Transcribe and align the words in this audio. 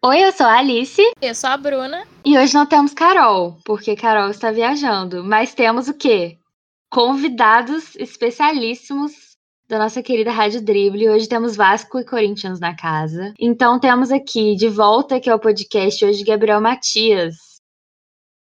Oi, 0.00 0.22
eu 0.24 0.30
sou 0.30 0.46
a 0.46 0.58
Alice. 0.58 1.02
Eu 1.20 1.34
sou 1.34 1.50
a 1.50 1.56
Bruna. 1.56 2.06
E 2.24 2.38
hoje 2.38 2.54
não 2.54 2.64
temos 2.64 2.94
Carol, 2.94 3.58
porque 3.64 3.96
Carol 3.96 4.30
está 4.30 4.52
viajando. 4.52 5.24
Mas 5.24 5.54
temos 5.54 5.88
o 5.88 5.94
quê? 5.94 6.38
Convidados 6.88 7.96
especialíssimos 7.96 9.36
da 9.68 9.76
nossa 9.76 10.00
querida 10.00 10.30
Rádio 10.30 10.62
Drible. 10.62 11.10
Hoje 11.10 11.28
temos 11.28 11.56
Vasco 11.56 11.98
e 11.98 12.04
Corinthians 12.04 12.60
na 12.60 12.76
casa. 12.76 13.34
Então 13.40 13.80
temos 13.80 14.12
aqui, 14.12 14.54
de 14.54 14.68
volta 14.68 15.18
que 15.18 15.28
é 15.28 15.34
o 15.34 15.40
podcast 15.40 16.04
hoje, 16.04 16.22
Gabriel 16.22 16.60
Matias. 16.60 17.34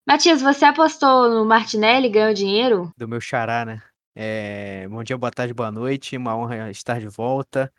Matias, 0.06 0.42
você 0.42 0.66
apostou 0.66 1.30
no 1.30 1.46
Martinelli 1.46 2.08
e 2.08 2.10
ganhou 2.10 2.34
dinheiro? 2.34 2.92
Do 2.98 3.08
meu 3.08 3.20
xará, 3.20 3.64
né? 3.64 3.82
É... 4.14 4.86
Bom 4.88 5.02
dia, 5.02 5.16
boa 5.16 5.32
tarde, 5.32 5.54
boa 5.54 5.72
noite. 5.72 6.18
Uma 6.18 6.36
honra 6.36 6.70
estar 6.70 7.00
de 7.00 7.08
volta 7.08 7.72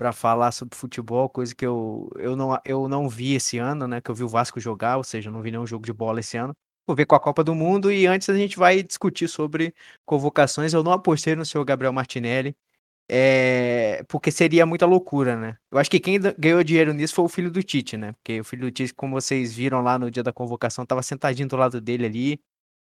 para 0.00 0.12
falar 0.14 0.50
sobre 0.50 0.78
futebol, 0.78 1.28
coisa 1.28 1.54
que 1.54 1.66
eu, 1.66 2.10
eu, 2.16 2.34
não, 2.34 2.58
eu 2.64 2.88
não 2.88 3.06
vi 3.06 3.34
esse 3.34 3.58
ano, 3.58 3.86
né? 3.86 4.00
Que 4.00 4.10
eu 4.10 4.14
vi 4.14 4.24
o 4.24 4.28
Vasco 4.28 4.58
jogar, 4.58 4.96
ou 4.96 5.04
seja, 5.04 5.30
não 5.30 5.42
vi 5.42 5.50
nenhum 5.50 5.66
jogo 5.66 5.84
de 5.84 5.92
bola 5.92 6.20
esse 6.20 6.38
ano. 6.38 6.54
Vou 6.86 6.96
ver 6.96 7.04
com 7.04 7.14
a 7.14 7.20
Copa 7.20 7.44
do 7.44 7.54
Mundo 7.54 7.92
e 7.92 8.06
antes 8.06 8.30
a 8.30 8.34
gente 8.34 8.56
vai 8.56 8.82
discutir 8.82 9.28
sobre 9.28 9.74
convocações. 10.06 10.72
Eu 10.72 10.82
não 10.82 10.92
apostei 10.92 11.36
no 11.36 11.44
seu 11.44 11.62
Gabriel 11.66 11.92
Martinelli, 11.92 12.56
é... 13.10 14.02
porque 14.08 14.30
seria 14.30 14.64
muita 14.64 14.86
loucura, 14.86 15.36
né? 15.36 15.58
Eu 15.70 15.76
acho 15.78 15.90
que 15.90 16.00
quem 16.00 16.18
ganhou 16.38 16.64
dinheiro 16.64 16.94
nisso 16.94 17.14
foi 17.14 17.26
o 17.26 17.28
filho 17.28 17.50
do 17.50 17.62
Tite, 17.62 17.98
né? 17.98 18.12
Porque 18.14 18.40
o 18.40 18.44
filho 18.44 18.62
do 18.62 18.70
Tite, 18.70 18.94
como 18.94 19.20
vocês 19.20 19.52
viram 19.54 19.82
lá 19.82 19.98
no 19.98 20.10
dia 20.10 20.22
da 20.22 20.32
convocação, 20.32 20.84
estava 20.84 21.02
sentadinho 21.02 21.46
do 21.46 21.56
lado 21.56 21.78
dele 21.78 22.06
ali, 22.06 22.40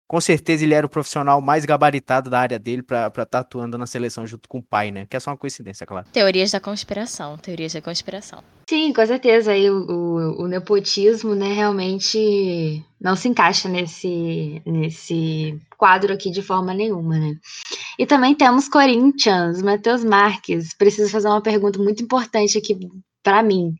com 0.07 0.21
certeza 0.21 0.63
ele 0.63 0.73
era 0.73 0.85
o 0.85 0.89
profissional 0.89 1.41
mais 1.41 1.65
gabaritado 1.65 2.29
da 2.29 2.39
área 2.39 2.59
dele 2.59 2.83
para 2.83 3.07
estar 3.07 3.25
tá 3.25 3.39
atuando 3.39 3.77
na 3.77 3.87
seleção 3.87 4.27
junto 4.27 4.47
com 4.47 4.59
o 4.59 4.63
pai, 4.63 4.91
né? 4.91 5.05
Que 5.09 5.17
é 5.17 5.19
só 5.19 5.31
uma 5.31 5.37
coincidência, 5.37 5.85
claro. 5.85 6.07
Teorias 6.11 6.51
da 6.51 6.59
conspiração, 6.59 7.37
teorias 7.37 7.73
da 7.73 7.81
conspiração. 7.81 8.43
Sim, 8.69 8.93
com 8.93 9.05
certeza. 9.05 9.51
Aí 9.51 9.69
o, 9.69 9.75
o, 9.75 10.43
o 10.43 10.47
nepotismo, 10.47 11.35
né, 11.35 11.53
realmente 11.53 12.83
não 12.99 13.15
se 13.15 13.27
encaixa 13.27 13.67
nesse, 13.67 14.61
nesse 14.65 15.59
quadro 15.77 16.13
aqui 16.13 16.31
de 16.31 16.41
forma 16.41 16.73
nenhuma, 16.73 17.17
né? 17.17 17.33
E 17.97 18.05
também 18.05 18.35
temos 18.35 18.69
Corinthians, 18.69 19.61
Matheus 19.61 20.03
Marques. 20.03 20.73
Preciso 20.73 21.11
fazer 21.11 21.27
uma 21.27 21.41
pergunta 21.41 21.79
muito 21.79 22.03
importante 22.03 22.57
aqui 22.57 22.77
para 23.21 23.43
mim. 23.43 23.75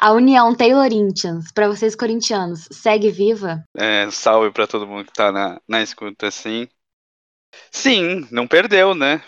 A 0.00 0.12
união 0.12 0.54
Taylor-Corinthians, 0.54 1.50
para 1.50 1.66
vocês 1.66 1.96
corintianos, 1.96 2.68
segue 2.70 3.10
viva? 3.10 3.64
É, 3.76 4.08
salve 4.12 4.52
para 4.52 4.66
todo 4.66 4.86
mundo 4.86 5.06
que 5.06 5.12
tá 5.12 5.32
na, 5.32 5.60
na 5.66 5.82
escuta, 5.82 6.28
assim. 6.28 6.68
Sim, 7.70 8.26
não 8.30 8.46
perdeu, 8.46 8.94
né? 8.94 9.22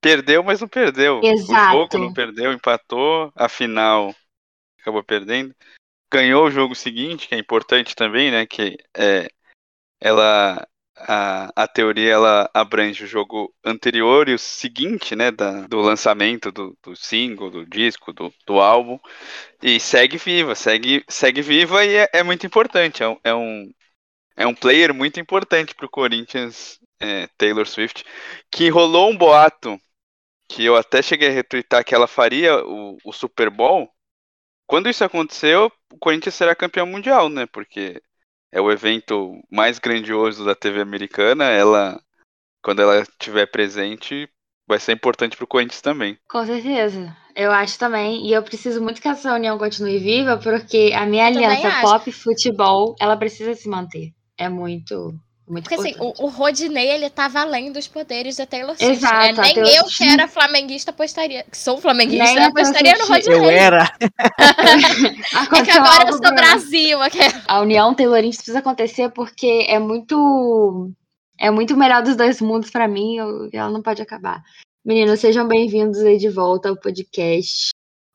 Perdeu, 0.00 0.44
mas 0.44 0.60
não 0.60 0.68
perdeu. 0.68 1.20
Exato. 1.24 1.76
O 1.76 1.80
jogo 1.82 1.98
não 1.98 2.12
perdeu, 2.12 2.52
empatou, 2.52 3.32
a 3.34 3.48
final 3.48 4.14
acabou 4.80 5.02
perdendo. 5.02 5.52
Ganhou 6.12 6.46
o 6.46 6.50
jogo 6.50 6.76
seguinte, 6.76 7.26
que 7.26 7.34
é 7.34 7.38
importante 7.38 7.96
também, 7.96 8.30
né? 8.30 8.46
Que 8.46 8.78
é, 8.96 9.28
ela 10.00 10.64
a, 11.00 11.50
a 11.54 11.68
teoria 11.68 12.12
ela 12.12 12.50
abrange 12.52 13.04
o 13.04 13.06
jogo 13.06 13.54
anterior 13.64 14.28
e 14.28 14.34
o 14.34 14.38
seguinte, 14.38 15.14
né, 15.14 15.30
da, 15.30 15.66
do 15.66 15.80
lançamento 15.80 16.50
do, 16.50 16.76
do 16.82 16.96
single, 16.96 17.50
do 17.50 17.66
disco, 17.66 18.12
do, 18.12 18.32
do 18.46 18.60
álbum, 18.60 18.98
e 19.62 19.78
segue 19.80 20.16
viva, 20.18 20.54
segue, 20.54 21.04
segue 21.08 21.42
viva 21.42 21.84
e 21.84 21.96
é, 21.96 22.08
é 22.14 22.22
muito 22.22 22.46
importante, 22.46 23.02
é, 23.02 23.16
é, 23.24 23.34
um, 23.34 23.70
é 24.36 24.46
um 24.46 24.54
player 24.54 24.92
muito 24.94 25.20
importante 25.20 25.74
para 25.74 25.86
o 25.86 25.90
Corinthians, 25.90 26.78
é, 27.00 27.28
Taylor 27.38 27.66
Swift, 27.66 28.04
que 28.50 28.68
rolou 28.68 29.10
um 29.10 29.16
boato, 29.16 29.78
que 30.48 30.64
eu 30.64 30.76
até 30.76 31.02
cheguei 31.02 31.28
a 31.28 31.32
retweetar 31.32 31.84
que 31.84 31.94
ela 31.94 32.06
faria 32.06 32.64
o, 32.64 32.96
o 33.04 33.12
Super 33.12 33.50
Bowl, 33.50 33.90
quando 34.66 34.88
isso 34.88 35.02
aconteceu, 35.02 35.72
o 35.92 35.98
Corinthians 35.98 36.34
será 36.34 36.54
campeão 36.54 36.86
mundial, 36.86 37.28
né, 37.28 37.46
porque 37.46 38.02
é 38.52 38.60
o 38.60 38.70
evento 38.70 39.32
mais 39.50 39.78
grandioso 39.78 40.44
da 40.44 40.54
TV 40.54 40.80
americana. 40.80 41.44
Ela, 41.44 42.00
quando 42.62 42.82
ela 42.82 43.00
estiver 43.00 43.46
presente, 43.46 44.28
vai 44.66 44.78
ser 44.78 44.92
importante 44.92 45.36
para 45.36 45.44
o 45.44 45.48
Corinthians 45.48 45.80
também. 45.80 46.18
Com 46.28 46.44
certeza. 46.44 47.16
Eu 47.34 47.52
acho 47.52 47.78
também. 47.78 48.26
E 48.26 48.32
eu 48.32 48.42
preciso 48.42 48.82
muito 48.82 49.00
que 49.00 49.08
essa 49.08 49.34
união 49.34 49.58
continue 49.58 49.98
viva, 49.98 50.36
porque 50.38 50.92
a 50.94 51.06
minha 51.06 51.30
eu 51.30 51.36
aliança 51.36 51.80
pop 51.80 52.10
futebol, 52.12 52.96
ela 53.00 53.16
precisa 53.16 53.54
se 53.54 53.68
manter. 53.68 54.12
É 54.36 54.48
muito 54.48 55.14
muito 55.48 55.68
Porque 55.68 55.88
assim, 55.88 55.94
o, 55.98 56.24
o 56.24 56.28
Rodinei, 56.28 56.90
ele 56.90 57.08
tava 57.08 57.40
além 57.40 57.72
dos 57.72 57.88
poderes 57.88 58.36
da 58.36 58.46
Taylor 58.46 58.76
Swift. 58.76 58.92
Exato. 58.92 59.40
Né? 59.40 59.52
Nem 59.54 59.74
eu, 59.74 59.84
que 59.84 60.04
era 60.04 60.28
flamenguista, 60.28 60.90
apostaria. 60.90 61.44
Que 61.44 61.56
sou 61.56 61.78
flamenguista, 61.78 62.24
Nem 62.24 62.44
apostaria 62.44 62.96
no 62.98 63.06
Rodinei. 63.06 63.38
Eu 63.38 63.50
era. 63.50 63.92
é 64.00 65.62
que 65.64 65.70
agora 65.70 66.08
eu 66.08 66.12
sou 66.12 66.34
Brasil. 66.34 66.98
A 67.46 67.60
união 67.60 67.94
Taylorista 67.94 68.42
precisa 68.42 68.58
acontecer 68.58 69.10
porque 69.10 69.66
é 69.68 69.78
muito. 69.78 70.90
É 71.40 71.50
muito 71.50 71.76
melhor 71.76 72.02
dos 72.02 72.16
dois 72.16 72.40
mundos 72.40 72.70
para 72.70 72.88
mim 72.88 73.16
e 73.52 73.56
ela 73.56 73.70
não 73.70 73.80
pode 73.80 74.02
acabar. 74.02 74.42
Meninos, 74.84 75.20
sejam 75.20 75.46
bem-vindos 75.46 76.00
aí 76.00 76.18
de 76.18 76.28
volta 76.28 76.68
ao 76.68 76.76
podcast. 76.76 77.70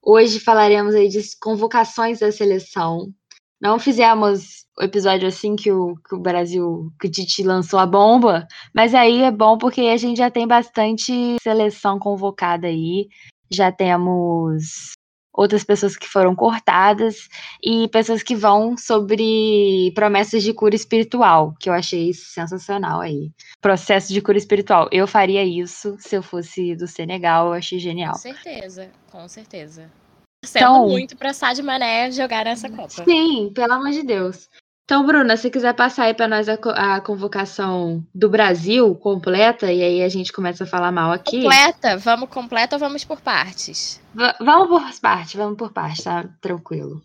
Hoje 0.06 0.40
falaremos 0.40 0.94
aí 0.94 1.08
de 1.08 1.22
convocações 1.40 2.20
da 2.20 2.32
seleção. 2.32 3.14
Não 3.64 3.80
fizemos 3.80 4.66
o 4.78 4.84
episódio 4.84 5.26
assim 5.26 5.56
que 5.56 5.72
o, 5.72 5.96
que 5.96 6.14
o 6.14 6.20
Brasil, 6.20 6.92
que 7.00 7.08
o 7.08 7.12
Tite 7.12 7.44
lançou 7.44 7.80
a 7.80 7.86
bomba, 7.86 8.46
mas 8.76 8.94
aí 8.94 9.22
é 9.22 9.32
bom 9.32 9.58
porque 9.58 9.80
a 9.84 9.96
gente 9.96 10.18
já 10.18 10.30
tem 10.30 10.46
bastante 10.46 11.38
seleção 11.42 11.98
convocada 11.98 12.68
aí, 12.68 13.08
já 13.50 13.72
temos 13.72 14.92
outras 15.32 15.64
pessoas 15.64 15.96
que 15.96 16.10
foram 16.10 16.36
cortadas 16.36 17.30
e 17.64 17.88
pessoas 17.88 18.22
que 18.22 18.36
vão 18.36 18.76
sobre 18.76 19.94
promessas 19.96 20.44
de 20.44 20.54
cura 20.54 20.76
espiritual, 20.76 21.54
que 21.58 21.70
eu 21.70 21.74
achei 21.74 22.14
sensacional 22.14 23.00
aí. 23.00 23.32
Processo 23.62 24.12
de 24.12 24.22
cura 24.22 24.38
espiritual. 24.38 24.90
Eu 24.92 25.08
faria 25.08 25.42
isso 25.46 25.96
se 26.00 26.18
eu 26.18 26.22
fosse 26.22 26.76
do 26.76 26.86
Senegal, 26.86 27.48
eu 27.48 27.54
achei 27.54 27.80
genial. 27.80 28.12
Com 28.12 28.20
certeza, 28.20 28.92
com 29.10 29.26
certeza 29.30 30.03
torcendo 30.44 30.64
então, 30.64 30.90
muito 30.90 31.16
pra 31.16 31.34
Sadio 31.34 31.64
Mané 31.64 32.12
jogar 32.12 32.46
nessa 32.46 32.70
Copa. 32.70 33.04
Sim, 33.04 33.52
pelo 33.54 33.74
amor 33.74 33.92
de 33.92 34.04
Deus. 34.04 34.50
Então, 34.84 35.06
Bruna, 35.06 35.38
se 35.38 35.50
quiser 35.50 35.74
passar 35.74 36.04
aí 36.04 36.14
para 36.14 36.28
nós 36.28 36.50
a, 36.50 36.56
a, 36.56 37.02
convocação 37.02 38.06
do 38.14 38.30
Brasil 38.30 38.94
completa, 38.96 39.72
e 39.72 39.82
aí 39.82 40.04
a 40.04 40.10
gente 40.10 40.34
começa 40.34 40.66
a 40.66 40.68
falar 40.68 40.92
mal 40.92 41.12
aqui. 41.12 41.42
Completa? 41.42 41.98
Vamos 41.98 42.30
completa 42.30 42.76
ou 42.76 42.80
vamos 42.80 43.06
por 43.06 43.22
partes? 43.22 44.02
V 44.14 44.24
vamos 44.42 44.68
por 44.68 45.00
partes, 45.00 45.36
vamos 45.36 45.58
por 45.58 45.72
partes, 45.72 46.04
tá? 46.04 46.26
Tranquilo. 46.42 47.02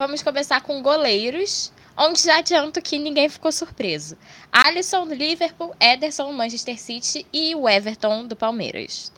Vamos 0.00 0.22
começar 0.22 0.62
com 0.62 0.80
goleiros, 0.80 1.70
onde 1.96 2.22
já 2.22 2.38
adianto 2.38 2.80
que 2.80 2.98
ninguém 2.98 3.28
ficou 3.28 3.52
surpreso. 3.52 4.16
Alisson 4.50 5.06
do 5.06 5.14
Liverpool, 5.14 5.74
Ederson 5.78 6.28
do 6.28 6.32
Manchester 6.32 6.80
City 6.80 7.26
e 7.30 7.54
o 7.54 7.68
Everton 7.68 8.26
do 8.26 8.34
Palmeiras. 8.34 9.12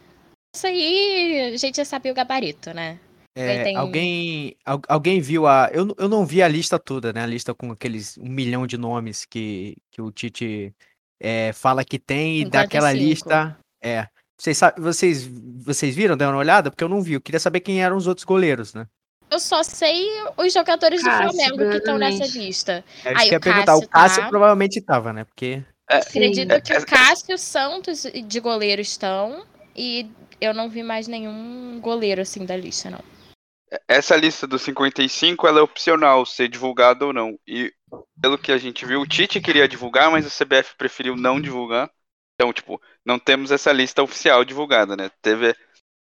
Isso 0.53 0.67
aí 0.67 1.53
a 1.55 1.57
gente 1.57 1.77
já 1.77 1.85
sabia 1.85 2.11
o 2.11 2.15
gabarito, 2.15 2.75
né? 2.75 2.99
É, 3.41 3.65
tem... 3.65 3.77
alguém, 3.77 4.57
alguém 4.89 5.21
viu 5.21 5.47
a. 5.47 5.71
Eu, 5.73 5.95
eu 5.99 6.09
não 6.09 6.27
vi 6.27 6.43
a 6.43 6.49
lista 6.49 6.79
toda, 6.79 7.13
né? 7.13 7.23
A 7.23 7.27
lista 7.27 7.55
com 7.55 7.73
aqueles 7.73 8.19
um 8.19 8.29
milhão 8.29 8.67
de 8.67 8.77
nomes 8.77 9.25
que, 9.25 9.77
que 9.91 10.03
o 10.03 10.11
Tite 10.11 10.75
é, 11.19 11.53
fala 11.53 11.85
que 11.85 11.99
tem 11.99 12.41
e 12.41 12.45
daquela 12.45 12.93
lista. 12.93 13.57
É. 13.83 14.07
Vocês, 14.39 14.59
vocês, 14.79 15.31
vocês 15.65 15.95
viram? 15.95 16.17
Deram 16.17 16.33
uma 16.33 16.39
olhada? 16.39 16.71
Porque 16.71 16.83
eu 16.83 16.89
não 16.89 17.03
vi. 17.03 17.15
Eu 17.15 17.21
queria 17.21 17.41
saber 17.41 17.61
quem 17.61 17.83
eram 17.83 17.97
os 17.97 18.07
outros 18.07 18.25
goleiros, 18.25 18.75
né? 18.75 18.87
Eu 19.31 19.39
só 19.39 19.63
sei 19.63 20.09
os 20.37 20.53
jogadores 20.53 21.03
Cássio, 21.03 21.29
do 21.29 21.35
Flamengo 21.35 21.71
que 21.71 21.77
estão 21.77 21.99
nessa 21.99 22.27
lista. 22.27 22.85
É, 23.05 23.13
Aí, 23.17 23.37
o 23.37 23.41
perguntar. 23.41 23.77
O 23.77 23.87
Cássio 23.87 24.23
tá... 24.23 24.29
provavelmente 24.29 24.79
estava, 24.79 25.13
né? 25.13 25.25
Porque. 25.25 25.63
É, 25.89 25.99
Acredito 25.99 26.55
Sim. 26.55 26.61
que 26.61 26.77
o 26.77 26.87
Cássio 26.87 27.39
Santos 27.39 28.03
de 28.03 28.41
goleiro 28.41 28.81
estão. 28.83 29.45
E 29.77 30.11
eu 30.41 30.53
não 30.53 30.69
vi 30.69 30.83
mais 30.83 31.07
nenhum 31.07 31.79
goleiro 31.81 32.23
assim 32.23 32.45
da 32.45 32.57
lista, 32.57 32.91
não 32.91 33.20
essa 33.87 34.17
lista 34.17 34.47
dos 34.47 34.63
55 34.63 35.47
ela 35.47 35.61
é 35.61 35.63
opcional 35.63 36.27
ser 36.27 36.49
divulgada 36.49 37.07
ou 37.07 37.13
não. 37.13 37.39
E 37.47 37.73
pelo 38.21 38.39
que 38.39 38.53
a 38.53 38.59
gente 38.59 38.85
viu, 38.85 39.01
o 39.01 39.07
Tite 39.07 39.41
queria 39.41 39.69
divulgar, 39.69 40.11
mas 40.11 40.27
a 40.27 40.45
CBF 40.45 40.77
preferiu 40.77 41.17
não 41.17 41.41
divulgar. 41.41 41.91
Então, 42.35 42.53
tipo, 42.53 42.81
não 43.05 43.19
temos 43.19 43.51
essa 43.51 43.73
lista 43.73 44.03
oficial 44.03 44.45
divulgada, 44.45 44.97
né? 44.97 45.11
Teve 45.23 45.55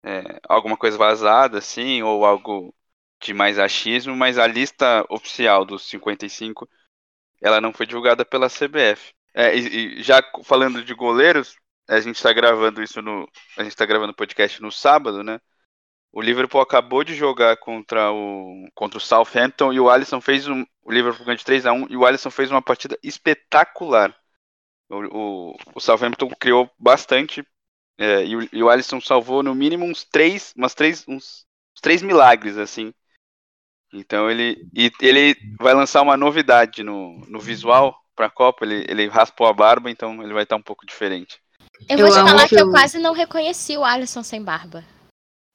é, 0.04 0.40
alguma 0.48 0.78
coisa 0.78 0.98
vazada, 0.98 1.58
assim, 1.58 2.02
ou 2.04 2.26
algo 2.26 2.74
de 3.22 3.34
mais 3.34 3.58
achismo, 3.58 4.16
mas 4.16 4.38
a 4.38 4.46
lista 4.46 5.06
oficial 5.10 5.66
dos 5.66 5.88
55 5.90 6.70
ela 7.42 7.62
não 7.62 7.74
foi 7.74 7.86
divulgada 7.86 8.26
pela 8.26 8.50
CBF. 8.50 9.14
É, 9.34 9.56
e, 9.56 10.00
e 10.00 10.04
já 10.04 10.22
falando 10.44 10.84
de 10.84 10.94
goleiros, 10.94 11.56
a 11.88 12.00
gente 12.00 12.16
está 12.16 12.32
gravando 12.34 12.82
isso 12.82 13.02
no. 13.02 13.30
A 13.58 13.64
gente 13.64 13.74
está 13.74 13.86
gravando 13.86 14.12
o 14.12 14.16
podcast 14.16 14.62
no 14.62 14.72
sábado, 14.72 15.24
né? 15.24 15.40
O 16.16 16.22
Liverpool 16.22 16.62
acabou 16.62 17.04
de 17.04 17.14
jogar 17.14 17.58
contra 17.58 18.10
o, 18.10 18.70
contra 18.74 18.98
o 18.98 19.02
Southampton 19.02 19.74
e 19.74 19.82
o 19.82 19.90
Alisson 19.90 20.22
fez 20.22 20.48
um. 20.48 20.66
O 20.82 20.90
Liverpool 20.90 21.26
ganhou 21.26 21.38
de 21.38 21.44
3 21.44 21.66
a 21.66 21.74
1 21.74 21.88
e 21.90 21.98
o 21.98 22.06
Alisson 22.06 22.32
fez 22.32 22.50
uma 22.50 22.62
partida 22.62 22.98
espetacular. 23.04 24.16
O, 24.90 24.96
o, 24.96 25.56
o 25.76 25.80
Southampton 25.82 26.30
criou 26.40 26.72
bastante 26.80 27.46
é, 27.98 28.24
e, 28.24 28.34
o, 28.34 28.50
e 28.50 28.64
o 28.64 28.70
Alisson 28.70 29.02
salvou 29.02 29.44
no 29.44 29.54
mínimo 29.54 29.84
uns 29.86 30.06
três, 30.06 30.54
umas 30.56 30.74
três, 30.74 31.04
uns, 31.06 31.46
uns 31.76 31.82
três 31.82 32.02
milagres, 32.02 32.58
assim. 32.58 32.94
Então 33.92 34.32
ele. 34.32 34.66
E 34.74 34.90
ele 35.02 35.36
vai 35.60 35.74
lançar 35.74 36.02
uma 36.02 36.16
novidade 36.16 36.82
no, 36.82 37.20
no 37.28 37.42
visual 37.42 37.94
pra 38.16 38.30
Copa. 38.30 38.64
Ele, 38.64 38.86
ele 38.88 39.08
raspou 39.10 39.48
a 39.48 39.54
barba, 39.54 39.92
então 39.92 40.24
ele 40.24 40.34
vai 40.34 40.44
estar 40.44 40.56
um 40.56 40.62
pouco 40.62 40.86
diferente. 40.86 41.42
Eu 41.90 41.98
vou 41.98 42.08
Eu 42.08 42.14
te 42.14 42.20
falar 42.24 42.48
que 42.48 42.56
eu 42.56 42.68
o- 42.68 42.72
quase 42.72 43.00
não 43.00 43.12
reconheci 43.12 43.76
o 43.76 43.84
Alisson 43.84 44.24
sem 44.24 44.42
barba. 44.42 44.95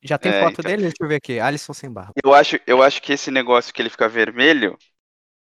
Já 0.03 0.17
tem 0.19 0.33
É, 0.33 0.41
foto 0.41 0.53
então. 0.61 0.65
dele? 0.71 0.83
Deixa 0.83 0.97
eu 1.01 1.09
ver 1.09 1.17
aqui. 1.17 1.39
Alisson 1.41 1.73
sem 1.75 1.91
barba. 1.91 2.13
Eu 2.25 2.35
acho, 2.35 2.59
eu 2.67 2.83
acho 2.83 3.03
que 3.03 3.13
esse 3.13 3.31
negócio 3.31 3.73
que 3.73 3.83
ele 3.83 3.91
fica 3.91 4.09
vermelho. 4.09 4.77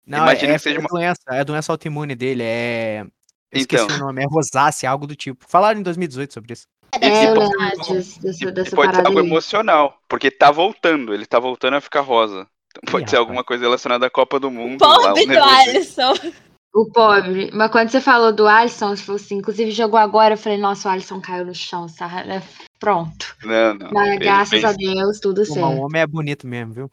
Não, 0.06 0.18
Imagina 0.18 0.52
é, 0.52 0.56
que 0.56 0.62
seja 0.62 0.76
é 0.76 0.80
uma- 0.80 0.88
doença, 0.88 1.20
é 1.30 1.44
doença 1.44 1.72
autoimune 1.72 2.14
dele, 2.14 2.42
é. 2.42 3.04
Eu 3.52 3.60
esqueci 3.60 3.84
Então. 3.84 3.96
o 3.96 3.98
nome, 4.00 4.22
é 4.22 4.26
rosácea, 4.28 4.90
algo 4.90 5.06
do 5.06 5.16
tipo. 5.16 5.44
Falaram 5.48 5.80
em 5.80 5.82
2018 5.82 6.32
sobre 6.34 6.52
isso. 6.52 6.66
É, 6.92 7.32
pode- 7.34 7.50
E 7.50 8.70
pode 8.74 8.96
ser 8.96 9.06
algo 9.06 9.20
emocional, 9.20 9.98
porque 10.08 10.30
tá 10.30 10.50
voltando, 10.50 11.14
ele 11.14 11.24
tá 11.26 11.38
voltando 11.38 11.74
a 11.76 11.80
ficar 11.80 12.00
rosa. 12.00 12.46
Então 12.70 12.82
pode 12.92 13.04
Ih, 13.04 13.08
ser 13.10 13.16
rapaz. 13.16 13.28
alguma 13.28 13.44
coisa 13.44 13.64
relacionada 13.64 14.06
à 14.06 14.10
Copa 14.10 14.38
do 14.40 14.50
Mundo. 14.50 14.82
lá, 14.84 14.98
um 14.98 15.02
Pobre 15.14 15.26
do. 15.26 15.42
Alisson. 15.42 16.12
O 16.72 16.90
pobre. 16.92 17.50
Mas 17.52 17.70
quando 17.70 17.88
você 17.90 18.00
falou 18.00 18.32
do 18.32 18.46
Alisson, 18.46 18.90
você 18.96 19.02
falou 19.02 19.20
assim, 19.20 19.36
inclusive 19.36 19.70
jogou 19.72 19.98
agora, 19.98 20.34
eu 20.34 20.38
falei, 20.38 20.56
nossa, 20.58 20.88
o 20.88 20.92
Alisson 20.92 21.20
caiu 21.20 21.44
no 21.44 21.54
chão, 21.54 21.86
tá? 21.88 22.20
É, 22.22 22.42
Pronto. 22.78 23.36
Não, 23.44 23.74
não. 23.74 23.90
Mas 23.92 24.18
graças 24.18 24.48
fez- 24.50 24.64
a 24.64 24.72
Deus, 24.72 25.18
tudo 25.20 25.40
mas 25.40 25.50
o 25.50 25.54
certo. 25.54 25.68
homem 25.80 26.00
é 26.02 26.06
bonito 26.06 26.46
mesmo, 26.46 26.72
viu? 26.72 26.90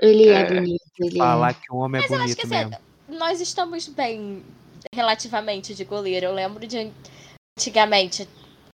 Ele 0.00 0.28
é, 0.28 0.40
É. 0.40 0.44
bonito, 0.44 0.82
ele 1.00 1.18
Falar 1.18 1.50
é. 1.50 1.54
que 1.54 1.72
o 1.72 1.76
homem 1.76 2.00
é 2.00 2.02
Mas 2.02 2.10
eu 2.10 2.16
acho 2.16 2.22
bonito 2.24 2.36
que 2.48 2.54
assim, 2.54 2.68
mesmo. 2.68 3.18
nós 3.18 3.40
estamos 3.40 3.88
bem 3.88 4.42
relativamente 4.94 5.74
de 5.74 5.84
goleiro. 5.84 6.26
Eu 6.26 6.34
lembro 6.34 6.66
de 6.66 6.92
antigamente, 7.58 8.28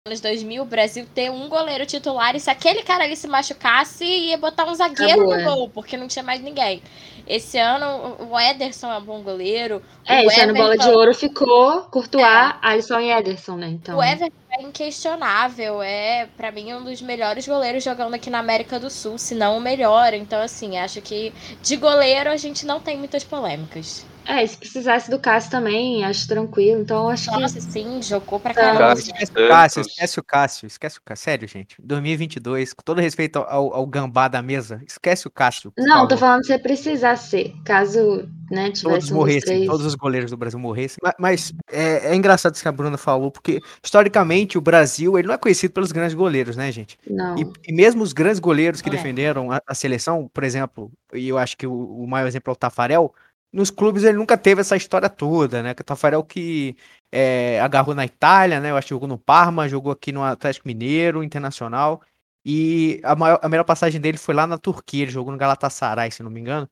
anos 0.07 0.21
2000, 0.21 0.63
o 0.63 0.65
Brasil 0.65 1.05
ter 1.13 1.29
um 1.29 1.49
goleiro 1.49 1.85
titular 1.85 2.35
e 2.35 2.39
se 2.39 2.49
aquele 2.49 2.83
cara 2.83 3.03
ali 3.03 3.15
se 3.15 3.27
machucasse, 3.27 4.05
ia 4.05 4.37
botar 4.37 4.65
um 4.65 4.73
zagueiro 4.73 5.21
Acabou, 5.23 5.33
no 5.35 5.39
é. 5.41 5.43
gol, 5.43 5.69
porque 5.69 5.97
não 5.97 6.07
tinha 6.07 6.23
mais 6.23 6.41
ninguém. 6.41 6.81
Esse 7.27 7.57
ano, 7.57 8.15
o- 8.31 8.39
Ederson 8.39 8.91
é 8.91 8.97
um 8.97 9.03
bom 9.03 9.21
goleiro. 9.21 9.81
É, 10.05 10.21
o 10.21 10.27
esse 10.27 10.39
ano 10.39 10.53
bola 10.53 10.77
de 10.77 10.87
ouro 10.89 11.13
ficou 11.13 11.81
Courtois, 11.83 12.25
Alisson 12.61 12.99
e 12.99 13.11
Ederson, 13.11 13.57
né? 13.57 13.67
Então, 13.67 13.97
O 13.97 14.03
Everton 14.03 14.31
é 14.51 14.61
inquestionável, 14.63 15.81
é 15.83 16.27
pra 16.37 16.51
mim 16.51 16.73
um 16.73 16.83
dos 16.83 17.01
melhores 17.01 17.47
goleiros 17.47 17.83
jogando 17.83 18.13
aqui 18.13 18.29
na 18.29 18.39
América 18.39 18.79
do 18.79 18.89
Sul, 18.89 19.17
se 19.17 19.35
não 19.35 19.57
o 19.57 19.61
melhor. 19.61 20.13
Então, 20.13 20.41
assim, 20.41 20.77
acho 20.77 21.01
que 21.01 21.33
de 21.61 21.75
goleiro 21.75 22.29
a 22.29 22.37
gente 22.37 22.65
não 22.65 22.79
tem 22.79 22.97
muitas 22.97 23.23
polêmicas. 23.23 24.05
é, 24.29 24.45
se 24.45 24.57
precisasse 24.57 25.09
do 25.09 25.17
Cássio 25.19 25.49
também, 25.51 26.03
acho 26.03 26.27
tranquilo. 26.27 26.81
Então, 26.81 27.07
acho 27.07 27.31
que 27.31 27.39
Nossa, 27.39 27.61
sim, 27.61 28.01
jogou 28.01 28.37
pra 28.41 28.53
Tá. 28.53 28.59
caramba. 28.59 28.79
Cássio. 28.89 29.13
Esquece 29.13 29.31
o 29.39 29.47
Cássio, 29.47 29.81
esquece 29.81 30.19
o 30.19 30.23
Cássio, 30.23 30.67
esquece 30.67 30.97
o 30.97 31.01
Cássio. 31.01 31.23
Sério, 31.23 31.47
gente. 31.47 31.77
2022, 31.81 32.73
com 32.73 32.83
todo 32.83 32.99
respeito 32.99 33.39
ao, 33.39 33.73
ao 33.73 33.85
gambá 33.87 34.27
da 34.27 34.41
mesa, 34.41 34.81
esquece 34.85 35.25
o 35.27 35.31
Cássio. 35.31 35.71
Não, 35.77 36.05
tô 36.09 36.17
falando 36.17 36.45
se 36.45 36.57
precisasse 36.59 37.16
ser. 37.17 37.53
Caso, 37.65 38.27
né, 38.49 38.71
Todos 38.81 39.11
morressem, 39.11 39.65
todos 39.65 39.85
os 39.85 39.95
goleiros 39.95 40.31
do 40.31 40.37
Brasil 40.37 40.57
morressem. 40.59 40.97
Ma- 41.03 41.13
Mas, 41.19 41.51
é, 41.69 42.11
é 42.11 42.15
engraçado 42.15 42.53
isso 42.53 42.61
que 42.63 42.67
a 42.69 42.71
Bruna 42.71 42.97
falou, 42.97 43.29
porque 43.31 43.59
historicamente 43.83 44.57
o 44.57 44.61
Brasil 44.61 45.17
ele 45.17 45.27
não 45.27 45.35
é 45.35 45.37
conhecido 45.37 45.73
pelos 45.73 45.91
grandes 45.91 46.13
goleiros, 46.15 46.55
né, 46.55 46.71
gente? 46.71 46.97
Não. 47.09 47.37
E, 47.37 47.45
e 47.67 47.73
mesmo 47.73 48.03
os 48.03 48.13
grandes 48.13 48.39
goleiros 48.39 48.81
que 48.81 48.89
É. 48.89 48.91
defenderam 48.91 49.51
a, 49.51 49.61
a 49.67 49.75
seleção, 49.75 50.29
por 50.33 50.43
exemplo, 50.43 50.91
e 51.13 51.27
eu 51.27 51.37
acho 51.37 51.57
que 51.57 51.67
o, 51.67 51.73
o 51.73 52.07
maior 52.07 52.27
exemplo 52.27 52.51
é 52.51 52.53
o 52.53 52.55
Tafarel, 52.55 53.13
nos 53.51 53.69
clubes 53.71 54.03
ele 54.03 54.17
nunca 54.17 54.37
teve 54.37 54.61
essa 54.61 54.75
história 54.77 55.09
toda, 55.09 55.63
né? 55.63 55.73
Que 55.73 55.81
o 55.81 55.85
Tafarel 55.85 56.23
que 56.23 56.75
é, 57.11 57.59
agarrou 57.61 57.95
na 57.95 58.05
Itália, 58.05 58.59
né? 58.59 58.71
Eu 58.71 58.77
acho 58.77 58.87
que 58.87 58.93
jogou 58.93 59.07
no 59.07 59.17
Parma, 59.17 59.67
jogou 59.69 59.91
aqui 59.91 60.11
no 60.11 60.21
Atlético 60.23 60.67
Mineiro, 60.67 61.23
Internacional. 61.23 62.01
E 62.45 63.01
a, 63.03 63.15
maior, 63.15 63.39
a 63.41 63.49
melhor 63.49 63.63
passagem 63.65 63.99
dele 63.99 64.17
foi 64.17 64.33
lá 64.33 64.47
na 64.47 64.57
Turquia, 64.57 65.03
ele 65.03 65.11
jogou 65.11 65.31
no 65.33 65.37
Galatasaray, 65.37 66.11
se 66.11 66.23
não 66.23 66.29
me 66.31 66.39
engano. 66.39 66.67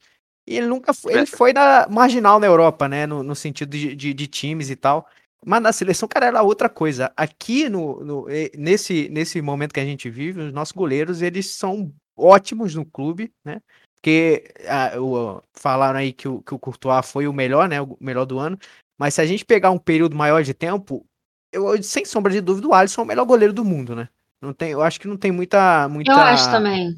E 0.48 0.58
ele 0.58 0.68
nunca 0.68 0.94
foi, 0.94 1.14
ele 1.14 1.26
foi 1.26 1.54
na 1.54 1.88
marginal 1.90 2.40
na 2.40 2.46
Europa, 2.48 2.88
né? 2.88 3.06
No, 3.08 3.24
no 3.24 3.36
sentido 3.36 3.70
de, 3.72 3.96
de, 3.96 4.14
de 4.14 4.28
times 4.28 4.70
e 4.70 4.76
tal. 4.76 5.08
Mas 5.44 5.62
na 5.62 5.74
seleção, 5.74 6.08
cara, 6.08 6.28
era 6.28 6.42
outra 6.42 6.70
coisa. 6.70 7.12
Aqui, 7.16 7.70
no, 7.70 8.04
no- 8.04 8.28
nesse, 8.58 9.10
nesse 9.10 9.42
momento 9.42 9.74
que 9.74 9.80
a 9.80 9.86
gente 9.86 10.10
vive, 10.10 10.42
os 10.42 10.54
nossos 10.54 10.72
goleiros, 10.72 11.22
eles 11.22 11.52
são 11.52 11.92
ótimos 12.18 12.74
no 12.76 12.86
clube, 12.86 13.32
né? 13.44 13.62
Porque 13.96 14.52
ah, 14.68 15.00
o- 15.02 15.42
falaram 15.54 16.00
aí 16.00 16.14
que 16.14 16.28
o, 16.28 16.42
que 16.42 16.54
o 16.54 16.60
Courtois 16.60 17.10
foi 17.12 17.28
o 17.28 17.34
melhor, 17.34 17.68
né? 17.68 17.82
O 17.82 17.98
melhor 18.00 18.26
do 18.26 18.38
ano. 18.40 18.58
Mas 18.98 19.16
se 19.16 19.22
a 19.22 19.26
gente 19.26 19.44
pegar 19.44 19.72
um 19.72 19.78
período 19.80 20.16
maior 20.16 20.42
de 20.44 20.54
tempo, 20.54 21.06
eu, 21.52 21.82
sem 21.82 22.06
sombra 22.06 22.32
de 22.32 22.42
dúvida, 22.42 22.68
o 22.68 22.74
Alisson 22.74 23.02
é 23.02 23.04
o 23.04 23.08
melhor 23.08 23.26
goleiro 23.26 23.54
do 23.54 23.66
mundo, 23.66 23.96
né? 23.96 24.10
Não 24.42 24.54
tem, 24.54 24.72
eu 24.72 24.82
acho 24.82 25.00
que 25.00 25.08
não 25.08 25.18
tem 25.18 25.32
muita. 25.32 25.88
muita 25.90 26.12
Eu 26.12 26.18
acho 26.20 26.50
também. 26.52 26.96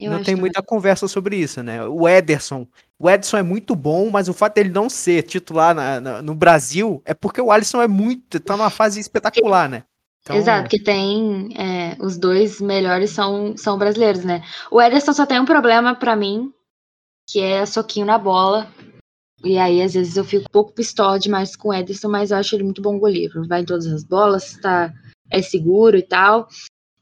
Eu 0.00 0.12
não 0.12 0.22
tem 0.22 0.34
muita 0.34 0.62
conversa 0.62 1.06
sobre 1.06 1.36
isso, 1.36 1.62
né? 1.62 1.84
O 1.84 2.08
Ederson. 2.08 2.66
O 2.98 3.08
Ederson 3.08 3.36
é 3.36 3.42
muito 3.42 3.74
bom, 3.76 4.10
mas 4.10 4.28
o 4.28 4.32
fato 4.32 4.54
dele 4.54 4.70
não 4.70 4.88
ser 4.88 5.22
titular 5.22 5.74
na- 5.74 6.00
na- 6.00 6.22
no 6.22 6.34
Brasil 6.34 7.02
é 7.04 7.12
porque 7.12 7.40
o 7.40 7.50
Alisson 7.50 7.82
é 7.82 7.88
muito. 7.88 8.40
tá 8.40 8.56
numa 8.56 8.70
fase 8.70 8.98
espetacular, 9.00 9.68
né? 9.68 9.84
Então, 10.22 10.36
Exato, 10.36 10.68
que 10.68 10.82
tem. 10.82 11.48
é, 11.56 11.96
os 11.98 12.18
dois 12.18 12.60
melhores 12.60 13.10
são, 13.10 13.56
são 13.56 13.78
brasileiros, 13.78 14.24
né? 14.24 14.42
O 14.70 14.80
Ederson 14.80 15.12
só 15.12 15.24
tem 15.26 15.40
um 15.40 15.46
problema 15.46 15.94
pra 15.94 16.14
mim, 16.14 16.52
que 17.28 17.40
é 17.40 17.64
soquinho 17.64 18.06
na 18.06 18.18
bola. 18.18 18.70
E 19.42 19.56
aí, 19.58 19.80
às 19.80 19.94
vezes, 19.94 20.16
eu 20.16 20.24
fico 20.24 20.44
um 20.44 20.52
pouco 20.52 20.72
pistola 20.74 21.18
demais 21.18 21.56
com 21.56 21.68
o 21.68 21.74
Ederson, 21.74 22.08
mas 22.08 22.30
eu 22.30 22.36
acho 22.36 22.54
ele 22.54 22.64
muito 22.64 22.82
bom 22.82 22.98
goleiro. 22.98 23.46
Vai 23.48 23.62
em 23.62 23.64
todas 23.64 23.86
as 23.86 24.04
bolas, 24.04 24.58
tá, 24.60 24.92
é 25.30 25.40
seguro 25.40 25.96
e 25.96 26.02
tal. 26.02 26.46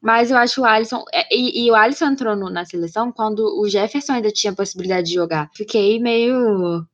Mas 0.03 0.31
eu 0.31 0.37
acho 0.37 0.63
o 0.63 0.65
Alisson. 0.65 1.05
é, 1.13 1.27
E, 1.35 1.67
e 1.67 1.71
o 1.71 1.75
Alisson 1.75 2.07
entrou 2.07 2.37
no- 2.37 2.51
na 2.51 2.65
seleção 2.65 3.13
quando 3.13 3.41
o 3.61 3.69
Jefferson 3.69 4.15
ainda 4.15 4.31
tinha 4.33 4.55
possibilidade 4.55 5.09
de 5.09 5.15
jogar. 5.15 5.51
Fiquei 5.55 6.01
meio. 6.01 6.87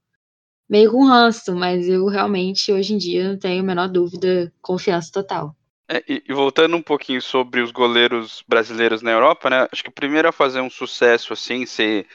meio 0.69 0.93
com 0.93 1.05
ranço, 1.07 1.55
mas 1.57 1.89
eu 1.89 2.07
realmente, 2.07 2.73
hoje 2.73 2.95
em 2.95 2.99
dia, 2.99 3.29
não 3.31 3.39
tenho 3.39 3.63
a 3.63 3.67
menor 3.67 3.89
dúvida, 3.89 4.53
confiança 4.63 5.11
total. 5.13 5.57
É, 5.89 6.03
e, 6.09 6.23
e 6.29 6.33
voltando 6.33 6.77
um 6.77 6.83
pouquinho 6.83 7.21
sobre 7.21 7.61
os 7.61 7.71
goleiros 7.71 8.43
brasileiros 8.49 9.03
na 9.03 9.11
Europa, 9.11 9.51
né? 9.51 9.69
Acho 9.71 9.83
que 9.83 9.91
o 9.91 9.93
primeiro 9.93 10.29
a 10.29 10.33
fazer 10.33 10.61
um 10.61 10.71
sucesso 10.71 11.33
assim, 11.33 11.67
ser 11.67 12.09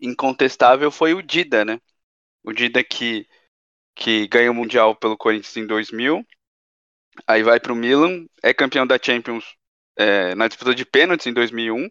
incontestável, 0.00 0.90
foi 0.90 1.12
o 1.14 1.22
Dida, 1.22 1.64
né? 1.64 1.80
O 2.44 2.52
Dida 2.52 2.84
que, 2.84 3.28
que 3.96 4.28
ganhou 4.28 4.52
o 4.54 4.56
Mundial 4.56 4.96
pelo 4.96 5.16
Corinthians 5.18 5.56
em 5.58 5.66
2000, 5.66 6.24
aí 7.26 7.42
vai 7.42 7.60
pro 7.60 7.76
Milan, 7.76 8.26
é 8.42 8.54
campeão 8.54 8.86
da 8.86 8.98
Champions 9.02 9.56
é, 9.96 10.34
na 10.34 10.48
disputa 10.48 10.74
de 10.74 10.84
pênaltis 10.84 11.26
em 11.26 11.32
2001, 11.32 11.88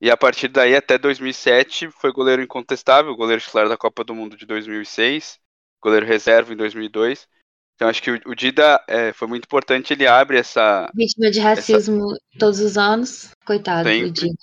e 0.00 0.10
a 0.10 0.16
partir 0.16 0.48
daí 0.48 0.74
até 0.74 0.96
2007 0.96 1.90
foi 1.90 2.10
goleiro 2.12 2.42
incontestável, 2.42 3.14
goleiro 3.14 3.42
titular 3.42 3.68
da 3.68 3.76
Copa 3.76 4.02
do 4.02 4.14
Mundo 4.14 4.36
de 4.36 4.46
2006, 4.46 5.38
goleiro 5.82 6.06
reserva 6.06 6.52
em 6.52 6.56
2002. 6.56 7.28
Então 7.74 7.88
acho 7.88 8.02
que 8.02 8.10
o, 8.10 8.20
o 8.26 8.34
Dida 8.34 8.82
é, 8.88 9.12
foi 9.12 9.28
muito 9.28 9.44
importante, 9.44 9.92
ele 9.92 10.06
abre 10.06 10.38
essa, 10.38 10.90
Vítima 10.94 11.30
de 11.30 11.40
racismo 11.40 12.16
todos 12.38 12.60
os 12.60 12.78
anos. 12.78 13.30
Coitado 13.44 13.88
do 13.88 13.90
Sempre. 13.90 14.10
Dida. 14.10 14.34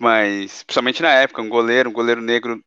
mas 0.00 0.62
principalmente 0.62 1.02
na 1.02 1.12
época, 1.12 1.42
um 1.42 1.48
goleiro, 1.48 1.90
um 1.90 1.92
goleiro 1.92 2.22
negro 2.22 2.62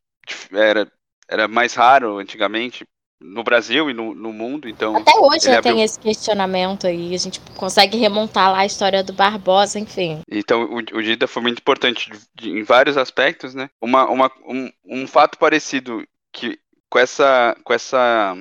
era, 0.52 0.92
era 1.28 1.48
mais 1.48 1.74
raro 1.74 2.20
antigamente 2.20 2.86
no 3.20 3.44
Brasil 3.44 3.90
e 3.90 3.94
no, 3.94 4.14
no 4.14 4.34
mundo, 4.34 4.68
então 4.68 4.96
Até 4.96 5.12
hoje 5.18 5.46
já 5.46 5.62
tem 5.62 5.72
abriu- 5.72 5.86
esse 5.86 6.00
questionamento 6.00 6.86
aí. 6.86 7.14
A 7.16 7.18
gente 7.18 7.40
consegue 7.58 7.98
remontar 7.98 8.52
lá 8.52 8.60
a 8.60 8.66
história 8.66 9.04
do 9.04 9.14
Barbosa, 9.14 9.80
enfim. 9.80 10.22
Então, 10.30 10.64
o, 10.66 10.78
o 10.78 11.02
Dida 11.04 11.28
foi 11.28 11.42
muito 11.42 11.60
importante 11.60 12.10
de- 12.12 12.20
de- 12.36 12.50
em 12.50 12.64
vários 12.64 12.98
aspectos, 12.98 13.54
né? 13.56 13.70
Uma, 13.82 14.06
uma, 14.10 14.32
um, 14.46 14.70
um 14.86 15.08
fato 15.08 15.38
parecido 15.38 16.06
que 16.34 16.60
com 16.90 17.00
essa, 17.00 17.56
com 17.64 17.74
essa 17.74 18.36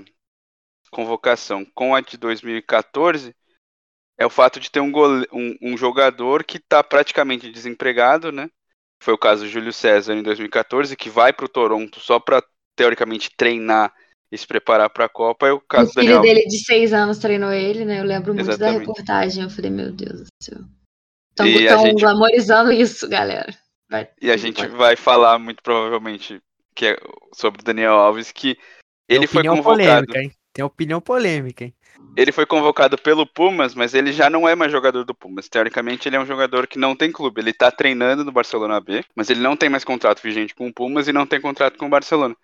convocação 0.90 1.64
com 1.75 1.95
a 1.95 2.00
de 2.00 2.16
2014 2.16 3.35
é 4.19 4.25
o 4.25 4.31
fato 4.31 4.61
de 4.61 4.71
ter 4.71 4.81
um, 4.81 4.93
gole, 4.93 5.26
um, 5.33 5.57
um 5.61 5.76
jogador 5.76 6.45
que 6.45 6.59
está 6.59 6.83
praticamente 6.85 7.50
desempregado, 7.50 8.31
né? 8.31 8.49
Foi 9.02 9.12
o 9.12 9.19
caso 9.19 9.43
do 9.45 9.49
Júlio 9.50 9.73
César 9.73 10.14
em 10.14 10.23
2014, 10.23 10.97
que 10.97 11.11
vai 11.11 11.33
para 11.33 11.45
o 11.45 11.49
Toronto 11.49 11.99
só 12.00 12.21
para, 12.21 12.43
teoricamente, 12.76 13.28
treinar 13.37 13.93
e 14.31 14.38
se 14.38 14.47
preparar 14.47 14.90
para 14.90 15.04
a 15.04 15.09
Copa. 15.09 15.47
É 15.47 15.52
o 15.52 15.57
O 15.57 15.61
caso 15.61 15.90
do 15.93 16.00
filho 16.00 16.14
Daniel 16.14 16.23
dele 16.23 16.47
de 16.49 16.64
seis 16.64 16.93
anos 16.93 17.19
treinou 17.19 17.52
ele, 17.52 17.85
né? 17.85 18.00
Eu 18.00 18.04
lembro 18.04 18.35
muito 18.35 18.57
da 18.57 18.71
reportagem. 18.71 19.45
Eu 19.45 19.50
falei, 19.50 19.71
meu 19.71 19.93
Deus 19.93 20.23
do 20.23 20.26
céu. 20.43 20.59
Estão 21.31 21.47
gente- 21.47 22.00
glamorizando 22.00 22.73
isso, 22.73 23.09
galera. 23.09 23.52
Vai- 23.90 24.09
E 24.21 24.31
a 24.31 24.37
gente 24.37 24.66
vai 24.69 24.97
falar 24.97 25.38
muito 25.38 25.62
provavelmente 25.62 26.40
que 26.75 26.87
é 26.87 26.99
sobre 27.33 27.61
o 27.61 27.64
Daniel 27.64 27.95
Alves, 27.95 28.33
que 28.33 28.57
ele 29.09 29.26
foi 29.26 29.40
opinião 29.40 29.57
convocado. 29.57 29.83
polêmica, 30.07 30.19
hein? 30.19 30.33
Tem 30.52 30.64
opinião 30.64 31.00
polêmica, 31.00 31.64
hein? 31.64 31.75
Ele 32.16 32.31
foi 32.31 32.47
convocado 32.47 32.97
pelo 32.97 33.26
Pumas, 33.26 33.75
mas 33.75 33.93
ele 33.95 34.12
já 34.12 34.31
não 34.31 34.49
é 34.49 34.54
mais 34.54 34.71
jogador 34.71 35.04
do 35.04 35.14
Pumas. 35.14 35.49
Teoricamente, 35.49 36.09
ele 36.09 36.16
é 36.16 36.21
um 36.21 36.26
jogador 36.26 36.66
que 36.66 36.78
não 36.78 36.95
tem 36.95 37.11
clube. 37.11 37.40
Ele 37.40 37.52
tá 37.52 37.71
treinando 37.73 38.25
no 38.25 38.31
Barcelona 38.33 38.81
B, 38.81 39.04
mas 39.16 39.31
ele 39.31 39.40
não 39.40 39.57
tem 39.57 39.69
mais 39.69 39.85
contrato 39.85 40.23
vigente 40.23 40.54
com 40.54 40.69
o 40.69 40.73
Pumas 40.73 41.09
e 41.09 41.12
não 41.12 41.26
tem 41.26 41.40
contrato 41.40 41.76
com 41.76 41.87
o 41.87 41.90
Barcelona. 41.90 42.37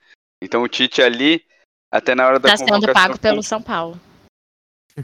Então 0.42 0.62
o 0.62 0.68
Tite 0.68 1.02
ali, 1.02 1.44
até 1.90 2.14
na 2.14 2.26
hora 2.26 2.38
da 2.38 2.50
Tá 2.50 2.56
sendo 2.56 2.68
convocação. 2.70 2.94
pago 2.94 3.18
pelo 3.18 3.42
São 3.42 3.60
Paulo. 3.62 4.00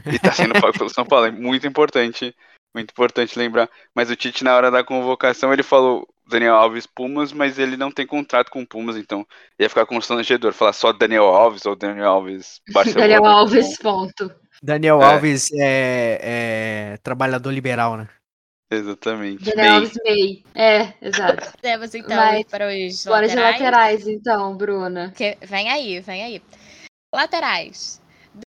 E 0.05 0.19
tá 0.19 0.31
sendo 0.31 0.53
pago 0.53 0.73
pelo 0.77 0.89
São 0.89 1.05
Paulo. 1.05 1.25
É 1.27 1.31
muito 1.31 1.65
importante, 1.67 2.35
muito 2.75 2.91
importante 2.91 3.37
lembrar. 3.37 3.69
Mas 3.95 4.09
o 4.09 4.15
Tite, 4.15 4.43
na 4.43 4.55
hora 4.55 4.69
da 4.69 4.83
convocação, 4.83 5.51
ele 5.53 5.63
falou: 5.63 6.07
Daniel 6.29 6.55
Alves 6.55 6.85
Pumas, 6.85 7.31
mas 7.31 7.57
ele 7.57 7.77
não 7.77 7.91
tem 7.91 8.05
contrato 8.05 8.51
com 8.51 8.65
Pumas, 8.65 8.95
então 8.97 9.25
ia 9.57 9.69
ficar 9.69 9.85
constrangedor 9.85 10.53
falar 10.53 10.73
só 10.73 10.91
Daniel 10.93 11.25
Alves 11.25 11.65
ou 11.65 11.75
Daniel 11.75 12.07
Alves 12.09 12.61
Barcelona. 12.73 13.01
Daniel 13.01 13.25
Alves, 13.25 13.77
ponto. 13.79 14.31
Daniel 14.61 15.01
É. 15.01 15.05
Alves 15.05 15.49
é, 15.53 16.19
é 16.93 16.97
trabalhador 17.03 17.51
liberal, 17.51 17.95
né? 17.95 18.07
Exatamente. 18.69 19.45
Daniel 19.45 19.75
Alves 19.75 19.93
May. 20.05 20.43
É, 20.53 20.93
exato. 21.01 21.53
Temos 21.61 21.95
então 21.95 22.15
Mas, 22.17 22.43
para 22.47 22.67
os 22.67 23.05
Bora 23.05 23.27
de 23.27 23.35
laterais. 23.35 23.61
laterais, 23.61 24.07
então, 24.07 24.57
Bruna. 24.57 25.13
Que- 25.15 25.37
Vem 25.41 25.69
aí, 25.69 25.99
vem 26.01 26.23
aí. 26.23 26.41
Laterais. 27.13 28.01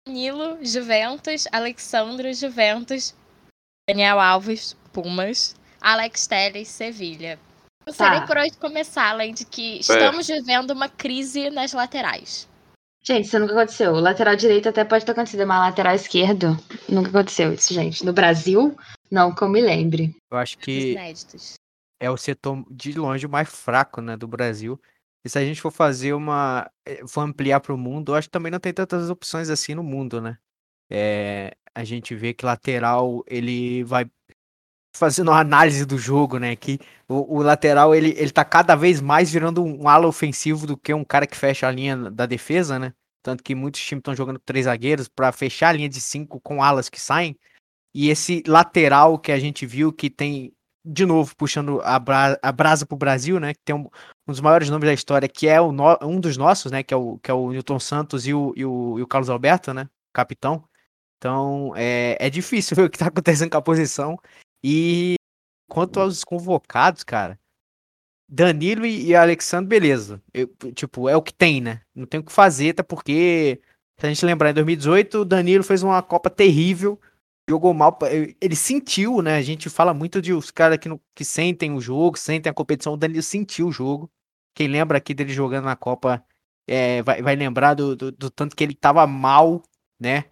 Danilo, 0.07 0.59
Juventus. 0.65 1.47
Alexandro, 1.53 2.33
Juventus. 2.33 3.15
Daniel 3.89 4.21
Alves, 4.21 4.77
Pumas. 4.93 5.57
Alex 5.81 6.27
Telles, 6.27 6.69
Sevilha. 6.69 7.39
Não 7.87 7.93
sei 7.93 8.07
Tá. 8.07 8.19
nem 8.19 8.27
por 8.27 8.37
onde 8.37 8.57
começar, 8.59 9.09
além 9.11 9.33
de 9.35 9.45
que 9.45 9.81
estamos 9.81 10.27
vivendo 10.27 10.71
uma 10.73 10.89
crise 10.89 11.49
nas 11.51 11.73
laterais. 11.73 12.47
Gente, 13.03 13.25
isso 13.27 13.39
nunca 13.39 13.55
aconteceu. 13.55 13.93
O 13.93 14.01
lateral 14.01 14.37
direito 14.37 14.69
até 14.69 14.85
pode 14.85 15.07
ter 15.07 15.13
acontecido, 15.13 15.47
mas 15.47 15.59
lateral 15.59 15.95
esquerdo 15.95 16.49
nunca 16.87 17.09
aconteceu 17.09 17.53
isso, 17.55 17.73
gente. 17.73 18.05
No 18.05 18.13
Brasil, 18.13 18.77
não 19.11 19.35
que 19.35 19.43
eu 19.43 19.49
me 19.49 19.63
lembre. 19.63 20.15
Eu 20.31 20.37
acho 20.37 20.59
que 20.59 20.93
inéditos. 20.93 21.55
é 21.99 22.11
o 22.11 22.17
setor 22.19 22.63
de 22.71 22.93
longe 22.93 23.27
mais 23.27 23.49
fraco, 23.49 24.03
né, 24.03 24.19
do 24.19 24.29
Brasil. 24.29 24.79
E 25.25 25.29
se 25.29 25.39
a 25.39 25.45
gente 25.45 25.61
for 25.61 25.71
fazer 25.71 26.15
uma, 26.15 26.71
eh, 26.87 27.07
for 27.07 27.23
ampliar 27.23 27.61
para 27.61 27.75
o 27.75 27.79
mundo, 27.79 28.13
eu 28.13 28.17
acho 28.17 28.29
que 28.29 28.33
também 28.33 28.51
não 28.51 28.61
tem 28.61 28.73
tantas 28.73 29.11
opções 29.11 29.51
assim 29.51 29.75
no 29.75 29.83
mundo, 29.83 30.21
né? 30.21 30.39
É, 30.91 31.57
a 31.75 31.85
gente 31.85 32.15
vê 32.15 32.35
que 32.35 32.45
lateral 32.45 33.23
ele 33.27 33.85
vai 33.85 34.11
fazendo 34.97 35.29
uma 35.29 35.41
análise 35.41 35.85
do 35.87 35.99
jogo, 35.99 36.39
né? 36.39 36.57
Que 36.57 36.79
o, 37.09 37.39
o 37.39 37.43
lateral 37.43 37.95
ele, 37.95 38.11
ele 38.17 38.31
tá 38.31 38.45
cada 38.45 38.75
vez 38.75 39.01
mais 39.01 39.31
virando 39.31 39.65
um 39.65 39.89
ala 39.89 40.07
ofensivo 40.07 40.67
do 40.67 40.77
que 40.77 40.93
um 40.95 41.05
cara 41.05 41.27
que 41.27 41.37
fecha 41.37 41.69
a 41.69 41.71
linha 41.71 41.97
da 42.11 42.27
defesa, 42.27 42.79
né? 42.79 42.93
Tanto 43.23 43.43
que 43.43 43.55
muitos 43.55 43.81
times 43.83 44.01
estão 44.01 44.15
jogando 44.15 44.39
três 44.39 44.65
zagueiros 44.65 45.09
para 45.09 45.31
fechar 45.33 45.69
a 45.69 45.73
linha 45.73 45.89
de 45.89 46.01
cinco 46.01 46.41
com 46.41 46.63
alas 46.63 46.89
que 46.89 47.01
saem. 47.01 47.37
E 47.95 48.09
esse 48.09 48.43
lateral 48.47 49.19
que 49.19 49.33
a 49.33 49.39
gente 49.39 49.67
viu 49.67 49.93
que 49.93 50.09
tem, 50.09 50.53
de 50.85 51.05
novo, 51.05 51.35
puxando 51.37 51.81
a, 51.83 51.99
bra 51.99 52.39
a 52.43 52.53
brasa 52.53 52.87
pro 52.87 52.97
Brasil, 52.97 53.39
né? 53.39 53.55
Que 53.55 53.61
tem 53.65 53.75
um, 53.75 53.89
um 54.27 54.33
dos 54.33 54.41
maiores 54.41 54.71
nomes 54.71 54.87
da 54.89 54.95
história, 54.95 55.29
que 55.29 55.47
é 55.47 55.61
o 55.61 55.73
um 56.03 56.21
dos 56.21 56.37
nossos, 56.37 56.73
né? 56.73 56.83
Que 56.83 56.95
é 56.95 56.97
o, 56.97 57.19
que 57.19 57.31
é 57.31 57.35
o 57.35 57.51
Newton 57.51 57.79
Santos 57.79 58.27
e 58.27 58.35
o, 58.35 58.53
e 58.57 58.65
o, 58.65 58.99
e 58.99 59.03
o 59.03 59.07
Carlos 59.07 59.31
Alberto, 59.31 59.75
né? 59.75 59.89
Capitão. 60.13 60.65
Então, 61.19 61.75
é, 61.77 62.17
é 62.19 62.31
difícil 62.31 62.75
ver 62.77 62.85
o 62.85 62.91
que 62.91 62.99
tá 62.99 63.07
acontecendo 63.09 63.51
com 63.51 63.59
a 63.59 63.63
posição. 63.63 64.19
E 64.65 65.17
quanto 65.69 66.01
aos 66.01 66.25
convocados, 66.25 67.05
cara, 67.05 67.39
Danilo 68.29 68.87
e, 68.87 69.07
e 69.09 69.15
Alexandre, 69.15 69.69
beleza. 69.69 70.23
Eu, 70.33 70.49
tipo, 70.75 71.09
é 71.09 71.17
o 71.17 71.23
que 71.23 71.35
tem, 71.35 71.61
né? 71.61 71.83
Não 71.95 72.07
tem 72.07 72.21
o 72.21 72.25
que 72.25 72.33
fazer, 72.33 72.71
até 72.71 72.83
porque, 72.83 73.61
se 73.99 74.07
a 74.07 74.09
gente 74.09 74.25
lembrar, 74.25 74.51
em 74.51 74.55
2018, 74.55 75.19
o 75.19 75.25
Danilo 75.25 75.65
fez 75.65 75.83
uma 75.83 76.03
Copa 76.03 76.31
terrível, 76.31 76.99
jogou 77.49 77.73
mal. 77.75 77.99
Ele 78.41 78.57
sentiu, 78.57 79.23
né? 79.23 79.37
A 79.37 79.43
gente 79.43 79.69
fala 79.69 79.93
muito 79.95 80.21
de 80.21 80.33
os 80.33 80.51
caras 80.51 80.79
que, 80.79 80.89
que 81.15 81.25
sentem 81.25 81.73
o 81.73 81.81
jogo, 81.81 82.19
sentem 82.19 82.51
a 82.51 82.55
competição. 82.55 82.95
O 82.95 82.97
Danilo 82.97 83.23
sentiu 83.23 83.69
o 83.69 83.73
jogo. 83.73 84.11
Quem 84.55 84.69
lembra 84.69 84.99
aqui 84.99 85.15
dele 85.15 85.33
jogando 85.33 85.65
na 85.65 85.77
Copa 85.77 86.25
é, 86.69 87.03
vai, 87.03 87.23
vai 87.23 87.37
lembrar 87.37 87.75
do, 87.75 87.97
do, 87.97 88.13
do 88.13 88.31
tanto 88.31 88.55
que 88.55 88.63
ele 88.65 88.75
tava 88.75 89.07
mal, 89.07 89.63
né? 90.01 90.25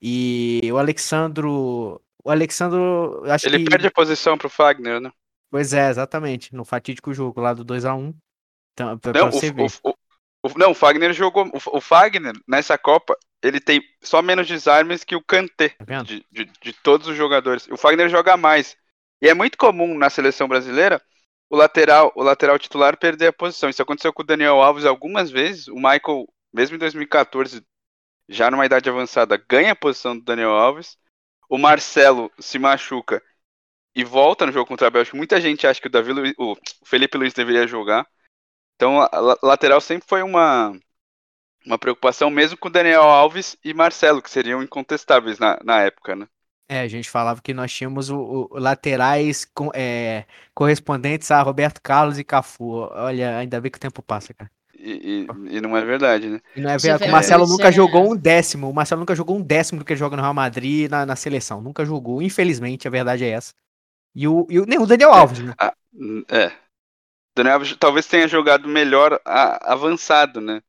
E 0.00 0.60
o 0.72 0.78
Alexandro. 0.78 2.00
O 2.22 2.30
Alexandro, 2.30 3.22
acho 3.26 3.46
ele 3.46 3.64
que. 3.64 3.70
perde 3.70 3.86
a 3.86 3.90
posição 3.90 4.36
pro 4.36 4.50
Fagner, 4.50 5.00
né? 5.00 5.10
Pois 5.50 5.72
é, 5.72 5.88
exatamente. 5.88 6.54
No 6.54 6.64
fatídico 6.64 7.12
jogo 7.12 7.40
lá 7.40 7.52
do 7.52 7.64
2x1. 7.64 8.14
Então, 8.72 8.98
Não, 9.14 9.28
o, 9.28 9.40
ver. 9.40 9.66
o- 9.82 9.94
o- 10.42 10.58
não, 10.58 10.70
o 10.72 10.74
Fagner 10.74 11.12
jogou. 11.12 11.46
O, 11.48 11.78
o 11.78 11.80
Fagner, 11.80 12.32
nessa 12.48 12.76
Copa, 12.78 13.16
ele 13.42 13.60
tem 13.60 13.82
só 14.02 14.22
menos 14.22 14.46
desarmes 14.46 15.04
que 15.04 15.16
o 15.16 15.22
Kanté, 15.22 15.70
Tá 15.70 15.84
de, 16.02 16.26
de, 16.30 16.44
de 16.62 16.72
todos 16.72 17.06
os 17.08 17.16
jogadores. 17.16 17.66
O 17.70 17.76
Fagner 17.76 18.08
joga 18.08 18.36
mais. 18.36 18.76
E 19.22 19.28
é 19.28 19.34
muito 19.34 19.58
comum 19.58 19.96
na 19.98 20.08
seleção 20.10 20.48
brasileira 20.48 21.00
o 21.48 21.56
lateral, 21.56 22.12
o 22.14 22.22
lateral 22.22 22.58
titular 22.58 22.96
perder 22.96 23.28
a 23.28 23.32
posição. 23.32 23.68
Isso 23.68 23.82
aconteceu 23.82 24.12
com 24.12 24.22
o 24.22 24.26
Daniel 24.26 24.62
Alves 24.62 24.84
algumas 24.84 25.30
vezes. 25.30 25.68
O 25.68 25.74
Michael, 25.76 26.26
mesmo 26.52 26.76
em 26.76 26.78
2014, 26.78 27.62
já 28.28 28.50
numa 28.50 28.64
idade 28.66 28.88
avançada, 28.88 29.36
ganha 29.48 29.72
a 29.72 29.76
posição 29.76 30.16
do 30.16 30.24
Daniel 30.24 30.50
Alves. 30.50 30.96
O 31.48 31.58
Marcelo 31.58 32.30
se 32.38 32.58
machuca 32.58 33.20
e 33.94 34.04
volta 34.04 34.46
no 34.46 34.52
jogo 34.52 34.66
contra 34.68 34.86
a 34.86 34.90
Bélgica. 34.90 35.16
Muita 35.16 35.40
gente 35.40 35.66
acha 35.66 35.80
que 35.80 35.88
o, 35.88 35.90
Davi 35.90 36.12
Luiz- 36.12 36.34
o 36.38 36.56
Felipe 36.86 37.18
Luiz 37.18 37.34
deveria 37.34 37.66
jogar. 37.66 38.06
Então, 38.80 38.98
a 39.02 39.10
la- 39.20 39.36
lateral 39.42 39.78
sempre 39.80 40.08
foi 40.08 40.22
uma, 40.22 40.72
uma 41.66 41.78
preocupação, 41.78 42.30
mesmo 42.30 42.58
com 42.58 42.70
Daniel 42.70 43.02
Alves 43.04 43.56
e 43.64 43.74
Marcelo, 43.74 44.22
que 44.22 44.30
seriam 44.30 44.62
incontestáveis 44.62 45.38
na, 45.38 45.58
na 45.64 45.82
época, 45.82 46.16
né? 46.16 46.28
É, 46.68 46.80
a 46.82 46.88
gente 46.88 47.10
falava 47.10 47.42
que 47.42 47.52
nós 47.52 47.72
tínhamos 47.72 48.10
o, 48.10 48.48
o- 48.50 48.58
laterais 48.58 49.44
com- 49.44 49.70
é, 49.74 50.24
correspondentes 50.54 51.30
a 51.32 51.42
Roberto 51.42 51.80
Carlos 51.82 52.16
e 52.18 52.22
Cafu. 52.24 52.70
Olha, 52.92 53.38
ainda 53.38 53.60
bem 53.60 53.70
que 53.72 53.78
o 53.78 53.80
tempo 53.80 54.02
passa, 54.02 54.32
cara. 54.32 54.50
E, 54.74 54.92
e- 55.24 55.56
e 55.56 55.60
não 55.60 55.76
é 55.76 55.84
verdade, 55.84 56.28
né? 56.28 56.40
E 56.54 56.60
não 56.60 56.70
é 56.70 56.78
verdade, 56.78 57.04
o 57.06 57.10
Marcelo 57.10 57.46
hoje, 57.46 57.46
nunca 57.46 57.70
é. 57.70 57.70
jogou 57.70 58.10
um 58.12 58.16
décimo. 58.16 58.68
O 58.68 58.74
Marcelo 58.74 59.00
nunca 59.00 59.14
jogou 59.14 59.36
um 59.36 59.42
décimo 59.42 59.78
do 59.80 59.84
que 59.84 59.94
joga 59.96 60.16
no 60.16 60.22
Real 60.22 60.34
Madrid 60.34 60.90
na, 60.90 61.06
na 61.06 61.14
seleção. 61.16 61.60
Nunca 61.62 61.84
jogou, 61.84 62.20
infelizmente, 62.20 62.88
a 62.88 62.90
verdade 62.90 63.24
é 63.24 63.30
essa. 63.30 63.52
E 64.14 64.28
o, 64.28 64.46
e 64.50 64.60
o, 64.60 64.66
nem 64.66 64.78
o 64.80 64.86
Daniel 64.86 65.12
Alves, 65.12 65.40
né? 65.42 65.54
Ah, 65.58 65.74
é. 66.28 66.69
Daniel 67.40 67.54
Alves 67.54 67.76
talvez 67.76 68.06
tenha 68.06 68.28
jogado 68.28 68.68
melhor 68.68 69.20
a- 69.24 69.72
avançado, 69.72 70.40
né? 70.40 70.62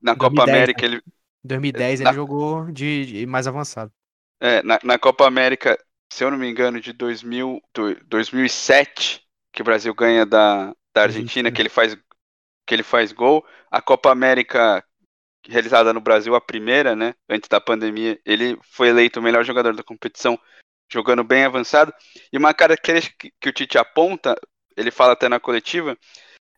Na 0.00 0.14
Copa 0.14 0.42
2010, 0.42 0.44
América, 0.44 0.84
ele, 0.84 0.96
Em 0.96 1.00
2010 1.44 2.00
Na- 2.00 2.10
ele 2.10 2.14
jogou 2.14 2.70
de, 2.72 3.06
de 3.06 3.26
mais 3.26 3.46
avançado. 3.46 3.92
É, 4.40 4.62
na, 4.62 4.78
na 4.84 4.98
Copa 4.98 5.26
América, 5.26 5.78
se 6.12 6.24
eu 6.24 6.30
não 6.30 6.38
me 6.38 6.48
engano, 6.48 6.80
de 6.80 6.92
2000, 6.92 7.60
do- 7.74 7.94
2007, 8.06 9.22
que 9.52 9.62
o 9.62 9.64
Brasil 9.64 9.94
ganha 9.94 10.24
da, 10.26 10.74
da 10.94 11.02
Argentina, 11.02 11.50
que 11.50 11.62
ele 11.62 11.68
faz 11.68 11.96
que 12.66 12.74
ele 12.74 12.82
faz 12.82 13.12
gol. 13.12 13.44
A 13.70 13.80
Copa 13.82 14.10
América 14.12 14.84
realizada 15.46 15.92
no 15.92 16.00
Brasil, 16.00 16.34
a 16.34 16.40
primeira, 16.40 16.96
né, 16.96 17.14
antes 17.28 17.48
da 17.48 17.60
pandemia, 17.60 18.20
ele 18.24 18.58
foi 18.62 18.88
eleito 18.88 19.20
o 19.20 19.22
melhor 19.22 19.44
jogador 19.44 19.74
da 19.74 19.82
competição, 19.82 20.38
jogando 20.92 21.24
bem 21.24 21.44
avançado. 21.44 21.92
E 22.32 22.38
uma 22.38 22.54
característica 22.54 23.16
que, 23.18 23.32
que 23.40 23.48
o 23.48 23.52
Tite 23.52 23.78
aponta, 23.78 24.36
ele 24.78 24.90
fala 24.90 25.12
até 25.12 25.28
na 25.28 25.40
coletiva, 25.40 25.98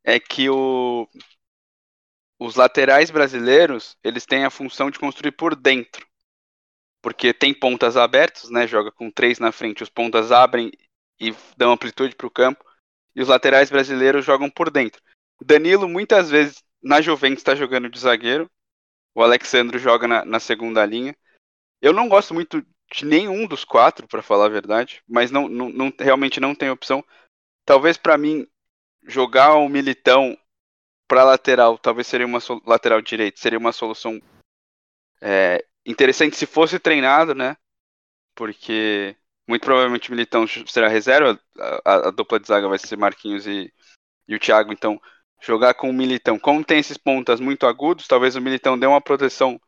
é 0.05 0.21
que 0.21 0.49
o, 0.49 1.09
os 2.39 2.55
laterais 2.57 3.11
brasileiros, 3.11 3.97
eles 4.05 4.27
têm 4.27 4.45
a 4.45 4.51
função 4.51 4.91
de 4.91 4.99
construir 4.99 5.33
por 5.33 5.57
dentro 5.57 6.09
porque 7.03 7.33
tem 7.33 7.55
pontas 7.55 7.97
abertas, 7.97 8.51
né? 8.51 8.67
Joga 8.67 8.93
com 8.93 9.11
três 9.11 9.39
na 9.39 9.53
frente, 9.53 9.83
os 9.83 9.89
pontas 9.89 10.31
abrem 10.31 10.71
e 11.19 11.35
dão 11.57 11.73
amplitude 11.73 12.15
para 12.15 12.27
o 12.27 12.31
campo, 12.31 12.65
e 13.15 13.23
os 13.23 13.29
laterais 13.29 13.71
brasileiros 13.71 14.25
jogam 14.25 14.51
por 14.51 14.71
dentro. 14.71 15.03
Danilo, 15.43 15.89
muitas 15.89 16.31
vezes, 16.31 16.63
na 16.83 17.01
Juventus, 17.01 17.39
está 17.39 17.55
jogando 17.55 17.89
de 17.89 17.99
zagueiro, 17.99 18.51
o 19.15 19.23
Alexandre 19.23 19.79
joga 19.79 20.07
na, 20.07 20.25
na 20.25 20.41
segunda 20.41 20.85
linha. 20.85 21.17
Eu 21.81 21.93
não 21.93 22.09
gosto 22.09 22.35
muito 22.35 22.65
de 22.93 23.05
nenhum 23.05 23.47
dos 23.47 23.65
quatro, 23.65 24.07
para 24.07 24.23
falar 24.23 24.47
a 24.47 24.51
verdade, 24.51 25.03
mas 25.09 25.31
não, 25.31 25.49
não, 25.49 25.69
não- 25.69 25.93
realmente 25.99 26.41
não 26.41 26.55
tem 26.55 26.71
opção. 26.71 27.05
Talvez 27.65 27.97
para 27.97 28.19
mim, 28.19 28.47
jogar 29.07 29.55
o 29.57 29.69
Militão 29.69 30.37
para 31.09 31.25
lateral, 31.25 31.79
talvez 31.79 32.07
seria 32.07 32.27
uma 32.27 32.39
lateral 32.67 33.01
direito, 33.03 33.41
seria 33.41 33.59
uma 33.59 33.73
solução 33.73 34.21
é, 35.21 35.65
interessante 35.85 36.37
se 36.37 36.47
fosse 36.47 36.79
treinado, 36.79 37.35
né? 37.35 37.57
Porque 38.35 39.17
muito 39.49 39.63
provavelmente 39.65 40.09
o 40.11 40.13
Militão 40.13 40.47
será 40.47 40.89
reserva, 40.89 41.39
a, 41.59 41.81
a- 41.85 42.09
a 42.09 42.11
dupla 42.11 42.39
de 42.39 42.47
zaga 42.47 42.69
vai 42.69 42.79
ser 42.79 42.97
Marquinhos 42.97 43.47
e, 43.47 43.73
e 44.29 44.35
o 44.35 44.39
Thiago, 44.41 44.73
então 44.73 45.01
jogar 45.41 45.75
com 45.75 45.91
o 45.91 45.93
Militão, 45.93 46.39
como 46.39 46.65
tem 46.65 46.79
esses 46.79 46.97
pontas 46.99 47.41
muito 47.41 47.67
agudos, 47.67 48.07
talvez 48.07 48.37
o 48.37 48.41
Militão 48.41 48.79
dê 48.79 48.87
uma 48.87 49.01
proteção 49.01 49.61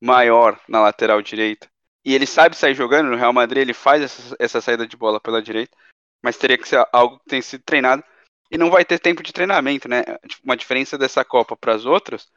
maior 0.00 0.60
na 0.68 0.80
lateral 0.80 1.20
direita. 1.22 1.68
E 2.04 2.14
ele 2.14 2.26
sabe 2.26 2.56
sair 2.56 2.74
jogando, 2.74 3.10
no 3.10 3.16
Real 3.16 3.32
Madrid 3.32 3.62
ele 3.62 3.74
faz 3.74 4.02
essa, 4.02 4.36
essa 4.38 4.60
saída 4.60 4.86
de 4.86 4.96
bola 4.96 5.20
pela 5.20 5.42
direita, 5.42 5.76
mas 6.22 6.36
teria 6.36 6.58
que 6.58 6.68
ser 6.68 6.86
algo 6.92 7.18
que 7.18 7.26
tem 7.26 7.42
sido 7.42 7.62
treinado 7.64 8.02
e 8.50 8.58
não 8.58 8.70
vai 8.70 8.84
ter 8.84 8.98
tempo 8.98 9.22
de 9.22 9.32
treinamento, 9.32 9.88
né? 9.88 10.02
Uma 10.44 10.56
diferença 10.56 10.96
dessa 10.96 11.24
Copa 11.24 11.56
para 11.56 11.74
as 11.74 11.84
outras 11.84 12.28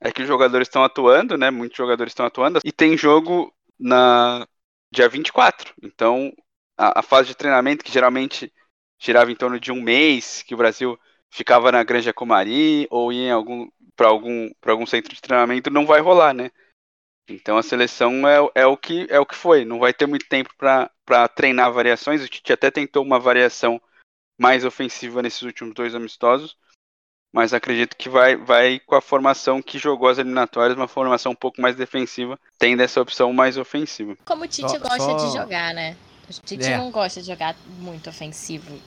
é 0.00 0.10
que 0.12 0.22
os 0.22 0.28
jogadores 0.28 0.68
estão 0.68 0.84
atuando, 0.84 1.38
né? 1.38 1.50
Muitos 1.50 1.76
jogadores 1.76 2.10
estão 2.10 2.26
atuando 2.26 2.60
e 2.64 2.72
tem 2.72 2.96
jogo 2.96 3.52
na 3.78 4.46
dia 4.92 5.08
24. 5.08 5.72
Então, 5.82 6.32
a, 6.76 7.00
a 7.00 7.02
fase 7.02 7.28
de 7.28 7.36
treinamento 7.36 7.84
que 7.84 7.92
geralmente 7.92 8.52
girava 8.98 9.30
em 9.30 9.36
torno 9.36 9.58
de 9.58 9.72
um 9.72 9.80
mês, 9.80 10.42
que 10.42 10.54
o 10.54 10.58
Brasil 10.58 10.98
ficava 11.30 11.72
na 11.72 11.82
Granja 11.82 12.12
Comari 12.12 12.86
ou 12.90 13.12
ia 13.12 13.28
em 13.28 13.30
algum 13.30 13.68
para 13.96 14.08
algum 14.08 14.50
para 14.60 14.72
algum 14.72 14.86
centro 14.86 15.14
de 15.14 15.20
treinamento, 15.20 15.70
não 15.70 15.86
vai 15.86 16.00
rolar, 16.00 16.34
né? 16.34 16.50
Então 17.28 17.56
a 17.56 17.62
seleção 17.62 18.26
é, 18.28 18.36
é 18.54 18.66
o 18.66 18.76
que 18.76 19.06
é 19.08 19.18
o 19.18 19.26
que 19.26 19.34
foi. 19.34 19.64
Não 19.64 19.78
vai 19.78 19.92
ter 19.94 20.06
muito 20.06 20.26
tempo 20.28 20.50
para 20.58 21.28
treinar 21.28 21.72
variações. 21.72 22.22
O 22.22 22.28
Tite 22.28 22.52
até 22.52 22.70
tentou 22.70 23.02
uma 23.02 23.18
variação 23.18 23.80
mais 24.38 24.64
ofensiva 24.64 25.22
nesses 25.22 25.42
últimos 25.42 25.74
dois 25.74 25.94
amistosos. 25.94 26.56
Mas 27.32 27.52
acredito 27.52 27.96
que 27.96 28.08
vai, 28.08 28.36
vai 28.36 28.78
com 28.78 28.94
a 28.94 29.00
formação 29.00 29.60
que 29.60 29.76
jogou 29.76 30.08
as 30.08 30.18
eliminatórias, 30.18 30.76
uma 30.76 30.86
formação 30.86 31.32
um 31.32 31.36
pouco 31.36 31.60
mais 31.60 31.74
defensiva, 31.74 32.38
tendo 32.60 32.80
essa 32.80 33.00
opção 33.00 33.32
mais 33.32 33.58
ofensiva. 33.58 34.16
Como 34.24 34.44
o 34.44 34.46
Tite 34.46 34.70
Só- 34.70 34.78
gosta 34.78 34.98
só- 34.98 35.16
de 35.16 35.32
jogar, 35.36 35.74
né? 35.74 35.96
O 36.28 36.32
Tite 36.46 36.64
É. 36.64 36.76
não 36.78 36.92
gosta 36.92 37.20
de 37.20 37.26
jogar 37.26 37.56
muito 37.78 38.08
ofensivo. 38.08 38.78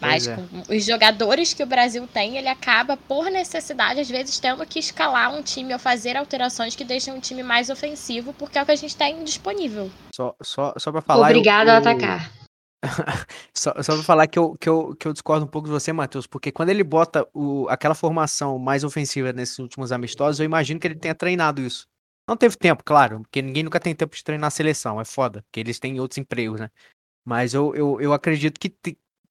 Mas 0.00 0.26
é. 0.26 0.36
com 0.36 0.74
os 0.74 0.84
jogadores 0.84 1.54
que 1.54 1.62
o 1.62 1.66
Brasil 1.66 2.06
tem, 2.06 2.36
ele 2.36 2.48
acaba, 2.48 2.96
por 2.96 3.30
necessidade, 3.30 4.00
às 4.00 4.08
vezes 4.08 4.38
tendo 4.38 4.64
que 4.66 4.78
escalar 4.78 5.32
um 5.34 5.42
time 5.42 5.72
ou 5.72 5.78
fazer 5.78 6.16
alterações 6.16 6.76
que 6.76 6.84
deixam 6.84 7.16
um 7.16 7.20
time 7.20 7.42
mais 7.42 7.70
ofensivo, 7.70 8.32
porque 8.34 8.58
é 8.58 8.62
o 8.62 8.66
que 8.66 8.72
a 8.72 8.76
gente 8.76 8.96
tem 8.96 9.24
disponível. 9.24 9.90
Só, 10.14 10.34
só, 10.42 10.74
só 10.76 10.92
pra 10.92 11.00
falar. 11.00 11.30
eu- 11.30 11.36
Obrigado 11.38 11.68
a 11.68 11.74
eu- 11.74 11.78
atacar. 11.78 12.32
Só, 13.54 13.72
só 13.82 13.94
pra 13.94 14.02
falar 14.04 14.26
que 14.28 14.38
eu, 14.38 14.54
que, 14.60 14.68
eu, 14.68 14.94
que 14.94 15.08
eu 15.08 15.12
discordo 15.12 15.44
um 15.44 15.48
pouco 15.48 15.66
de 15.66 15.72
você, 15.72 15.92
Matheus, 15.92 16.26
porque 16.26 16.52
quando 16.52 16.68
ele 16.68 16.84
bota 16.84 17.26
o, 17.34 17.66
aquela 17.68 17.94
formação 17.94 18.58
mais 18.58 18.84
ofensiva 18.84 19.32
nesses 19.32 19.58
últimos 19.58 19.90
amistosos, 19.90 20.38
eu 20.38 20.44
imagino 20.44 20.78
que 20.78 20.86
ele 20.86 20.94
tenha 20.94 21.14
treinado 21.14 21.62
isso. 21.62 21.86
Não 22.28 22.36
teve 22.36 22.56
tempo, 22.56 22.84
claro, 22.84 23.20
porque 23.22 23.40
ninguém 23.42 23.62
nunca 23.64 23.80
tem 23.80 23.94
tempo 23.94 24.14
de 24.14 24.22
treinar 24.22 24.48
a 24.48 24.50
seleção, 24.50 25.00
é 25.00 25.04
foda, 25.04 25.42
porque 25.42 25.58
eles 25.58 25.80
têm 25.80 25.98
outros 25.98 26.18
empregos, 26.18 26.60
né? 26.60 26.70
Mas 27.26 27.54
eu, 27.54 27.74
eu, 27.74 28.00
eu 28.00 28.12
acredito 28.12 28.60
que. 28.60 28.72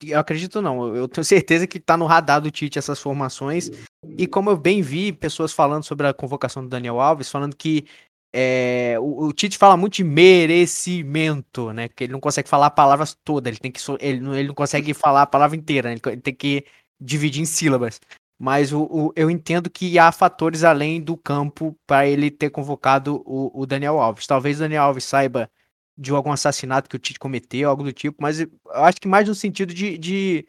Eu 0.04 0.20
acredito 0.20 0.62
não, 0.62 0.96
eu- 0.96 1.08
tenho 1.08 1.24
certeza 1.26 1.68
que 1.68 1.80
tá 1.80 1.96
no 1.98 2.06
radar 2.06 2.42
do 2.42 2.52
Tite 2.52 2.78
essas 2.80 3.00
formações. 3.00 3.70
E 4.18 4.28
como 4.28 4.50
eu 4.50 4.58
bem 4.58 4.82
vi 4.82 5.12
pessoas 5.12 5.52
falando 5.54 5.84
sobre 5.84 6.08
a 6.08 6.14
convocação 6.14 6.64
do 6.64 6.70
Daniel 6.70 7.00
Alves, 7.00 7.30
falando 7.30 7.56
que 7.56 7.86
é, 8.34 8.96
o, 9.00 9.26
o 9.28 9.34
Tite 9.34 9.58
fala 9.58 9.78
muito 9.78 9.96
de 9.96 10.04
merecimento, 10.04 11.72
né? 11.74 11.88
Que 11.90 12.04
ele 12.06 12.14
não 12.14 12.20
consegue 12.20 12.50
falar 12.50 12.70
palavras 12.72 13.18
todas, 13.24 13.50
ele 13.52 13.60
tem 13.60 13.72
que 13.72 13.80
ele, 14.00 14.20
não, 14.20 14.36
ele 14.36 14.48
não 14.50 14.56
consegue 14.56 14.94
falar 14.94 15.22
a 15.24 15.28
palavra 15.28 15.56
inteira, 15.56 15.92
ele 15.92 16.00
tem 16.22 16.34
que 16.34 16.66
dividir 17.00 17.42
em 17.42 17.46
sílabas. 17.46 18.00
Mas 18.38 18.74
o, 18.74 18.84
o- 18.84 19.14
eu 19.16 19.30
entendo 19.30 19.70
que 19.70 19.98
há 19.98 20.12
fatores 20.12 20.64
além 20.64 21.02
do 21.02 21.16
campo 21.16 21.78
para 21.88 22.08
ele 22.08 22.30
ter 22.30 22.50
convocado 22.50 23.22
o, 23.26 23.62
o 23.62 23.66
Daniel 23.66 24.00
Alves. 24.00 24.28
Talvez 24.28 24.58
o 24.58 24.60
Daniel 24.62 24.84
Alves 24.84 25.06
saiba 25.06 25.50
de 25.98 26.12
algum 26.12 26.32
assassinato 26.32 26.90
que 26.90 26.96
o 26.96 27.00
Tite 27.00 27.20
cometeu, 27.20 27.70
algo 27.70 27.84
do 27.84 27.94
tipo, 27.94 28.18
mas 28.22 28.40
eu 28.42 28.50
acho 28.72 29.00
que 29.00 29.08
mais 29.08 29.28
no 29.28 29.36
sentido 29.36 29.74
de, 29.74 29.98
de, 29.98 30.46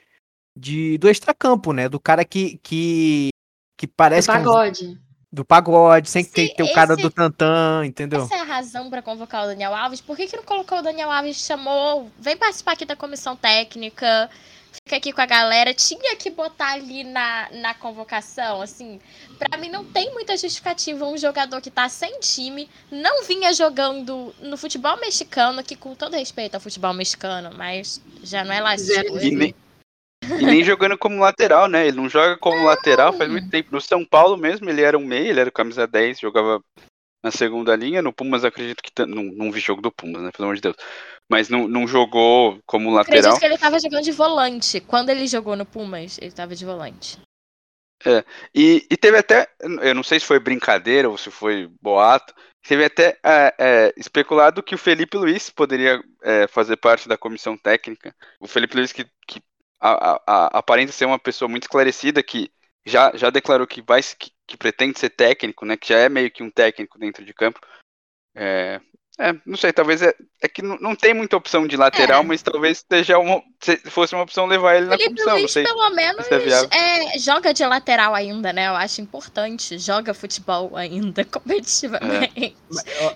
de- 0.57 0.99
do 0.99 1.09
extracampo, 1.09 1.73
né? 1.73 1.89
Do 1.89 2.01
cara 2.01 2.25
que, 2.25 2.59
que, 2.63 3.29
que 3.79 3.87
Do 3.87 3.93
parece 3.97 4.29
que 4.29 4.37
é 4.37 4.41
um- 4.41 4.45
pagode. 4.45 4.99
do 5.33 5.45
pagode, 5.45 6.09
sem 6.11 6.25
ter 6.25 6.43
Esse- 6.43 6.51
que 6.51 6.57
ter 6.57 6.63
o 6.63 6.73
cara 6.73 6.95
esse- 6.95 7.03
do 7.03 7.11
tantã, 7.11 7.83
entendeu? 7.85 8.23
Essa 8.23 8.37
é 8.37 8.41
a 8.41 8.45
razão 8.45 8.89
pra 8.91 9.03
convocar 9.03 9.45
o 9.45 9.47
Daniel 9.47 9.75
Alves. 9.75 10.01
Por 10.01 10.17
que, 10.17 10.27
que 10.27 10.37
não 10.37 10.45
colocou 10.45 10.79
o 10.79 10.83
Daniel 10.83 11.11
Alves? 11.11 11.37
Chamou, 11.45 12.11
vem 12.19 12.37
participar 12.37 12.73
aqui 12.73 12.85
da 12.85 12.97
comissão 12.97 13.37
técnica, 13.37 14.29
fica 14.85 14.97
aqui 14.97 15.13
com 15.13 15.21
a 15.21 15.27
galera. 15.27 15.75
Tinha 15.75 16.17
que 16.17 16.31
botar 16.31 16.73
ali 16.73 17.05
na, 17.05 17.49
na 17.53 17.75
convocação, 17.75 18.61
assim. 18.61 19.01
Pra 19.39 19.59
mim 19.59 19.69
não 19.69 19.85
tem 19.85 20.13
muita 20.13 20.37
justificativa 20.37 21.07
um 21.07 21.17
jogador 21.17 21.61
que 21.61 21.71
tá 21.71 21.89
sem 21.89 22.19
time, 22.21 22.69
não 22.91 23.25
vinha 23.25 23.53
jogando 23.53 24.35
no 24.41 24.57
futebol 24.57 24.97
mexicano, 24.99 25.63
que 25.63 25.77
com 25.77 25.95
todo 25.95 26.17
respeito 26.17 26.55
ao 26.55 26.61
futebol 26.61 26.95
mexicano, 26.95 27.51
mas 27.57 28.01
já 28.23 28.45
não 28.45 28.53
é 28.53 28.61
lá 28.61 28.77
Zero 28.77 29.09
coisas. 29.09 29.29
E 29.29 29.31
nem, 29.31 29.55
e 30.25 30.45
nem 30.45 30.65
jogando 30.65 30.99
como 30.99 31.21
lateral, 31.21 31.69
né? 31.69 31.87
Ele 31.87 31.97
não 31.97 32.09
joga 32.09 32.37
como 32.37 32.65
lateral 32.65 33.13
faz 33.13 33.31
muito 33.31 33.49
tempo. 33.51 33.71
No 33.73 33.81
São 33.81 34.05
Paulo 34.05 34.37
mesmo, 34.37 34.69
ele 34.69 34.83
era 34.83 34.99
um 34.99 35.05
meio, 35.05 35.29
ele 35.29 35.41
era 35.41 35.51
camisa 35.51 35.87
10, 35.87 36.21
jogava 36.21 36.61
na 37.23 37.31
segunda 37.31 37.75
linha. 37.77 38.03
No 38.03 38.13
Pumas, 38.13 38.45
acredito 38.45 38.83
que. 38.83 38.91
Não, 39.07 39.23
não 39.23 39.53
vi 39.53 39.61
jogo 39.61 39.83
do 39.83 39.93
Pumas, 39.93 40.23
né? 40.23 40.31
Pelo 40.33 40.45
amor 40.45 40.57
de 40.57 40.63
Deus. 40.63 40.77
Mas 41.29 41.49
não, 41.49 41.67
não 41.67 41.87
jogou 41.87 42.61
como 42.65 42.91
lateral. 42.91 43.19
Acredito 43.19 43.41
que 43.41 43.47
ele 43.47 43.59
tava 43.59 43.81
jogando 43.81 44.05
de 44.05 44.13
volante. 44.13 44.81
Quando 44.81 45.11
ele 45.11 45.27
jogou 45.27 45.57
no 45.57 45.67
Pumas, 45.67 46.19
ele 46.21 46.31
tava 46.33 46.55
de 46.55 46.65
volante. 46.65 47.19
E, 48.55 48.87
e 48.91 48.97
teve 48.97 49.19
até, 49.19 49.49
eu 49.61 49.95
não 49.95 50.03
sei 50.03 50.21
se 50.21 50.27
foi 50.27 50.39
brincadeira 50.39 51.09
ou 51.09 51.17
se 51.17 51.31
foi 51.31 51.69
boato, 51.81 52.35
teve 52.67 52.85
até 52.85 53.19
é, 53.25 53.55
é, 53.59 53.95
especulado 53.97 54.63
que 54.63 54.75
o 54.75 54.79
Felipe 54.79 55.17
Luiz 55.17 55.51
poderia 55.51 56.03
é, 56.23 56.47
fazer 56.47 56.77
parte 56.77 57.09
da 57.09 57.17
comissão 57.17 57.57
técnica. 57.57 58.15
O 58.41 58.47
Felipe 58.47 58.77
Luiz, 58.77 58.93
que, 58.93 59.05
que 59.27 59.41
a- 59.81 60.13
a- 60.13 60.23
a- 60.27 60.59
aparenta 60.59 60.93
ser 60.93 61.07
uma 61.07 61.19
pessoa 61.19 61.49
muito 61.49 61.65
esclarecida, 61.65 62.23
que 62.23 62.51
já, 62.85 63.17
já 63.17 63.31
declarou 63.31 63.67
que, 63.67 63.83
vai, 63.83 64.01
que, 64.03 64.31
que 64.47 64.57
pretende 64.57 64.99
ser 64.99 65.11
técnico, 65.11 65.65
né, 65.65 65.77
que 65.77 65.89
já 65.89 65.99
é 65.99 66.09
meio 66.09 66.31
que 66.31 66.43
um 66.43 66.51
técnico 66.51 66.99
dentro 66.99 67.25
de 67.25 67.35
campo. 67.35 67.61
É, 68.35 68.81
é, 69.19 69.35
não 69.47 69.57
sei, 69.57 69.73
talvez 69.73 70.03
é, 70.03 70.15
é 70.43 70.49
que 70.49 70.61
não, 70.63 70.77
não 70.79 70.95
tem 70.95 71.15
muita 71.15 71.37
opção 71.37 71.67
de 71.67 71.77
lateral, 71.77 72.23
É. 72.23 72.25
mas 72.25 72.43
talvez 72.43 72.85
seja 72.91 73.19
uma, 73.19 73.43
se 73.61 73.77
fosse 73.91 74.15
uma 74.15 74.23
opção 74.23 74.47
levar 74.47 74.77
ele 74.77 74.87
na 74.87 74.93
Felipe 74.93 75.09
comissão, 75.11 75.33
não 75.33 75.39
Luiz, 75.41 75.53
sei. 75.53 75.65
pelo 75.65 75.91
menos, 75.91 76.27
é 76.31 77.15
é, 77.15 77.19
joga 77.19 77.55
de 77.55 77.65
lateral 77.65 78.15
ainda, 78.15 78.53
né? 78.53 78.69
Eu 78.69 78.75
acho 78.75 79.01
importante. 79.01 79.79
Joga 79.79 80.13
futebol 80.13 80.77
ainda, 80.77 81.25
competitivamente. 81.81 82.57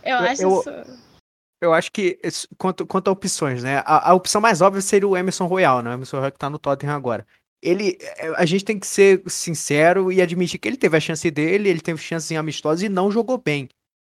Eu 0.04 0.16
acho 0.16 0.42
eu- 0.42 0.60
isso. 0.60 0.70
Eu 1.62 1.74
acho 1.74 1.92
que, 1.92 2.18
quanto, 2.56 2.86
quanto 2.86 3.08
a 3.08 3.12
opções, 3.12 3.62
né? 3.62 3.82
A, 3.84 4.12
a 4.12 4.14
opção 4.14 4.40
mais 4.40 4.62
óbvia 4.62 4.80
seria 4.80 5.06
o 5.06 5.14
Emerson 5.14 5.44
Royal, 5.44 5.82
né? 5.82 5.90
O 5.90 5.92
Emerson 5.92 6.16
Royal 6.16 6.32
que 6.32 6.38
tá 6.38 6.48
no 6.48 6.58
Tottenham 6.58 6.96
agora. 6.96 7.26
Ele, 7.62 7.98
é, 8.00 8.28
a 8.36 8.46
gente 8.46 8.64
tem 8.64 8.78
que 8.78 8.86
ser 8.86 9.22
sincero 9.26 10.10
e 10.10 10.22
admitir 10.22 10.58
que 10.58 10.66
ele 10.66 10.78
teve 10.78 10.96
a 10.96 11.00
chance 11.00 11.30
dele, 11.30 11.68
ele 11.68 11.82
teve 11.82 12.00
chance 12.00 12.32
em 12.32 12.38
amistosa 12.38 12.86
e 12.86 12.88
não 12.88 13.10
jogou 13.10 13.36
bem. 13.36 13.68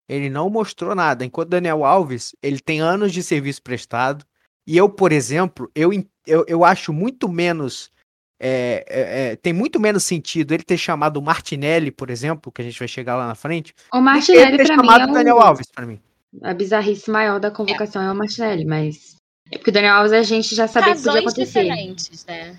Ele 0.09 0.29
não 0.29 0.49
mostrou 0.49 0.95
nada. 0.95 1.23
Enquanto 1.23 1.49
Daniel 1.49 1.85
Alves, 1.85 2.35
ele 2.41 2.59
tem 2.59 2.81
anos 2.81 3.13
de 3.13 3.21
serviço 3.21 3.61
prestado. 3.61 4.25
E 4.67 4.75
eu, 4.75 4.89
por 4.89 5.11
exemplo, 5.11 5.69
eu, 5.75 5.91
eu, 6.25 6.43
eu 6.47 6.65
acho 6.65 6.91
muito 6.91 7.29
menos. 7.29 7.91
é, 8.39 8.83
é, 8.89 9.31
é, 9.31 9.35
tem 9.35 9.53
muito 9.53 9.79
menos 9.79 10.03
sentido 10.03 10.53
ele 10.53 10.63
ter 10.63 10.77
chamado 10.77 11.17
o 11.17 11.21
Martinelli, 11.21 11.91
por 11.91 12.09
exemplo, 12.09 12.51
que 12.51 12.61
a 12.61 12.65
gente 12.65 12.79
vai 12.79 12.87
chegar 12.87 13.15
lá 13.15 13.27
na 13.27 13.35
frente, 13.35 13.73
O 13.93 14.01
Martinelli, 14.01 14.57
ter 14.57 14.65
pra 14.65 14.77
mim, 14.77 14.83
chamado 14.83 15.01
é 15.01 15.11
o 15.11 15.13
Daniel 15.13 15.39
Alves, 15.39 15.67
pra 15.73 15.85
mim. 15.85 15.99
a 16.43 16.53
bizarrice 16.53 17.09
maior 17.11 17.39
da 17.39 17.51
convocação 17.51 18.01
é, 18.01 18.11
o 18.11 18.15
Martinelli, 18.15 18.65
mas. 18.65 19.15
É 19.51 19.57
porque 19.57 19.69
o 19.71 19.73
Daniel 19.73 19.95
Alves 19.95 20.13
a 20.13 20.23
gente 20.23 20.55
já 20.55 20.67
sabia 20.67 20.93
que 20.95 20.99
podia 20.99 21.11
Razões 21.11 21.33
acontecer. 21.33 21.63
diferentes, 21.63 22.25
né? 22.25 22.57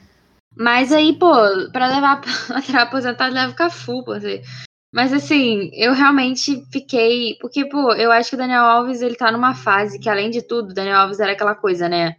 Mas 0.57 0.93
aí, 0.93 1.17
pô, 1.17 1.33
pra 1.73 1.87
levar 1.89 2.21
pra 2.23 2.33
lateral 2.57 2.83
aposentado, 2.87 3.35
leva 3.35 3.53
o 3.53 3.57
Cafu, 3.57 4.05
pô. 4.05 4.13
assim. 4.13 4.43
Mas 4.93 5.13
assim, 5.13 5.71
eu 5.73 5.93
realmente 5.93 6.65
fiquei. 6.73 7.37
Porque, 7.41 7.65
pô, 7.65 7.93
eu 7.95 8.11
acho 8.11 8.31
que 8.31 8.35
o 8.35 8.39
Daniel 8.39 8.65
Alves 8.65 9.01
ele 9.03 9.15
tá 9.15 9.31
numa 9.31 9.55
fase 9.55 9.99
que, 10.01 10.09
além 10.09 10.31
de 10.31 10.43
tudo, 10.43 10.71
o 10.71 10.75
Daniel 10.75 10.99
Alves 10.99 11.21
era 11.21 11.33
aquela 11.33 11.55
coisa, 11.55 11.89
né? 11.89 12.17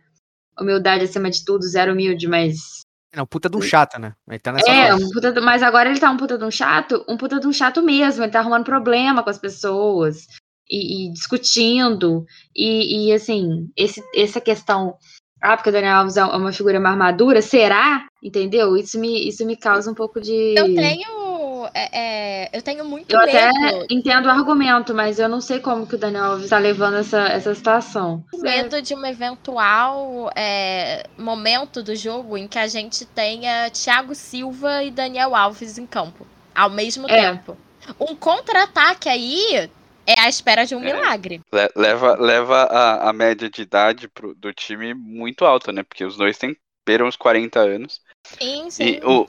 Humildade 0.60 1.04
acima 1.04 1.30
de 1.30 1.44
tudo, 1.44 1.68
zero 1.68 1.92
humilde, 1.92 2.28
mas. 2.28 2.82
Não, 3.14 3.26
puta 3.26 3.50
de 3.50 3.58
um 3.58 3.62
chata, 3.62 4.00
né? 4.00 4.14
Ele 4.30 4.40
tá 4.40 4.54
nessa 4.54 4.72
É, 4.72 4.90
fase. 4.92 5.04
um 5.04 5.10
puta 5.10 5.34
do- 5.34 5.42
mas 5.42 5.62
agora 5.62 5.90
ele 5.90 6.00
tá 6.00 6.10
um 6.10 6.16
puta 6.16 6.38
de 6.38 6.46
um 6.46 6.52
chato, 6.52 7.04
um 7.10 7.18
puta 7.18 7.40
de 7.42 7.48
um 7.48 7.52
chato 7.52 7.82
mesmo. 7.82 8.24
Ele 8.24 8.32
tá 8.32 8.40
arrumando 8.40 8.64
problema 8.64 9.22
com 9.22 9.30
as 9.30 9.38
pessoas 9.38 10.28
e, 10.70 11.10
e 11.10 11.12
discutindo. 11.12 12.26
E, 12.56 13.10
e, 13.10 13.14
assim, 13.14 13.70
esse, 13.76 14.02
essa 14.16 14.40
questão. 14.40 14.96
Ah, 15.42 15.58
porque 15.58 15.70
o 15.70 15.74
Daniel 15.74 15.98
Alves 15.98 16.16
é 16.16 16.24
uma 16.24 16.54
figura 16.54 16.80
mais 16.80 16.98
madura, 16.98 17.42
será? 17.42 18.06
Entendeu? 18.24 18.78
Isso 18.78 18.98
me, 18.98 19.28
isso 19.28 19.46
me 19.46 19.58
causa 19.58 19.92
um 19.92 19.96
pouco 19.96 20.22
de. 20.22 20.54
Eu 20.56 20.74
tenho. 20.74 21.31
É, 21.74 22.46
é, 22.46 22.50
eu 22.54 22.62
tenho 22.62 22.84
muito 22.86 23.12
Eu 23.14 23.20
até 23.20 23.50
medo. 23.52 23.86
entendo 23.90 24.26
o 24.28 24.30
argumento, 24.30 24.94
mas 24.94 25.20
eu 25.20 25.28
não 25.30 25.42
sei 25.42 25.60
como 25.60 25.86
que 25.88 25.96
o 25.96 25.98
Daniel 25.98 26.26
Alves 26.26 26.50
tá 26.50 26.58
levando 26.58 26.98
essa, 26.98 27.20
essa 27.28 27.54
situação. 27.56 28.24
medo 28.34 28.82
de 28.82 28.94
um 28.96 29.06
eventual 29.06 30.32
é, 30.36 31.06
momento 31.18 31.82
do 31.84 31.96
jogo 31.96 32.38
em 32.38 32.48
que 32.48 32.60
a 32.60 32.68
gente 32.68 33.06
tenha 33.06 33.70
Thiago 33.70 34.14
Silva 34.16 34.84
e 34.84 34.92
Daniel 34.92 35.36
Alves 35.36 35.78
em 35.78 35.86
campo 35.86 36.26
ao 36.54 36.70
mesmo 36.70 37.10
É. 37.10 37.32
tempo. 37.32 37.58
Um 38.00 38.16
contra-ataque 38.16 39.10
aí 39.10 39.70
é 40.06 40.20
a 40.20 40.30
espera 40.30 40.66
de 40.66 40.76
um 40.76 40.84
É. 40.84 40.94
milagre. 40.94 41.42
Le- 41.52 41.70
Leva, 41.76 42.16
leva 42.20 42.64
a, 42.64 43.10
a 43.10 43.14
média 43.14 43.50
de 43.50 43.62
idade 43.62 44.08
pro- 44.08 44.36
do 44.36 44.54
time 44.54 44.94
muito 44.94 45.46
alta, 45.46 45.72
né? 45.72 45.84
Porque 45.84 46.04
os 46.06 46.18
dois 46.18 46.38
têm 46.38 46.56
beiram 46.86 47.08
os 47.08 47.16
40 47.16 47.60
anos. 47.60 48.02
Sim, 48.40 48.70
sim. 48.70 48.84
E 48.84 49.02
o, 49.06 49.28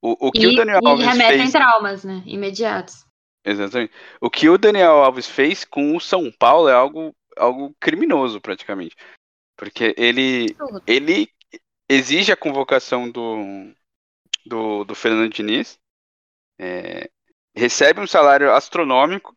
o, 0.00 0.28
o 0.28 0.32
que 0.32 0.42
E, 0.42 0.46
o 0.46 0.56
Daniel 0.56 0.80
e 0.82 0.86
Alves 0.86 1.06
remetem 1.06 1.38
fez. 1.38 1.52
traumas, 1.52 2.04
né? 2.04 2.22
Imediatos. 2.26 3.04
Exatamente. 3.44 3.92
O 4.20 4.30
que 4.30 4.48
o 4.48 4.58
Daniel 4.58 5.02
Alves 5.02 5.26
fez 5.26 5.64
com 5.64 5.96
o 5.96 6.00
São 6.00 6.30
Paulo 6.30 6.68
é 6.68 6.74
algo, 6.74 7.14
algo 7.36 7.74
criminoso, 7.80 8.40
praticamente. 8.40 8.94
Porque 9.56 9.94
ele, 9.96 10.54
ele 10.86 11.28
exige 11.88 12.30
a 12.30 12.36
convocação 12.36 13.10
do, 13.10 13.72
do, 14.44 14.84
do 14.84 14.94
Fernando 14.94 15.32
Diniz, 15.32 15.78
é, 16.58 17.10
recebe 17.54 18.00
um 18.00 18.06
salário 18.06 18.52
astronômico, 18.52 19.36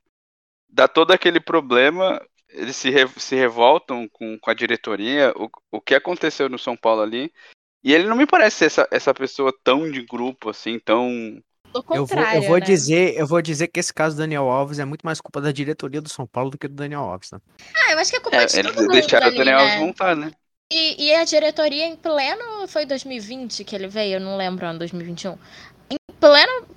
dá 0.69 0.87
todo 0.87 1.11
aquele 1.11 1.39
problema, 1.39 2.21
eles 2.49 2.75
se, 2.75 2.89
re- 2.89 3.07
se 3.17 3.35
revoltam 3.35 4.07
com, 4.09 4.37
com 4.37 4.49
a 4.51 4.53
diretoria, 4.53 5.33
o, 5.35 5.49
o 5.71 5.81
que 5.81 5.95
aconteceu 5.95 6.49
no 6.49 6.59
São 6.59 6.75
Paulo 6.75 7.01
ali. 7.01 7.31
E 7.83 7.93
ele 7.93 8.05
não 8.07 8.15
me 8.15 8.27
parece 8.27 8.57
ser 8.57 8.65
essa, 8.65 8.87
essa 8.91 9.13
pessoa 9.13 9.53
tão 9.63 9.89
de 9.89 10.05
grupo, 10.05 10.49
assim, 10.49 10.79
tão. 10.79 11.41
Eu 11.73 12.05
vou, 12.05 12.19
eu 12.19 12.41
vou 12.43 12.59
né? 12.59 12.65
dizer, 12.65 13.17
eu 13.17 13.25
vou 13.25 13.41
dizer 13.41 13.67
que 13.67 13.79
esse 13.79 13.93
caso 13.93 14.15
do 14.15 14.19
Daniel 14.19 14.49
Alves 14.49 14.77
é 14.77 14.85
muito 14.85 15.03
mais 15.05 15.21
culpa 15.21 15.39
da 15.39 15.51
diretoria 15.51 16.01
do 16.01 16.09
São 16.09 16.27
Paulo 16.27 16.49
do 16.51 16.57
que 16.57 16.67
do 16.67 16.75
Daniel 16.75 17.01
Alves, 17.01 17.31
né? 17.31 17.39
Ah, 17.73 17.93
eu 17.93 17.99
acho 17.99 18.11
que 18.11 18.17
é 18.17 18.19
culpa 18.19 18.37
É, 18.37 18.45
de 18.45 18.59
eles 18.59 18.71
todo 18.73 18.81
mundo 18.83 18.91
deixaram 18.91 19.27
ali, 19.27 19.35
o 19.35 19.37
Daniel 19.37 19.57
né? 19.57 19.63
Alves 19.63 19.79
montar, 19.79 20.15
né? 20.15 20.31
E, 20.71 21.05
e 21.07 21.15
a 21.15 21.23
diretoria 21.23 21.85
em 21.85 21.95
pleno. 21.95 22.67
Foi 22.67 22.85
2020 22.85 23.63
que 23.63 23.75
ele 23.75 23.87
veio, 23.87 24.15
eu 24.15 24.21
não 24.21 24.37
lembro, 24.37 24.65
ano 24.65 24.79
2021. 24.79 25.37
Em 25.89 25.97
pleno 26.19 26.67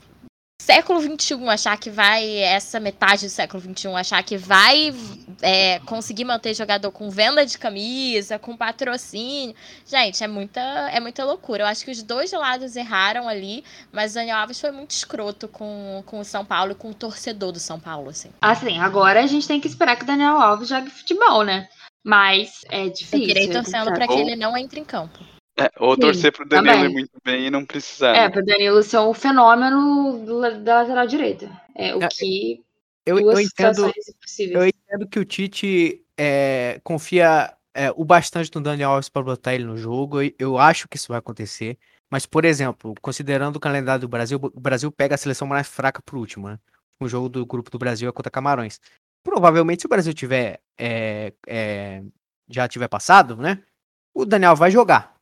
século 0.64 0.98
XXI 0.98 1.46
achar 1.48 1.76
que 1.76 1.90
vai, 1.90 2.38
essa 2.38 2.80
metade 2.80 3.26
do 3.26 3.30
século 3.30 3.62
XXI 3.62 3.88
achar 3.88 4.22
que 4.22 4.38
vai 4.38 4.94
é, 5.42 5.78
conseguir 5.80 6.24
manter 6.24 6.54
jogador 6.54 6.90
com 6.90 7.10
venda 7.10 7.44
de 7.44 7.58
camisa, 7.58 8.38
com 8.38 8.56
patrocínio. 8.56 9.54
Gente, 9.86 10.24
é 10.24 10.26
muita, 10.26 10.60
é 10.60 10.98
muita 11.00 11.22
loucura. 11.22 11.64
Eu 11.64 11.66
acho 11.66 11.84
que 11.84 11.90
os 11.90 12.02
dois 12.02 12.32
lados 12.32 12.76
erraram 12.76 13.28
ali, 13.28 13.62
mas 13.92 14.12
o 14.12 14.14
Daniel 14.14 14.38
Alves 14.38 14.58
foi 14.58 14.70
muito 14.70 14.92
escroto 14.92 15.48
com, 15.48 16.02
com 16.06 16.20
o 16.20 16.24
São 16.24 16.46
Paulo 16.46 16.72
e 16.72 16.74
com 16.74 16.88
o 16.90 16.94
torcedor 16.94 17.52
do 17.52 17.60
São 17.60 17.78
Paulo, 17.78 18.08
assim. 18.08 18.30
Assim, 18.40 18.78
agora 18.78 19.22
a 19.22 19.26
gente 19.26 19.46
tem 19.46 19.60
que 19.60 19.68
esperar 19.68 19.96
que 19.96 20.04
o 20.04 20.06
Daniel 20.06 20.40
Alves 20.40 20.70
jogue 20.70 20.88
futebol, 20.88 21.44
né? 21.44 21.68
Mas 22.02 22.62
é 22.70 22.88
difícil. 22.88 23.20
Eu 23.20 23.26
queria 23.26 23.50
é 23.50 23.52
torcendo 23.52 23.92
para 23.92 24.08
que 24.08 24.14
ele 24.14 24.34
não 24.34 24.56
entre 24.56 24.80
em 24.80 24.84
campo. 24.84 25.33
É, 25.56 25.70
ou 25.78 25.94
Sim, 25.94 26.00
torcer 26.00 26.32
pro 26.32 26.48
Danilo 26.48 26.74
também. 26.74 26.90
ir 26.90 26.92
muito 26.92 27.20
bem 27.24 27.46
e 27.46 27.50
não 27.50 27.64
precisar. 27.64 28.08
É, 28.16 28.22
né? 28.22 28.28
pro 28.28 28.44
Danilo 28.44 28.82
ser 28.82 28.98
um 28.98 29.14
fenômeno 29.14 30.24
da 30.64 30.80
lateral 30.80 31.06
direita. 31.06 31.48
É 31.74 31.94
o 31.94 32.02
É, 32.02 32.08
que. 32.08 32.62
Eu, 33.06 33.20
duas 33.20 33.38
eu 33.38 33.44
entendo, 33.44 33.92
eu 34.38 34.66
entendo 34.66 35.06
que 35.06 35.18
o 35.18 35.24
Tite 35.26 36.02
é, 36.18 36.80
confia 36.82 37.54
é, 37.74 37.92
o 37.94 38.04
bastante 38.04 38.50
no 38.54 38.62
Daniel 38.62 38.92
Alves 38.92 39.10
para 39.10 39.22
botar 39.22 39.54
ele 39.54 39.64
no 39.64 39.76
jogo. 39.76 40.18
Eu 40.38 40.58
acho 40.58 40.88
que 40.88 40.96
isso 40.96 41.08
vai 41.08 41.18
acontecer. 41.18 41.78
Mas, 42.10 42.24
por 42.24 42.44
exemplo, 42.44 42.94
considerando 43.02 43.56
o 43.56 43.60
calendário 43.60 44.00
do 44.00 44.08
Brasil, 44.08 44.40
o 44.42 44.60
Brasil 44.60 44.90
pega 44.90 45.16
a 45.16 45.18
seleção 45.18 45.46
mais 45.46 45.66
fraca 45.68 46.00
pro 46.02 46.18
último, 46.18 46.48
né? 46.48 46.58
O 47.00 47.08
jogo 47.08 47.28
do 47.28 47.44
grupo 47.44 47.70
do 47.70 47.78
Brasil 47.78 48.08
é 48.08 48.12
contra 48.12 48.30
Camarões. 48.30 48.80
Provavelmente, 49.22 49.82
se 49.82 49.86
o 49.86 49.88
Brasil 49.88 50.14
tiver 50.14 50.60
é, 50.78 51.32
é, 51.46 52.02
já 52.48 52.68
tiver 52.68 52.88
passado, 52.88 53.36
né? 53.36 53.62
O 54.14 54.24
Daniel 54.24 54.54
vai 54.54 54.70
jogar. 54.70 55.13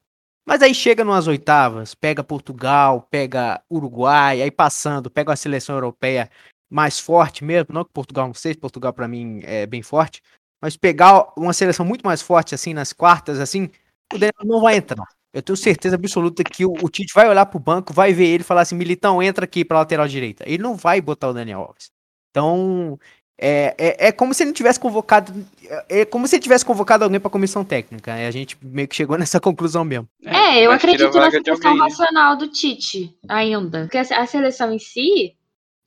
Mas 0.47 0.61
aí 0.63 0.75
chega 0.75 1.05
numas 1.05 1.27
oitavas, 1.29 1.95
pega 1.95 2.25
Portugal, 2.25 3.07
pega 3.11 3.63
Uruguai, 3.71 4.43
aí 4.43 4.51
passando, 4.51 5.11
pega 5.11 5.31
uma 5.31 5.37
seleção 5.37 5.77
europeia 5.77 6.29
mais 6.69 6.99
forte 6.99 7.45
mesmo, 7.45 7.75
não 7.75 7.85
que 7.85 7.93
Portugal 7.93 8.27
não 8.27 8.35
seja, 8.35 8.59
Portugal 8.59 8.93
pra 8.93 9.07
mim 9.07 9.41
é 9.45 9.67
bem 9.67 9.83
forte, 9.83 10.23
mas 10.61 10.77
pegar 10.77 11.33
uma 11.37 11.53
seleção 11.53 11.85
muito 11.85 12.05
mais 12.05 12.23
forte 12.23 12.55
assim 12.55 12.75
nas 12.75 12.93
quartas 12.93 13.39
assim, 13.39 13.71
o 14.13 14.19
Daniel 14.19 14.45
não 14.45 14.61
vai 14.61 14.77
entrar. 14.77 15.07
Eu 15.33 15.43
tenho 15.43 15.57
certeza 15.57 15.97
absoluta 15.97 16.45
que 16.45 16.65
o, 16.67 16.73
o 16.83 16.91
Tite 16.91 17.15
vai 17.15 17.29
olhar 17.29 17.47
pro 17.47 17.59
banco, 17.59 17.93
vai 17.93 18.13
ver 18.13 18.27
ele 18.27 18.43
e 18.43 18.47
falar 18.47 18.63
assim, 18.63 18.75
Militão, 18.75 19.23
entra 19.23 19.45
aqui 19.45 19.65
pra 19.65 19.79
lateral 19.79 20.07
direita. 20.07 20.45
Ele 20.47 20.63
não 20.63 20.77
vai 20.77 21.01
botar 21.01 21.29
o 21.29 21.33
Daniel 21.33 21.61
Alves. 21.61 21.91
Então, 22.31 22.99
é, 23.45 23.75
é, 23.77 24.09
é 24.09 24.13
como 24.13 24.33
se 24.33 24.45
ele 24.45 24.51
não 24.51 24.55
tivesse 24.55 24.79
convocado, 24.79 25.35
é, 25.69 26.03
é 26.03 26.05
como 26.05 26.29
se 26.29 26.37
ele 26.37 26.43
tivesse 26.45 26.65
convocado 26.65 27.03
alguém 27.03 27.19
pra 27.19 27.29
comissão 27.29 27.65
técnica. 27.65 28.17
E 28.17 28.25
a 28.25 28.31
gente 28.31 28.57
meio 28.63 28.87
que 28.87 28.95
chegou 28.95 29.19
nessa 29.19 29.41
conclusão 29.41 29.85
mesmo. 29.85 30.07
É, 30.25 30.65
eu 30.65 30.71
acredito 30.71 31.11
de 31.11 31.43
questão 31.43 31.73
alguém, 31.73 31.75
né? 31.75 31.89
racional 31.89 32.37
do 32.37 32.47
Tite 32.47 33.13
ainda. 33.29 33.81
Porque 33.81 33.99
a 33.99 34.23
a 34.23 34.27
seleção 34.27 34.73
em 34.73 34.79
si, 34.79 35.35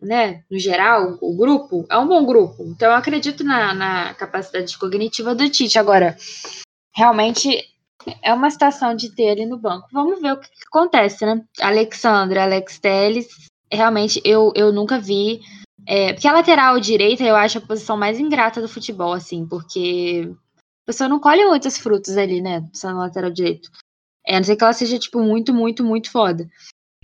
né, 0.02 0.44
no 0.52 0.60
geral, 0.60 1.18
o 1.22 1.38
grupo, 1.38 1.86
é 1.90 1.98
um 1.98 2.08
bom 2.08 2.26
grupo. 2.26 2.62
Então 2.68 2.90
eu 2.90 2.96
acredito 2.96 3.42
na, 3.46 3.74
na 3.74 4.14
capacidade 4.16 4.78
cognitiva 4.78 5.34
do 5.34 5.50
Tite. 5.50 5.80
Agora, 5.80 6.18
realmente 6.94 7.64
é 8.22 8.34
uma 8.34 8.50
situação 8.50 8.94
de 8.94 9.16
ter 9.16 9.24
ele 9.24 9.46
no 9.46 9.58
banco. 9.58 9.88
Vamos 9.94 10.22
ver 10.22 10.34
o 10.34 10.38
que, 10.38 10.50
que 10.50 10.66
acontece, 10.68 11.26
né? 11.26 11.42
Alexandre, 11.62 12.38
Alex 12.38 12.80
Telles, 12.80 13.28
realmente 13.72 14.22
eu, 14.26 14.52
eu 14.56 14.74
nunca 14.74 15.00
vi. 15.00 15.40
É, 15.88 16.14
porque 16.14 16.28
a 16.28 16.34
lateral 16.34 16.80
direita 16.80 17.24
eu 17.24 17.36
acho 17.36 17.60
a 17.60 17.62
posição 17.62 17.96
mais 17.96 18.20
ingrata 18.20 18.62
do 18.62 18.68
futebol, 18.68 19.14
assim, 19.14 19.46
porque 19.48 20.28
a 20.84 20.86
pessoa 20.86 21.08
não 21.08 21.20
colhe 21.20 21.46
muitos 21.46 21.78
frutos 21.78 22.18
ali, 22.18 22.42
né? 22.42 22.68
Só 22.74 22.92
no 22.92 23.00
lateral 23.00 23.32
direito. 23.32 23.70
É, 24.26 24.36
a 24.36 24.40
não 24.40 24.44
ser 24.44 24.56
que 24.56 24.64
ela 24.64 24.74
seja, 24.74 24.98
tipo, 24.98 25.20
muito, 25.22 25.54
muito, 25.54 25.84
muito 25.84 26.12
foda. 26.12 26.50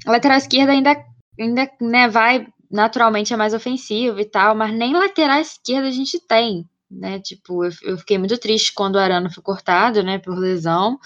A 0.05 0.11
lateral 0.11 0.37
esquerda 0.37 0.71
ainda, 0.71 1.05
ainda 1.39 1.71
né, 1.79 2.07
vai, 2.09 2.47
naturalmente 2.69 3.33
é 3.33 3.37
mais 3.37 3.53
ofensivo 3.53 4.19
e 4.19 4.25
tal, 4.25 4.55
mas 4.55 4.73
nem 4.73 4.93
lateral 4.93 5.39
esquerda 5.39 5.87
a 5.87 5.91
gente 5.91 6.19
tem, 6.27 6.67
né? 6.89 7.19
Tipo, 7.19 7.65
eu, 7.65 7.71
eu 7.83 7.97
fiquei 7.99 8.17
muito 8.17 8.37
triste 8.37 8.73
quando 8.73 8.95
o 8.95 8.99
Arana 8.99 9.29
foi 9.29 9.43
cortado, 9.43 10.01
né, 10.03 10.17
por 10.17 10.35
lesão. 10.37 10.99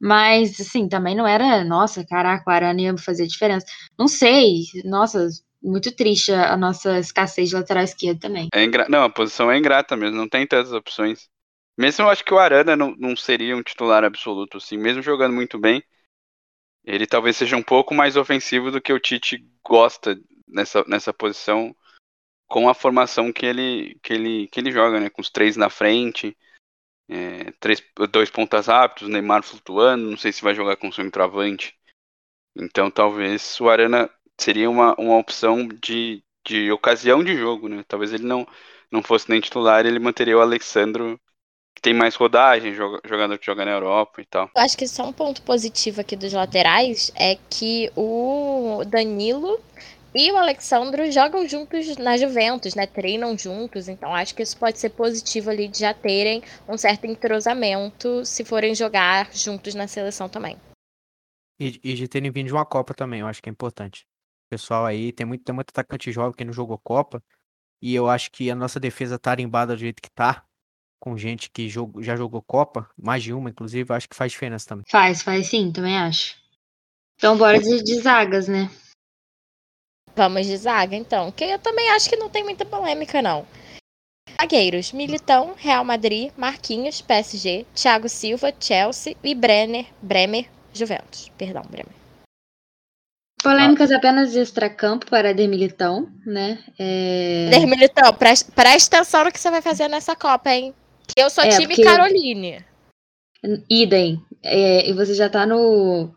Mas, 0.00 0.60
assim, 0.60 0.88
também 0.88 1.14
não 1.14 1.26
era, 1.26 1.64
nossa, 1.64 2.04
caraca, 2.04 2.44
o 2.46 2.52
Arana 2.52 2.80
ia 2.80 2.98
fazer 2.98 3.26
diferença. 3.26 3.66
Não 3.98 4.06
sei, 4.08 4.64
nossa, 4.84 5.28
muito 5.64 5.94
triste 5.94 6.32
a, 6.32 6.56
nossa 6.56 6.98
escassez 6.98 7.48
de 7.48 7.54
lateral 7.54 7.82
esquerda 7.82 8.20
também. 8.20 8.48
É 8.52 8.62
ingra... 8.62 8.86
Não, 8.88 9.04
a 9.04 9.10
posição 9.10 9.50
é 9.50 9.56
ingrata 9.56 9.96
mesmo, 9.96 10.16
não 10.16 10.28
tem 10.28 10.46
tantas 10.46 10.72
opções. 10.72 11.28
Mesmo 11.76 12.04
eu 12.04 12.10
acho 12.10 12.24
que 12.24 12.32
o 12.32 12.38
Arana 12.38 12.76
não, 12.76 12.94
não 12.96 13.16
seria 13.16 13.56
um 13.56 13.62
titular 13.62 14.04
absoluto, 14.04 14.58
assim, 14.58 14.76
mesmo 14.76 15.02
jogando 15.02 15.34
muito 15.34 15.58
bem, 15.58 15.82
ele 16.84 17.06
talvez 17.06 17.36
seja 17.36 17.56
um 17.56 17.62
pouco 17.62 17.94
mais 17.94 18.16
ofensivo 18.16 18.70
do 18.70 18.80
que 18.80 18.92
o 18.92 19.00
Tite 19.00 19.44
gosta 19.64 20.20
nessa, 20.46 20.84
nessa 20.86 21.12
posição 21.12 21.74
com 22.46 22.68
a 22.68 22.74
formação 22.74 23.32
que 23.32 23.46
ele, 23.46 23.98
que 24.02 24.12
ele, 24.12 24.46
que 24.48 24.60
ele 24.60 24.70
joga, 24.70 25.00
né? 25.00 25.08
Com 25.08 25.22
os 25.22 25.30
três 25.30 25.56
na 25.56 25.70
frente, 25.70 26.36
é, 27.08 27.50
três, 27.58 27.82
dois 28.10 28.30
pontas 28.30 28.66
rápidos, 28.66 29.08
Neymar 29.08 29.42
flutuando, 29.42 30.10
não 30.10 30.16
sei 30.16 30.30
se 30.30 30.42
vai 30.42 30.54
jogar 30.54 30.76
com 30.76 30.92
centroavante. 30.92 31.74
Então 32.54 32.90
talvez 32.90 33.58
o 33.60 33.68
Arana 33.68 34.10
seria 34.38 34.68
uma, 34.68 34.94
uma 34.98 35.18
opção 35.18 35.66
de, 35.68 36.22
de 36.46 36.70
ocasião 36.70 37.22
de 37.22 37.36
jogo, 37.36 37.68
né? 37.68 37.84
Talvez 37.86 38.12
ele 38.12 38.24
não, 38.24 38.46
não 38.90 39.02
fosse 39.02 39.28
nem 39.30 39.40
titular, 39.40 39.86
ele 39.86 39.98
manteria 39.98 40.36
o 40.36 40.40
Alexandro, 40.40 41.20
que 41.74 41.82
tem 41.82 41.94
mais 41.94 42.14
rodagem, 42.14 42.74
joga, 42.74 43.00
jogador 43.04 43.38
que 43.38 43.46
joga 43.46 43.64
na 43.64 43.72
Europa 43.72 44.20
e 44.20 44.26
tal. 44.26 44.50
Eu 44.54 44.62
acho 44.62 44.76
que 44.76 44.86
só 44.86 45.08
um 45.08 45.12
ponto 45.12 45.42
positivo 45.42 46.00
aqui 46.00 46.16
dos 46.16 46.32
laterais 46.32 47.10
é 47.16 47.36
que 47.50 47.90
o 47.96 48.82
Danilo 48.86 49.60
e 50.14 50.30
o 50.30 50.36
Alexandro 50.36 51.10
jogam 51.10 51.46
juntos 51.48 51.96
na 51.96 52.16
Juventus, 52.16 52.76
né? 52.76 52.86
Treinam 52.86 53.36
juntos, 53.36 53.88
então 53.88 54.14
acho 54.14 54.32
que 54.34 54.44
isso 54.44 54.56
pode 54.56 54.78
ser 54.78 54.90
positivo 54.90 55.50
ali 55.50 55.66
de 55.66 55.80
já 55.80 55.92
terem 55.92 56.40
um 56.68 56.78
certo 56.78 57.04
entrosamento 57.06 58.24
se 58.24 58.44
forem 58.44 58.74
jogar 58.76 59.32
juntos 59.32 59.74
na 59.74 59.88
seleção 59.88 60.28
também. 60.28 60.56
E, 61.58 61.80
e 61.82 61.94
de 61.94 62.06
terem 62.06 62.30
vindo 62.30 62.46
de 62.46 62.52
uma 62.52 62.64
Copa 62.64 62.94
também, 62.94 63.20
eu 63.20 63.26
acho 63.26 63.42
que 63.42 63.48
é 63.48 63.52
importante. 63.52 64.06
Pessoal 64.48 64.84
aí, 64.84 65.12
tem 65.12 65.26
muito, 65.26 65.44
tem 65.44 65.54
muito 65.54 65.70
atacante 65.70 66.12
jovem 66.12 66.36
que 66.36 66.44
não 66.44 66.52
jogou 66.52 66.78
Copa. 66.78 67.22
E 67.82 67.94
eu 67.94 68.08
acho 68.08 68.30
que 68.30 68.50
a 68.50 68.54
nossa 68.54 68.80
defesa 68.80 69.18
tarimbada 69.18 69.74
do 69.74 69.80
jeito 69.80 70.00
que 70.00 70.10
tá, 70.10 70.44
com 70.98 71.18
gente 71.18 71.50
que 71.50 71.68
jogo, 71.68 72.02
já 72.02 72.16
jogou 72.16 72.42
Copa, 72.42 72.88
mais 72.96 73.22
de 73.22 73.32
uma, 73.32 73.50
inclusive, 73.50 73.92
acho 73.92 74.08
que 74.08 74.16
faz 74.16 74.32
diferença 74.32 74.66
também. 74.66 74.84
Faz, 74.88 75.22
faz 75.22 75.48
sim, 75.48 75.70
também 75.70 75.98
acho. 75.98 76.36
Então 77.16 77.36
bora 77.36 77.58
de, 77.58 77.82
de 77.82 77.94
zagas, 78.00 78.48
né? 78.48 78.70
Vamos 80.16 80.46
de 80.46 80.56
zaga, 80.56 80.94
então, 80.94 81.32
que 81.32 81.44
eu 81.44 81.58
também 81.58 81.90
acho 81.90 82.08
que 82.08 82.16
não 82.16 82.30
tem 82.30 82.44
muita 82.44 82.64
polêmica, 82.64 83.20
não. 83.20 83.46
Zagueiros: 84.40 84.92
Militão, 84.92 85.54
Real 85.56 85.84
Madrid, 85.84 86.32
Marquinhos, 86.36 87.00
PSG, 87.00 87.66
Thiago 87.74 88.08
Silva, 88.08 88.52
Chelsea 88.58 89.16
e 89.22 89.34
Brenner, 89.34 89.86
Bremer, 90.00 90.48
Juventus. 90.72 91.30
Perdão, 91.36 91.62
Bremer. 91.68 92.03
Polêmicas 93.44 93.92
apenas 93.92 94.32
de 94.32 94.40
extracampo 94.40 95.06
para 95.06 95.32
De 95.34 95.46
Militão, 95.46 96.08
né? 96.26 96.58
É... 96.78 97.48
Der 97.50 97.66
Militão, 97.66 98.12
presta, 98.14 98.50
presta 98.52 98.96
atenção 98.96 99.24
no 99.24 99.30
que 99.32 99.38
você 99.38 99.50
vai 99.50 99.60
fazer 99.62 99.86
nessa 99.88 100.16
Copa, 100.16 100.50
hein? 100.50 100.74
Que 101.06 101.22
eu 101.22 101.28
sou 101.30 101.44
É, 101.44 101.48
time 101.50 101.68
porque- 101.68 101.82
Caroline. 101.84 102.64
Idem. 103.68 104.22
É, 104.42 104.88
e 104.88 104.92
você 104.94 105.14
já 105.14 105.28
tá 105.28 105.44
no, 105.46 106.10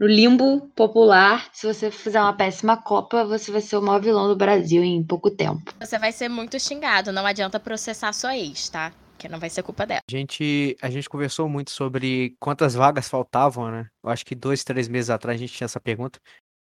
no 0.00 0.06
limbo 0.06 0.62
popular. 0.74 1.48
Se 1.52 1.66
você 1.66 1.90
fizer 1.90 2.20
uma 2.20 2.32
péssima 2.32 2.76
Copa, 2.76 3.24
você 3.24 3.50
vai 3.52 3.60
ser 3.60 3.76
o 3.76 3.82
maior 3.82 4.00
vilão 4.00 4.26
do 4.28 4.36
Brasil 4.36 4.82
em 4.82 5.04
pouco 5.04 5.30
tempo. 5.30 5.74
Você 5.80 5.98
vai 5.98 6.12
ser 6.12 6.28
muito 6.28 6.58
xingado. 6.58 7.12
Não 7.12 7.26
adianta 7.26 7.60
processar 7.60 8.12
sua 8.14 8.36
ex, 8.36 8.70
tá? 8.70 8.92
Que 9.18 9.28
não 9.28 9.38
vai 9.38 9.50
ser 9.50 9.62
culpa 9.62 9.86
dela. 9.86 10.00
A 10.08 10.10
gente, 10.10 10.76
a 10.80 10.88
gente 10.90 11.08
conversou 11.08 11.48
muito 11.48 11.70
sobre 11.70 12.34
quantas 12.40 12.74
vagas 12.74 13.08
faltavam, 13.08 13.70
né? 13.70 13.86
Eu 14.02 14.10
acho 14.10 14.24
que 14.24 14.34
dois, 14.34 14.64
três 14.64 14.88
meses 14.88 15.10
atrás 15.10 15.36
a 15.36 15.38
gente 15.38 15.52
tinha 15.52 15.66
essa 15.66 15.78
pergunta. 15.80 16.18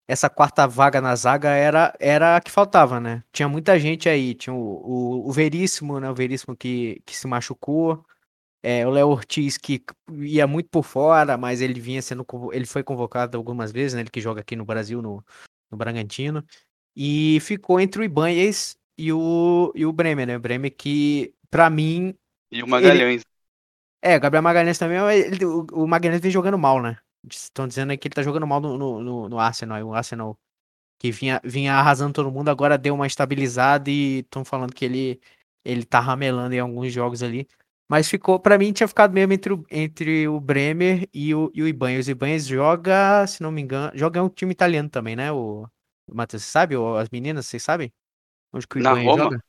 Essa 0.08 0.30
quarta 0.30 0.68
vaga 0.68 1.00
na 1.00 1.16
zaga 1.16 1.50
era, 1.50 1.94
era 2.00 2.36
a 2.36 2.42
que 2.42 2.52
faltava, 2.52 3.00
né? 3.00 3.24
Tinha 3.32 3.48
muita 3.48 3.80
gente 3.80 4.10
aí. 4.10 4.36
Tinha 4.36 4.54
o, 4.54 4.58
o, 5.26 5.30
o 5.30 5.32
Veríssimo, 5.32 6.00
né? 6.00 6.10
O 6.10 6.16
Veríssimo 6.16 6.56
que, 6.56 7.02
que 7.06 7.16
se 7.16 7.26
machucou. 7.28 8.04
É, 8.62 8.88
o 8.88 8.92
Léo 8.92 9.10
Ortiz 9.10 9.58
que 9.58 9.84
ia 10.14 10.48
muito 10.48 10.70
por 10.70 10.84
fora, 10.84 11.38
mas 11.38 11.62
ele 11.62 11.80
vinha 11.80 12.02
sendo. 12.02 12.26
Ele 12.54 12.66
foi 12.66 12.84
convocado 12.84 13.38
algumas 13.38 13.72
vezes, 13.72 13.94
né? 13.94 14.02
Ele 14.02 14.10
que 14.10 14.22
joga 14.22 14.42
aqui 14.42 14.56
no 14.56 14.66
Brasil, 14.66 15.02
no, 15.02 15.24
no 15.72 15.78
Bragantino. 15.78 16.44
E 16.96 17.40
ficou 17.42 17.80
entre 17.80 18.02
o 18.02 18.04
Ibanez 18.04 18.78
e 18.98 19.12
o, 19.12 19.72
e 19.76 19.86
o 19.86 19.92
Bremer, 19.94 20.28
né? 20.28 20.38
O 20.38 20.40
Bremer 20.40 20.74
que, 20.76 21.34
pra 21.50 21.70
mim, 21.70 22.14
E 22.52 22.62
o 22.62 22.68
Magalhães. 22.68 23.24
é, 24.02 24.18
o 24.18 24.20
Gabriel 24.20 24.44
Magalhães 24.44 24.78
também, 24.78 24.98
ele- 24.98 25.46
o 25.46 25.88
Magalhães 25.88 26.22
vem 26.22 26.32
jogando 26.32 26.58
mal, 26.58 26.82
né? 26.82 26.98
Estão 27.30 27.68
dizendo 27.68 27.92
aí 27.92 27.98
que 27.98 28.08
ele 28.08 28.16
tá 28.16 28.24
jogando 28.24 28.48
mal 28.48 28.60
no, 28.62 28.78
no, 28.78 29.30
no- 29.30 29.40
Arsenal. 29.40 29.78
aí 29.78 29.84
O 29.84 29.94
Arsenal 29.94 30.38
que 31.00 31.12
vinha, 31.12 31.42
vinha 31.44 31.76
arrasando 31.76 32.14
todo 32.14 32.32
mundo, 32.32 32.50
agora 32.50 32.78
deu 32.78 32.96
uma 32.96 33.08
estabilizada 33.08 33.90
e 33.92 34.20
estão 34.20 34.46
falando 34.46 34.74
que 34.74 34.86
ele, 34.86 35.22
ele 35.66 35.86
tá 35.86 36.00
ramelando 36.00 36.56
em 36.56 36.60
alguns 36.60 36.92
jogos 36.94 37.24
ali. 37.24 37.48
Mas 37.90 38.10
ficou, 38.10 38.40
para 38.40 38.58
mim, 38.58 38.72
tinha 38.74 38.88
ficado 38.88 39.14
mesmo 39.14 39.34
entre 39.34 39.54
o, 39.54 39.66
entre 39.70 40.28
o 40.28 40.40
Bremer 40.40 41.08
e 41.14 41.36
o, 41.36 41.52
e 41.54 41.62
o 41.64 41.68
Ibanez. 41.68 42.08
O 42.08 42.12
Ibanez 42.12 42.48
joga, 42.48 43.28
se 43.28 43.42
não 43.44 43.52
me 43.52 43.62
engano, 43.62 43.92
joga 43.98 44.24
um 44.24 44.30
time 44.30 44.52
italiano 44.54 44.90
também, 44.90 45.16
né? 45.16 45.32
O, 45.32 45.64
o 46.08 46.16
Matheus, 46.16 46.44
você 46.44 46.50
sabe? 46.52 46.76
Ou 46.78 46.98
as 46.98 47.10
meninas, 47.10 47.46
vocês 47.48 47.62
sabem? 47.64 47.94
Onde 48.54 48.68
que 48.68 48.78
o 48.78 48.80
Na 48.80 48.94
Ibanez 48.94 49.14
Roma? 49.14 49.16
joga? 49.16 49.44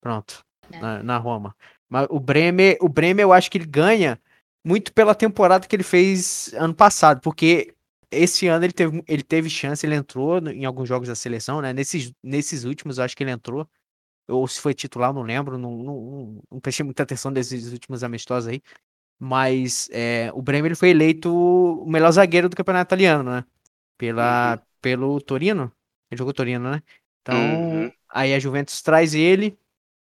Pronto, 0.00 0.44
É. 0.72 0.80
na, 0.80 1.02
na 1.02 1.18
Roma. 1.18 1.56
Mas 1.88 2.06
o 2.10 2.20
Bremer, 2.20 2.76
o 2.80 2.88
Bremer, 2.88 3.24
eu 3.24 3.32
acho 3.32 3.50
que 3.50 3.58
ele 3.58 3.66
ganha 3.66 4.20
muito 4.64 4.92
pela 4.92 5.14
temporada 5.14 5.66
que 5.66 5.76
ele 5.76 5.82
fez 5.82 6.52
ano 6.54 6.74
passado, 6.74 7.20
porque 7.20 7.74
esse 8.10 8.46
ano 8.48 8.64
ele 8.64 8.72
teve, 8.72 9.02
ele 9.08 9.22
teve 9.22 9.50
chance, 9.50 9.84
ele 9.86 9.94
entrou 9.96 10.38
em 10.48 10.64
alguns 10.64 10.88
jogos 10.88 11.08
da 11.08 11.14
seleção, 11.14 11.60
né? 11.60 11.72
Nesses, 11.72 12.12
nesses 12.22 12.64
últimos, 12.64 12.98
eu 12.98 13.04
acho 13.04 13.16
que 13.16 13.22
ele 13.24 13.30
entrou. 13.32 13.68
Ou 14.28 14.48
se 14.48 14.60
foi 14.60 14.74
titular, 14.74 15.12
não 15.12 15.22
lembro. 15.22 15.58
Não, 15.58 15.70
não, 15.76 15.94
não- 16.02 16.42
não 16.52 16.60
prestei 16.60 16.84
muita 16.84 17.02
atenção 17.02 17.32
desses 17.32 17.72
últimos 17.72 18.02
amistosos 18.04 18.48
aí. 18.50 18.62
Mas 19.18 19.88
é, 19.92 20.30
o 20.34 20.42
Bremer 20.42 20.66
ele 20.70 20.74
foi 20.76 20.90
eleito 20.90 21.32
o 21.34 21.86
melhor 21.90 22.10
zagueiro 22.12 22.48
do 22.48 22.56
campeonato 22.56 22.88
italiano, 22.88 23.30
né? 23.30 23.44
Pela, 23.98 24.62
Pelo 24.82 25.20
Torino. 25.22 25.72
Ele 26.10 26.18
jogou 26.18 26.34
Torino, 26.34 26.70
né? 26.72 26.82
Então, 27.22 27.62
Uhum. 27.72 27.92
aí 28.10 28.34
a 28.34 28.38
Juventus 28.40 28.82
traz 28.82 29.14
ele. 29.14 29.58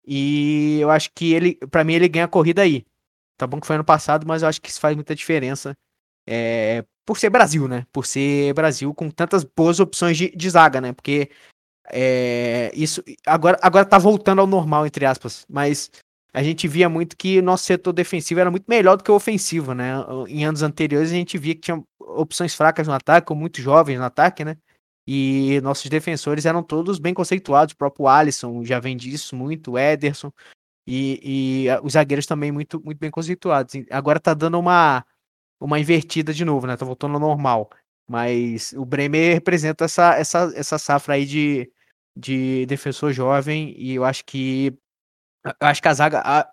E 0.06 0.78
eu 0.80 0.90
acho 0.90 1.10
que 1.14 1.32
ele, 1.32 1.56
para 1.70 1.84
mim, 1.84 1.94
ele 1.94 2.08
ganha 2.08 2.24
a 2.26 2.28
corrida 2.28 2.62
aí. 2.62 2.86
Tá 3.36 3.46
bom 3.46 3.60
que 3.60 3.66
foi 3.66 3.76
ano 3.76 3.84
passado, 3.84 4.26
mas 4.26 4.42
eu 4.42 4.48
acho 4.48 4.60
que 4.60 4.70
isso 4.70 4.80
faz 4.80 4.94
muita 4.94 5.14
diferença. 5.14 5.74
É, 6.26 6.84
por 7.04 7.18
ser 7.18 7.30
Brasil, 7.30 7.68
né? 7.68 7.86
Por 7.92 8.06
ser 8.06 8.52
Brasil 8.54 8.92
com 8.94 9.10
tantas 9.10 9.44
boas 9.44 9.78
opções 9.78 10.16
de, 10.16 10.30
de 10.30 10.50
zaga, 10.50 10.80
né? 10.80 10.92
Porque 10.92 11.30
é, 11.90 12.70
isso 12.74 13.02
agora, 13.26 13.58
agora 13.62 13.84
tá 13.84 13.98
voltando 13.98 14.40
ao 14.40 14.46
normal, 14.46 14.86
entre 14.86 15.04
aspas. 15.06 15.46
Mas 15.48 15.90
a 16.32 16.42
gente 16.42 16.66
via 16.66 16.88
muito 16.88 17.16
que 17.16 17.40
nosso 17.40 17.64
setor 17.64 17.92
defensivo 17.92 18.40
era 18.40 18.50
muito 18.50 18.66
melhor 18.68 18.96
do 18.96 19.04
que 19.04 19.10
o 19.10 19.14
ofensivo, 19.14 19.72
né? 19.72 19.92
Em 20.28 20.44
anos 20.44 20.62
anteriores 20.62 21.10
a 21.10 21.14
gente 21.14 21.38
via 21.38 21.54
que 21.54 21.60
tinha 21.60 21.82
opções 21.98 22.54
fracas 22.54 22.86
no 22.88 22.94
ataque, 22.94 23.28
com 23.28 23.34
muitos 23.34 23.62
jovens 23.62 23.98
no 23.98 24.04
ataque, 24.04 24.44
né? 24.44 24.56
E 25.06 25.60
nossos 25.62 25.88
defensores 25.88 26.44
eram 26.44 26.62
todos 26.62 26.98
bem 26.98 27.14
conceituados. 27.14 27.72
O 27.72 27.76
próprio 27.76 28.08
Alisson 28.08 28.64
já 28.64 28.80
vem 28.80 28.96
disso 28.96 29.36
muito, 29.36 29.72
o 29.72 29.78
Ederson. 29.78 30.32
E, 30.86 31.64
e, 31.64 31.70
ah, 31.70 31.80
os 31.82 31.94
zagueiros 31.94 32.26
também 32.26 32.52
muito, 32.52 32.80
muito 32.84 32.98
bem 32.98 33.10
conceituados. 33.10 33.74
Agora 33.90 34.20
tá 34.20 34.34
dando 34.34 34.58
uma, 34.58 35.04
uma 35.60 35.80
invertida 35.80 36.32
de 36.34 36.44
novo, 36.44 36.66
né? 36.66 36.76
Tá 36.76 36.84
voltando 36.86 37.14
ao 37.14 37.20
normal. 37.20 37.70
Mas 38.08 38.72
o 38.74 38.84
Bremer 38.84 39.34
representa 39.34 39.84
essa, 39.86 40.14
essa, 40.16 40.52
essa 40.56 40.78
safra 40.78 41.14
aí 41.14 41.26
de, 41.26 41.70
de 42.16 42.66
defensor 42.66 43.12
jovem. 43.12 43.74
E 43.78 43.94
eu 43.94 44.04
acho 44.04 44.24
que. 44.24 44.74
Eu 45.44 45.68
acho 45.68 45.82
que 45.82 45.88
a 45.88 45.94
zaga. 45.94 46.48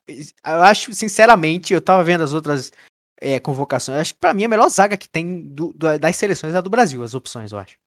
Eu 0.45 0.63
acho, 0.63 0.93
sinceramente, 0.93 1.73
eu 1.73 1.81
tava 1.81 2.03
vendo 2.03 2.23
as 2.23 2.33
outras 2.33 2.71
eh, 3.21 3.39
convocações. 3.39 3.95
Eu 3.97 4.01
acho 4.01 4.13
que 4.15 4.19
pra 4.19 4.33
mim 4.33 4.45
a 4.45 4.49
melhor 4.49 4.69
zaga 4.69 4.97
que 4.97 5.09
tem 5.09 5.41
do- 5.49 5.73
do- 5.73 5.99
das 5.99 6.15
seleções 6.15 6.53
é 6.53 6.57
a 6.57 6.61
do 6.61 6.69
Brasil, 6.69 7.03
as 7.03 7.13
opções, 7.15 7.51
eu 7.51 7.59
acho. 7.59 7.77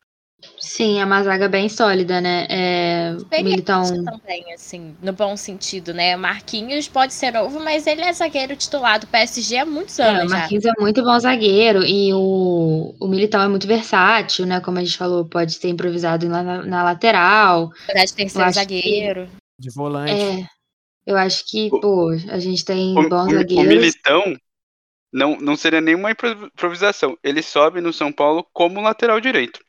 Sim, 0.61 1.01
é 1.01 1.05
uma 1.05 1.23
zaga 1.23 1.49
bem 1.49 1.69
sólida, 1.69 2.21
né? 2.21 2.47
É, 2.51 3.17
Militão. 3.43 3.83
Também, 4.05 4.53
assim, 4.53 4.95
no 5.03 5.13
bom 5.13 5.37
sentido, 5.37 5.95
né? 5.95 6.15
Marquinhos 6.15 6.87
pode 6.89 7.15
ser 7.15 7.33
novo, 7.33 7.59
mas 7.61 7.87
ele 7.87 8.03
é 8.03 8.13
zagueiro 8.13 8.55
titular 8.55 9.01
do 9.01 9.07
PSG 9.07 9.59
há 9.59 9.67
muitos 9.67 9.99
É, 9.99 10.09
anos 10.09 10.25
o 10.27 10.29
já. 10.29 10.39
Marquinhos 10.39 10.65
é 10.67 10.73
muito 10.79 11.03
bom 11.03 11.19
zagueiro 11.19 11.83
e 11.85 12.13
o, 12.13 12.95
o 13.01 13.09
Militão 13.09 13.41
é 13.43 13.49
muito 13.49 13.67
versátil, 13.67 14.45
né? 14.47 14.61
Como 14.61 14.79
a 14.79 14.85
gente 14.85 14.99
falou, 14.99 15.25
pode 15.25 15.55
ser 15.55 15.69
improvisado 15.69 16.29
na, 16.29 16.43
na 16.63 16.83
lateral. 16.83 17.71
Jogar 17.89 18.05
de 18.05 18.15
terceiro 18.15 18.45
Eu 18.45 18.49
acho 18.51 18.67
que- 18.69 18.75
zagueiro. 18.77 19.29
De 19.59 19.71
volante. 19.71 20.13
É, 20.13 20.47
eu 21.07 21.17
acho 21.17 21.45
que, 21.47 21.71
O- 21.73 21.81
pô, 21.81 22.11
a 22.31 22.39
gente 22.39 22.63
tem 22.65 22.97
O, 22.97 23.09
bons 23.09 23.27
o- 23.27 23.31
o 23.31 23.35
zagueiros. 23.39 23.67
Militão 23.69 24.37
não, 25.13 25.39
não 25.41 25.57
seria 25.57 25.81
nenhuma 25.81 26.11
impro- 26.11 26.47
improvisação. 26.47 27.17
Ele 27.25 27.43
sobe 27.43 27.81
no 27.81 27.93
São 27.93 28.13
Paulo 28.13 28.47
como 28.53 28.83
lateral 28.83 29.19
direito. 29.21 29.65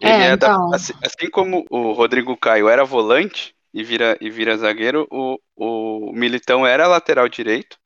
Ele 0.00 0.12
É, 0.12 0.26
é 0.28 0.36
da- 0.36 0.48
então. 0.48 0.74
assim, 0.74 0.92
assim 1.02 1.30
como 1.30 1.64
o 1.70 1.92
Rodrigo 1.92 2.36
Caio 2.36 2.68
era 2.68 2.84
volante 2.84 3.54
e 3.72 3.82
vira, 3.84 4.16
e 4.20 4.28
vira 4.30 4.56
zagueiro, 4.56 5.06
o, 5.10 5.38
o 5.56 6.12
Militão 6.12 6.66
era 6.66 6.86
lateral 6.86 7.28
direito 7.28 7.76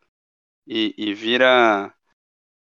e, 0.67 0.95
e 0.97 1.13
vira, 1.15 1.93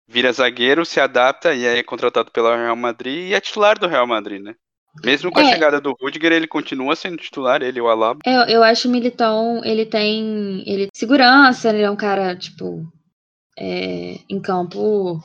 vira 0.07 0.31
zagueiro, 0.31 0.85
se 0.85 0.99
adapta 0.99 1.53
e 1.53 1.67
aí 1.67 1.79
é 1.79 1.83
contratado 1.83 2.31
pelo 2.31 2.55
Real 2.55 2.75
Madrid 2.75 3.29
e 3.29 3.33
é 3.33 3.41
titular 3.41 3.77
do 3.79 3.87
Real 3.87 4.05
Madrid, 4.07 4.41
né? 4.41 4.55
Mesmo 5.03 5.31
com 5.31 5.39
a 5.39 5.43
É. 5.43 5.53
chegada 5.53 5.79
do 5.81 5.95
Rudiger, 5.99 6.31
ele 6.33 6.47
continua 6.47 6.95
sendo 6.95 7.17
titular, 7.17 7.61
ele 7.61 7.79
e 7.79 7.81
o 7.81 7.87
Alaba. 7.87 8.19
Eu, 8.25 8.41
eu 8.41 8.63
acho 8.63 8.87
o 8.87 8.91
Militão, 8.91 9.61
ele 9.63 9.85
tem 9.85 10.63
ele 10.69 10.87
segurança, 10.93 11.69
ele 11.69 11.81
é 11.81 11.89
um 11.89 11.95
cara, 11.95 12.35
tipo, 12.35 12.85
é, 13.57 14.17
em 14.29 14.39
campo. 14.41 15.19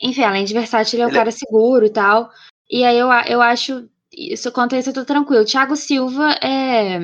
Enfim, 0.00 0.22
além 0.22 0.44
de 0.44 0.54
versátil, 0.54 0.96
ele 0.96 1.02
é 1.02 1.06
um 1.06 1.08
Ele 1.10 1.16
é- 1.16 1.20
cara 1.20 1.30
seguro 1.32 1.84
e 1.84 1.90
tal. 1.90 2.30
E 2.70 2.84
aí 2.84 2.98
eu, 2.98 3.08
eu 3.28 3.40
acho. 3.40 3.88
Isso 4.12 4.50
quanto 4.52 4.74
a 4.74 4.78
isso, 4.78 4.90
eu 4.90 4.94
tô 4.94 5.04
tranquilo. 5.04 5.44
Thiago 5.44 5.76
Silva 5.76 6.32
é 6.42 7.00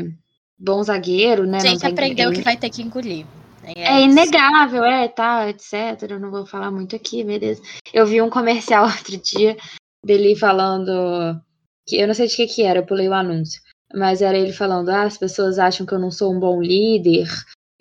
bom 0.59 0.83
zagueiro, 0.83 1.47
né? 1.47 1.61
Gente 1.61 1.87
aprendeu 1.87 2.31
é, 2.31 2.35
que 2.35 2.43
vai 2.43 2.57
ter 2.57 2.71
que 2.71 2.83
engolir. 2.83 3.27
É 3.65 4.01
isso. 4.01 4.11
inegável, 4.11 4.85
é, 4.85 5.09
tá, 5.09 5.49
etc. 5.49 6.11
Eu 6.11 6.21
não 6.21 6.31
vou 6.31 6.47
falar 6.47 6.71
muito 6.71 6.97
aqui, 6.97 7.23
beleza. 7.23 7.63
Eu 7.93 8.07
vi 8.07 8.21
um 8.21 8.31
comercial 8.31 8.85
outro 8.87 9.17
dia 9.19 9.57
dele 10.05 10.37
falando. 10.37 11.41
que 11.87 11.97
Eu 11.97 12.07
não 12.07 12.15
sei 12.15 12.27
de 12.27 12.37
que 12.37 12.47
que 12.47 12.63
era, 12.63 12.81
eu 12.81 12.87
pulei 12.87 13.09
o 13.09 13.15
anúncio. 13.15 13.61
Mas 13.95 14.23
era 14.23 14.39
ele 14.39 14.53
falando: 14.53 14.89
ah, 14.89 15.03
as 15.03 15.19
pessoas 15.19 15.59
acham 15.59 15.87
que 15.87 15.93
eu 15.93 15.99
não 15.99 16.11
sou 16.11 16.35
um 16.35 16.41
bom 16.41 16.61
líder 16.61 17.29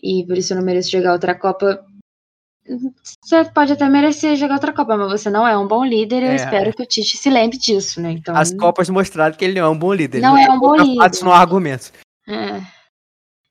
e 0.03 0.25
por 0.25 0.37
isso 0.37 0.53
eu 0.53 0.57
não 0.57 0.65
mereço 0.65 0.91
jogar 0.91 1.13
outra 1.13 1.37
Copa. 1.37 1.83
Você 3.21 3.43
pode 3.45 3.73
até 3.73 3.87
merecer 3.89 4.35
jogar 4.35 4.55
outra 4.55 4.73
Copa, 4.73 4.95
mas 4.97 5.11
você 5.21 5.29
não 5.29 5.47
é 5.47 5.57
um 5.57 5.67
bom 5.67 5.83
líder. 5.83 6.23
Eu 6.23 6.29
É, 6.31 6.35
espero 6.35 6.73
que 6.73 6.83
o 6.83 6.85
Tite 6.85 7.17
se 7.17 7.29
lembre 7.29 7.57
disso, 7.57 7.99
né? 8.01 8.11
Então, 8.11 8.35
As 8.35 8.53
Copas 8.53 8.89
mostraram 8.89 9.35
que 9.35 9.43
ele 9.43 9.59
não 9.59 9.67
é 9.67 9.69
um 9.69 9.77
bom 9.77 9.93
líder. 9.93 10.21
Não 10.21 10.37
ele 10.37 10.47
é 10.47 10.51
um 10.51 10.59
bom 10.59 10.75
líder. 10.75 11.23
não 11.23 11.31
há 11.33 11.39
argumentos. 11.39 11.91
É. 12.27 12.61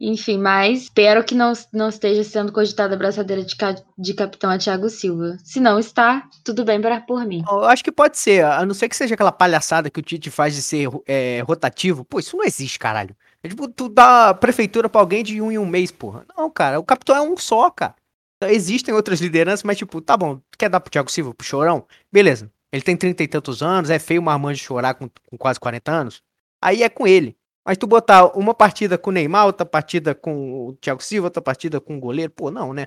Enfim, 0.02 0.38
mas 0.38 0.84
espero 0.84 1.22
que 1.22 1.34
não, 1.34 1.52
não 1.74 1.90
esteja 1.90 2.24
sendo 2.24 2.50
cogitada 2.52 2.94
a 2.94 2.98
braçadeira 2.98 3.44
de, 3.44 3.54
ca- 3.54 3.76
de 3.98 4.14
capitão 4.14 4.50
a 4.50 4.56
Thiago 4.56 4.88
Silva. 4.88 5.36
Se 5.44 5.60
não 5.60 5.78
está, 5.78 6.26
tudo 6.42 6.64
bem 6.64 6.80
para 6.80 7.02
por 7.02 7.26
mim. 7.26 7.44
Eu 7.46 7.64
acho 7.66 7.84
que 7.84 7.92
pode 7.92 8.16
ser, 8.16 8.42
a 8.42 8.64
não 8.64 8.72
ser 8.72 8.88
que 8.88 8.96
seja 8.96 9.12
aquela 9.12 9.30
palhaçada 9.30 9.90
que 9.90 10.00
o 10.00 10.02
Tite 10.02 10.30
faz 10.30 10.54
de 10.54 10.62
ser 10.62 10.88
é, 11.06 11.42
rotativo. 11.46 12.02
Pô, 12.02 12.18
isso 12.18 12.34
não 12.34 12.44
existe, 12.44 12.78
caralho. 12.78 13.14
É 13.42 13.48
tipo, 13.48 13.68
tu 13.68 13.90
dá 13.90 14.32
prefeitura 14.32 14.88
pra 14.88 15.02
alguém 15.02 15.22
de 15.22 15.38
um 15.42 15.52
em 15.52 15.58
um 15.58 15.66
mês, 15.66 15.90
porra. 15.90 16.24
Não, 16.34 16.48
cara, 16.50 16.80
o 16.80 16.84
capitão 16.84 17.14
é 17.14 17.20
um 17.20 17.36
só, 17.36 17.68
cara. 17.70 17.94
Existem 18.42 18.94
outras 18.94 19.20
lideranças, 19.20 19.62
mas 19.62 19.76
tipo, 19.76 20.00
tá 20.00 20.16
bom, 20.16 20.40
quer 20.58 20.70
dar 20.70 20.80
pro 20.80 20.90
Thiago 20.90 21.10
Silva, 21.10 21.34
pro 21.34 21.46
Chorão? 21.46 21.86
Beleza. 22.10 22.50
Ele 22.72 22.82
tem 22.82 22.96
trinta 22.96 23.22
e 23.22 23.28
tantos 23.28 23.62
anos, 23.62 23.90
é 23.90 23.98
feio 23.98 24.20
uma 24.20 24.32
marmanjo 24.32 24.62
chorar 24.62 24.94
com, 24.94 25.10
com 25.26 25.36
quase 25.36 25.58
40 25.58 25.90
anos. 25.90 26.22
Aí 26.62 26.82
é 26.82 26.88
com 26.88 27.06
ele. 27.06 27.36
Mas 27.66 27.76
tu 27.76 27.86
botar 27.86 28.26
uma 28.36 28.54
partida 28.54 28.96
com 28.96 29.10
o 29.10 29.12
Neymar, 29.12 29.46
outra 29.46 29.66
partida 29.66 30.14
com 30.14 30.68
o 30.68 30.72
Thiago 30.74 31.02
Silva, 31.02 31.26
outra 31.26 31.42
partida 31.42 31.80
com 31.80 31.96
o 31.96 32.00
goleiro, 32.00 32.32
pô, 32.32 32.50
não, 32.50 32.72
né? 32.72 32.86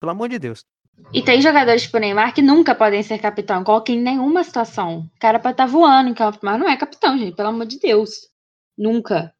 Pelo 0.00 0.12
amor 0.12 0.28
de 0.28 0.38
Deus. 0.38 0.64
E 1.12 1.22
tem 1.22 1.40
jogadores 1.40 1.82
tipo 1.82 1.98
Neymar 1.98 2.34
que 2.34 2.42
nunca 2.42 2.74
podem 2.74 3.02
ser 3.02 3.18
capitão, 3.18 3.64
coloca 3.64 3.90
em 3.90 4.00
nenhuma 4.00 4.44
situação. 4.44 5.10
O 5.16 5.18
cara 5.18 5.40
pode 5.40 5.54
estar 5.54 5.66
voando 5.66 6.10
em 6.10 6.14
campo, 6.14 6.38
mas 6.42 6.60
não 6.60 6.68
é 6.68 6.76
capitão, 6.76 7.18
gente, 7.18 7.34
pelo 7.34 7.48
amor 7.48 7.66
de 7.66 7.78
Deus. 7.78 8.28
Nunca. 8.76 9.32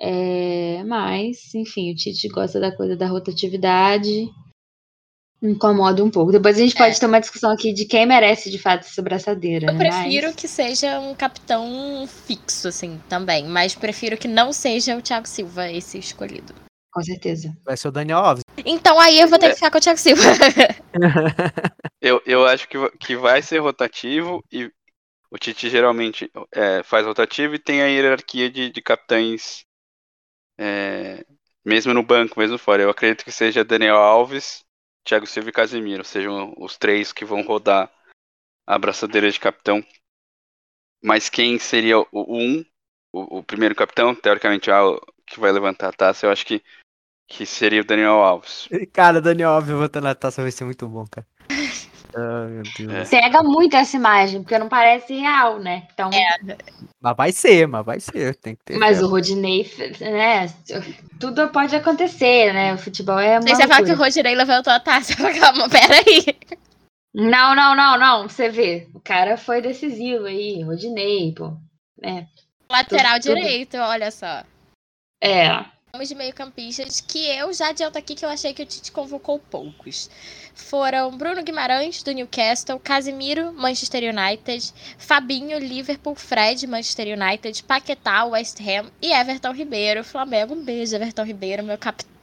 É, 0.00 0.82
mas, 0.84 1.54
enfim, 1.54 1.92
o 1.92 1.94
Tite 1.94 2.28
gosta 2.28 2.58
da 2.60 2.74
coisa 2.74 2.96
da 2.96 3.06
rotatividade. 3.06 4.28
Incomoda 5.40 6.02
um 6.02 6.10
pouco. 6.10 6.32
Depois 6.32 6.56
a 6.56 6.60
gente 6.60 6.74
pode 6.74 6.98
ter 6.98 7.06
uma 7.06 7.20
discussão 7.20 7.52
aqui 7.52 7.72
de 7.72 7.84
quem 7.84 8.04
merece 8.04 8.50
de 8.50 8.58
fato 8.58 8.86
essa 8.86 9.00
braçadeira. 9.00 9.66
Eu 9.68 9.74
né? 9.74 9.78
prefiro 9.78 10.26
Mas- 10.28 10.36
que 10.36 10.48
seja 10.48 10.98
um 10.98 11.14
capitão 11.14 12.08
fixo, 12.26 12.68
assim, 12.68 13.00
também. 13.08 13.46
Mas 13.46 13.74
prefiro 13.74 14.16
que 14.16 14.26
não 14.26 14.52
seja 14.52 14.96
o 14.96 15.02
Thiago 15.02 15.28
Silva 15.28 15.70
esse 15.70 15.96
escolhido. 15.98 16.52
Com 16.92 17.02
certeza. 17.02 17.56
Vai 17.64 17.76
ser 17.76 17.88
o 17.88 17.92
Daniel 17.92 18.18
Alves. 18.18 18.42
Então 18.64 18.98
aí 18.98 19.20
eu 19.20 19.28
vou 19.28 19.38
ter 19.38 19.50
que 19.50 19.54
ficar 19.54 19.70
com 19.70 19.78
o 19.78 19.80
Thiago 19.80 19.98
Silva. 19.98 20.22
Eu, 22.00 22.22
eu 22.24 22.46
acho 22.46 22.68
que, 22.68 22.76
que 22.98 23.16
vai 23.16 23.42
ser 23.42 23.58
rotativo 23.58 24.42
e 24.52 24.70
o 25.30 25.36
Tite 25.36 25.68
geralmente 25.68 26.30
é, 26.52 26.82
faz 26.84 27.04
rotativo 27.04 27.54
e 27.54 27.58
tem 27.58 27.82
a 27.82 27.86
hierarquia 27.86 28.48
de, 28.48 28.70
de 28.70 28.80
capitães 28.80 29.64
é, 30.56 31.24
mesmo 31.64 31.92
no 31.92 32.02
banco, 32.02 32.38
mesmo 32.38 32.56
fora. 32.56 32.82
Eu 32.82 32.90
acredito 32.90 33.24
que 33.24 33.32
seja 33.32 33.64
Daniel 33.64 33.96
Alves, 33.96 34.64
Thiago 35.08 35.26
Silva 35.26 35.48
e 35.48 35.52
Casemiro, 35.52 36.04
sejam 36.04 36.52
os 36.58 36.76
três 36.76 37.12
que 37.14 37.24
vão 37.24 37.40
rodar 37.40 37.90
a 38.66 38.74
abraçadeira 38.74 39.30
de 39.30 39.40
capitão. 39.40 39.82
Mas 41.02 41.30
quem 41.30 41.58
seria 41.58 41.98
o 41.98 42.06
o 42.12 42.36
um, 42.36 42.64
o, 43.10 43.38
o 43.38 43.42
primeiro 43.42 43.74
capitão, 43.74 44.14
teoricamente 44.14 44.70
ah, 44.70 44.82
que 45.26 45.40
vai 45.40 45.50
levantar 45.50 45.88
a 45.88 45.92
taça, 45.92 46.26
eu 46.26 46.30
acho 46.30 46.44
que, 46.44 46.62
que 47.26 47.46
seria 47.46 47.80
o 47.80 47.84
Daniel 47.84 48.22
Alves. 48.22 48.68
Cara, 48.92 49.20
Daniel 49.20 49.50
Alves 49.50 49.70
voltando 49.70 50.04
na 50.04 50.14
taça 50.14 50.42
vai 50.42 50.50
ser 50.50 50.64
muito 50.64 50.86
bom, 50.86 51.06
cara. 51.06 51.26
Ah, 52.18 52.46
meu 52.48 52.62
Deus. 52.76 52.92
É. 52.92 53.04
Cega 53.04 53.42
muito 53.42 53.76
essa 53.76 53.96
imagem, 53.96 54.42
porque 54.42 54.58
não 54.58 54.68
parece 54.68 55.14
real, 55.14 55.58
né? 55.60 55.86
Então, 55.92 56.10
Mas 57.00 57.16
vai 57.16 57.32
ser, 57.32 57.68
mas 57.68 57.86
vai 57.86 58.00
ser. 58.00 58.34
Tem 58.36 58.56
que 58.56 58.64
ter. 58.64 58.78
mas 58.78 58.98
fé. 58.98 59.04
o 59.04 59.08
Rodinei, 59.08 59.70
né? 60.00 60.46
Tudo 61.20 61.48
pode 61.48 61.76
acontecer, 61.76 62.52
né? 62.52 62.74
O 62.74 62.78
futebol 62.78 63.18
é 63.18 63.36
Aí 63.36 63.42
você 63.42 63.68
fala 63.68 63.86
que 63.86 63.92
o. 63.92 63.96
Rodinei 63.96 64.34
levantou 64.34 64.72
a 64.72 64.80
taça. 64.80 65.14
Falo, 65.16 65.38
Calma, 65.38 65.68
peraí. 65.68 66.36
Não, 67.14 67.54
não, 67.54 67.74
não, 67.76 67.98
não. 67.98 68.28
Você 68.28 68.48
vê. 68.48 68.88
O 68.94 69.00
cara 69.00 69.36
foi 69.36 69.60
decisivo 69.62 70.26
aí, 70.26 70.62
Rodinei, 70.62 71.32
pô. 71.32 71.56
Lateral 72.70 73.20
Tudo- 73.20 73.34
direito, 73.34 73.76
olha 73.76 74.10
só. 74.10 74.42
É. 75.22 75.64
De 75.96 76.14
meio-campistas 76.14 77.00
que 77.00 77.18
eu 77.26 77.52
já 77.52 77.70
adianto 77.70 77.98
aqui 77.98 78.14
que 78.14 78.24
eu 78.24 78.28
achei 78.28 78.52
que 78.52 78.62
o 78.62 78.66
Tite 78.66 78.92
convocou 78.92 79.38
poucos. 79.38 80.08
Foram 80.54 81.16
Bruno 81.16 81.42
Guimarães, 81.42 82.02
do 82.02 82.12
Newcastle, 82.12 82.78
Casimiro, 82.78 83.52
Manchester 83.52 84.02
United, 84.04 84.72
Fabinho, 84.96 85.58
Liverpool, 85.58 86.14
Fred, 86.14 86.66
Manchester 86.66 87.18
United, 87.18 87.64
Paquetá, 87.64 88.24
West 88.26 88.60
Ham 88.60 88.90
e 89.00 89.12
Everton 89.12 89.52
Ribeiro, 89.52 90.04
Flamengo. 90.04 90.54
Um 90.54 90.62
beijo, 90.62 90.94
Everton 90.94 91.24
Ribeiro, 91.24 91.64
meu 91.64 91.78
capitão. 91.78 92.17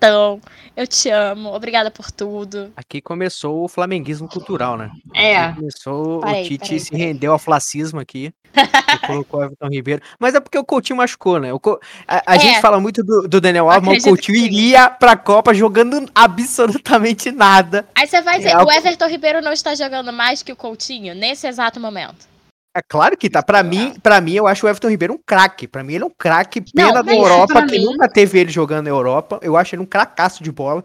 Eu 0.76 0.86
te 0.88 1.10
amo. 1.10 1.54
Obrigada 1.54 1.90
por 1.90 2.12
tudo. 2.12 2.72
Aqui 2.76 3.02
começou 3.02 3.64
o 3.64 3.68
flamenguismo 3.68 4.28
cultural, 4.28 4.78
né? 4.78 4.92
É. 5.14 5.38
Aqui 5.38 5.56
Começou, 5.58 6.20
o 6.26 6.44
Tite 6.44 6.80
se 6.80 6.96
rendeu 6.96 7.32
ao 7.32 7.40
flacismo 7.40 8.00
aqui. 8.00 8.34
e 8.56 9.08
colocou 9.08 9.40
o 9.42 9.44
Everton 9.44 9.68
Ribeiro. 9.68 10.02
Mas 10.18 10.34
é 10.34 10.40
porque 10.40 10.58
o 10.58 10.64
Coutinho 10.64 10.96
machucou, 10.98 11.40
né? 11.40 11.52
O 11.52 11.60
Co- 11.60 11.80
A, 12.08 12.34
a 12.34 12.36
É. 12.36 12.40
gente 12.40 12.62
fala 12.62 12.80
muito 12.80 13.04
do, 13.04 13.28
do 13.28 13.42
Daniel 13.42 13.70
Alves, 13.70 13.88
mas 13.90 14.04
o 14.06 14.08
Coutinho 14.10 14.38
iria 14.38 14.90
pra 14.90 15.18
Copa 15.18 15.54
jogando 15.54 16.10
absolutamente 16.16 17.32
nada. 17.32 17.86
Aí 17.94 18.08
você 18.08 18.22
vai 18.22 18.38
dizer, 18.38 18.52
É, 18.52 18.58
o- 18.58 18.72
Everton 18.72 19.08
Ribeiro 19.08 19.42
não 19.42 19.52
está 19.52 19.76
jogando 19.76 20.12
mais 20.14 20.42
que 20.42 20.52
o 20.52 20.56
Coutinho 20.56 21.14
nesse 21.14 21.48
exato 21.48 21.80
momento. 21.82 22.28
É 22.76 22.82
claro 22.82 23.16
que 23.16 23.30
tá. 23.30 23.42
Pra 23.42 23.64
mim, 23.64 23.94
pra 24.04 24.20
mim, 24.20 24.34
eu 24.34 24.46
acho 24.48 24.66
o 24.66 24.70
Everton 24.70 24.90
Ribeiro 24.90 25.14
um 25.14 25.20
craque. 25.26 25.66
Pra 25.68 25.82
mim, 25.84 25.94
ele 25.94 26.04
é 26.04 26.08
um 26.08 26.12
craque. 26.18 26.60
Pena 26.60 26.92
da 26.92 27.04
mas 27.04 27.16
Europa, 27.16 27.66
que 27.66 27.78
mim- 27.80 27.86
nunca 27.86 28.10
teve 28.10 28.38
ele 28.38 28.52
jogando 28.52 28.84
na 28.86 28.90
Europa. 28.90 29.40
Eu 29.42 29.56
acho 29.56 29.74
ele 29.76 29.82
um 29.84 29.86
cracaço 29.86 30.44
de 30.44 30.52
bola. 30.52 30.84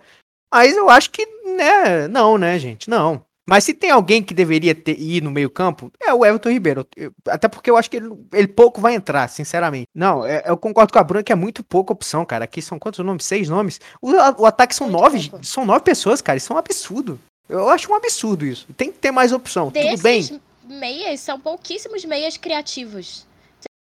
Mas 0.55 0.77
eu 0.77 0.89
acho 0.89 1.11
que, 1.11 1.27
né, 1.57 2.07
não, 2.09 2.39
né, 2.39 2.59
gente? 2.59 2.89
Não. 2.89 3.23
Mas 3.49 3.65
se 3.65 3.75
tem 3.75 3.91
alguém 3.91 4.23
que 4.23 4.33
deveria 4.33 4.73
ter, 4.73 4.97
ir 5.01 5.21
no 5.21 5.31
meio-campo, 5.33 5.91
é 6.01 6.15
o 6.15 6.25
Everton 6.25 6.51
Ribeiro. 6.51 6.87
Eu- 6.97 7.11
até 7.27 7.49
porque 7.49 7.69
eu 7.69 7.77
acho 7.77 7.91
que 7.91 7.97
ele, 7.97 8.09
ele 8.33 8.47
pouco 8.47 8.81
vai 8.81 8.95
entrar, 8.95 9.27
sinceramente. 9.29 9.89
Não, 9.93 10.25
é- 10.25 10.45
eu 10.47 10.57
concordo 10.57 10.93
com 10.93 10.99
a 11.01 11.03
Bruna 11.03 11.25
que 11.25 11.33
é 11.33 11.37
muito 11.37 11.65
pouca 11.65 11.93
opção, 11.93 12.25
cara. 12.25 12.45
Aqui 12.45 12.63
são 12.63 12.79
quantos 12.79 13.05
nomes? 13.05 13.25
Seis 13.25 13.49
nomes? 13.49 13.81
O, 14.01 14.13
o 14.43 14.47
ataque 14.47 14.73
são 14.77 14.89
Muito 14.89 15.01
nove. 15.03 15.29
pouco. 15.31 15.45
São 15.45 15.67
nove 15.67 15.81
pessoas, 15.81 16.23
cara. 16.23 16.37
Isso 16.37 16.53
é 16.53 16.57
um 16.57 16.59
absurdo. 16.61 17.19
Eu 17.49 17.69
acho 17.69 17.91
um 17.91 17.97
absurdo 17.97 18.47
isso. 18.47 18.69
Tem 18.77 18.93
que 18.93 18.99
ter 18.99 19.11
mais 19.11 19.33
opção. 19.33 19.73
Tudo 19.73 20.03
bem. 20.03 20.41
Meias, 20.71 21.21
são 21.21 21.39
pouquíssimos 21.39 22.05
meias 22.05 22.37
criativos. 22.37 23.27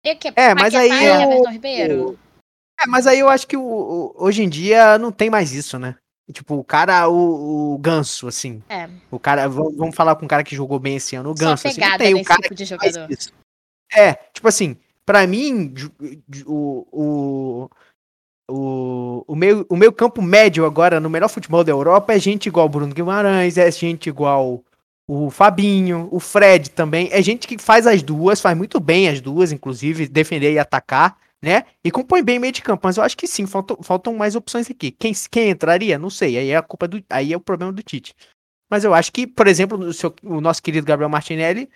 Seria 0.04 0.18
que 0.18 0.32
É, 0.34 0.54
mas 0.54 0.74
aí 0.74 0.90
eu- 1.04 1.44
Ribeiro? 1.50 2.18
É, 2.80 2.86
mas 2.86 3.06
aí 3.06 3.18
eu 3.18 3.28
acho 3.28 3.46
que 3.46 3.56
o, 3.56 3.62
o- 3.62 4.14
hoje 4.16 4.42
em 4.42 4.48
dia 4.48 4.98
não 4.98 5.12
tem 5.12 5.28
mais 5.28 5.52
isso, 5.52 5.78
né? 5.78 5.96
Tipo, 6.32 6.56
o 6.56 6.64
cara, 6.64 7.08
o, 7.08 7.74
o 7.74 7.78
ganso, 7.78 8.28
assim. 8.28 8.62
É. 8.68 8.88
O 9.10 9.18
cara, 9.18 9.48
vamos, 9.48 9.94
falar 9.94 10.14
com 10.16 10.24
um 10.26 10.28
cara 10.28 10.44
que 10.44 10.54
jogou 10.54 10.78
bem 10.78 10.96
esse 10.96 11.16
ano, 11.16 11.30
o 11.30 11.36
Só 11.36 11.44
ganso. 11.44 11.66
Assim, 11.68 11.80
tem 11.98 12.14
o 12.14 12.24
cara 12.24 12.42
tipo 12.42 12.54
de 12.54 12.64
jogador. 12.64 13.08
É, 13.92 14.12
tipo 14.32 14.46
assim, 14.46 14.76
pra 15.06 15.26
mim, 15.26 15.72
o, 16.46 16.86
o, 16.92 17.70
o, 18.50 19.24
o, 19.26 19.34
meio, 19.34 19.66
o 19.68 19.76
meio 19.76 19.92
campo 19.92 20.20
médio 20.20 20.66
agora 20.66 21.00
no 21.00 21.08
melhor 21.10 21.28
futebol 21.28 21.64
da 21.64 21.72
Europa 21.72 22.12
é 22.12 22.18
gente 22.18 22.46
igual 22.46 22.66
o 22.66 22.68
Bruno 22.68 22.94
Guimarães, 22.94 23.56
é 23.56 23.70
gente 23.70 24.08
igual 24.08 24.62
o 25.08 25.30
Fabinho, 25.30 26.08
o 26.12 26.20
Fred 26.20 26.70
também. 26.70 27.08
É 27.12 27.22
gente 27.22 27.48
que 27.48 27.58
faz 27.58 27.86
as 27.86 28.02
duas, 28.02 28.40
faz 28.42 28.56
muito 28.56 28.78
bem 28.80 29.08
as 29.08 29.20
duas, 29.22 29.52
inclusive, 29.52 30.06
defender 30.08 30.52
e 30.52 30.58
atacar, 30.58 31.16
né? 31.42 31.64
E 31.84 31.90
compõe 31.90 32.22
bem 32.22 32.38
meio 32.38 32.52
de 32.52 32.62
campo. 32.62 32.82
Mas 32.84 32.98
eu 32.98 33.02
acho 33.04 33.16
que 33.16 33.26
sim, 33.26 33.46
faltam, 33.46 33.78
faltam 33.82 34.14
mais 34.14 34.36
opções 34.36 34.70
aqui. 34.70 34.90
Quem, 34.92 35.12
quem 35.30 35.50
entraria? 35.50 35.98
Não 35.98 36.10
sei. 36.10 36.38
Aí 36.38 36.50
é 36.50 36.56
a 36.56 36.62
culpa 36.62 36.86
do. 36.86 37.02
Aí 37.10 37.32
é 37.32 37.36
o 37.36 37.40
problema 37.40 37.72
do 37.72 37.82
Tite. 37.82 38.14
Mas 38.70 38.84
eu 38.84 38.94
acho 38.94 39.12
que, 39.12 39.26
por 39.26 39.46
exemplo, 39.46 39.78
o, 39.78 39.92
seu- 39.94 40.14
o 40.22 40.40
nosso 40.42 40.62
querido 40.62 40.86
Gabriel 40.86 41.08
Martinelli 41.10 41.70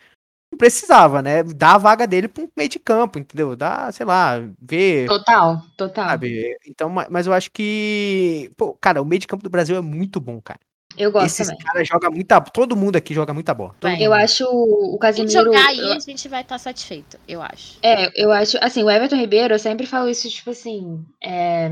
precisava, 0.59 1.23
né? 1.23 1.43
Dar 1.43 1.75
a 1.77 1.79
vaga 1.79 2.07
dele 2.07 2.29
para 2.29 2.45
um 2.45 2.49
meio 2.57 2.69
de 2.69 2.79
campo, 2.79 3.19
entendeu? 3.19 3.57
Dá, 3.57 3.91
sei 3.93 4.05
lá, 4.07 4.39
ver. 4.61 5.09
Total, 5.09 5.63
total. 5.77 6.09
Sabe? 6.11 6.57
Então, 6.67 6.91
ma- 6.91 7.07
mas 7.11 7.27
eu 7.27 7.33
acho 7.33 7.51
que. 7.51 8.51
Pô, 8.57 8.75
cara, 8.75 9.01
o 9.01 9.05
meio 9.05 9.21
de 9.21 9.27
campo 9.27 9.43
do 9.43 9.51
Brasil 9.51 9.77
é 9.77 9.81
muito 9.81 10.21
bom, 10.21 10.41
cara. 10.41 10.61
Eu 10.97 11.11
gosto 11.13 11.27
Esses 11.27 11.47
também. 11.49 11.65
caras 11.65 11.89
jogam 11.89 12.11
muita. 12.11 12.41
Todo 12.41 12.77
mundo 12.77 12.97
aqui 12.97 13.15
joga 13.15 13.33
muita 13.35 13.55
bola. 13.55 13.75
Todo 13.81 13.91
Vai. 13.91 14.01
Eu 14.03 14.11
mundo. 14.11 14.21
acho 14.23 14.45
o 14.47 14.93
Se 14.93 14.99
Casemiro. 14.99 15.33
jogar 15.45 15.67
aí, 15.69 15.79
eu- 15.79 15.93
a 15.93 15.99
gente 15.99 16.29
vai 16.29 16.43
estar 16.43 16.59
satisfeito, 16.59 17.19
eu 17.27 17.41
acho. 17.43 17.79
É, 17.83 18.11
eu 18.23 18.31
acho, 18.33 18.59
assim, 18.61 18.83
o 18.83 18.91
Everton 18.91 19.17
Ribeiro, 19.17 19.55
eu 19.55 19.59
sempre 19.59 19.87
falo 19.87 20.09
isso, 20.09 20.29
tipo 20.29 20.51
assim, 20.51 21.05
é, 21.23 21.71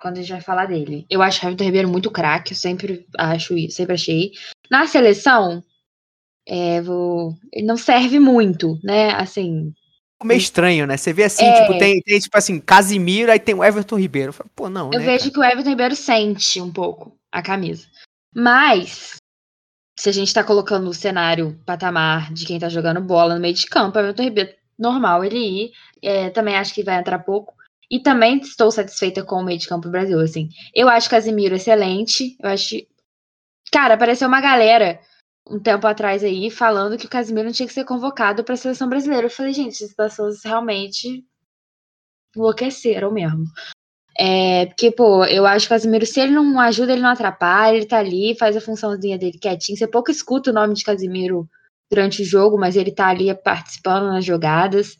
quando 0.00 0.18
a 0.18 0.20
gente 0.20 0.32
vai 0.32 0.40
falar 0.40 0.66
dele. 0.66 1.06
Eu 1.08 1.22
acho 1.22 1.44
o 1.44 1.48
Everton 1.48 1.64
Ribeiro 1.64 1.88
muito 1.88 2.10
craque, 2.10 2.52
eu 2.52 2.56
sempre 2.56 3.06
acho 3.18 3.56
isso, 3.56 3.76
sempre 3.76 3.94
achei. 3.94 4.32
Na 4.70 4.86
seleção, 4.86 5.62
é, 6.46 6.80
vou, 6.82 7.34
ele 7.52 7.66
não 7.66 7.76
serve 7.76 8.18
muito, 8.18 8.78
né, 8.82 9.10
assim, 9.14 9.72
meio 10.24 10.38
estranho, 10.38 10.86
né? 10.86 10.96
Você 10.96 11.12
vê 11.12 11.24
assim, 11.24 11.44
É. 11.44 11.62
tipo, 11.62 11.78
tem, 11.78 12.00
tem 12.00 12.18
tipo 12.20 12.38
assim, 12.38 12.60
Casimiro, 12.60 13.32
aí 13.32 13.40
tem 13.40 13.54
o 13.56 13.64
Everton 13.64 13.96
Ribeiro. 13.98 14.32
Pô, 14.54 14.68
não, 14.68 14.90
eu 14.92 15.00
né, 15.00 15.04
vejo 15.04 15.18
cara? 15.24 15.30
que 15.32 15.38
o 15.40 15.42
Everton 15.44 15.70
Ribeiro 15.70 15.96
sente 15.96 16.60
um 16.60 16.70
pouco 16.72 17.16
a 17.32 17.42
camisa. 17.42 17.86
Mas, 18.34 19.16
se 19.98 20.08
a 20.08 20.12
gente 20.12 20.32
tá 20.32 20.42
colocando 20.42 20.88
o 20.88 20.94
cenário 20.94 21.60
patamar 21.66 22.32
de 22.32 22.46
quem 22.46 22.58
tá 22.58 22.68
jogando 22.68 23.00
bola 23.00 23.34
no 23.34 23.40
meio 23.40 23.54
de 23.54 23.66
campo, 23.66 23.98
o 23.98 24.00
Everton 24.00 24.22
Ribeiro, 24.22 24.54
normal 24.78 25.24
ele 25.24 25.38
ir, 25.38 25.72
é, 26.02 26.30
também 26.30 26.56
acho 26.56 26.74
que 26.74 26.82
vai 26.82 26.98
entrar 26.98 27.18
pouco. 27.20 27.54
E 27.90 28.00
também 28.00 28.38
estou 28.38 28.70
satisfeita 28.70 29.22
com 29.22 29.36
o 29.36 29.44
meio 29.44 29.58
de 29.58 29.68
campo 29.68 29.86
do 29.86 29.90
Brasil, 29.90 30.18
assim. 30.18 30.48
Eu 30.74 30.88
acho 30.88 31.10
Casimiro 31.10 31.54
excelente. 31.54 32.36
Eu 32.42 32.48
acho. 32.48 32.76
Cara, 33.70 33.94
apareceu 33.94 34.26
uma 34.26 34.40
galera 34.40 34.98
um 35.46 35.60
tempo 35.60 35.86
atrás 35.86 36.24
aí 36.24 36.50
falando 36.50 36.96
que 36.96 37.06
o 37.06 37.10
Casimiro 37.10 37.46
não 37.46 37.52
tinha 37.52 37.66
que 37.66 37.74
ser 37.74 37.84
convocado 37.84 38.44
para 38.44 38.54
a 38.54 38.56
seleção 38.56 38.88
brasileira. 38.88 39.26
Eu 39.26 39.30
falei, 39.30 39.52
gente, 39.52 39.74
essas 39.74 39.94
pessoas 39.94 40.42
realmente 40.42 41.24
enlouqueceram 42.34 43.12
mesmo. 43.12 43.44
É, 44.18 44.66
porque, 44.66 44.90
pô, 44.90 45.24
eu 45.24 45.46
acho 45.46 45.66
que 45.66 45.72
o 45.72 45.76
Casimiro, 45.76 46.04
se 46.04 46.20
ele 46.20 46.32
não 46.32 46.60
ajuda, 46.60 46.92
ele 46.92 47.00
não 47.02 47.10
atrapalha, 47.10 47.76
ele 47.76 47.86
tá 47.86 47.98
ali, 47.98 48.36
faz 48.38 48.56
a 48.56 48.60
funçãozinha 48.60 49.18
dele 49.18 49.38
quietinho. 49.38 49.78
Você 49.78 49.86
pouco 49.86 50.10
escuta 50.10 50.50
o 50.50 50.54
nome 50.54 50.74
de 50.74 50.84
Casimiro 50.84 51.48
durante 51.90 52.22
o 52.22 52.24
jogo, 52.24 52.58
mas 52.58 52.76
ele 52.76 52.90
tá 52.90 53.08
ali 53.08 53.34
participando 53.34 54.08
nas 54.08 54.24
jogadas. 54.24 54.96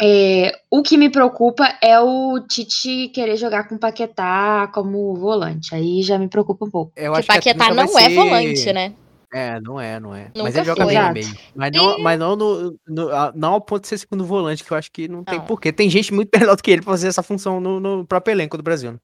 É, 0.00 0.52
o 0.70 0.82
que 0.82 0.96
me 0.96 1.10
preocupa 1.10 1.78
é 1.80 2.00
o 2.00 2.40
Tite 2.40 3.08
querer 3.08 3.36
jogar 3.36 3.68
com 3.68 3.76
o 3.76 3.78
Paquetá 3.78 4.68
como 4.74 5.14
volante. 5.14 5.74
Aí 5.74 6.02
já 6.02 6.18
me 6.18 6.28
preocupa 6.28 6.64
um 6.64 6.70
pouco. 6.70 6.92
Eu 6.96 7.12
Porque 7.12 7.26
que 7.26 7.28
Paquetá 7.28 7.68
nunca 7.68 7.74
não 7.84 7.98
é 7.98 8.08
ser- 8.08 8.14
volante, 8.14 8.72
né? 8.72 8.94
É, 9.32 9.58
não 9.60 9.80
é, 9.80 9.98
não 9.98 10.14
é. 10.14 10.24
Nunca 10.26 10.42
mas 10.42 10.54
ele 10.56 10.64
joga 10.66 10.84
foi. 10.84 10.94
bem 10.94 11.02
no 11.06 11.12
meio. 11.14 11.38
Mas 11.54 11.72
não, 11.72 11.98
mas 12.00 12.18
não, 12.18 12.36
no, 12.36 12.78
no- 12.86 13.08
não 13.34 13.52
ao 13.54 13.60
ponto 13.60 13.82
de 13.82 13.88
ser 13.88 13.98
segundo 13.98 14.24
volante, 14.26 14.62
que 14.62 14.70
eu 14.70 14.76
acho 14.76 14.90
que 14.92 15.08
não 15.08 15.24
tem 15.24 15.38
Não. 15.38 15.46
porquê. 15.46 15.72
Tem 15.72 15.88
gente 15.88 16.12
muito 16.12 16.28
melhor 16.38 16.54
do 16.56 16.62
que 16.62 16.70
ele 16.70 16.82
pra 16.82 16.92
fazer 16.92 17.08
essa 17.08 17.22
função 17.22 17.58
no, 17.60 17.80
no 17.80 18.06
próprio 18.06 18.32
elenco 18.34 18.56
do 18.56 18.62
Brasil. 18.62 18.92
né? 18.92 18.98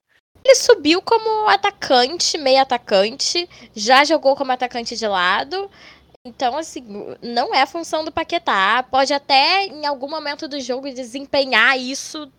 Ele 0.45 0.55
subiu 0.55 1.01
como 1.03 1.49
atacante, 1.49 2.37
meio 2.39 2.61
atacante, 2.61 3.49
já 3.75 4.05
jogou 4.05 4.37
como 4.37 4.53
atacante 4.53 4.97
de 4.97 5.07
lado. 5.07 5.71
Então, 6.25 6.57
assim, 6.59 7.17
não 7.23 7.55
é 7.55 7.63
a 7.63 7.67
função 7.67 8.05
do 8.05 8.13
Paquetá. 8.13 8.83
Pode 8.91 9.13
até, 9.15 9.65
em 9.67 9.87
algum 9.87 10.09
momento 10.11 10.47
do 10.47 10.61
jogo, 10.61 10.93
desempenhar 10.93 11.79
isso 11.79 12.31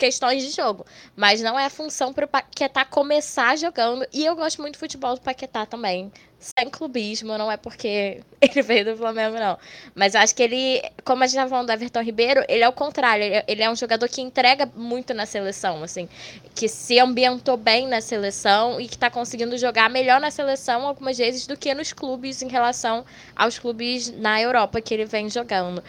questões 0.00 0.42
de 0.42 0.50
jogo. 0.50 0.86
Mas 1.14 1.42
não 1.42 1.60
é 1.60 1.66
a 1.66 1.70
função 1.70 2.12
pro 2.12 2.26
Paquetá 2.26 2.84
começar 2.84 3.56
jogando. 3.56 4.06
E 4.12 4.24
eu 4.24 4.34
gosto 4.34 4.60
muito 4.62 4.74
do 4.74 4.78
futebol 4.78 5.14
do 5.14 5.20
Paquetá 5.20 5.66
também. 5.66 6.10
Sem 6.38 6.70
clubismo, 6.70 7.36
não 7.36 7.52
é 7.52 7.58
porque 7.58 8.22
ele 8.40 8.62
veio 8.62 8.86
do 8.86 8.96
Flamengo, 8.96 9.38
não. 9.38 9.58
Mas 9.94 10.14
eu 10.14 10.22
acho 10.22 10.34
que 10.34 10.42
ele, 10.42 10.82
como 11.04 11.22
a 11.22 11.26
gente 11.26 11.36
tava 11.36 11.50
falando 11.50 11.66
do 11.66 11.72
Everton 11.72 12.00
Ribeiro, 12.00 12.42
ele 12.48 12.64
é 12.64 12.68
o 12.68 12.72
contrário. 12.72 13.22
Ele 13.22 13.34
é, 13.34 13.44
ele 13.46 13.62
é 13.62 13.70
um 13.70 13.76
jogador 13.76 14.08
que 14.08 14.22
entrega 14.22 14.64
muito 14.74 15.12
na 15.12 15.26
seleção, 15.26 15.82
assim 15.82 16.08
que 16.54 16.68
se 16.68 16.98
ambientou 16.98 17.56
bem 17.56 17.88
na 17.88 18.00
seleção 18.00 18.80
e 18.80 18.86
que 18.86 18.94
está 18.94 19.08
conseguindo 19.10 19.56
jogar 19.56 19.88
melhor 19.88 20.20
na 20.20 20.30
seleção 20.30 20.86
algumas 20.86 21.16
vezes 21.16 21.46
do 21.46 21.56
que 21.56 21.72
nos 21.72 21.92
clubes 21.92 22.42
em 22.42 22.48
relação 22.48 23.04
aos 23.34 23.58
clubes 23.58 24.10
na 24.10 24.40
Europa 24.40 24.80
que 24.80 24.92
ele 24.92 25.04
vem 25.06 25.30
jogando. 25.30 25.82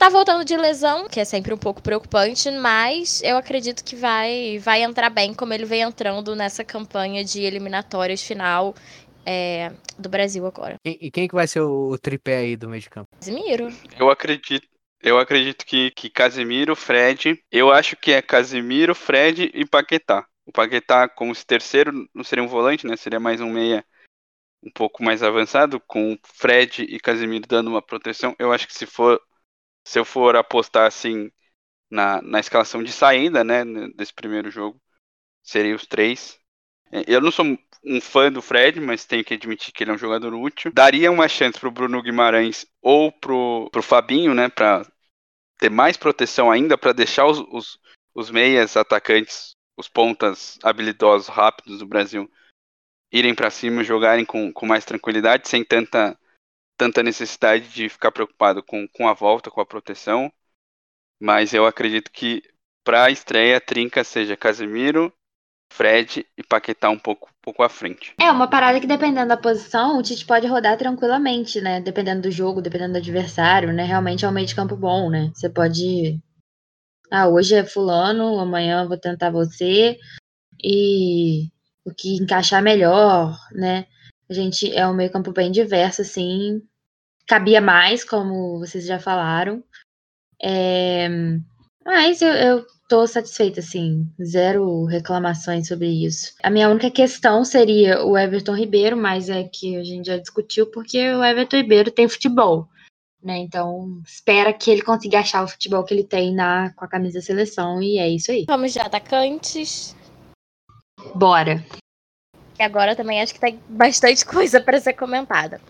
Tá 0.00 0.08
voltando 0.08 0.46
de 0.46 0.56
lesão, 0.56 1.06
que 1.06 1.20
é 1.20 1.26
sempre 1.26 1.52
um 1.52 1.58
pouco 1.58 1.82
preocupante, 1.82 2.50
mas 2.52 3.22
eu 3.22 3.36
acredito 3.36 3.84
que 3.84 3.94
vai, 3.94 4.58
vai 4.58 4.82
entrar 4.82 5.10
bem 5.10 5.34
como 5.34 5.52
ele 5.52 5.66
vem 5.66 5.82
entrando 5.82 6.34
nessa 6.34 6.64
campanha 6.64 7.22
de 7.22 7.42
eliminatórias 7.42 8.22
final 8.22 8.74
é, 9.26 9.70
do 9.98 10.08
Brasil 10.08 10.46
agora. 10.46 10.76
E, 10.86 11.08
e 11.08 11.10
quem 11.10 11.28
que 11.28 11.34
vai 11.34 11.46
ser 11.46 11.60
o, 11.60 11.90
o 11.90 11.98
tripé 11.98 12.38
aí 12.38 12.56
do 12.56 12.66
meio 12.66 12.80
de 12.80 12.88
campo? 12.88 13.10
Casimiro. 13.20 13.68
Eu 13.98 14.08
acredito. 14.08 14.66
Eu 15.02 15.18
acredito 15.18 15.66
que, 15.66 15.90
que 15.90 16.08
Casemiro, 16.08 16.74
Fred. 16.74 17.38
Eu 17.52 17.70
acho 17.70 17.94
que 17.94 18.10
é 18.10 18.22
Casemiro, 18.22 18.94
Fred 18.94 19.50
e 19.52 19.66
Paquetá. 19.66 20.26
O 20.46 20.50
Paquetá, 20.50 21.10
como 21.10 21.34
se 21.34 21.44
terceiro, 21.44 21.92
não 22.14 22.24
seria 22.24 22.42
um 22.42 22.48
volante, 22.48 22.86
né? 22.86 22.96
Seria 22.96 23.20
mais 23.20 23.42
um 23.42 23.50
meia 23.50 23.84
um 24.62 24.70
pouco 24.70 25.04
mais 25.04 25.22
avançado, 25.22 25.78
com 25.78 26.16
Fred 26.24 26.84
e 26.84 26.98
Casemiro 26.98 27.46
dando 27.46 27.68
uma 27.68 27.82
proteção. 27.82 28.34
Eu 28.38 28.50
acho 28.50 28.66
que 28.66 28.72
se 28.74 28.86
for 28.86 29.20
se 29.90 29.98
eu 29.98 30.04
for 30.04 30.36
apostar 30.36 30.86
assim 30.86 31.32
na, 31.90 32.22
na 32.22 32.38
escalação 32.38 32.80
de 32.80 32.92
saída, 32.92 33.42
né, 33.42 33.64
desse 33.96 34.14
primeiro 34.14 34.48
jogo, 34.48 34.80
seria 35.42 35.74
os 35.74 35.84
três. 35.84 36.38
É, 36.92 37.02
eu 37.08 37.20
não 37.20 37.32
sou 37.32 37.44
um 37.84 38.00
fã 38.00 38.30
do 38.30 38.40
Fred, 38.40 38.80
mas 38.80 39.04
tenho 39.04 39.24
que 39.24 39.34
admitir 39.34 39.72
que 39.72 39.82
ele 39.82 39.90
é 39.90 39.94
um 39.94 39.98
jogador 39.98 40.32
útil. 40.32 40.70
Daria 40.72 41.10
uma 41.10 41.26
chance 41.26 41.58
pro 41.58 41.72
Bruno 41.72 42.00
Guimarães 42.00 42.64
ou 42.80 43.10
pro, 43.10 43.68
pro 43.72 43.82
Fabinho, 43.82 44.32
né, 44.32 44.48
para 44.48 44.86
ter 45.58 45.70
mais 45.70 45.96
proteção 45.96 46.52
ainda, 46.52 46.78
para 46.78 46.92
deixar 46.92 47.26
os, 47.26 47.40
os, 47.50 47.76
os 48.14 48.30
meias 48.30 48.76
atacantes, 48.76 49.56
os 49.76 49.88
pontas 49.88 50.56
habilidosos, 50.62 51.26
rápidos 51.26 51.80
do 51.80 51.86
Brasil, 51.86 52.30
irem 53.10 53.34
para 53.34 53.50
cima, 53.50 53.82
jogarem 53.82 54.24
com, 54.24 54.52
com 54.52 54.66
mais 54.66 54.84
tranquilidade, 54.84 55.48
sem 55.48 55.64
tanta, 55.64 56.16
tanta 56.80 57.02
necessidade 57.02 57.68
de 57.68 57.90
ficar 57.90 58.10
preocupado 58.10 58.62
com, 58.62 58.88
com 58.88 59.06
a 59.06 59.12
volta, 59.12 59.50
com 59.50 59.60
a 59.60 59.66
proteção. 59.66 60.32
Mas 61.20 61.52
eu 61.52 61.66
acredito 61.66 62.10
que 62.10 62.42
para 62.82 63.04
a 63.04 63.10
estreia, 63.10 63.58
a 63.58 63.60
trinca 63.60 64.02
seja 64.02 64.34
Casemiro, 64.34 65.12
Fred 65.70 66.26
e 66.38 66.42
Paquetá 66.42 66.88
um 66.88 66.98
pouco, 66.98 67.30
pouco 67.42 67.62
à 67.62 67.68
frente. 67.68 68.14
É, 68.18 68.30
uma 68.30 68.48
parada 68.48 68.80
que 68.80 68.86
dependendo 68.86 69.28
da 69.28 69.36
posição, 69.36 69.98
o 69.98 70.02
Tite 70.02 70.24
pode 70.24 70.46
rodar 70.46 70.78
tranquilamente, 70.78 71.60
né? 71.60 71.82
Dependendo 71.82 72.22
do 72.22 72.30
jogo, 72.30 72.62
dependendo 72.62 72.94
do 72.94 72.98
adversário, 72.98 73.74
né? 73.74 73.84
Realmente 73.84 74.24
é 74.24 74.28
um 74.28 74.32
meio 74.32 74.46
de 74.46 74.54
campo 74.54 74.74
bom, 74.74 75.10
né? 75.10 75.30
Você 75.34 75.50
pode. 75.50 76.18
Ah, 77.10 77.28
hoje 77.28 77.56
é 77.56 77.64
fulano, 77.64 78.38
amanhã 78.38 78.88
vou 78.88 78.98
tentar 78.98 79.30
você. 79.30 79.98
E 80.64 81.48
o 81.84 81.92
que 81.94 82.16
encaixar 82.16 82.62
melhor, 82.62 83.38
né? 83.52 83.86
A 84.30 84.32
gente 84.32 84.72
é 84.74 84.86
um 84.86 84.94
meio 84.94 85.10
campo 85.10 85.30
bem 85.30 85.50
diverso, 85.50 86.00
assim. 86.00 86.62
Cabia 87.30 87.60
mais, 87.60 88.02
como 88.02 88.58
vocês 88.58 88.84
já 88.84 88.98
falaram. 88.98 89.62
É... 90.42 91.08
Mas 91.84 92.20
eu, 92.20 92.32
eu 92.32 92.66
tô 92.88 93.06
satisfeita, 93.06 93.60
assim. 93.60 94.04
Zero 94.20 94.84
reclamações 94.84 95.68
sobre 95.68 95.86
isso. 95.86 96.34
A 96.42 96.50
minha 96.50 96.68
única 96.68 96.90
questão 96.90 97.44
seria 97.44 98.04
o 98.04 98.18
Everton 98.18 98.56
Ribeiro, 98.56 98.96
mas 98.96 99.28
é 99.28 99.44
que 99.44 99.76
a 99.76 99.84
gente 99.84 100.06
já 100.06 100.16
discutiu, 100.16 100.72
porque 100.72 100.98
o 101.14 101.22
Everton 101.22 101.58
Ribeiro 101.58 101.92
tem 101.92 102.08
futebol. 102.08 102.68
Né? 103.22 103.38
Então, 103.38 104.02
espera 104.04 104.52
que 104.52 104.68
ele 104.68 104.82
consiga 104.82 105.20
achar 105.20 105.44
o 105.44 105.48
futebol 105.48 105.84
que 105.84 105.94
ele 105.94 106.04
tem 106.04 106.34
na, 106.34 106.72
com 106.74 106.84
a 106.84 106.88
camisa 106.88 107.20
da 107.20 107.24
seleção, 107.24 107.80
e 107.80 107.98
é 107.98 108.08
isso 108.08 108.32
aí. 108.32 108.44
Vamos 108.48 108.72
de 108.72 108.80
atacantes. 108.80 109.94
Bora. 111.14 111.64
E 112.58 112.62
agora 112.64 112.96
também 112.96 113.22
acho 113.22 113.34
que 113.34 113.40
tem 113.40 113.60
bastante 113.68 114.26
coisa 114.26 114.60
para 114.60 114.80
ser 114.80 114.94
comentada. 114.94 115.60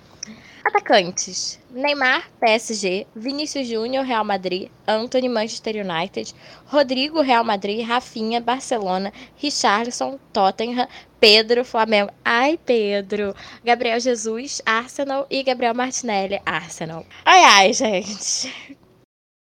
Atacantes: 0.64 1.58
Neymar, 1.70 2.28
PSG, 2.40 3.06
Vinícius 3.14 3.66
Júnior, 3.66 4.04
Real 4.04 4.24
Madrid, 4.24 4.70
Anthony, 4.86 5.28
Manchester 5.28 5.76
United, 5.76 6.34
Rodrigo, 6.66 7.20
Real 7.20 7.44
Madrid, 7.44 7.86
Rafinha, 7.86 8.40
Barcelona, 8.40 9.12
Richarlison, 9.36 10.18
Tottenham, 10.32 10.86
Pedro, 11.18 11.64
Flamengo. 11.64 12.12
Ai, 12.24 12.58
Pedro. 12.64 13.34
Gabriel 13.64 14.00
Jesus, 14.00 14.62
Arsenal 14.64 15.26
e 15.30 15.42
Gabriel 15.42 15.74
Martinelli, 15.74 16.40
Arsenal. 16.44 17.04
Ai, 17.24 17.44
ai, 17.44 17.72
gente. 17.72 18.78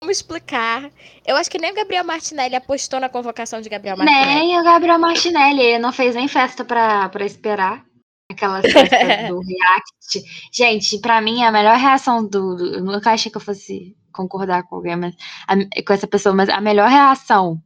Vamos 0.00 0.18
explicar. 0.18 0.90
Eu 1.26 1.36
acho 1.36 1.50
que 1.50 1.58
nem 1.58 1.72
o 1.72 1.74
Gabriel 1.74 2.04
Martinelli 2.04 2.54
apostou 2.54 3.00
na 3.00 3.08
convocação 3.08 3.60
de 3.60 3.68
Gabriel 3.68 3.96
Martinelli. 3.96 4.26
Nem 4.26 4.60
o 4.60 4.62
Gabriel 4.62 4.98
Martinelli. 4.98 5.60
Ele 5.60 5.78
não 5.78 5.92
fez 5.92 6.14
nem 6.14 6.28
festa 6.28 6.64
pra 6.64 7.10
esperar. 7.20 7.84
Aquela 8.30 8.60
festa 8.60 8.96
do 9.28 9.40
React. 9.40 10.24
Gente, 10.52 11.00
pra 11.00 11.20
mim, 11.20 11.42
a 11.42 11.50
melhor 11.50 11.76
reação 11.76 12.22
do. 12.22 12.56
do 12.56 12.74
eu 12.74 12.84
nunca 12.84 13.12
achei 13.12 13.30
que 13.30 13.36
eu 13.36 13.42
fosse 13.42 13.96
concordar 14.12 14.64
com 14.64 14.76
alguém, 14.76 14.96
mas 14.96 15.14
a, 15.46 15.54
com 15.82 15.92
essa 15.92 16.06
pessoa, 16.06 16.34
mas 16.34 16.48
a 16.48 16.60
melhor 16.60 16.88
reação 16.88 17.62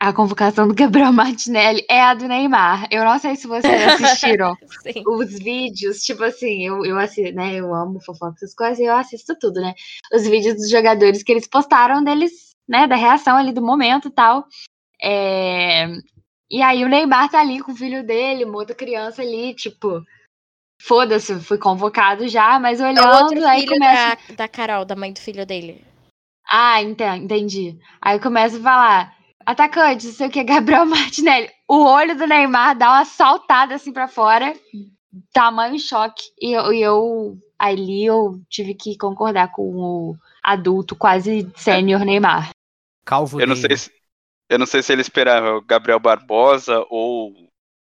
à 0.00 0.12
convocação 0.12 0.66
do 0.66 0.74
Gabriel 0.74 1.12
Martinelli 1.14 1.84
é 1.88 2.00
a 2.02 2.14
do 2.14 2.26
Neymar. 2.26 2.88
Eu 2.90 3.04
não 3.04 3.18
sei 3.18 3.36
se 3.36 3.46
vocês 3.46 3.82
assistiram 3.86 4.56
os 5.06 5.38
vídeos, 5.38 5.98
tipo 5.98 6.24
assim, 6.24 6.66
eu, 6.66 6.84
eu 6.84 6.98
assisto, 6.98 7.34
né? 7.34 7.54
Eu 7.54 7.72
amo 7.74 8.00
fofoca, 8.00 8.34
essas 8.36 8.54
coisas, 8.54 8.78
e 8.78 8.84
eu 8.84 8.96
assisto 8.96 9.36
tudo, 9.38 9.60
né? 9.60 9.74
Os 10.12 10.26
vídeos 10.26 10.54
dos 10.56 10.70
jogadores 10.70 11.22
que 11.22 11.30
eles 11.30 11.46
postaram 11.46 12.02
deles, 12.02 12.32
né? 12.68 12.86
Da 12.86 12.96
reação 12.96 13.36
ali 13.36 13.52
do 13.52 13.62
momento 13.62 14.08
e 14.08 14.12
tal. 14.12 14.46
É, 15.02 15.86
e 16.50 16.62
aí 16.62 16.84
o 16.84 16.88
Neymar 16.88 17.30
tá 17.30 17.40
ali 17.40 17.60
com 17.60 17.72
o 17.72 17.76
filho 17.76 18.04
dele, 18.04 18.44
uma 18.44 18.58
outra 18.58 18.74
criança 18.74 19.22
ali, 19.22 19.54
tipo, 19.54 20.02
foda-se, 20.82 21.38
fui 21.40 21.58
convocado 21.58 22.26
já, 22.26 22.58
mas 22.58 22.80
olhando, 22.80 22.98
é 22.98 23.06
o 23.06 23.22
outro 23.24 23.46
aí 23.46 23.66
começa... 23.66 24.18
Da, 24.30 24.34
da 24.34 24.48
Carol, 24.48 24.84
da 24.84 24.96
mãe 24.96 25.12
do 25.12 25.20
filho 25.20 25.46
dele. 25.46 25.84
Ah, 26.50 26.82
entendi. 26.82 27.78
Aí 28.00 28.18
começa 28.18 28.58
a 28.58 28.60
falar, 28.60 29.16
atacante, 29.46 30.06
não 30.06 30.12
sei 30.12 30.26
o 30.26 30.30
que, 30.30 30.42
Gabriel 30.44 30.86
Martinelli. 30.86 31.48
O 31.68 31.84
olho 31.84 32.16
do 32.16 32.26
Neymar 32.26 32.76
dá 32.76 32.90
uma 32.90 33.04
saltada 33.04 33.76
assim 33.76 33.92
para 33.92 34.08
fora, 34.08 34.52
tamanho 35.32 35.78
choque. 35.78 36.24
E 36.40 36.52
eu, 36.52 36.72
eu, 36.72 37.38
ali 37.56 38.04
eu 38.04 38.40
tive 38.48 38.74
que 38.74 38.98
concordar 38.98 39.52
com 39.52 39.62
o 39.62 40.16
adulto, 40.42 40.96
quase 40.96 41.48
sênior 41.54 42.04
Neymar. 42.04 42.50
Calvo 43.04 43.40
eu 43.40 43.46
não 43.46 43.56
sei 43.56 43.76
se, 43.76 43.90
eu 44.50 44.58
não 44.58 44.66
sei 44.66 44.82
se 44.82 44.92
ele 44.92 45.00
esperava 45.00 45.56
o 45.56 45.62
Gabriel 45.62 46.00
Barbosa 46.00 46.84
ou 46.90 47.32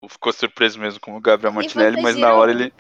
ficou 0.09 0.33
surpreso 0.33 0.79
mesmo 0.79 1.01
com 1.01 1.17
o 1.17 1.21
Gabriel 1.21 1.53
Martinelli, 1.53 2.03
mas 2.03 2.17
na 2.17 2.35
hora 2.35 2.51
ele 2.51 2.73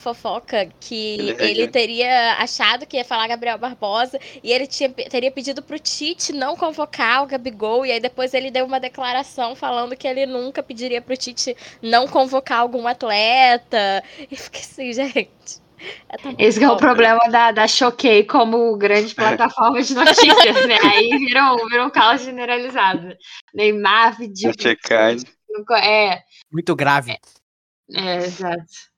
fofoca 0.00 0.66
que 0.80 1.18
ele, 1.18 1.36
ele, 1.38 1.68
teria 1.68 2.36
achado 2.38 2.86
que 2.86 2.96
ia 2.96 3.04
falar 3.04 3.28
Gabriel 3.28 3.58
Barbosa 3.58 4.18
e 4.42 4.50
ele 4.50 4.66
tinha, 4.66 4.88
teria 4.88 5.30
pedido 5.30 5.62
pro 5.62 5.78
Tite 5.78 6.32
não 6.32 6.56
convocar 6.56 7.22
o 7.22 7.26
Gabigol 7.26 7.84
e 7.84 7.92
aí 7.92 8.00
depois 8.00 8.32
ele 8.32 8.50
deu 8.50 8.64
uma 8.64 8.80
declaração 8.80 9.54
falando 9.54 9.94
que 9.94 10.08
ele 10.08 10.24
nunca 10.24 10.62
pediria 10.62 11.02
pro 11.02 11.16
Tite 11.16 11.54
não 11.82 12.08
convocar 12.08 12.60
algum 12.60 12.86
atleta. 12.86 14.02
E 14.30 14.36
fiquei 14.36 14.60
assim, 14.60 14.92
gente. 14.92 15.60
É 16.08 16.46
Esse 16.46 16.62
é 16.62 16.70
o 16.70 16.76
problema 16.76 17.20
da, 17.30 17.52
da 17.52 17.66
Choquei 17.66 18.24
como 18.24 18.76
grande 18.76 19.14
plataforma 19.14 19.82
de 19.82 19.94
notícias, 19.94 20.66
né? 20.66 20.76
Aí 20.82 21.08
virou, 21.18 21.68
virou 21.68 21.86
um 21.86 21.90
caos 21.90 22.22
generalizado. 22.22 23.16
Neymar 23.54 24.16
pediu. 24.16 24.52
É. 25.82 26.22
Muito 26.52 26.76
grave. 26.76 27.12
É, 27.92 28.00
é 28.00 28.16
exato. 28.18 28.90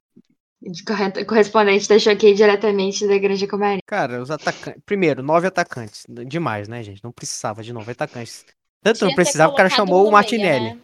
Correspondente 1.26 1.88
da 1.88 1.98
Choquei 1.98 2.34
diretamente 2.34 3.06
da 3.06 3.18
Grande 3.18 3.46
Comarim. 3.46 3.80
Cara, 3.86 4.22
os 4.22 4.30
atacantes. 4.30 4.80
Primeiro, 4.86 5.22
nove 5.22 5.46
atacantes. 5.46 6.06
Demais, 6.08 6.68
né, 6.68 6.82
gente? 6.82 7.02
Não 7.02 7.10
precisava 7.10 7.62
de 7.62 7.72
nove 7.72 7.90
atacantes. 7.92 8.44
Tanto 8.82 8.98
Tinha 8.98 9.08
não 9.08 9.14
precisava, 9.14 9.52
o 9.52 9.56
cara 9.56 9.68
chamou 9.68 10.08
o 10.08 10.12
Martinelli. 10.12 10.60
Meia, 10.60 10.74
né? 10.74 10.80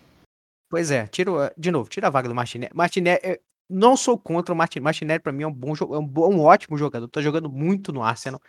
Pois 0.71 0.91
é, 0.91 1.07
tira, 1.07 1.53
de 1.57 1.71
novo, 1.71 1.89
tira 1.89 2.09
a 2.09 2.11
vaga 2.11 2.29
do 2.29 2.35
Martinelli. 2.35 2.73
Martinelli, 2.75 3.41
não 3.69 3.97
sou 3.97 4.19
contra 4.19 4.55
o 4.55 4.57
Martinelli. 4.57 4.85
Martinelli, 4.85 5.21
pra 5.21 5.33
mim, 5.33 5.43
é 5.43 5.47
um 5.47 5.53
bom 5.53 5.75
é 5.75 5.99
um, 5.99 6.07
bom, 6.07 6.35
um 6.35 6.41
ótimo 6.41 6.79
jogador. 6.79 7.09
Tá 7.09 7.21
jogando 7.21 7.51
muito 7.51 7.93
no 7.93 8.03
Arsenal. 8.03 8.41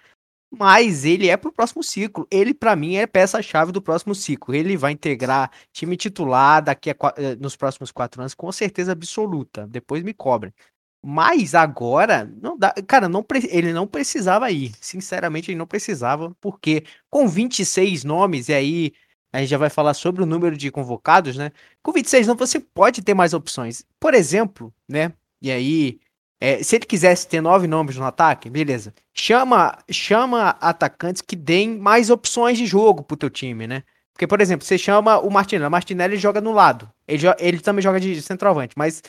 Mas 0.51 1.05
ele 1.05 1.29
é 1.29 1.37
pro 1.37 1.51
próximo 1.53 1.83
ciclo. 1.83 2.27
Ele, 2.31 2.53
para 2.53 2.75
mim, 2.75 2.95
é 2.95 3.05
peça-chave 3.05 3.71
do 3.71 3.81
próximo 3.81 4.15
ciclo. 4.15 4.55
Ele 4.55 4.75
vai 4.75 4.91
integrar 4.93 5.51
time 5.71 5.95
titular 5.95 6.63
daqui 6.63 6.89
a, 6.89 6.95
eh, 7.17 7.35
nos 7.35 7.55
próximos 7.55 7.91
quatro 7.91 8.21
anos, 8.21 8.33
com 8.33 8.51
certeza 8.51 8.91
absoluta. 8.93 9.67
Depois 9.67 10.03
me 10.03 10.13
cobrem. 10.13 10.53
Mas 11.03 11.55
agora, 11.55 12.25
não 12.41 12.57
dá. 12.57 12.73
Cara, 12.87 13.07
não, 13.07 13.25
ele 13.49 13.71
não 13.73 13.87
precisava 13.87 14.51
ir. 14.51 14.73
Sinceramente, 14.81 15.51
ele 15.51 15.57
não 15.57 15.67
precisava, 15.67 16.35
porque 16.41 16.83
com 17.09 17.27
26 17.27 18.03
nomes, 18.03 18.49
e 18.49 18.53
aí 18.53 18.93
a 19.31 19.39
gente 19.39 19.49
já 19.49 19.57
vai 19.57 19.69
falar 19.69 19.93
sobre 19.93 20.23
o 20.23 20.25
número 20.25 20.57
de 20.57 20.71
convocados, 20.71 21.37
né? 21.37 21.51
Com 21.83 21.91
26 21.91 22.27
não 22.27 22.35
você 22.35 22.59
pode 22.59 23.01
ter 23.01 23.13
mais 23.13 23.33
opções. 23.33 23.85
Por 23.99 24.13
exemplo, 24.13 24.73
né? 24.87 25.13
E 25.41 25.51
aí, 25.51 25.99
é, 26.41 26.63
se 26.63 26.75
ele 26.75 26.85
quisesse 26.85 27.27
ter 27.27 27.41
nove 27.41 27.67
nomes 27.67 27.95
no 27.95 28.05
ataque, 28.05 28.49
beleza. 28.49 28.93
Chama, 29.13 29.77
chama 29.91 30.49
atacantes 30.61 31.21
que 31.21 31.35
deem 31.35 31.77
mais 31.77 32.09
opções 32.09 32.57
de 32.57 32.65
jogo 32.65 33.03
pro 33.03 33.17
teu 33.17 33.29
time, 33.29 33.67
né? 33.67 33.83
Porque, 34.13 34.27
por 34.27 34.41
exemplo, 34.41 34.65
você 34.65 34.77
chama 34.77 35.19
o 35.19 35.29
Martinelli. 35.29 35.67
O 35.67 35.71
Martinelli 35.71 36.17
joga 36.17 36.41
no 36.41 36.51
lado. 36.51 36.91
Ele, 37.07 37.23
ele 37.39 37.59
também 37.59 37.81
joga 37.81 37.99
de 37.99 38.21
centroavante, 38.21 38.73
mas 38.77 39.01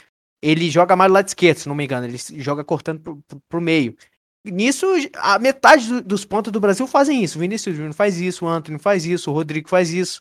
ele 0.43 0.71
joga 0.71 0.95
mais 0.95 1.11
do 1.11 1.15
lado 1.15 1.29
esquerdo, 1.29 1.59
se 1.59 1.69
não 1.69 1.75
me 1.75 1.85
engano. 1.85 2.07
Ele 2.07 2.19
joga 2.37 2.63
cortando 2.63 3.01
pro, 3.01 3.17
pro, 3.27 3.41
pro 3.49 3.61
meio. 3.61 3.97
Nisso, 4.45 4.87
a 5.17 5.39
metade 5.39 5.87
do, 5.87 6.03
dos 6.03 6.25
pontos 6.25 6.51
do 6.51 6.61
Brasil 6.61 6.87
fazem 6.87 7.23
isso. 7.23 7.39
O 7.39 7.41
Vinícius 7.41 7.77
Júnior 7.77 7.93
faz 7.93 8.19
isso, 8.19 8.45
o 8.45 8.49
Antônio 8.49 8.81
faz 8.81 9.05
isso, 9.05 9.31
o 9.31 9.35
Rodrigo 9.35 9.69
faz 9.69 9.91
isso. 9.91 10.21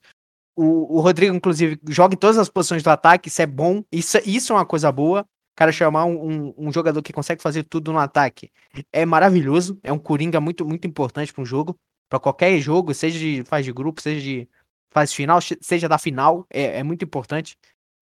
O, 0.55 0.97
o 0.97 0.99
Rodrigo, 0.99 1.34
inclusive, 1.34 1.80
joga 1.88 2.15
em 2.15 2.17
todas 2.17 2.38
as 2.38 2.49
posições 2.49 2.84
do 2.84 2.89
ataque, 2.89 3.30
isso 3.30 3.41
é 3.41 3.45
bom, 3.45 3.82
isso, 3.91 4.17
isso 4.26 4.51
é 4.51 4.55
uma 4.55 4.65
coisa 4.65 4.91
boa. 4.91 5.22
O 5.22 5.55
cara 5.55 5.72
chamar 5.72 6.05
um, 6.05 6.49
um, 6.49 6.53
um 6.57 6.72
jogador 6.72 7.01
que 7.01 7.13
consegue 7.13 7.41
fazer 7.41 7.63
tudo 7.63 7.93
no 7.93 7.99
ataque 7.99 8.51
é 8.91 9.05
maravilhoso, 9.05 9.80
é 9.84 9.91
um 9.91 9.99
coringa 9.99 10.39
muito, 10.39 10.65
muito 10.65 10.86
importante 10.86 11.34
para 11.34 11.41
um 11.41 11.45
jogo, 11.45 11.78
para 12.09 12.20
qualquer 12.20 12.59
jogo, 12.59 12.93
seja 12.93 13.17
de 13.17 13.43
fase 13.43 13.65
de 13.65 13.74
grupo, 13.74 14.01
seja 14.01 14.22
de 14.22 14.49
fase 14.91 15.15
final, 15.15 15.39
seja 15.61 15.88
da 15.88 15.97
final, 15.97 16.45
é, 16.49 16.80
é 16.80 16.84
muito 16.84 17.05
importante. 17.05 17.57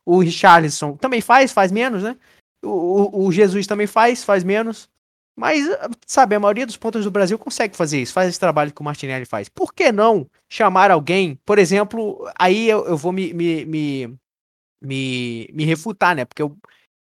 O 0.05 0.19
Richarlison 0.19 0.95
também 0.95 1.21
faz, 1.21 1.51
faz 1.51 1.71
menos, 1.71 2.01
né? 2.01 2.15
O, 2.63 2.69
o, 2.69 3.25
o 3.25 3.31
Jesus 3.31 3.67
também 3.67 3.87
faz, 3.87 4.23
faz 4.23 4.43
menos. 4.43 4.89
Mas, 5.37 5.63
sabe, 6.07 6.35
a 6.35 6.39
maioria 6.39 6.65
dos 6.65 6.77
pontos 6.77 7.03
do 7.03 7.11
Brasil 7.11 7.37
consegue 7.37 7.77
fazer 7.77 8.01
isso, 8.01 8.11
faz 8.11 8.27
esse 8.27 8.39
trabalho 8.39 8.73
que 8.73 8.81
o 8.81 8.83
Martinelli 8.83 9.23
faz. 9.23 9.47
Por 9.47 9.71
que 9.71 9.91
não 9.91 10.27
chamar 10.49 10.89
alguém, 10.89 11.39
por 11.45 11.59
exemplo, 11.59 12.27
aí 12.39 12.67
eu, 12.67 12.87
eu 12.87 12.97
vou 12.97 13.11
me, 13.11 13.31
me, 13.35 13.63
me, 13.65 14.17
me, 14.81 15.49
me 15.53 15.63
refutar, 15.63 16.15
né? 16.15 16.25
Porque 16.25 16.41
eu, 16.41 16.57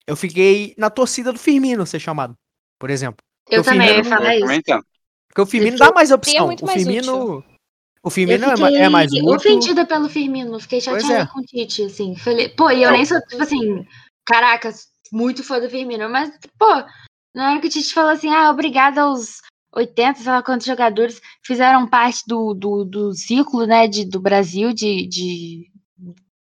eu 0.07 0.15
fiquei 0.15 0.75
na 0.77 0.91
torcida 0.91 1.33
do 1.33 1.39
Firmino 1.39 1.87
ser 1.87 1.99
chamado, 1.99 2.35
por 2.79 2.91
exemplo. 2.91 3.25
Eu 3.49 3.63
Porque 3.63 3.71
também 3.71 3.89
ia 3.89 3.95
Firmino- 4.05 4.17
falar 4.17 4.37
isso. 4.37 4.53
Então, 4.53 4.83
Porque 5.29 5.41
o 5.41 5.47
Firmino 5.47 5.77
Eu 5.77 5.79
dá 5.79 5.93
mais 5.93 6.11
opção. 6.11 6.47
muito 6.47 6.63
O 6.65 6.69
Firmino. 6.69 7.39
O 7.39 8.09
Eu 8.09 8.11
Firmino 8.11 8.47
é, 8.47 8.83
é 8.83 8.89
mais 8.91 9.11
útil. 9.13 9.29
ofendida 9.31 9.87
pelo 9.87 10.11
Firmino, 10.11 10.61
fiquei 10.61 10.81
chateada 10.83 11.23
é. 11.23 11.27
com 11.27 11.41
o 11.41 11.43
Tite, 11.43 11.85
assim. 11.85 12.15
Falei, 12.17 12.51
pô, 12.51 12.71
e 12.71 12.83
eu 12.83 12.93
nem 12.93 13.05
sou, 13.05 13.19
tipo 13.23 13.43
assim, 13.43 13.87
caraca, 14.27 14.71
muito 15.11 15.43
fã 15.43 15.59
do 15.59 15.71
Firmino, 15.71 16.09
mas, 16.11 16.31
pô, 16.59 16.85
na 17.37 17.51
hora 17.51 17.61
que 17.61 17.67
o 17.67 17.71
Tite 17.71 17.93
falou 17.93 18.11
assim, 18.11 18.31
ah, 18.31 18.51
obrigado 18.51 18.99
aos 18.99 19.43
80, 19.75 20.21
sei 20.21 20.33
lá 20.33 20.43
quantos 20.43 20.67
jogadores 20.67 21.21
fizeram 21.45 21.87
parte 21.87 22.23
do, 22.27 22.55
do, 22.55 22.83
do 22.83 23.13
ciclo, 23.13 23.67
né, 23.67 23.87
de, 23.87 24.07
do 24.07 24.19
Brasil, 24.19 24.73
de, 24.73 25.07
de, 25.07 25.71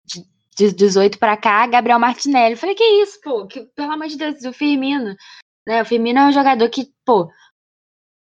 de, 0.07 0.27
de 0.57 0.73
18 0.73 1.19
pra 1.19 1.37
cá, 1.37 1.67
Gabriel 1.67 1.99
Martinelli. 1.99 2.55
Eu 2.55 2.59
falei, 2.59 2.75
que 2.75 2.83
isso, 3.03 3.21
pô, 3.23 3.47
que, 3.47 3.61
pelo 3.77 3.93
amor 3.93 4.09
de 4.09 4.17
Deus, 4.17 4.43
o 4.43 4.55
Firmino, 4.55 5.15
né, 5.67 5.83
o 5.83 5.85
Firmino 5.85 6.19
é 6.19 6.29
um 6.29 6.33
jogador 6.33 6.71
que, 6.71 6.89
pô, 7.05 7.31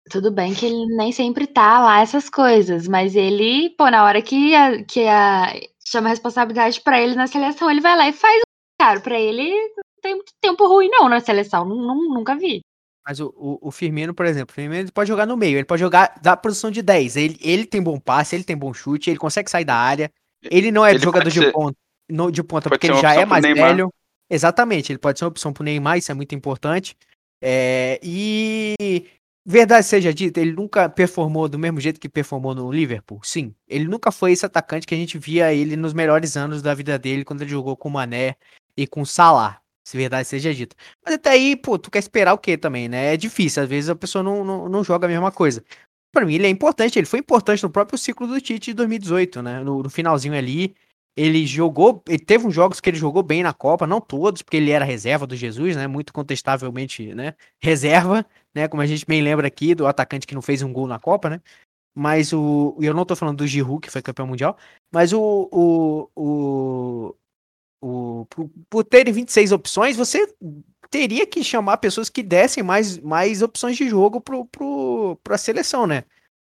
tudo 0.10 0.32
bem 0.32 0.56
que 0.56 0.66
ele 0.66 0.86
nem 0.96 1.12
sempre 1.12 1.46
tá 1.46 1.80
lá 1.80 2.02
essas 2.02 2.28
coisas, 2.28 2.88
mas 2.88 3.16
ele, 3.16 3.70
pô, 3.78 3.88
na 3.92 4.04
hora 4.04 4.20
que 4.20 4.56
a, 4.56 4.84
que 4.84 5.06
a 5.06 5.54
chama 5.86 6.08
a 6.08 6.10
responsabilidade 6.10 6.82
pra 6.82 7.00
ele 7.00 7.14
na 7.14 7.28
seleção, 7.28 7.70
ele 7.70 7.82
vai 7.82 7.96
lá 7.96 8.10
e 8.10 8.14
faz. 8.14 8.42
Cara, 8.80 9.00
pra 9.00 9.20
ele 9.20 9.52
não 9.52 9.87
tem 10.08 10.16
muito 10.16 10.34
tempo 10.42 10.66
ruim 10.68 10.90
não 10.90 11.10
na 11.10 11.20
seleção, 11.20 11.66
nu- 11.66 12.14
nunca 12.14 12.36
vi. 12.36 12.62
Mas 13.06 13.20
o, 13.20 13.28
o, 13.38 13.68
o 13.68 13.72
Firmino, 13.72 14.14
por 14.14 14.26
exemplo, 14.26 14.52
o 14.52 14.56
Firmino 14.56 14.76
ele 14.82 14.92
pode 14.92 15.08
jogar 15.08 15.26
no 15.26 15.38
meio, 15.38 15.58
ele 15.58 15.66
pode 15.66 15.80
jogar 15.80 16.20
da 16.22 16.36
posição 16.36 16.70
de 16.72 16.82
10. 16.82 17.16
Ele, 17.16 17.38
ele 17.42 17.66
tem 17.66 17.82
bom 17.82 18.00
passe, 18.00 18.36
ele 18.36 18.44
tem 18.44 18.58
bom 18.58 18.74
chute, 18.74 19.10
ele 19.10 19.20
consegue 19.20 19.50
sair 19.50 19.64
da 19.66 19.76
área. 19.76 20.12
Ele 20.44 20.72
não 20.72 20.86
é 20.86 20.92
Ele 20.92 21.00
jogador 21.00 21.30
de 21.30 21.40
ser- 21.40 21.52
ponta, 21.52 21.78
no- 22.10 22.32
de 22.32 22.44
ponta 22.44 22.70
porque 22.70 22.88
ele 22.88 23.00
já 23.02 23.14
é 23.14 23.26
mais 23.26 23.42
velho. 23.76 23.94
Exatamente, 24.30 24.92
ele 24.92 25.00
pode 25.00 25.18
ser 25.20 25.26
uma 25.26 25.30
opção 25.30 25.54
pro 25.54 25.64
Neymar, 25.64 25.98
isso 25.98 26.12
é 26.12 26.16
muito 26.16 26.36
importante. 26.36 26.98
É, 27.42 27.98
e 28.04 29.06
verdade 29.46 29.86
seja 29.86 30.14
dita, 30.14 30.42
ele 30.42 30.52
nunca 30.52 30.90
performou 30.90 31.48
do 31.48 31.58
mesmo 31.58 31.80
jeito 31.80 32.00
que 32.00 32.10
performou 32.10 32.54
no 32.54 32.70
Liverpool. 32.72 33.22
Sim, 33.24 33.56
ele 33.68 33.86
nunca 33.86 34.12
foi 34.12 34.34
esse 34.34 34.46
atacante 34.46 34.86
que 34.86 34.94
a 34.94 34.98
gente 34.98 35.18
via 35.18 35.54
ele 35.54 35.78
nos 35.78 35.94
melhores 35.94 36.36
anos 36.36 36.62
da 36.62 36.74
vida 36.74 37.00
dele 37.00 37.24
quando 37.24 37.42
ele 37.42 37.52
jogou 37.52 37.78
com 37.78 37.88
o 37.88 37.92
Mané 37.92 38.36
e 38.76 38.86
com 38.86 39.02
o 39.02 39.06
Salah. 39.06 39.62
Se 39.88 39.96
verdade 39.96 40.28
seja 40.28 40.54
dita. 40.54 40.76
Mas 41.02 41.14
até 41.14 41.30
aí, 41.30 41.56
pô, 41.56 41.80
tu 41.80 41.90
quer 41.90 42.00
esperar 42.00 42.34
o 42.34 42.38
quê 42.38 42.58
também, 42.58 42.90
né? 42.90 43.14
É 43.14 43.16
difícil, 43.16 43.64
às 43.64 43.70
vezes 43.70 43.90
a 43.90 43.96
pessoa 43.96 44.22
não, 44.22 44.44
não, 44.44 44.68
não 44.68 44.84
joga 44.84 45.08
a 45.08 45.10
mesma 45.10 45.32
coisa. 45.32 45.64
Pra 46.12 46.26
mim, 46.26 46.36
ele 46.36 46.46
é 46.46 46.50
importante, 46.50 47.00
ele 47.00 47.06
foi 47.06 47.20
importante 47.20 47.64
no 47.64 47.70
próprio 47.70 47.98
ciclo 47.98 48.28
do 48.28 48.42
Tite 48.42 48.72
de 48.72 48.74
2018, 48.74 49.42
né? 49.42 49.64
No, 49.64 49.82
no 49.82 49.90
finalzinho 49.90 50.36
ali, 50.36 50.76
ele 51.16 51.46
jogou, 51.48 52.04
ele 52.06 52.20
teve 52.20 52.46
uns 52.46 52.54
jogos 52.54 52.82
que 52.82 52.90
ele 52.90 52.98
jogou 52.98 53.24
bem 53.24 53.42
na 53.44 53.54
Copa, 53.54 53.88
não 53.88 54.02
todos, 54.02 54.42
porque 54.42 54.58
ele 54.58 54.72
era 54.72 54.84
reserva 54.84 55.26
do 55.26 55.38
Jesus, 55.38 55.78
né? 55.78 55.88
Muito 55.88 56.12
contestavelmente, 56.12 57.16
né? 57.16 57.34
Reserva, 57.64 58.26
né? 58.54 58.68
Como 58.68 58.82
a 58.82 58.86
gente 58.86 59.06
bem 59.06 59.22
lembra 59.22 59.48
aqui 59.48 59.74
do 59.74 59.88
atacante 59.88 60.28
que 60.28 60.36
não 60.36 60.42
fez 60.42 60.62
um 60.62 60.74
gol 60.74 60.88
na 60.88 61.00
Copa, 61.00 61.30
né? 61.30 61.42
Mas 61.96 62.34
o. 62.34 62.78
Eu 62.82 62.94
não 62.94 63.06
tô 63.06 63.16
falando 63.16 63.38
do 63.38 63.48
Giroud, 63.48 63.80
que 63.82 63.92
foi 63.92 64.02
campeão 64.02 64.28
mundial, 64.28 64.58
mas 64.92 65.14
o. 65.14 65.50
o, 65.50 66.10
o, 66.14 67.16
o 67.82 68.26
por, 68.30 68.50
por 68.70 68.84
terem 68.84 69.14
26 69.14 69.52
opções, 69.52 69.96
você 69.96 70.28
teria 70.90 71.26
que 71.28 71.44
chamar 71.44 71.78
pessoas 71.78 72.10
que 72.10 72.24
dessem 72.24 72.64
mais, 72.64 72.98
mais 72.98 73.42
opções 73.42 73.78
de 73.78 73.90
jogo 73.90 74.22
pro, 74.22 74.46
pro, 74.46 75.20
pra 75.24 75.38
seleção, 75.38 75.86
né? 75.86 76.04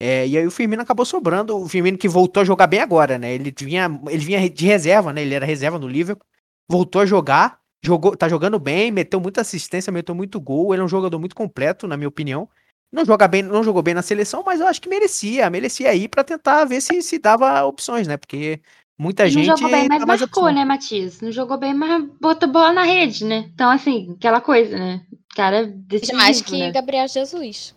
É, 0.01 0.27
e 0.27 0.37
aí 0.37 0.47
o 0.47 0.51
Firmino 0.51 0.83
acabou 0.83 1.07
sobrando, 1.07 1.57
o 1.57 1.69
Firmino 1.69 1.97
que 1.97 2.09
voltou 2.09 2.41
a 2.41 2.45
jogar 2.45 2.67
bem 2.67 2.81
agora, 2.81 3.19
né? 3.19 3.35
Ele 3.35 3.55
vinha, 3.57 3.89
ele 4.09 4.25
vinha 4.25 4.51
de 4.51 4.67
reserva, 4.67 5.13
né? 5.13 5.23
Ele 5.23 5.35
era 5.35 5.47
reserva 5.47 5.79
no 5.79 5.87
Liverpool, 5.87 6.27
voltou 6.69 7.03
a 7.03 7.07
jogar, 7.07 7.61
jogou, 7.85 8.17
tá 8.17 8.29
jogando 8.29 8.59
bem, 8.59 8.91
meteu 8.91 9.21
muita 9.21 9.43
assistência, 9.43 9.93
meteu 9.93 10.15
muito 10.15 10.41
gol, 10.41 10.75
ele 10.75 10.83
é 10.83 10.85
um 10.85 10.89
jogador 10.89 11.19
muito 11.21 11.37
completo, 11.37 11.87
na 11.87 11.97
minha 11.97 12.09
opinião. 12.09 12.49
Não 12.93 13.05
joga 13.05 13.29
bem, 13.29 13.43
não 13.43 13.63
jogou 13.63 13.83
bem 13.83 13.95
na 13.95 14.03
seleção, 14.03 14.43
mas 14.45 14.61
eu 14.61 14.67
acho 14.67 14.83
que 14.83 14.89
merecia, 14.89 15.49
merecia 15.49 15.95
ir 15.95 16.09
pra 16.09 16.25
tentar 16.25 16.65
ver 16.65 16.81
se 16.81 17.01
se 17.01 17.19
dava 17.19 17.65
opções, 17.65 18.07
né? 18.09 18.17
Porque 18.17 18.61
muita 19.03 19.25
não 19.25 19.31
gente 19.31 19.47
jogou 19.47 19.69
bem, 19.71 19.89
mas 19.89 20.05
mais 20.05 20.21
marcou, 20.21 20.51
né, 20.51 20.65
Matias? 20.65 21.21
Não 21.21 21.33
jogou 21.33 21.59
bem, 21.59 21.75
mas 21.75 22.05
botou 22.21 22.49
bola 22.49 22.73
na 22.73 22.85
rede, 22.85 23.25
né? 23.25 23.51
Então, 23.53 23.71
assim, 23.71 24.15
aquela 24.17 24.41
coisa, 24.41 24.79
né? 24.79 25.05
O 25.13 25.35
cara 25.35 25.67
decisivo, 25.67 26.17
Mais 26.19 26.41
que 26.41 26.59
né? 26.59 26.71
Gabriel 26.71 27.09
Jesus. 27.09 27.75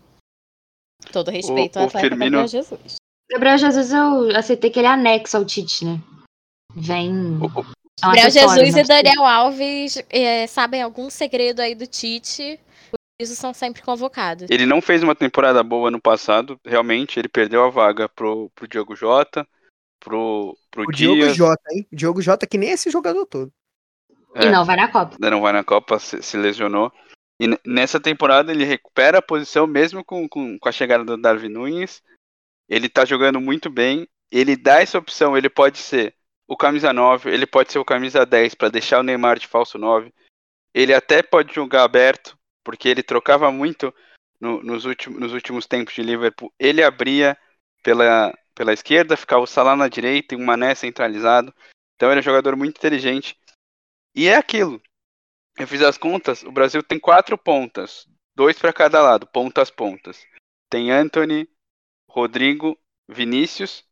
Todo 1.12 1.32
respeito 1.32 1.78
o 1.78 1.82
ao 1.82 1.88
atleta 1.88 2.08
Firmino- 2.08 2.38
Gabriel 2.38 2.48
Jesus. 2.48 2.96
Gabriel 3.32 3.58
Jesus, 3.58 3.92
eu 3.92 4.36
aceitei 4.38 4.70
que 4.70 4.80
ele 4.80 4.88
é 4.88 4.92
anexo 4.92 5.36
ao 5.36 5.44
Tite, 5.46 5.84
né? 5.86 6.00
Vem... 6.76 7.12
o- 7.42 7.46
o- 7.46 7.62
é 7.62 8.02
Gabriel 8.02 8.30
Jesus 8.30 8.76
e 8.76 8.84
Daniel 8.84 9.26
Alves 9.26 10.04
eh, 10.10 10.46
sabem 10.48 10.82
algum 10.82 11.10
segredo 11.10 11.62
aí 11.62 11.74
do 11.74 11.88
Tite, 11.88 12.60
por 12.92 13.00
isso 13.22 13.36
são 13.36 13.54
sempre 13.54 13.82
convocados. 13.82 14.48
ele 14.50 14.66
não 14.66 14.82
fez 14.82 15.02
uma 15.02 15.16
temporada 15.16 15.64
boa 15.64 15.90
no 15.90 16.00
passado, 16.02 16.60
realmente, 16.66 17.18
ele 17.18 17.30
perdeu 17.30 17.64
a 17.64 17.70
vaga 17.70 18.10
pro, 18.10 18.52
pro 18.54 18.68
Diogo 18.68 18.96
Jota, 18.96 19.48
pro, 20.06 20.56
pro 20.72 20.84
O 20.84 20.92
Diogo 20.92 21.16
Dias, 21.22 21.36
Jota, 21.36 21.64
hein? 21.74 21.86
O 21.92 21.96
Diogo 21.96 22.22
Jota 22.22 22.46
que 22.48 22.58
nem 22.58 22.70
esse 22.70 22.90
jogador 22.92 23.26
todo. 23.26 23.52
E 24.36 24.46
É. 24.46 24.52
não 24.52 24.64
vai 24.64 24.76
na 24.76 24.88
Copa. 24.92 25.16
ainda 25.16 25.32
não 25.32 25.42
vai 25.42 25.52
na 25.52 25.64
Copa, 25.64 25.98
se, 26.00 26.22
se 26.22 26.38
lesionou. 26.38 26.92
E 27.42 27.48
nessa 27.66 28.00
temporada 28.00 28.52
ele 28.52 28.64
recupera 28.64 29.18
a 29.18 29.22
posição 29.22 29.66
mesmo 29.68 30.06
com, 30.06 30.30
com, 30.30 30.58
com 30.60 30.70
a 30.70 30.72
chegada 30.72 31.04
do 31.04 31.18
Darwin 31.18 31.50
Nunes. 31.50 32.02
Ele 32.70 32.88
tá 32.88 33.04
jogando 33.04 33.42
muito 33.42 33.70
bem. 33.70 34.08
Ele 34.32 34.56
dá 34.56 34.82
essa 34.82 34.98
opção, 34.98 35.36
ele 35.38 35.50
pode 35.50 35.78
ser 35.80 36.16
o 36.48 36.56
camisa 36.56 36.94
9, 36.94 37.30
ele 37.32 37.46
pode 37.48 37.72
ser 37.72 37.80
o 37.80 37.86
camisa 37.86 38.26
10 38.26 38.54
para 38.56 38.70
deixar 38.70 39.00
o 39.00 39.04
Neymar 39.04 39.40
de 39.40 39.48
falso 39.48 39.78
9. 39.78 40.14
Ele 40.74 40.94
até 40.94 41.22
pode 41.24 41.54
jogar 41.54 41.84
aberto, 41.84 42.38
porque 42.64 42.88
ele 42.88 43.02
trocava 43.04 43.52
muito 43.52 43.94
no- 44.40 44.62
nos, 44.62 44.86
últimos, 44.86 45.20
nos 45.20 45.34
últimos 45.34 45.66
tempos 45.66 45.94
de 45.94 46.04
Liverpool. 46.04 46.52
Ele 46.60 46.84
abria 46.84 47.38
pela, 47.84 48.34
pela 48.56 48.74
esquerda, 48.74 49.18
ficava 49.18 49.44
o 49.44 49.48
Salah 49.48 49.76
na 49.76 49.90
direita 49.90 50.34
e 50.34 50.38
um 50.38 50.46
Mané 50.46 50.74
centralizado. 50.74 51.54
Então 51.96 52.10
ele 52.10 52.20
é 52.20 52.22
um 52.22 52.24
jogador 52.24 52.56
muito 52.56 52.78
inteligente. 52.78 53.38
E 54.16 54.28
é 54.28 54.36
aquilo. 54.36 54.82
Eu 55.58 55.68
fiz 55.68 55.82
as 55.82 55.98
contas, 55.98 56.44
o 56.44 56.52
Brasil 56.52 56.82
tem 56.82 57.00
quatro 57.00 57.38
pontas, 57.38 58.08
dois 58.36 58.58
para 58.58 58.74
cada 58.74 59.02
lado, 59.02 59.28
pontas 59.28 59.70
pontas. 59.70 60.26
Tem 60.70 60.92
Anthony, 60.92 61.50
Rodrigo, 62.10 62.78
Vinícius 63.08 63.86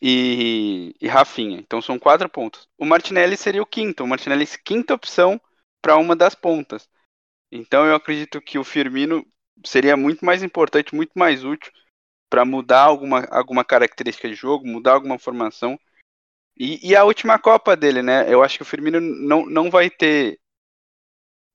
e, 0.00 0.94
e 1.00 1.08
Rafinha. 1.08 1.58
Então 1.58 1.80
são 1.80 1.98
quatro 1.98 2.28
pontos. 2.28 2.68
O 2.76 2.84
Martinelli 2.84 3.36
seria 3.36 3.62
o 3.62 3.66
quinto, 3.66 4.04
o 4.04 4.06
Martinelli 4.06 4.44
é 4.44 4.54
a 4.54 4.58
quinta 4.58 4.94
opção 4.94 5.40
para 5.80 5.96
uma 5.96 6.16
das 6.16 6.34
pontas. 6.34 6.88
Então 7.50 7.86
eu 7.86 7.94
acredito 7.94 8.40
que 8.40 8.58
o 8.58 8.64
Firmino 8.64 9.26
seria 9.64 9.96
muito 9.96 10.24
mais 10.24 10.42
importante, 10.42 10.94
muito 10.94 11.12
mais 11.14 11.44
útil 11.44 11.72
para 12.32 12.46
mudar 12.46 12.80
alguma, 12.80 13.26
alguma 13.30 13.62
característica 13.62 14.26
de 14.26 14.34
jogo, 14.34 14.66
mudar 14.66 14.94
alguma 14.94 15.18
formação. 15.18 15.78
E, 16.56 16.80
e 16.88 16.96
a 16.96 17.04
última 17.04 17.38
Copa 17.38 17.76
dele, 17.76 18.00
né? 18.00 18.32
Eu 18.32 18.42
acho 18.42 18.56
que 18.56 18.62
o 18.62 18.66
Firmino 18.66 18.98
não, 19.02 19.44
não 19.44 19.70
vai 19.70 19.90
ter, 19.90 20.40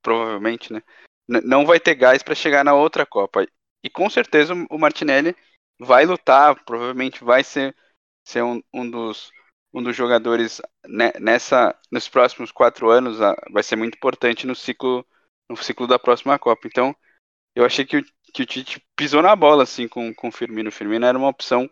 provavelmente, 0.03 0.71
né? 0.71 0.84
N- 1.28 1.41
não 1.41 1.65
vai 1.65 1.80
ter 1.80 1.95
gás 1.95 2.21
para 2.21 2.36
chegar 2.36 2.63
na 2.63 2.75
outra 2.75 3.07
Copa. 3.07 3.43
E 3.84 3.89
com 3.89 4.07
certeza 4.07 4.53
o- 4.69 4.78
Martinelli 4.78 5.36
vai 5.80 6.05
lutar, 6.05 6.63
provavelmente 6.63 7.23
vai 7.23 7.43
ser, 7.43 7.75
ser 8.23 8.43
um, 8.43 8.61
um 8.71 8.88
dos, 8.88 9.32
um 9.73 9.82
dos 9.82 9.95
jogadores 9.95 10.61
ne- 10.86 11.13
nessa, 11.19 11.75
nos 11.91 12.07
próximos 12.07 12.51
quatro 12.51 12.91
anos, 12.91 13.19
ah, 13.19 13.36
vai 13.51 13.63
ser 13.63 13.78
muito 13.78 13.95
importante 13.95 14.45
no 14.45 14.53
ciclo, 14.55 15.03
no 15.49 15.57
ciclo 15.57 15.88
da 15.88 15.97
próxima 15.97 16.38
Copa. 16.38 16.67
Então, 16.67 16.95
eu 17.55 17.65
achei 17.65 17.86
que 17.86 17.97
o, 17.97 18.05
que 18.34 18.43
o 18.43 18.45
Tite 18.45 18.82
pisou 18.95 19.21
na 19.21 19.36
bola 19.36 19.63
assim 19.63 19.88
com, 19.88 20.13
com 20.13 20.28
o 20.28 20.32
Firmino. 20.32 20.69
O 20.69 20.71
Firmino 20.71 21.05
era 21.05 21.17
uma 21.17 21.30
opção 21.30 21.69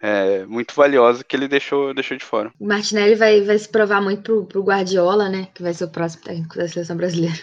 é, 0.00 0.44
muito 0.46 0.74
valiosa 0.74 1.22
que 1.22 1.36
ele 1.36 1.46
deixou, 1.46 1.94
deixou 1.94 2.16
de 2.16 2.24
fora. 2.24 2.52
O 2.58 2.66
Martinelli 2.66 3.14
vai, 3.14 3.40
vai 3.42 3.56
se 3.56 3.68
provar 3.68 4.02
muito 4.02 4.22
pro, 4.22 4.44
pro 4.46 4.64
Guardiola, 4.64 5.28
né? 5.28 5.48
Que 5.54 5.62
vai 5.62 5.72
ser 5.72 5.84
o 5.84 5.90
próximo 5.90 6.24
técnico 6.24 6.56
da 6.56 6.68
seleção 6.68 6.96
brasileira. 6.96 7.38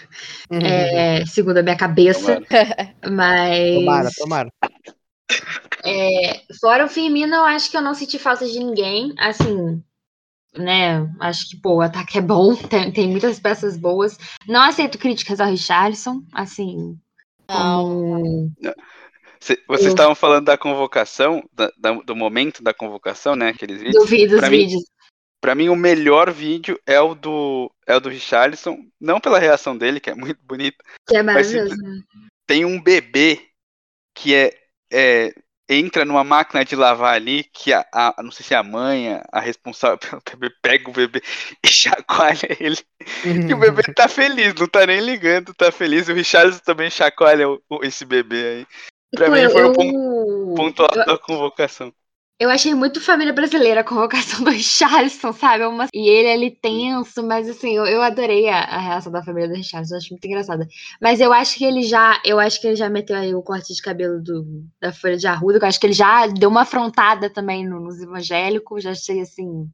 É, 0.50 1.24
segundo 1.24 1.56
a 1.56 1.62
minha 1.62 1.76
cabeça. 1.76 2.40
Tomara. 2.40 2.94
Mas. 3.10 3.74
Tomara, 3.74 4.10
tomara. 4.18 4.52
É, 5.84 6.42
fora 6.60 6.84
o 6.84 6.88
Firmino, 6.88 7.34
eu 7.34 7.44
acho 7.44 7.70
que 7.70 7.76
eu 7.76 7.82
não 7.82 7.94
senti 7.94 8.18
falta 8.18 8.46
de 8.46 8.58
ninguém. 8.58 9.14
Assim, 9.18 9.82
né? 10.56 11.08
Acho 11.20 11.48
que, 11.48 11.56
pô, 11.56 11.76
o 11.76 11.80
ataque 11.80 12.18
é 12.18 12.20
bom, 12.20 12.54
tem, 12.68 12.92
tem 12.92 13.08
muitas 13.08 13.40
peças 13.40 13.76
boas. 13.76 14.18
Não 14.46 14.60
aceito 14.60 14.98
críticas 14.98 15.40
ao 15.40 15.48
Richarlison, 15.48 16.22
assim. 16.32 16.98
Vocês 19.40 19.58
Eu- 19.68 19.88
estavam 19.88 20.14
falando 20.14 20.44
da 20.46 20.58
convocação, 20.58 21.42
da- 21.52 21.72
da- 21.78 21.92
do 21.92 22.14
momento 22.14 22.62
da 22.62 22.74
convocação, 22.74 23.34
né? 23.34 23.48
Aqueles 23.48 23.78
vídeos. 23.78 24.02
Duvido 24.04 24.34
os 24.34 24.40
Pra 24.40 24.50
mim- 24.50 24.56
vídeos. 24.58 24.82
Pra 25.40 25.54
mim, 25.54 25.68
o 25.70 25.76
melhor 25.76 26.30
vídeo 26.30 26.78
é 26.86 27.00
o 27.00 27.14
do, 27.14 27.72
é 27.86 27.96
o 27.96 28.00
do 28.00 28.10
Richarlison. 28.10 28.78
Não 29.00 29.18
pela 29.18 29.38
reação 29.38 29.76
dele, 29.76 29.98
que 29.98 30.10
é 30.10 30.14
muito 30.14 30.38
bonito. 30.44 30.76
Que 31.08 31.16
é 31.16 31.22
Mas 31.22 31.52
maravilhoso. 31.54 31.82
né? 31.82 32.02
Tem 32.46 32.64
um 32.66 32.80
bebê 32.82 33.40
que 34.14 34.34
é, 34.34 34.52
é- 34.92 35.32
entra 35.70 36.04
numa 36.04 36.24
máquina 36.24 36.64
de 36.64 36.74
lavar 36.74 37.14
ali, 37.14 37.44
que 37.44 37.72
a, 37.72 37.86
a- 37.94 38.16
não 38.22 38.32
sei 38.32 38.44
se 38.44 38.52
é 38.54 38.56
a 38.56 38.62
mãe, 38.62 39.20
a- 39.32 39.40
responsável 39.40 39.96
pelo 40.20 40.20
bebê, 40.38 40.54
pega 40.60 40.90
o 40.90 40.92
bebê 40.92 41.22
e 41.64 41.68
chacoalha 41.68 42.48
ele. 42.58 42.78
E 43.48 43.54
o 43.54 43.56
bebê 43.56 43.82
tá 43.94 44.08
feliz, 44.08 44.52
não 44.54 44.66
tá 44.66 44.84
nem 44.84 45.00
ligando, 45.00 45.54
tá 45.54 45.70
feliz. 45.70 46.08
E 46.08 46.12
o 46.12 46.14
Richarlison 46.16 46.58
também 46.64 46.90
chacoalha 46.90 47.48
o- 47.48 47.62
o- 47.70 47.84
esse 47.84 48.04
bebê 48.04 48.44
aí. 48.44 48.66
Pra 49.14 49.26
Pô, 49.26 49.32
mim 49.32 49.48
foi 49.48 49.62
o 49.62 49.66
eu, 49.66 49.72
ponto, 49.72 50.54
ponto 50.56 50.82
alto 50.82 50.98
eu- 50.98 51.06
da 51.06 51.18
convocação. 51.18 51.92
Eu 52.40 52.48
achei 52.50 52.74
muito 52.74 53.00
família 53.02 53.32
brasileira 53.34 53.82
a 53.82 53.84
convocação 53.84 54.42
do 54.44 54.50
Richarlison, 54.50 55.32
sabe? 55.32 55.62
É 55.62 55.68
uma- 55.68 55.86
E 55.92 56.08
ele 56.08 56.30
ali 56.32 56.50
tenso, 56.50 57.22
mas 57.22 57.48
assim, 57.48 57.76
eu, 57.76 57.84
eu 57.86 58.00
adorei 58.02 58.48
a, 58.48 58.60
a 58.60 58.78
reação 58.78 59.12
da 59.12 59.22
família 59.22 59.48
do 59.48 59.54
Richarlison, 59.54 59.94
eu 59.94 59.98
acho 59.98 60.10
muito 60.10 60.24
engraçada. 60.24 60.66
Mas 61.00 61.20
eu 61.20 61.32
acho 61.32 61.56
que 61.58 61.64
ele 61.64 61.82
já, 61.82 62.20
eu 62.24 62.40
acho 62.40 62.60
que 62.60 62.66
ele 62.66 62.76
já 62.76 62.88
meteu 62.88 63.14
aí 63.16 63.34
o 63.34 63.42
corte 63.42 63.74
de 63.74 63.82
cabelo 63.82 64.20
do, 64.22 64.64
da 64.80 64.90
Folha 64.92 65.16
de 65.18 65.26
Arruda, 65.26 65.58
que 65.58 65.64
eu 65.64 65.68
acho 65.68 65.78
que 65.78 65.86
ele 65.86 65.92
já 65.92 66.26
deu 66.26 66.48
uma 66.48 66.62
afrontada 66.62 67.28
também 67.28 67.66
no- 67.68 67.78
nos 67.80 68.00
evangélicos, 68.00 68.82
já 68.82 68.92
achei 68.92 69.20
assim, 69.20 69.68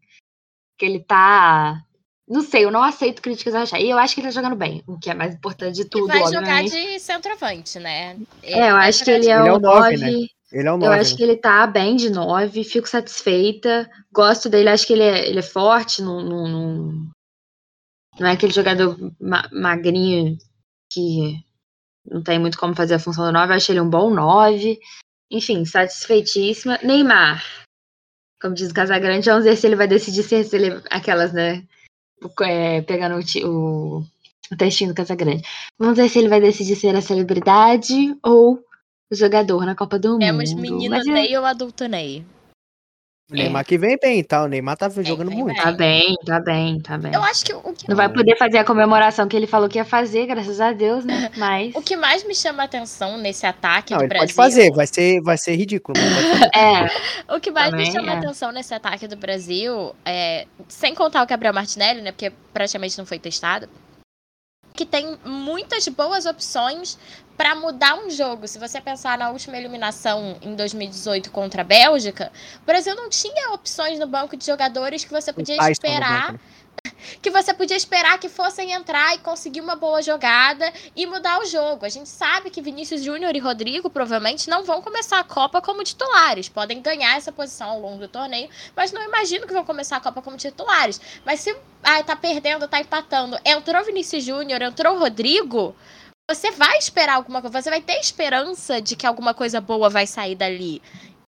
que 0.78 0.84
ele 0.84 1.00
tá... 1.00 1.80
Não 2.28 2.42
sei, 2.42 2.64
eu 2.64 2.72
não 2.72 2.82
aceito 2.82 3.22
críticas 3.22 3.54
a 3.54 3.60
Richarlison. 3.60 3.86
E 3.86 3.90
eu 3.92 3.98
acho 3.98 4.12
que 4.12 4.20
ele 4.20 4.26
tá 4.26 4.32
jogando 4.34 4.56
bem, 4.56 4.82
o 4.88 4.98
que 4.98 5.08
é 5.08 5.14
mais 5.14 5.32
importante 5.36 5.76
de 5.76 5.84
tudo, 5.84 6.08
vai 6.08 6.18
jogar 6.24 6.40
obviamente. 6.40 6.72
de 6.72 6.98
centroavante, 6.98 7.78
né? 7.78 8.16
É, 8.42 8.70
eu 8.70 8.74
vai 8.74 8.88
acho 8.88 9.04
que 9.04 9.12
jogar 9.12 9.18
ele 9.22 9.30
é, 9.30 9.38
Ele 9.38 9.48
é 9.48 9.52
o 9.52 9.56
o 9.56 9.60
nove, 9.60 9.96
9. 9.96 9.96
né? 10.22 10.26
Ele 10.59 10.68
é 10.68 10.70
Eu 10.70 10.78
9. 10.78 10.98
acho 10.98 11.16
que 11.16 11.22
ele 11.22 11.36
tá 11.36 11.66
bem 11.66 11.96
de 11.96 12.09
9, 12.11 12.64
fico 12.64 12.88
satisfeita. 12.88 13.88
Gosto 14.12 14.48
dele, 14.48 14.68
acho 14.70 14.86
que 14.86 14.92
ele 14.94 15.02
é, 15.02 15.28
ele 15.28 15.40
é 15.40 15.42
forte, 15.42 16.00
não, 16.02 16.22
não, 16.22 16.48
não, 16.48 17.11
não 18.18 18.26
é 18.26 18.32
aquele 18.32 18.52
jogador 18.52 18.96
ma- 19.20 19.48
magrinho 19.52 20.38
que 20.90 21.36
não 22.11 22.22
tem 22.22 22.38
muito 22.38 22.57
como 22.59 22.74
fazer 22.74 22.94
a 22.94 22.98
função 22.98 23.26
do 23.26 23.32
9. 23.32 23.52
Acho 23.52 23.72
ele 23.72 23.80
um 23.80 23.90
bom 23.90 24.09
9. 24.11 24.78
Enfim, 25.30 25.64
satisfeitíssima. 25.64 26.78
Neymar, 26.82 27.44
como 28.40 28.54
diz 28.54 28.70
o 28.70 28.74
Casagrande, 28.74 29.28
vamos 29.28 29.44
ver 29.44 29.57
se 29.57 29.66
ele 29.66 29.76
vai 29.76 29.88
decidir 29.88 30.22
ser 30.22 30.44
se 30.44 30.57
ele- 30.57 30.82
aquelas, 30.90 31.32
né? 31.32 31.66
é, 32.40 32.80
pegando 32.82 33.16
o, 33.16 33.46
o, 33.46 33.98
o 34.52 34.57
textinho 34.57 34.90
do 34.90 34.96
Casagrande. 34.96 35.42
Vamos 35.78 35.96
ver 35.98 36.09
se 36.09 36.18
ele 36.18 36.28
vai 36.28 36.40
decidir 36.40 36.76
ser 36.76 36.94
a 36.96 37.02
celebridade 37.02 38.16
ou 38.22 38.64
jogador 39.12 39.64
na 39.64 39.74
Copa 39.74 39.98
do 39.98 40.18
Temos 40.18 40.50
Mundo. 40.52 40.62
menino 40.62 40.90
Mas 40.96 41.07
é- 41.07 41.11
Ney 41.11 41.36
ou 41.38 41.44
adulto 41.44 41.86
Ney? 41.86 42.24
O 43.28 43.34
Neymar 43.34 43.64
que 43.64 43.76
vem 43.76 43.98
bem, 44.00 44.22
tá? 44.22 44.44
O 44.44 44.46
Neymar 44.46 44.76
tá 44.76 44.88
jogando 44.88 45.32
muito. 45.32 45.46
bem. 45.52 45.57
Tá 45.64 45.72
bem, 45.72 46.14
tá 46.24 46.38
bem, 46.40 46.80
tá 46.80 46.96
bem. 46.96 47.12
Eu 47.12 47.20
acho 47.24 47.44
que 47.44 47.52
o 47.52 47.72
que, 47.72 47.88
Não 47.88 47.96
vai 47.96 48.09
poder 48.09 48.36
fazer 48.38 48.59
a 48.59 48.64
comemoração 48.64 49.26
que 49.26 49.36
ele 49.36 49.48
falou 49.48 49.68
que 49.68 49.78
ia 49.78 49.84
fazer, 49.84 50.26
graças 50.26 50.61
a 50.61 50.72
Deus, 50.72 51.04
né? 51.04 51.28
Mas. 51.36 51.74
o 51.74 51.82
que 51.82 51.96
mais 51.96 52.22
me 52.22 52.36
chama 52.36 52.62
a 52.62 52.66
atenção 52.66 53.18
nesse 53.18 53.44
ataque 53.44 53.90
Não, 53.90 53.98
do 53.98 54.04
ele 54.04 54.09
Brasil. 54.11 54.26
pode 54.28 54.32
fazer, 54.32 54.70
vai 54.70 54.86
ser, 54.86 55.20
vai 55.22 55.36
ser 55.36 55.57
ridículo. 55.57 55.98
fazer. 55.98 56.50
É, 56.54 57.34
O 57.36 57.40
que 57.40 57.50
mais 57.50 57.72
me 57.72 57.78
Também 57.78 57.92
chama 57.92 58.12
a 58.12 58.14
é. 58.14 58.18
atenção 58.18 58.52
nesse 58.52 58.72
ataque 58.72 59.09
do 59.09 59.16
Brasil, 59.16 59.92
é, 60.04 60.46
sem 60.68 60.94
contar 60.94 61.24
o 61.24 61.26
Gabriel 61.26 61.52
Martinelli, 61.52 62.02
né? 62.02 62.12
Porque 62.12 62.30
praticamente 62.54 62.96
não 62.96 63.04
foi 63.07 63.18
testado. 63.18 63.68
Que 64.72 64.86
tem 64.86 65.18
muitas 65.24 65.88
boas 65.88 66.26
opções 66.26 66.96
pra 67.37 67.55
mudar 67.55 67.97
um 67.97 68.11
jogo. 68.11 68.49
Se 68.49 68.59
você 68.59 68.80
pensar 68.80 69.18
na 69.18 69.30
última 69.30 69.57
eliminação 69.57 70.37
em 70.41 70.55
2018 70.55 71.30
contra 71.30 71.62
a 71.62 71.64
Bélgica, 71.64 72.32
o 72.62 72.66
Brasil 72.66 72.95
não 72.95 73.09
tinha 73.09 73.53
opções 73.53 73.99
no 73.99 74.07
banco 74.07 74.37
de 74.37 74.45
jogadores 74.45 75.05
que 75.05 75.11
você 75.11 75.32
podia 75.32 75.57
esperar 75.70 76.34
que 77.20 77.30
você 77.30 77.53
podia 77.55 77.76
esperar 77.76 78.18
que 78.18 78.28
fossem 78.28 78.72
entrar 78.72 79.14
e 79.14 79.18
conseguir 79.18 79.61
uma 79.61 79.76
boa 79.76 80.03
jogada 80.03 80.72
e 80.95 81.07
mudar 81.07 81.41
o 81.41 81.45
jogo. 81.45 81.84
A 81.84 81.89
gente 81.89 82.09
sabe 82.09 82.51
que 82.51 82.62
Vinícius 82.62 83.03
Júnior 83.03 83.34
e 83.34 83.39
Rodrigo 83.39 83.91
provavelmente 83.91 84.49
não 84.49 84.64
vão 84.64 84.82
começar 84.82 85.20
a 85.20 85.24
Copa 85.24 85.61
como 85.61 85.82
titulares. 85.82 86.49
Podem 86.49 86.80
ganhar 86.80 87.16
essa 87.16 87.32
posição 87.32 87.70
ao 87.70 87.80
longo 87.80 87.99
do 87.99 88.09
torneio, 88.09 88.49
mas 88.74 88.93
não 88.93 89.03
imagino 89.03 89.47
que 89.47 89.53
vão 89.53 89.64
começar 89.64 89.97
a 89.97 90.01
Copa 90.01 90.22
como 90.22 90.37
titulares. 90.37 91.01
Mas 91.24 91.41
se 91.41 91.57
ah, 91.82 92.03
tá 92.03 92.16
perdendo, 92.16 92.68
tá 92.68 92.80
empatando, 92.80 93.39
entrou 93.45 93.84
Vinícius 93.84 94.24
Júnior, 94.24 94.61
entrou 94.62 94.99
Rodrigo, 94.99 95.74
você 96.31 96.51
vai 96.51 96.77
esperar 96.79 97.14
alguma 97.14 97.41
coisa, 97.41 97.62
você 97.62 97.70
vai 97.70 97.81
ter 97.81 97.99
esperança 98.01 98.81
de 98.81 98.97
que 98.97 99.07
alguma 99.07 99.33
coisa 99.33 99.61
boa 99.61 99.89
vai 99.89 100.07
sair 100.07 100.35
dali. 100.35 100.83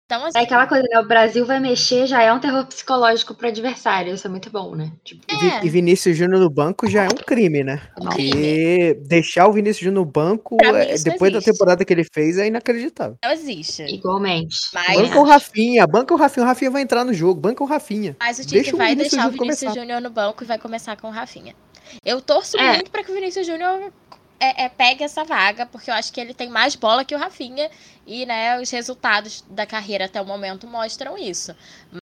Então, 0.04 0.26
assim, 0.26 0.38
é 0.38 0.42
aquela 0.42 0.66
coisa, 0.66 0.86
né? 0.92 1.00
O 1.00 1.06
Brasil 1.08 1.46
vai 1.46 1.58
mexer, 1.58 2.06
já 2.06 2.22
é 2.22 2.30
um 2.30 2.38
terror 2.38 2.66
psicológico 2.66 3.34
pro 3.34 3.48
adversário. 3.48 4.12
Isso 4.12 4.26
é 4.26 4.30
muito 4.30 4.50
bom, 4.50 4.74
né? 4.74 4.92
Tipo, 5.02 5.24
E 5.32 5.48
É. 5.48 5.64
E 5.64 5.70
Vinícius 5.70 6.14
Júnior 6.18 6.38
no 6.38 6.50
banco 6.50 6.86
já 6.90 7.04
é 7.04 7.06
um 7.06 7.14
crime, 7.24 7.64
né? 7.64 7.80
Um 7.98 8.04
Porque 8.10 8.98
deixar 9.06 9.46
o 9.46 9.52
Vinícius 9.54 9.84
Júnior 9.86 10.04
no 10.04 10.10
banco, 10.10 10.58
é, 10.62 10.98
depois 10.98 11.32
da 11.32 11.40
temporada 11.40 11.82
que 11.82 11.90
ele 11.90 12.04
fez, 12.12 12.36
é 12.36 12.46
inacreditável. 12.46 13.16
não 13.24 13.32
existe. 13.32 13.84
igualmente. 13.84 14.58
Mas- 14.74 14.98
Banca 15.00 15.18
o 15.18 15.24
Rafinha, 15.24 15.86
banca 15.86 16.12
o 16.12 16.16
Rafinha, 16.18 16.44
o 16.44 16.46
Rafinha 16.48 16.70
vai 16.70 16.82
entrar 16.82 17.04
no 17.06 17.14
jogo, 17.14 17.40
banca 17.40 17.62
o 17.64 17.66
Rafinha. 17.66 18.14
Mas 18.20 18.38
o 18.38 18.42
Tite 18.42 18.52
Deixa 18.54 18.74
o 18.74 18.76
vai 18.78 18.90
Vinícius 18.90 19.12
deixar 19.12 19.28
o 19.28 19.30
Vinícius. 19.32 19.74
Júnior 19.74 20.02
no 20.02 20.10
banco 20.10 20.44
e 20.44 20.46
vai 20.46 20.58
começar 20.58 20.94
com 21.00 21.08
o 21.08 21.10
Rafinha. 21.10 21.54
Eu 22.04 22.20
torço 22.20 22.58
É. 22.58 22.74
muito 22.74 22.90
para 22.90 23.02
que 23.02 23.10
o 23.10 23.14
Vinícius 23.14 23.46
Júnior 23.46 23.90
é, 24.42 24.64
é, 24.64 24.68
pegue 24.68 25.04
essa 25.04 25.22
vaga, 25.22 25.64
porque 25.66 25.88
eu 25.88 25.94
acho 25.94 26.12
que 26.12 26.20
ele 26.20 26.34
tem 26.34 26.48
mais 26.48 26.74
bola 26.74 27.04
que 27.04 27.14
o 27.14 27.18
Rafinha. 27.18 27.70
E, 28.04 28.26
né, 28.26 28.60
os 28.60 28.68
resultados 28.68 29.44
da 29.48 29.64
carreira 29.64 30.06
até 30.06 30.20
o 30.20 30.26
momento 30.26 30.66
mostram 30.66 31.16
isso. 31.16 31.54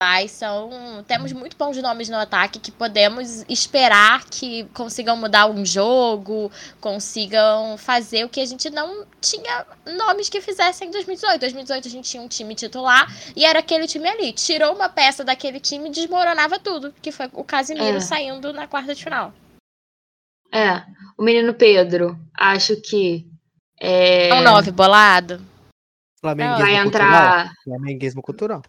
Mas 0.01 0.31
são. 0.31 0.71
Temos 1.09 1.33
muito 1.33 1.57
bons 1.57 1.77
nomes 1.79 2.09
no 2.09 2.17
ataque 2.17 2.61
que 2.61 2.71
podemos 2.71 3.45
esperar 3.49 4.25
que 4.27 4.63
consigam 4.73 5.17
mudar 5.17 5.51
um 5.51 5.67
jogo, 5.67 6.53
consigam 6.81 7.77
fazer 7.77 8.25
o 8.25 8.29
que 8.29 8.41
a 8.41 8.47
gente 8.47 8.71
não 8.71 9.05
tinha 9.21 9.67
nomes 9.85 10.29
que 10.29 10.41
fizessem 10.41 10.87
em 10.87 10.91
2018. 10.93 11.41
2018 11.41 11.89
a 11.89 11.91
gente 11.91 12.09
tinha 12.09 12.23
um 12.23 12.29
time 12.29 12.55
titular 12.55 13.13
e 13.35 13.45
era 13.45 13.59
aquele 13.59 13.89
time 13.89 14.09
ali. 14.09 14.33
Tirou 14.33 14.77
uma 14.77 14.89
peça 14.89 15.25
daquele 15.25 15.59
time 15.59 15.89
e 15.89 15.93
desmoronava 15.93 16.61
tudo. 16.61 16.95
Que 17.03 17.11
foi 17.11 17.29
o 17.33 17.43
Casimiro 17.43 17.97
É. 17.97 18.01
saindo 18.01 18.53
na 18.53 18.69
quarta 18.69 18.95
de 18.95 19.03
final. 19.03 19.33
É. 20.53 20.83
O 21.17 21.23
menino 21.23 21.53
Pedro, 21.55 22.19
acho 22.35 22.77
que. 22.81 23.27
É, 23.81 24.29
É 24.31 24.35
um 24.35 24.43
9 24.43 24.71
bolado. 24.71 25.41
Flamenguismo 26.21 26.59
vai 26.65 26.83
cultural. 26.83 27.07
entrar. 27.09 27.53
Flamenguismo 27.65 28.23
cultural. 28.23 28.63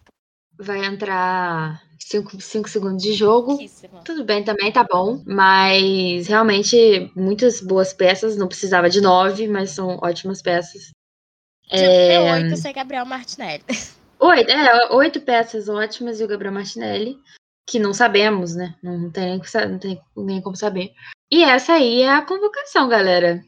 Vai 0.58 0.84
entrar 0.84 1.82
5 1.98 2.68
segundos 2.68 3.02
de 3.02 3.12
jogo. 3.14 3.48
Pouquíssimo. 3.48 4.02
Tudo 4.04 4.24
bem 4.24 4.44
também, 4.44 4.70
tá 4.70 4.84
bom. 4.84 5.22
Mas 5.26 6.26
realmente, 6.28 7.10
muitas 7.16 7.60
boas 7.60 7.92
peças. 7.92 8.36
Não 8.36 8.46
precisava 8.46 8.90
de 8.90 9.00
nove, 9.00 9.48
mas 9.48 9.70
são 9.70 9.98
ótimas 10.02 10.42
peças. 10.42 10.90
Tinha 11.68 11.82
É, 11.82 11.86
que 11.88 12.08
ter 12.08 12.44
oito 12.44 12.56
sem 12.56 12.72
Gabriel 12.72 13.06
Martinelli. 13.06 13.64
Oito, 14.22 14.50
é, 14.50 14.92
oito 14.92 15.18
peças 15.22 15.66
ótimas 15.66 16.20
e 16.20 16.24
o 16.24 16.28
Gabriel 16.28 16.52
Martinelli, 16.52 17.18
que 17.66 17.78
não 17.78 17.94
sabemos, 17.94 18.54
né? 18.54 18.74
Não 18.82 19.10
tem 19.10 19.24
nem, 19.24 19.40
não 19.70 19.78
tem 19.78 19.98
nem 20.14 20.42
como 20.42 20.54
saber. 20.54 20.92
E 21.30 21.44
essa 21.44 21.74
aí 21.74 22.02
é 22.02 22.10
a 22.12 22.24
convocação, 22.24 22.88
galera, 22.88 23.40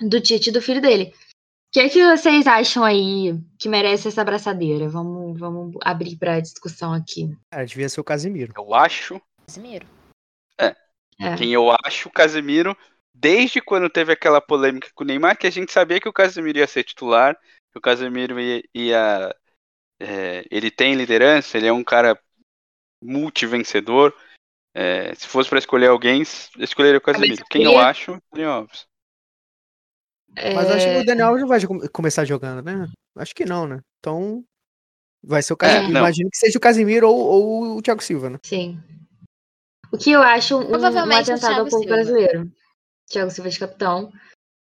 do 0.00 0.20
Tite 0.20 0.50
e 0.50 0.52
do 0.52 0.60
filho 0.60 0.80
dele. 0.80 1.14
O 1.14 1.70
que 1.72 1.80
é 1.80 1.88
que 1.88 2.02
vocês 2.04 2.46
acham 2.46 2.82
aí 2.84 3.34
que 3.58 3.68
merece 3.68 4.08
essa 4.08 4.22
abraçadeira? 4.22 4.88
Vamos, 4.88 5.38
vamos 5.38 5.74
abrir 5.82 6.16
para 6.16 6.40
discussão 6.40 6.92
aqui. 6.92 7.36
Cara, 7.50 7.66
devia 7.66 7.88
ser 7.88 8.00
o 8.00 8.04
Casimiro. 8.04 8.52
Eu 8.56 8.74
acho, 8.74 9.20
Casimiro. 9.46 9.86
É. 11.20 11.36
quem 11.36 11.52
eu 11.52 11.68
acho, 11.84 12.08
o 12.08 12.12
Casemiro, 12.12 12.76
desde 13.12 13.60
quando 13.60 13.90
teve 13.90 14.12
aquela 14.12 14.40
polêmica 14.40 14.88
com 14.94 15.02
o 15.02 15.06
Neymar, 15.06 15.36
que 15.36 15.48
a 15.48 15.50
gente 15.50 15.72
sabia 15.72 16.00
que 16.00 16.08
o 16.08 16.12
Casemiro 16.12 16.58
ia 16.58 16.66
ser 16.66 16.84
titular, 16.84 17.36
que 17.72 17.78
o 17.78 17.80
Casemiro 17.80 18.38
ia. 18.38 18.62
ia- 18.74 19.36
é, 20.00 20.44
ele 20.48 20.70
tem 20.70 20.94
liderança, 20.94 21.58
ele 21.58 21.66
é 21.66 21.72
um 21.72 21.82
cara 21.82 22.16
multivencedor. 23.02 24.14
É, 24.80 25.12
se 25.16 25.26
fosse 25.26 25.48
para 25.50 25.58
escolher 25.58 25.88
alguém, 25.88 26.22
escolheria 26.22 26.98
o 26.98 27.00
Casemiro. 27.00 27.44
Quem 27.50 27.64
eu 27.64 27.78
acho, 27.78 28.16
Dani 28.32 28.44
Alves. 28.44 28.86
Mas 30.36 30.70
acho 30.70 30.84
que 30.86 30.90
É, 30.92 31.00
o 31.00 31.04
Daniel 31.04 31.26
Alves 31.28 31.40
não 31.42 31.48
vai 31.48 31.66
come- 31.66 31.88
começar 31.88 32.24
jogando, 32.24 32.62
né? 32.62 32.86
Acho 33.16 33.34
que 33.34 33.44
não, 33.44 33.66
né? 33.66 33.80
Então. 33.98 34.44
Vai 35.20 35.42
ser 35.42 35.52
o 35.52 35.56
É, 35.56 35.58
Casimiro. 35.58 35.92
não. 35.94 36.00
Imagino 36.00 36.30
que 36.30 36.38
seja 36.38 36.58
o 36.58 36.60
Casimiro 36.60 37.08
ou, 37.10 37.18
ou 37.18 37.76
o 37.78 37.82
Thiago 37.82 38.00
Silva, 38.00 38.30
né? 38.30 38.38
Sim. 38.44 38.80
O 39.92 39.98
que 39.98 40.12
eu 40.12 40.22
acho 40.22 40.56
um, 40.56 40.60
um 40.60 40.68
Provavelmente 40.68 41.28
o 41.30 41.34
atentado 41.34 41.60
ao 41.62 41.66
povo 41.66 41.82
Silva. 41.82 41.94
brasileiro. 41.96 42.52
Thiago 43.10 43.30
Silva 43.32 43.50
de 43.50 43.58
capitão. 43.58 44.12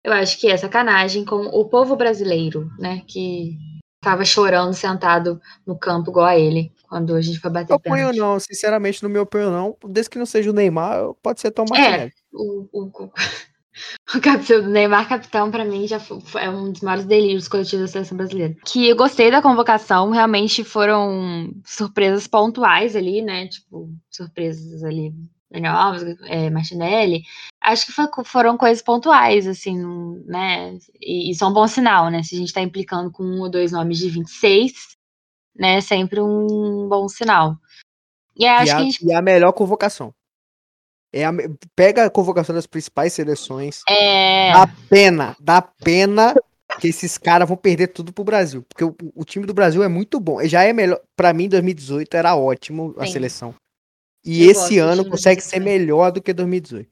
Eu 0.01 0.13
acho 0.13 0.39
que 0.39 0.47
é 0.47 0.55
sacanagem 0.55 1.26
com 1.26 1.41
o 1.47 1.68
povo 1.68 1.97
brasileiro, 1.97 2.70
né? 2.80 3.01
Que 3.05 3.57
tava 4.01 4.24
chorando 4.24 4.74
sentado 4.74 5.41
no 5.68 5.78
campo 5.78 6.09
igual 6.11 6.28
a 6.28 6.39
ele, 6.39 6.72
quando 6.88 7.16
a 7.16 7.22
gente 7.22 7.40
foi 7.40 7.52
bater 7.52 7.74
Eu 7.74 7.80
pênalti. 7.80 8.18
não, 8.18 8.40
sinceramente, 8.40 9.02
no 9.04 9.10
meu 9.10 9.24
opinião, 9.24 9.52
não. 9.52 9.78
Desde 9.92 10.10
que 10.10 10.18
não 10.20 10.26
seja 10.26 10.50
o 10.50 10.54
Neymar, 10.54 11.14
pode 11.22 11.42
ser 11.42 11.52
Tom 11.52 11.66
É. 11.76 12.12
O, 12.34 12.68
o- 12.72 12.86
o- 13.04 13.12
O 14.16 14.22
capitão 14.22 14.62
do 14.62 14.70
Neymar, 14.70 15.10
capitão, 15.10 15.52
pra 15.52 15.66
mim, 15.66 15.86
já 15.86 16.00
foi, 16.00 16.20
é 16.42 16.50
um 16.50 16.72
dos 16.72 16.80
maiores 16.82 17.04
delírios 17.06 17.50
coletivos 17.50 17.88
da 17.88 17.92
seleção 17.92 18.16
brasileira. 18.16 18.56
Que 18.66 18.88
eu 18.88 18.96
gostei 18.96 19.30
da 19.30 19.42
convocação, 19.42 20.12
realmente 20.12 20.64
foram 20.64 21.52
surpresas 21.66 22.26
pontuais 22.26 22.96
ali, 22.96 23.22
né? 23.22 23.48
Tipo, 23.48 23.90
surpresas 24.10 24.82
ali. 24.82 25.14
Daniel 25.52 25.74
Alves, 25.76 26.04
é, 26.24 26.50
Martinelli. 26.50 27.22
Acho 27.62 27.86
que 27.88 27.92
foi, 27.92 28.06
foram 28.26 28.58
coisas 28.58 28.82
pontuais, 28.82 29.46
assim, 29.46 29.78
né? 30.26 30.78
E 31.02 31.32
isso 31.32 31.44
é 31.44 31.48
um 31.48 31.54
bom 31.54 31.68
sinal, 31.68 32.10
né? 32.10 32.24
Se 32.24 32.36
a 32.36 32.38
gente 32.40 32.54
tá 32.54 32.62
implicando 32.62 33.12
com 33.12 33.24
um 33.24 33.42
ou 33.42 33.50
dois 33.50 33.72
nomes 33.74 33.98
de 33.98 34.10
26, 34.10 34.95
né? 35.56 35.82
Sempre 35.82 36.22
um 36.22 36.88
bom 36.88 37.08
sinal. 37.08 37.58
E, 38.36 38.45
acho 38.45 38.68
e, 38.68 38.72
a, 38.72 38.76
que 38.76 38.82
a 38.82 38.86
gente... 38.86 39.06
e 39.06 39.14
a 39.14 39.22
melhor 39.22 39.51
convocação. 39.53 40.14
É 41.14 41.24
a, 41.24 41.32
pega 41.76 42.06
a 42.06 42.10
convocação 42.10 42.53
das 42.53 42.68
principais 42.68 43.14
seleções. 43.14 43.82
É. 43.89 44.51
Dá 44.51 44.68
pena, 44.89 45.36
dá 45.39 45.62
pena 45.62 46.36
que 46.80 46.89
esses 46.89 47.18
caras 47.18 47.47
vão 47.47 47.56
perder 47.56 47.88
tudo 47.88 48.12
pro 48.12 48.24
Brasil. 48.24 48.66
Porque 48.68 48.84
o, 48.84 48.95
o, 49.16 49.24
time 49.24 49.45
do 49.45 49.53
Brasil 49.53 49.82
é 49.82 49.88
muito 49.88 50.20
bom. 50.20 50.43
Já 50.45 50.64
é 50.64 50.74
melhor. 50.74 50.99
Pra 51.16 51.34
mim, 51.34 51.47
2018 51.47 52.14
era 52.16 52.36
ótimo 52.36 52.93
a 52.97 53.06
Sim. 53.06 53.14
seleção. 53.14 53.56
E 54.26 54.43
Eu 54.43 54.51
esse 54.51 54.80
ano 54.80 55.08
consegue 55.10 55.39
ser 55.39 55.60
melhor 55.60 56.12
do 56.12 56.22
que 56.22 56.34
2018. 56.34 56.89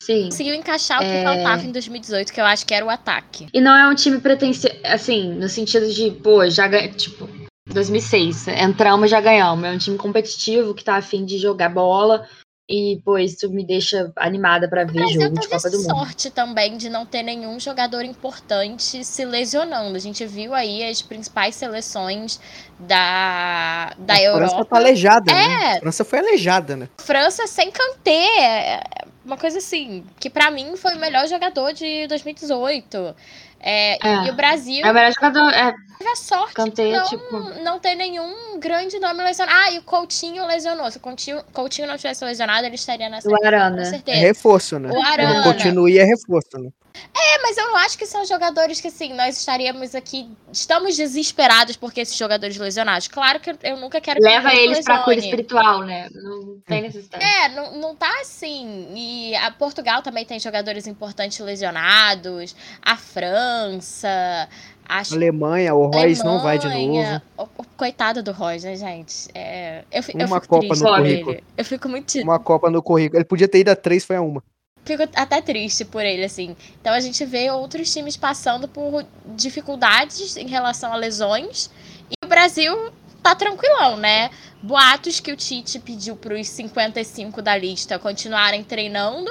Sim. 0.00 0.24
Conseguiu 0.24 0.54
encaixar 0.54 0.98
o 0.98 1.04
que 1.04 1.10
é... 1.10 1.22
faltava 1.22 1.62
em 1.62 1.72
2018, 1.72 2.32
que 2.32 2.40
eu 2.40 2.44
acho 2.46 2.64
que 2.64 2.72
era 2.72 2.86
o 2.86 2.88
ataque. 2.88 3.48
E 3.52 3.60
não 3.60 3.76
é 3.76 3.86
um 3.88 3.94
time 3.94 4.20
pretensioso, 4.20 4.74
assim, 4.84 5.34
no 5.34 5.48
sentido 5.48 5.92
de, 5.92 6.10
pô, 6.12 6.48
já 6.48 6.66
ganha, 6.66 6.90
tipo, 6.90 7.28
2006, 7.72 8.48
entramos 8.48 9.10
já 9.10 9.20
ganhamos. 9.20 9.64
É 9.64 9.72
um 9.72 9.78
time 9.78 9.96
competitivo 9.96 10.74
que 10.74 10.84
tá 10.84 10.96
afim 10.96 11.24
de 11.24 11.38
jogar 11.38 11.68
bola, 11.68 12.26
e, 12.72 13.02
pô, 13.04 13.18
isso 13.18 13.50
me 13.50 13.66
deixa 13.66 14.12
animada 14.14 14.68
para 14.68 14.84
ver 14.84 15.08
jogo 15.08 15.40
de 15.40 15.48
Copa 15.48 15.68
do 15.68 15.78
Mundo. 15.78 15.90
sorte 15.90 16.30
também 16.30 16.76
de 16.76 16.88
não 16.88 17.04
ter 17.04 17.24
nenhum 17.24 17.58
jogador 17.58 18.04
importante 18.04 19.04
se 19.04 19.24
lesionando. 19.24 19.96
A 19.96 19.98
gente 19.98 20.24
viu 20.24 20.54
aí 20.54 20.88
as 20.88 21.02
principais 21.02 21.56
seleções 21.56 22.38
da, 22.78 23.92
da 23.98 24.14
a 24.14 24.22
Europa. 24.22 24.44
A 24.44 24.48
França 24.50 24.64
tá 24.66 24.76
aleijada, 24.76 25.32
né? 25.32 25.44
é. 25.44 25.48
né? 25.48 25.72
A 25.72 25.80
França 25.80 26.04
foi 26.04 26.18
aleijada, 26.20 26.76
né? 26.76 26.88
França 26.98 27.44
sem 27.48 27.72
Kanté. 27.72 28.38
É 28.38 28.82
uma 29.24 29.36
coisa 29.36 29.58
assim, 29.58 30.04
que 30.20 30.30
para 30.30 30.48
mim 30.52 30.76
foi 30.76 30.94
o 30.94 31.00
melhor 31.00 31.26
jogador 31.26 31.72
de 31.72 32.06
2018. 32.06 33.16
É, 33.60 33.98
é. 34.06 34.26
E 34.26 34.30
o 34.30 34.34
Brasil. 34.34 34.84
É 34.84 34.90
o 34.90 34.94
melhor 34.94 35.12
jogador. 35.12 35.52
É. 35.52 35.74
Teve 35.98 36.10
a 36.10 36.16
sorte 36.16 36.54
Cantei, 36.54 36.92
de 36.92 36.96
não, 36.96 37.04
tipo... 37.04 37.38
não 37.62 37.78
ter 37.78 37.94
nenhum 37.94 38.58
grande 38.58 38.98
nome 38.98 39.22
lesionado. 39.22 39.58
Ah, 39.62 39.70
e 39.70 39.78
o 39.78 39.82
Coutinho 39.82 40.46
lesionou. 40.46 40.90
Se 40.90 40.96
o 40.96 41.00
Coutinho, 41.00 41.44
Coutinho 41.52 41.86
não 41.86 41.98
tivesse 41.98 42.24
lesionado, 42.24 42.66
ele 42.66 42.74
estaria 42.74 43.10
nessa. 43.10 43.28
O 43.28 43.44
Arana. 43.44 43.84
Com 43.84 43.90
certeza. 43.90 44.16
É 44.16 44.20
reforço, 44.20 44.78
né? 44.78 44.88
O 44.90 45.02
Arana. 45.02 45.42
Continue 45.42 45.98
é 45.98 46.04
reforço, 46.04 46.58
né? 46.58 46.70
É, 46.94 47.42
mas 47.42 47.56
eu 47.56 47.68
não 47.68 47.76
acho 47.76 47.96
que 47.96 48.06
são 48.06 48.24
jogadores 48.24 48.80
que, 48.80 48.88
assim, 48.88 49.12
nós 49.14 49.38
estaríamos 49.38 49.94
aqui. 49.94 50.28
Estamos 50.52 50.96
desesperados 50.96 51.76
porque 51.76 52.00
esses 52.00 52.16
jogadores 52.16 52.56
lesionados. 52.56 53.08
Claro 53.08 53.40
que 53.40 53.54
eu 53.62 53.76
nunca 53.76 54.00
quero 54.00 54.20
que 54.20 54.26
Leva 54.26 54.52
eles 54.52 54.78
lesione. 54.78 54.84
pra 54.84 54.98
cura 55.04 55.16
espiritual, 55.16 55.80
né? 55.82 56.08
Não 56.12 56.60
tem 56.66 56.82
necessidade. 56.82 57.24
É, 57.24 57.48
não, 57.50 57.78
não 57.78 57.96
tá 57.96 58.10
assim. 58.20 58.88
E 58.94 59.34
a 59.36 59.50
Portugal 59.50 60.02
também 60.02 60.24
tem 60.24 60.38
jogadores 60.40 60.86
importantes 60.86 61.38
lesionados. 61.38 62.54
A 62.82 62.96
França. 62.96 64.48
Acho... 64.88 65.14
Alemanha, 65.14 65.72
o 65.72 65.86
Royce 65.86 66.24
não 66.24 66.42
vai 66.42 66.58
de 66.58 66.68
novo. 66.68 67.22
O, 67.38 67.42
o, 67.58 67.64
coitado 67.76 68.24
do 68.24 68.32
Royce, 68.32 68.66
né, 68.66 68.74
gente? 68.74 69.28
É, 69.32 69.84
eu, 69.92 70.02
uma 70.14 70.36
eu 70.36 70.40
fico 70.40 70.48
Copa 70.48 70.74
no 70.74 70.96
currículo. 70.96 71.32
Ele. 71.32 71.44
Eu 71.56 71.64
fico 71.64 71.88
muito. 71.88 72.18
Uma 72.18 72.38
Copa 72.40 72.70
no 72.70 72.82
currículo. 72.82 73.18
Ele 73.18 73.24
podia 73.24 73.46
ter 73.46 73.60
ido 73.60 73.70
a 73.70 73.76
três, 73.76 74.04
foi 74.04 74.16
a 74.16 74.20
uma 74.20 74.42
fico 74.84 75.02
até 75.14 75.40
triste 75.40 75.84
por 75.84 76.04
ele, 76.04 76.24
assim. 76.24 76.56
Então 76.80 76.92
a 76.92 77.00
gente 77.00 77.24
vê 77.24 77.50
outros 77.50 77.92
times 77.92 78.16
passando 78.16 78.68
por 78.68 79.04
dificuldades 79.36 80.36
em 80.36 80.48
relação 80.48 80.92
a 80.92 80.96
lesões. 80.96 81.70
E 82.10 82.24
o 82.24 82.28
Brasil 82.28 82.92
tá 83.22 83.34
tranquilão, 83.34 83.96
né? 83.96 84.30
Boatos 84.62 85.20
que 85.20 85.32
o 85.32 85.36
Tite 85.36 85.78
pediu 85.78 86.16
para 86.16 86.34
os 86.34 86.48
55 86.48 87.40
da 87.40 87.56
lista 87.56 87.98
continuarem 87.98 88.64
treinando 88.64 89.30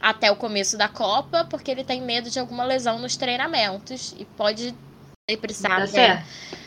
até 0.00 0.30
o 0.30 0.36
começo 0.36 0.78
da 0.78 0.88
Copa, 0.88 1.44
porque 1.44 1.70
ele 1.70 1.84
tem 1.84 2.00
medo 2.00 2.30
de 2.30 2.38
alguma 2.38 2.64
lesão 2.64 2.98
nos 2.98 3.16
treinamentos 3.16 4.14
e 4.18 4.24
pode 4.24 4.74
precisar 5.40 5.86
né, 5.92 6.24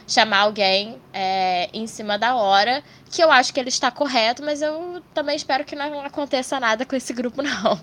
chamar 0.08 0.40
alguém 0.40 1.02
é, 1.12 1.70
em 1.74 1.88
cima 1.88 2.18
da 2.18 2.36
hora, 2.36 2.84
que 3.10 3.22
eu 3.22 3.32
acho 3.32 3.54
que 3.54 3.60
ele 3.60 3.70
está 3.70 3.92
correto, 3.92 4.44
mas 4.44 4.62
eu 4.62 5.02
também 5.14 5.36
espero 5.36 5.66
que 5.66 5.76
não 5.76 6.02
aconteça 6.02 6.60
nada 6.60 6.86
com 6.86 6.96
esse 6.96 7.14
grupo, 7.14 7.42
não. 7.42 7.80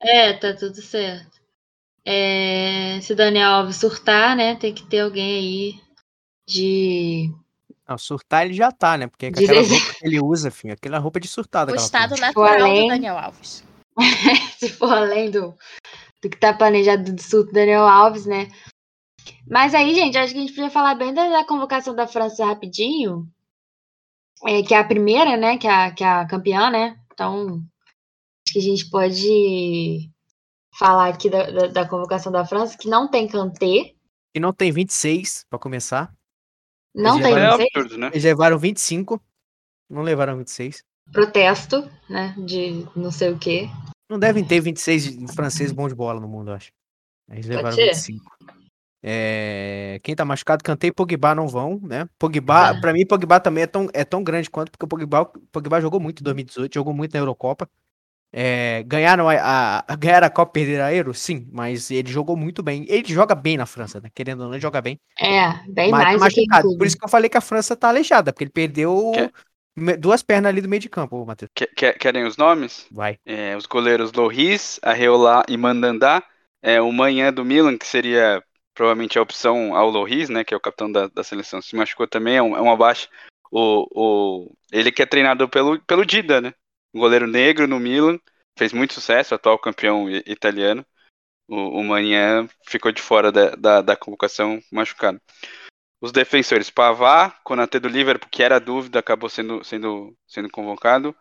É, 0.00 0.32
tá 0.34 0.54
tudo 0.54 0.80
certo. 0.80 1.38
É, 2.04 3.00
se 3.02 3.14
Daniel 3.14 3.50
Alves 3.50 3.76
surtar, 3.76 4.36
né, 4.36 4.54
tem 4.56 4.72
que 4.72 4.86
ter 4.86 5.00
alguém 5.00 5.36
aí 5.36 5.80
de. 6.46 7.30
Não, 7.86 7.98
surtar 7.98 8.44
ele 8.44 8.54
já 8.54 8.70
tá, 8.70 8.96
né? 8.96 9.06
Porque 9.06 9.26
é 9.26 9.28
aquela 9.28 9.60
roupa 9.60 9.94
que 9.94 10.06
ele 10.06 10.20
usa, 10.20 10.48
enfim, 10.48 10.70
aquela 10.70 10.98
roupa 10.98 11.20
de 11.20 11.28
surtada. 11.28 11.72
O 11.72 11.76
estado 11.76 12.16
natural 12.16 12.62
além... 12.62 12.82
do 12.82 12.88
Daniel 12.88 13.18
Alves. 13.18 13.64
se 14.58 14.68
for 14.68 14.92
além 14.92 15.30
do, 15.30 15.54
do 16.22 16.30
que 16.30 16.36
tá 16.36 16.52
planejado 16.52 17.12
do 17.12 17.22
surto 17.22 17.48
do 17.48 17.54
Daniel 17.54 17.86
Alves, 17.86 18.26
né? 18.26 18.48
Mas 19.46 19.74
aí, 19.74 19.94
gente, 19.94 20.16
acho 20.16 20.32
que 20.32 20.38
a 20.38 20.42
gente 20.42 20.54
podia 20.54 20.70
falar 20.70 20.94
bem 20.94 21.12
da, 21.12 21.28
da 21.28 21.44
convocação 21.44 21.94
da 21.94 22.06
França 22.06 22.44
rapidinho. 22.44 23.26
É, 24.46 24.62
que 24.62 24.74
é 24.74 24.78
a 24.78 24.84
primeira, 24.84 25.36
né? 25.36 25.58
Que 25.58 25.66
é 25.66 25.70
a, 25.70 25.90
que 25.90 26.04
é 26.04 26.08
a 26.08 26.26
campeã, 26.26 26.70
né? 26.70 26.98
Então, 27.12 27.62
que 28.52 28.58
a 28.58 28.62
gente 28.62 28.88
pode 28.90 30.10
falar 30.78 31.08
aqui 31.08 31.28
da, 31.28 31.50
da, 31.50 31.66
da 31.66 31.88
convocação 31.88 32.30
da 32.30 32.44
França, 32.44 32.76
que 32.78 32.88
não 32.88 33.10
tem 33.10 33.26
Kanté. 33.26 33.94
E 34.34 34.40
não 34.40 34.52
tem 34.52 34.70
26, 34.70 35.44
para 35.48 35.58
começar. 35.58 36.14
Não 36.94 37.16
Eles 37.16 37.26
tem 37.26 37.34
levaram, 37.34 37.58
26? 37.58 37.60
É 37.60 37.78
absurdo, 37.78 38.00
né? 38.00 38.06
Eles 38.12 38.24
levaram 38.24 38.58
25, 38.58 39.22
não 39.90 40.02
levaram 40.02 40.38
26. 40.38 40.84
Protesto, 41.12 41.90
né, 42.08 42.34
de 42.38 42.86
não 42.94 43.10
sei 43.10 43.30
o 43.30 43.38
quê. 43.38 43.68
Não 44.08 44.18
devem 44.18 44.44
ter 44.44 44.60
26 44.60 45.34
franceses 45.34 45.72
bons 45.72 45.88
de 45.88 45.94
bola 45.94 46.20
no 46.20 46.28
mundo, 46.28 46.50
eu 46.50 46.54
acho. 46.54 46.70
Eles 47.30 47.46
levaram 47.46 47.76
25. 47.76 48.24
É... 49.02 50.00
Quem 50.02 50.14
tá 50.14 50.24
machucado, 50.24 50.64
Cantei 50.64 50.90
e 50.90 50.92
Pogba 50.92 51.34
não 51.34 51.46
vão, 51.46 51.80
né? 51.82 52.08
Pogba, 52.18 52.70
ah. 52.70 52.80
para 52.80 52.92
mim, 52.92 53.06
Pogba 53.06 53.38
também 53.38 53.64
é 53.64 53.66
tão, 53.66 53.88
é 53.92 54.04
tão 54.04 54.22
grande 54.22 54.50
quanto, 54.50 54.70
porque 54.72 54.84
o 54.84 54.88
Pogba, 54.88 55.26
Pogba 55.52 55.80
jogou 55.80 56.00
muito 56.00 56.20
em 56.20 56.24
2018, 56.24 56.74
jogou 56.74 56.92
muito 56.92 57.12
na 57.12 57.20
Eurocopa. 57.20 57.68
É, 58.32 58.82
ganharam 58.86 59.28
a, 59.28 59.84
a, 59.86 59.96
ganhar 59.96 60.22
a 60.22 60.30
Copa 60.30 60.52
perder 60.52 60.80
a 60.80 60.94
Euro? 60.94 61.14
Sim, 61.14 61.48
mas 61.50 61.90
ele 61.90 62.10
jogou 62.10 62.36
muito 62.36 62.62
bem. 62.62 62.84
Ele 62.88 63.12
joga 63.12 63.34
bem 63.34 63.56
na 63.56 63.66
França, 63.66 64.00
né? 64.00 64.10
Querendo 64.14 64.40
ou 64.40 64.46
não, 64.46 64.54
ele 64.54 64.60
joga 64.60 64.80
bem. 64.82 65.00
É, 65.18 65.48
bem 65.68 65.90
mas, 65.90 66.04
mais. 66.04 66.20
Machucado. 66.20 66.76
Por 66.76 66.86
isso 66.86 66.98
que 66.98 67.04
eu 67.04 67.08
falei 67.08 67.30
que 67.30 67.38
a 67.38 67.42
França 67.42 67.74
tá 67.74 67.88
aleijada, 67.88 68.32
porque 68.32 68.44
ele 68.44 68.50
perdeu 68.50 69.12
Quer... 69.14 69.98
duas 69.98 70.22
pernas 70.22 70.50
ali 70.50 70.60
do 70.60 70.68
meio 70.68 70.80
de 70.80 70.90
campo, 70.90 71.24
Matheus. 71.24 71.50
Quer, 71.74 71.94
querem 71.94 72.24
os 72.24 72.36
nomes? 72.36 72.86
Vai. 72.90 73.18
É, 73.24 73.56
os 73.56 73.66
goleiros 73.66 74.12
Loris, 74.12 74.78
Arreola 74.82 75.42
e 75.48 75.56
Mandandá. 75.56 76.22
É, 76.60 76.80
o 76.82 76.92
Manhã 76.92 77.32
do 77.32 77.44
Milan, 77.44 77.78
que 77.78 77.86
seria 77.86 78.42
provavelmente 78.74 79.18
a 79.18 79.22
opção 79.22 79.74
ao 79.74 79.88
Loris, 79.88 80.28
né? 80.28 80.44
Que 80.44 80.52
é 80.52 80.56
o 80.56 80.60
capitão 80.60 80.90
da, 80.90 81.08
da 81.08 81.24
seleção, 81.24 81.62
se 81.62 81.74
machucou 81.74 82.06
também, 82.06 82.36
é, 82.36 82.42
um, 82.42 82.56
é 82.56 82.60
uma 82.60 82.76
baixa. 82.76 83.08
O, 83.50 83.86
o, 83.90 84.56
ele 84.70 84.92
que 84.92 85.00
é 85.00 85.06
treinado 85.06 85.48
pelo, 85.48 85.80
pelo 85.80 86.04
Dida, 86.04 86.40
né? 86.40 86.52
Um 86.94 87.00
goleiro 87.00 87.26
negro 87.26 87.66
no 87.66 87.78
Milan, 87.78 88.18
fez 88.58 88.72
muito 88.72 88.94
sucesso, 88.94 89.34
atual 89.34 89.58
campeão 89.58 90.10
italiano. 90.10 90.84
O, 91.48 91.80
o 91.80 91.84
Manhã 91.84 92.48
ficou 92.66 92.92
de 92.92 93.00
fora 93.00 93.32
da, 93.32 93.50
da, 93.54 93.80
da 93.80 93.96
convocação 93.96 94.60
machucado. 94.70 95.20
Os 96.00 96.12
defensores, 96.12 96.70
Pavá, 96.70 97.30
Konaté 97.42 97.80
do 97.80 97.88
Liverpool, 97.88 98.28
que 98.30 98.42
era 98.42 98.60
dúvida, 98.60 98.98
acabou 98.98 99.28
sendo, 99.28 99.64
sendo, 99.64 100.16
sendo 100.26 100.50
convocado. 100.50 101.14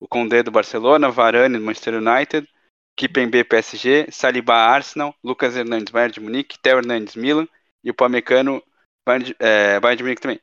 O 0.00 0.08
Condé 0.08 0.42
do 0.42 0.50
Barcelona, 0.50 1.10
Varane 1.10 1.56
do 1.56 1.64
Manchester 1.64 1.94
United, 1.94 2.48
Kipembe 2.96 3.44
PSG, 3.44 4.08
Saliba 4.10 4.54
Arsenal, 4.54 5.14
Lucas 5.22 5.56
Hernandes 5.56 5.92
Bayern 5.92 6.12
de 6.12 6.20
Munique, 6.20 6.58
Theo 6.58 6.78
Hernandes 6.78 7.14
Milan 7.14 7.46
e 7.82 7.90
o 7.90 7.94
Pamecano 7.94 8.62
Bayern, 9.06 9.36
é, 9.38 9.78
Bayern 9.78 9.96
de 9.98 10.02
Munique 10.02 10.22
também. 10.22 10.40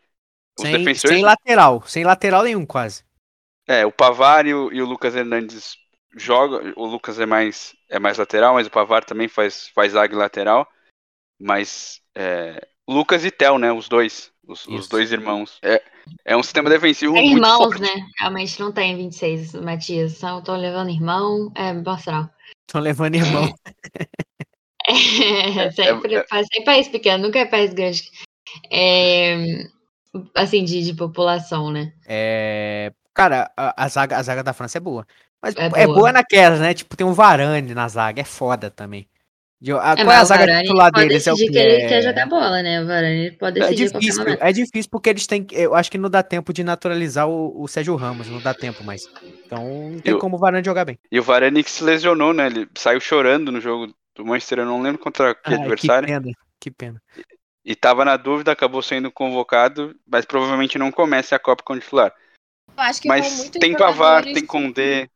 Os 0.57 0.65
sem, 0.65 0.77
defensores... 0.77 1.15
sem 1.15 1.23
lateral, 1.23 1.83
sem 1.85 2.03
lateral 2.03 2.43
nenhum 2.43 2.65
quase. 2.65 3.03
É, 3.67 3.85
o 3.85 3.91
Pavar 3.91 4.45
e 4.45 4.53
o, 4.53 4.71
e 4.71 4.81
o 4.81 4.85
Lucas 4.85 5.15
Hernandes 5.15 5.75
jogam. 6.15 6.73
O 6.75 6.85
Lucas 6.85 7.19
é 7.19 7.25
mais, 7.25 7.75
é 7.89 7.99
mais 7.99 8.17
lateral, 8.17 8.55
mas 8.55 8.67
o 8.67 8.71
Pavar 8.71 9.03
também 9.03 9.27
faz, 9.27 9.69
faz 9.69 9.93
zaga 9.93 10.15
lateral. 10.15 10.67
Mas 11.39 12.01
é, 12.15 12.67
Lucas 12.87 13.25
e 13.25 13.31
Tel, 13.31 13.57
né? 13.57 13.71
Os 13.71 13.87
dois. 13.87 14.31
Os, 14.47 14.67
os, 14.67 14.87
dois 14.87 15.11
irmãos. 15.11 15.59
É, 15.61 15.81
é 16.25 16.35
um 16.35 16.43
sistema 16.43 16.69
defensivo 16.69 17.13
tem 17.13 17.31
muito 17.31 17.37
irmãos, 17.37 17.57
forte. 17.57 17.81
né? 17.81 18.05
Realmente 18.19 18.59
não 18.59 18.71
tem 18.71 18.97
26, 18.97 19.53
Matias. 19.53 20.13
Estão 20.13 20.57
levando 20.57 20.89
irmão. 20.89 21.51
É, 21.55 21.71
mostrar. 21.73 22.29
Estão 22.67 22.81
levando 22.81 23.15
irmão. 23.15 23.53
É, 24.83 25.71
sempre, 25.71 26.15
é, 26.15 26.17
é, 26.19 26.43
sempre 26.43 26.65
país 26.65 26.87
pequeno, 26.87 27.23
nunca 27.23 27.39
é 27.39 27.45
país 27.45 27.71
grande. 27.71 28.11
É, 28.69 29.37
assim, 30.35 30.63
de, 30.63 30.83
de 30.83 30.93
população, 30.95 31.71
né? 31.71 31.93
É, 32.05 32.91
Cara, 33.13 33.51
a, 33.57 33.83
a, 33.85 33.87
zaga, 33.89 34.17
a 34.17 34.23
zaga 34.23 34.43
da 34.43 34.53
França 34.53 34.77
é 34.77 34.81
boa. 34.81 35.05
Mas 35.41 35.55
É 35.55 35.65
é 35.65 35.69
boa. 35.85 35.97
boa, 35.97 36.11
naquelas, 36.11 36.59
né? 36.59 36.73
Tipo, 36.73 36.95
tem 36.95 37.05
um 37.05 37.13
Varane 37.13 37.73
na 37.73 37.87
zaga, 37.87 38.21
é 38.21 38.23
foda 38.25 38.69
também. 38.69 39.07
De- 39.59 39.71
a- 39.73 39.93
É, 39.97 40.03
qual 40.03 40.11
é 40.11 40.17
a 40.17 40.23
zaga 40.23 40.61
titular 40.61 40.91
deles? 40.91 41.27
É 41.27 41.33
o 41.33 41.35
que 41.35 41.47
que 41.49 41.57
ele 41.57 41.83
é... 41.83 41.87
quer 41.87 42.01
jogar 42.01 42.25
bola, 42.27 42.63
né? 42.63 42.81
O 42.81 42.87
Varane 42.87 43.31
pode 43.31 43.59
É 43.59 43.69
decidir 43.69 43.91
qualquer 43.91 43.99
difícil, 43.99 44.37
é 44.39 44.51
difícil 44.51 44.89
porque 44.89 45.09
eles 45.09 45.27
têm. 45.27 45.45
Eu 45.51 45.75
acho 45.75 45.91
que 45.91 45.97
não 45.99 46.09
dá 46.09 46.23
tempo 46.23 46.51
de 46.51 46.63
naturalizar 46.63 47.27
o, 47.27 47.61
o 47.61 47.67
Sérgio 47.67 47.95
Ramos, 47.95 48.27
não 48.27 48.41
dá 48.41 48.53
tempo 48.55 48.83
mais. 48.83 49.03
Então 49.45 49.91
não 49.91 49.99
tem 49.99 50.13
Eu- 50.13 50.19
como 50.19 50.35
o 50.35 50.39
Varane 50.39 50.65
jogar 50.65 50.85
bem. 50.85 50.97
E 51.11 51.19
o 51.19 51.23
Varane 51.23 51.63
que 51.63 51.69
se 51.69 51.83
lesionou, 51.83 52.33
né? 52.33 52.47
Ele 52.47 52.67
saiu 52.75 52.99
chorando 52.99 53.51
no 53.51 53.61
jogo 53.61 53.93
do 54.15 54.25
Manchester, 54.25 54.59
eu 54.59 54.65
não 54.65 54.81
lembro 54.81 54.99
contra 54.99 55.35
que 55.35 55.41
que 55.43 55.53
adversário. 55.53 56.07
pena, 56.07 56.31
que 56.59 56.71
pena. 56.71 57.01
E 57.63 57.75
tava 57.75 58.03
na 58.03 58.17
dúvida, 58.17 58.51
acabou 58.51 58.81
sendo 58.81 59.11
convocado, 59.11 59.95
mas 60.11 60.25
provavelmente 60.25 60.79
não 60.79 60.91
começa 60.91 61.35
a 61.35 61.39
Copa 61.39 61.63
com 61.63 61.77
titular. 61.77 62.11
Eu 62.77 62.83
acho 62.83 63.01
que 63.01 63.07
com 63.07 63.13
Mas 63.13 63.49
tem 63.49 63.75
Pavar, 63.75 64.23
tem 64.23 64.45
Condé, 64.45 65.07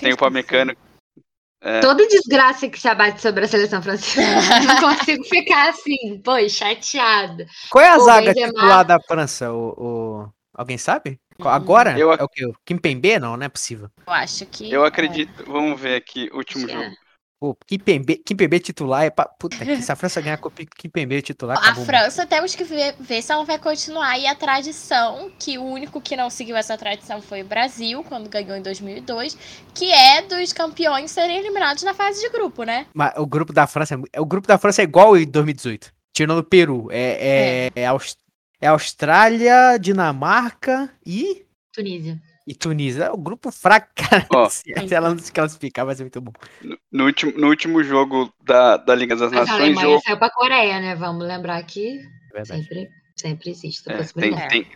tem 0.00 0.12
o 0.12 0.16
Pamecano. 0.16 0.74
Toda 1.80 2.08
desgraça 2.08 2.68
que 2.68 2.78
se 2.80 2.88
abate 2.88 3.20
sobre 3.22 3.44
a 3.44 3.48
seleção 3.48 3.80
francesa. 3.80 4.20
Não 4.66 4.80
consigo 4.96 5.22
ficar 5.24 5.68
assim, 5.70 6.20
pô, 6.24 6.32
chateada. 6.48 7.46
Qual 7.70 7.84
é 7.84 7.88
a 7.90 7.96
O 7.98 8.00
zaga 8.00 8.26
Benzema- 8.32 8.48
titular 8.52 8.84
da 8.84 8.98
França? 9.00 9.52
O, 9.52 9.68
o- 9.78 10.28
Alguém 10.54 10.76
sabe? 10.76 11.18
Qual- 11.40 11.54
Agora? 11.54 11.96
Eu 11.98 12.10
ac- 12.10 12.20
É 12.20 12.24
o 12.24 12.28
quê? 12.28 12.44
O 12.46 12.54
Kimpembe? 12.64 13.18
Não, 13.20 13.36
não 13.36 13.46
é 13.46 13.48
possível. 13.48 13.88
Eu 14.06 14.12
acho 14.12 14.44
que. 14.46 14.70
Eu 14.72 14.84
acredito, 14.84 15.44
vamos 15.46 15.80
ver 15.80 15.94
aqui, 15.96 16.28
último 16.34 16.66
Acho 16.66 16.76
que 16.76 16.82
jogo. 16.84 16.96
Pô, 17.42 17.56
Kimpembe, 17.66 18.18
Kimpembe 18.18 18.60
titular 18.60 19.02
é 19.02 19.10
pra... 19.10 19.24
Puta, 19.24 19.56
que 19.64 19.82
se 19.82 19.90
a 19.90 19.96
França 19.96 20.20
ganhar 20.20 20.36
com 20.38 20.46
o 20.48 20.52
Kimpembe 20.52 21.20
titular, 21.22 21.58
A. 21.58 21.74
França 21.74 22.24
temos 22.24 22.54
que 22.54 22.62
ver, 22.62 22.94
ver 23.00 23.20
se 23.20 23.32
ela 23.32 23.44
vai 23.44 23.58
continuar 23.58 24.10
aí 24.10 24.28
a 24.28 24.34
tradição, 24.36 25.28
que 25.40 25.58
o 25.58 25.64
único 25.64 26.00
que 26.00 26.14
não 26.14 26.30
seguiu 26.30 26.54
essa 26.56 26.78
tradição 26.78 27.20
foi 27.20 27.42
o 27.42 27.44
Brasil, 27.44 28.04
quando 28.04 28.28
ganhou 28.28 28.56
em 28.56 28.62
2002, 28.62 29.36
que 29.74 29.90
é 29.90 30.22
dos 30.22 30.52
campeões 30.52 31.10
serem 31.10 31.36
eliminados 31.36 31.82
na 31.82 31.92
fase 31.92 32.20
de 32.20 32.28
grupo, 32.30 32.62
né? 32.62 32.86
Mas 32.94 33.12
o 33.16 33.26
grupo 33.26 33.52
da 33.52 33.66
França 33.66 33.96
é, 33.96 33.98
é- 34.12 34.20
o 34.20 34.24
grupo 34.24 34.46
da 34.46 34.56
França 34.56 34.80
é 34.80 34.84
igual 34.84 35.16
em 35.16 35.26
2018. 35.26 35.92
Tirando 36.14 36.38
o 36.38 36.44
Peru. 36.44 36.86
É, 36.92 37.70
é, 37.74 37.82
é, 37.82 37.86
Aus- 37.86 38.16
é 38.60 38.68
Austrália, 38.68 39.76
Dinamarca 39.80 40.88
e, 41.04 41.44
Tunísia. 41.72 42.20
E 42.46 42.54
Tunísia. 42.54 43.04
É 43.04 43.10
o 43.10 43.16
grupo 43.16 43.50
fraco, 43.50 43.88
cara. 43.96 44.26
Ó. 44.32 44.48
Se 44.48 44.72
ela 44.92 45.10
não 45.10 45.18
se 45.18 45.32
classificar, 45.32 45.86
vai 45.86 45.94
ser 45.94 46.02
muito 46.02 46.20
bom. 46.20 46.32
No, 46.62 46.78
no 46.90 47.04
último, 47.04 47.32
no 47.38 47.48
último 47.48 47.82
jogo 47.82 48.32
da, 48.42 48.76
da 48.76 48.94
Liga 48.94 49.16
das 49.16 49.30
Mas 49.30 49.40
a 49.40 49.52
Nações, 49.52 49.60
Alemanha 49.60 49.86
jogou, 49.86 50.00
saiu 50.00 50.18
pra 50.18 50.30
Coreia, 50.30 50.80
né? 50.80 50.94
Vamos 50.94 51.26
lembrar 51.26 51.62
que 51.64 51.98
É 51.98 52.34
verdade. 52.34 52.62
sempre, 52.62 52.90
sempre 53.16 53.50
existe 53.50 53.88
a 53.88 53.92
é, 53.92 53.96
tem, 53.96 54.04
possibilidade. 54.04 54.48
tem, 54.48 54.66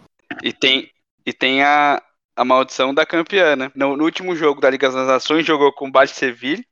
e 0.43 0.53
tem, 0.53 0.91
e 1.27 1.33
tem 1.33 1.63
a, 1.63 2.03
a 2.37 2.45
maldição 2.45 2.95
da 2.95 3.07
campeã, 3.07 3.57
né? 3.57 3.73
No, 3.75 3.97
no 3.97 4.05
último 4.05 4.35
jogo 4.37 4.61
da 4.61 4.71
Liga 4.71 4.91
das 4.91 5.07
Nações, 5.07 5.47
jogou 5.47 5.73
com 5.73 5.89
o 5.89 5.93
Bate 5.93 6.13
Seville, 6.13 6.67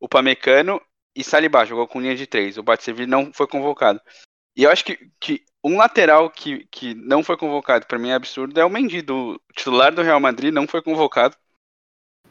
o 0.00 0.08
Pamecano 0.08 0.80
e 1.14 1.24
Salibá, 1.24 1.64
jogou 1.64 1.86
com 1.86 2.00
linha 2.00 2.16
de 2.16 2.26
três. 2.26 2.56
O 2.56 2.62
Bate 2.62 2.84
Seville 2.84 3.10
não 3.10 3.32
foi 3.32 3.46
convocado. 3.46 4.00
E 4.56 4.64
eu 4.64 4.70
acho 4.70 4.84
que, 4.84 4.98
que 5.20 5.44
um 5.64 5.76
lateral 5.76 6.30
que, 6.30 6.66
que 6.70 6.94
não 6.94 7.22
foi 7.22 7.36
convocado, 7.36 7.86
pra 7.86 7.98
mim 7.98 8.10
é 8.10 8.14
absurdo, 8.14 8.58
é 8.58 8.64
o 8.64 8.70
Mendy, 8.70 9.02
do 9.02 9.40
titular 9.54 9.94
do 9.94 10.02
Real 10.02 10.20
Madrid, 10.20 10.52
não 10.52 10.66
foi 10.66 10.82
convocado. 10.82 11.36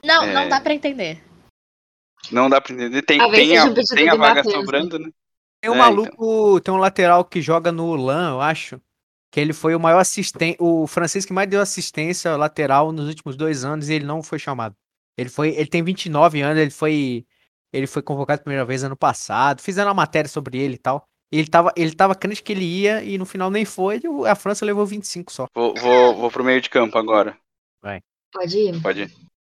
Não, 0.04 0.24
É. 0.24 0.34
não 0.34 0.50
dá 0.50 0.60
pra 0.62 0.74
entender. 0.74 1.22
Não 2.32 2.50
dá 2.50 2.60
pra 2.60 2.74
entender. 2.74 3.02
Tem, 3.04 3.18
Talvez 3.18 3.48
tem 3.48 3.58
a, 3.58 3.74
tem 3.74 4.10
a 4.10 4.16
vaga 4.16 4.42
Mbappé, 4.42 4.52
sobrando, 4.52 5.00
né? 5.00 5.10
Tem 5.62 5.72
um 5.72 5.76
É, 5.76 5.78
maluco, 5.78 6.60
tem 6.62 6.74
um 6.74 6.78
lateral 6.78 7.24
que 7.26 7.42
joga 7.42 7.72
no 7.72 7.96
LAN, 7.96 8.32
eu 8.32 8.42
acho. 8.42 8.82
Que 9.32 9.40
ele 9.40 9.54
foi 9.54 9.76
o 9.76 9.80
maior 9.80 10.00
assistente, 10.00 10.58
o 10.60 10.88
francês 10.88 11.24
que 11.26 11.34
mais 11.34 11.48
deu 11.48 11.62
assistência 11.62 12.36
lateral 12.36 12.92
nos 12.92 13.08
últimos 13.08 13.36
dois 13.36 13.64
anos 13.64 13.90
e 13.90 13.94
ele 13.94 14.06
não 14.06 14.24
foi 14.24 14.40
chamado. 14.40 14.76
Ele 15.18 15.30
foi, 15.30 15.50
ele 15.50 15.68
tem 15.68 15.84
29 15.84 16.42
anos, 16.42 16.58
ele 16.60 16.72
foi, 16.72 17.26
ele 17.72 17.86
foi 17.86 18.02
convocado 18.02 18.40
a 18.40 18.44
primeira 18.44 18.66
vez 18.66 18.84
ano 18.84 18.98
passado. 18.98 19.62
Fizeram 19.62 19.90
uma 19.90 19.94
matéria 19.96 20.30
sobre 20.30 20.58
ele 20.58 20.76
e 20.76 20.78
tal. 20.80 21.08
Ele 21.32 21.48
tava, 21.48 21.72
ele 21.76 21.94
tava 21.94 22.16
crente 22.16 22.42
que 22.42 22.52
ele 22.52 22.66
ia 22.66 23.04
e 23.04 23.18
no 23.18 23.26
final 23.26 23.52
nem 23.52 23.66
foi. 23.66 24.02
e 24.04 24.28
A 24.28 24.36
França 24.36 24.66
levou 24.66 24.86
25 24.86 25.32
só. 25.32 25.46
Vou, 25.54 25.76
vou, 25.76 26.16
vou 26.16 26.32
pro 26.32 26.44
meio 26.44 26.60
de 26.60 26.70
campo 26.70 26.98
agora. 26.98 27.38
Pode 28.32 28.58
ir? 28.58 28.82
Pode 28.82 29.02
ir. 29.02 29.12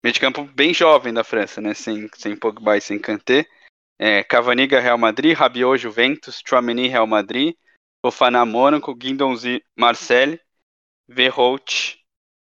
Meio 0.04 0.14
de 0.14 0.20
campo 0.20 0.44
bem 0.44 0.74
jovem 0.74 1.14
da 1.14 1.24
França, 1.24 1.60
né? 1.60 1.74
Sem, 1.74 2.10
sem 2.16 2.36
Pogba 2.36 2.78
e 2.78 2.82
sem 2.82 3.00
Kanté. 3.00 3.46
É, 3.98 4.24
Cavaniga, 4.24 4.80
Real 4.80 4.98
Madrid. 4.98 5.36
Rabiot, 5.36 5.78
Juventus. 5.78 6.42
Chouameni, 6.48 6.88
Real 6.88 7.08
Madrid. 7.08 7.56
Fofana, 8.04 8.46
Mônaco. 8.46 8.96
Guindonzi, 8.96 9.64
Marseille. 9.76 10.40
Verhout, 11.08 11.99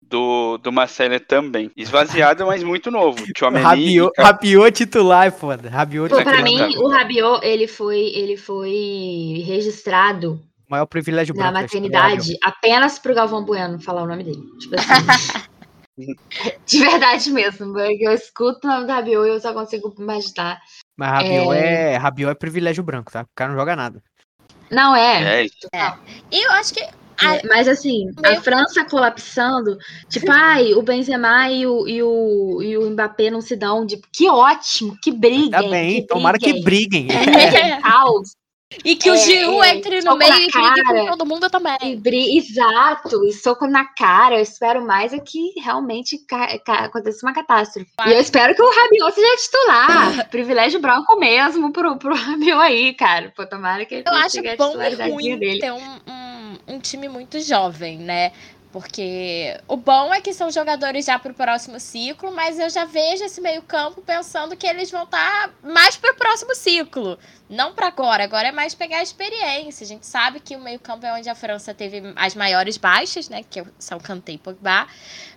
do, 0.10 0.58
do 0.58 0.72
Marseille 0.72 1.20
também. 1.20 1.72
Esvaziado, 1.78 2.46
mas 2.48 2.64
muito 2.64 2.90
novo. 2.90 3.24
Rabiot, 3.62 4.12
e 4.18 4.22
Rabiot 4.22 4.72
titular, 4.72 5.28
é 5.28 5.32
foda. 5.32 5.70
Rabiot 5.70 6.10
Pô, 6.10 6.18
titular. 6.18 6.36
pra 6.36 6.44
mim, 6.44 6.78
o 6.78 6.90
Rabiot, 6.90 7.46
ele 7.46 7.68
foi, 7.68 8.00
ele 8.16 8.36
foi 8.36 9.44
registrado 9.46 10.42
O 10.68 10.72
maior 10.72 10.88
privilégio 10.88 11.36
na 11.36 11.52
branco 11.52 11.62
maternidade 11.62 12.36
apenas 12.44 12.98
pro 12.98 13.14
Galvão 13.14 13.46
Bueno 13.46 13.80
falar 13.80 14.02
o 14.04 14.08
nome 14.08 14.24
dele. 14.24 14.42
Tipo 14.60 14.76
assim. 14.76 16.16
de 16.66 16.80
verdade 16.80 17.32
mesmo. 17.32 17.74
porque 17.74 18.08
Eu 18.08 18.14
escuto 18.14 18.68
o 18.68 18.70
nome 18.70 18.88
do 18.88 18.92
Rabiot 18.92 19.28
e 19.28 19.30
eu 19.30 19.40
só 19.40 19.54
consigo 19.54 19.94
imaginar. 20.00 20.60
Mas 20.98 21.10
Rabiot 21.12 21.56
é... 21.56 21.98
Rabiot 21.98 22.32
é 22.32 22.36
privilégio 22.36 22.84
branco, 22.84 23.12
tá? 23.12 23.22
O 23.22 23.28
cara 23.36 23.52
não 23.52 23.60
joga 23.60 23.76
nada. 23.76 24.02
Não 24.72 24.96
é. 24.96 25.46
É, 25.46 25.94
E 26.32 26.46
eu 26.46 26.52
acho 26.52 26.74
que. 26.74 26.82
A- 27.22 27.42
Mas 27.48 27.68
assim, 27.68 28.10
a 28.24 28.42
França 28.42 28.86
colapsando, 28.86 29.78
tipo, 30.10 30.32
ai, 30.32 30.74
o 30.74 30.82
Benzema 30.82 31.50
e 31.50 31.66
o, 31.66 31.88
e 31.88 32.02
o, 32.04 32.62
e 32.62 32.78
o 32.78 32.90
Mbappé 32.90 33.30
não 33.30 33.42
se 33.42 33.56
dão, 33.56 33.86
tipo, 33.86 34.08
que 34.12 34.30
ótimo, 34.30 34.98
que 35.02 35.12
briguem. 35.12 35.50
Tá 35.50 35.62
bem, 35.64 36.02
que 36.02 36.08
tomara 36.08 36.38
que 36.38 36.62
briguem. 36.62 37.08
briguem. 37.08 37.26
briguem, 37.26 37.82
caos, 37.82 38.36
E 38.86 38.96
que 38.96 39.10
o 39.10 39.16
É, 39.16 39.18
Giroud 39.18 39.66
é, 39.68 39.76
entre 39.76 40.00
no 40.02 40.16
meio 40.16 40.32
e 40.32 40.48
brigue 40.52 40.84
com 40.84 41.06
todo 41.08 41.26
mundo 41.26 41.50
também. 41.50 41.76
e 41.82 41.96
bri- 41.96 42.38
exato, 42.38 43.26
e 43.26 43.34
soco 43.34 43.66
na 43.66 43.84
cara. 43.84 44.36
Eu 44.36 44.44
espero 44.44 44.86
mais 44.86 45.12
é 45.12 45.18
que 45.18 45.60
realmente 45.60 46.20
ca- 46.28 46.60
ca- 46.60 46.86
aconteça 46.86 47.26
uma 47.26 47.34
catástrofe. 47.34 47.90
E 48.06 48.12
eu 48.12 48.20
espero 48.20 48.54
que 48.54 48.62
o 48.62 48.70
Rabiot 48.70 49.12
seja 49.16 49.36
titular. 49.38 50.30
Privilégio 50.30 50.80
branco 50.80 51.18
mesmo 51.20 51.72
pro, 51.74 51.98
pro 51.98 52.14
Rabiot 52.16 52.62
aí, 52.62 52.94
cara. 52.94 53.34
Pô, 53.36 53.44
tomara 53.48 53.84
que 53.86 53.96
ele 53.96 54.04
Eu 54.06 54.14
acho 54.14 54.38
bom 54.56 54.80
e 54.80 55.10
ruim 55.10 55.38
dele. 55.40 55.60
ter 55.60 55.72
um, 55.72 55.78
um, 56.08 56.76
um 56.76 56.80
time 56.80 57.10
muito 57.10 57.40
jovem, 57.42 57.98
né? 57.98 58.32
Porque 58.72 59.60
o 59.68 59.76
bom 59.76 60.14
é 60.14 60.22
que 60.22 60.32
são 60.32 60.52
jogadores 60.52 61.06
já 61.06 61.18
pro 61.18 61.34
próximo 61.34 61.80
ciclo, 61.80 62.32
mas 62.32 62.60
eu 62.60 62.70
já 62.70 62.86
vejo 62.86 63.24
esse 63.24 63.42
meio-campo 63.42 64.02
pensando 64.02 64.56
que 64.56 64.68
eles 64.68 64.92
vão 64.92 65.04
estar 65.04 65.52
mais 65.64 65.98
pro 65.98 66.14
próximo 66.16 66.54
ciclo. 66.54 67.18
Não 67.50 67.74
para 67.74 67.88
agora, 67.88 68.24
agora 68.24 68.50
é 68.50 68.52
mais 68.52 68.76
pegar 68.76 68.98
a 68.98 69.04
experiência. 69.04 69.84
A 69.84 69.88
gente 69.88 70.06
sabe 70.06 70.40
que 70.40 70.56
o 70.56 70.60
meio-campo 70.60 71.04
é 71.04 71.14
onde 71.14 71.28
a 71.28 71.34
França 71.34 71.74
teve 71.74 72.14
as 72.16 72.36
maiores 72.36 72.78
baixas, 72.78 73.28
né? 73.28 73.44
Que 73.50 73.64
são 73.80 74.00
Kanté 74.00 74.34
e 74.34 74.38
Pogba. 74.38 74.88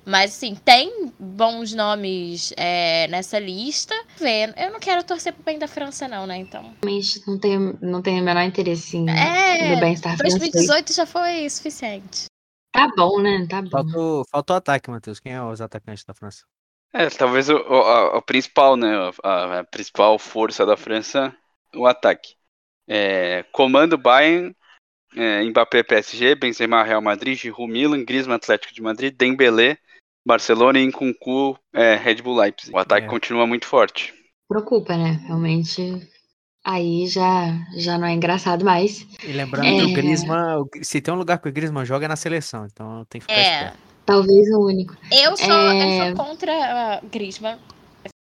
Mas, 0.05 0.33
assim, 0.33 0.55
tem 0.55 1.11
bons 1.19 1.73
nomes 1.73 2.53
é, 2.57 3.07
nessa 3.09 3.39
lista. 3.39 3.95
Vê, 4.19 4.53
Eu 4.59 4.73
não 4.73 4.81
quero 4.81 5.03
torcer 5.05 5.33
pro 5.33 5.43
bem 5.43 5.59
da 5.59 5.69
França, 5.69 6.07
não, 6.07 6.27
né? 6.27 6.37
Então. 6.37 6.75
Realmente 6.83 7.23
não 7.27 7.39
tenho, 7.39 7.79
não 7.81 8.03
tenho 8.03 8.21
o 8.21 8.25
menor 8.25 8.43
interesse 8.43 8.97
em, 8.97 9.09
É, 9.09 9.75
no 9.75 9.81
bem-estar 9.81 10.19
francês. 10.19 10.39
2018 10.39 10.93
já 10.93 11.07
foi 11.07 11.49
suficiente. 11.49 12.32
Tá 12.73 12.89
bom, 12.97 13.21
né? 13.21 13.47
Tá 13.49 13.63
bom. 13.63 13.71
Faltou, 13.71 14.25
faltou 14.31 14.57
ataque, 14.57 14.91
Matheus. 14.91 15.21
Quem 15.21 15.33
é 15.33 15.43
os 15.43 15.61
atacantes 15.61 16.05
da 16.05 16.15
França? 16.15 16.45
É, 16.93 17.09
talvez 17.09 17.49
o, 17.49 17.57
o, 17.57 17.75
a- 17.83 18.17
o 18.19 18.23
principal, 18.23 18.77
né? 18.77 18.89
A, 19.23 19.61
a 19.61 19.65
principal 19.65 20.19
força 20.19 20.65
da 20.67 20.77
França, 20.77 21.35
o 21.75 21.87
ataque. 21.87 22.35
É, 22.89 23.45
comando 23.53 23.97
Bayern, 23.97 24.55
é, 25.17 25.45
Mbappé 25.45 25.83
PSG, 25.83 26.35
Benzema 26.35 26.83
Real 26.85 27.03
Madrid, 27.03 27.39
Giroud 27.39 27.73
Milan, 27.73 28.05
Griezmann 28.05 28.37
Atlético 28.37 28.75
de 28.75 28.83
Madrid, 28.83 29.15
Dembélé, 29.17 29.79
Barcelona 30.27 30.79
e 30.81 30.87
Nkunku 30.87 31.59
é, 31.73 31.97
Red 31.97 32.17
Bull 32.17 32.37
Leipzig. 32.41 32.75
O 32.75 32.79
ataque 32.79 33.07
É. 33.07 33.11
continua 33.11 33.47
muito 33.47 33.67
forte. 33.67 34.15
Preocupa, 34.49 34.97
né? 34.97 35.13
Realmente. 35.27 36.09
Aí 36.65 37.07
já, 37.09 37.47
já 37.77 37.99
não 37.99 38.07
é 38.07 38.13
engraçado 38.13 38.65
mais. 38.65 39.07
E 39.25 39.33
lembrando 39.33 39.67
É. 39.67 39.77
que 39.79 39.83
o 39.85 39.93
Griezmann, 39.95 40.59
o- 40.61 40.69
se 40.83 41.01
tem 41.01 41.13
um 41.13 41.17
lugar 41.17 41.39
que 41.39 41.49
o 41.49 41.53
Griezmann 41.53 41.85
joga 41.85 42.05
é 42.05 42.09
na 42.09 42.17
seleção, 42.17 42.67
então 42.71 43.05
tem 43.11 43.21
que 43.21 43.27
ficar 43.27 43.41
É. 43.41 43.55
esperto. 43.65 43.79
Talvez 44.07 44.49
o 44.51 44.61
único. 44.67 44.97
Eu 45.11 45.37
sou, 45.37 45.51
É. 45.71 45.83
eu 46.11 46.17
sou 46.17 46.25
contra 46.25 46.53
uh, 47.03 47.07
Griezmann, 47.09 47.57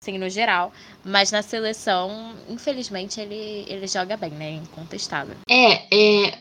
assim, 0.01 0.17
no 0.17 0.29
geral. 0.29 0.71
Mas 1.03 1.31
na 1.31 1.41
seleção, 1.41 2.33
infelizmente, 2.49 3.19
ele, 3.19 3.65
ele 3.67 3.87
joga 3.87 4.15
bem, 4.17 4.31
né? 4.31 4.51
Incontestável. 4.51 5.35
É, 5.49 6.25
é. 6.27 6.33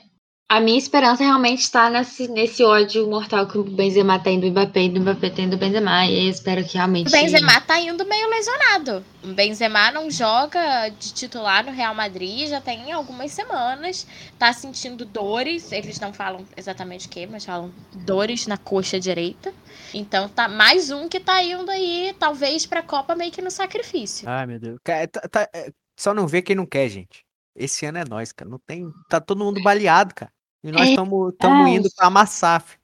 A 0.50 0.60
minha 0.60 0.78
esperança 0.78 1.22
realmente 1.22 1.58
está 1.58 1.90
nesse, 1.90 2.26
nesse 2.26 2.64
ódio 2.64 3.06
mortal 3.06 3.46
que 3.46 3.58
o 3.58 3.62
Benzema 3.62 4.18
tem 4.18 4.40
do 4.40 4.46
Mbappé 4.46 4.84
e 4.84 4.88
do 4.88 4.98
Mbappé 4.98 5.28
tem 5.28 5.46
do 5.46 5.58
Benzema. 5.58 6.06
E 6.06 6.24
eu 6.24 6.30
espero 6.30 6.64
que 6.64 6.74
realmente. 6.78 7.08
O 7.08 7.10
Benzema 7.10 7.60
tá 7.60 7.78
indo 7.78 8.02
meio 8.06 8.30
lesionado. 8.30 9.04
O 9.22 9.34
Benzema 9.34 9.90
não 9.90 10.10
joga 10.10 10.88
de 10.88 11.12
titular 11.12 11.62
no 11.66 11.70
Real 11.70 11.94
Madrid 11.94 12.48
já 12.48 12.62
tem 12.62 12.90
algumas 12.92 13.30
semanas. 13.30 14.06
Tá 14.38 14.50
sentindo 14.54 15.04
dores. 15.04 15.70
Eles 15.70 16.00
não 16.00 16.14
falam 16.14 16.46
exatamente 16.56 17.08
o 17.08 17.10
que, 17.10 17.26
mas 17.26 17.44
falam 17.44 17.70
dores 18.06 18.46
na 18.46 18.56
coxa 18.56 18.98
direita. 18.98 19.52
Então 19.92 20.30
tá 20.30 20.48
mais 20.48 20.90
um 20.90 21.10
que 21.10 21.20
tá 21.20 21.42
indo 21.42 21.70
aí, 21.70 22.16
talvez, 22.18 22.64
pra 22.64 22.82
Copa 22.82 23.14
meio 23.14 23.30
que 23.30 23.42
no 23.42 23.50
sacrifício. 23.50 24.26
Ai, 24.26 24.46
meu 24.46 24.58
Deus. 24.58 24.78
Tá- 24.82 25.28
tá- 25.28 25.48
é, 25.54 25.70
só 25.94 26.14
não 26.14 26.26
vê 26.26 26.40
quem 26.40 26.56
não 26.56 26.64
quer, 26.64 26.88
gente. 26.88 27.22
Esse 27.54 27.84
ano 27.84 27.98
é 27.98 28.04
nós, 28.08 28.32
cara. 28.32 28.50
Não 28.50 28.58
tem. 28.66 28.90
Tá 29.10 29.20
todo 29.20 29.44
mundo 29.44 29.62
baleado, 29.62 30.14
cara. 30.14 30.32
E 30.64 30.72
nós 30.72 30.88
É 30.88 30.90
estamos 30.90 31.34
verdade. 31.40 31.70
indo 31.70 31.88
pra 31.94 32.06
amassar. 32.08 32.60
fi. 32.62 32.76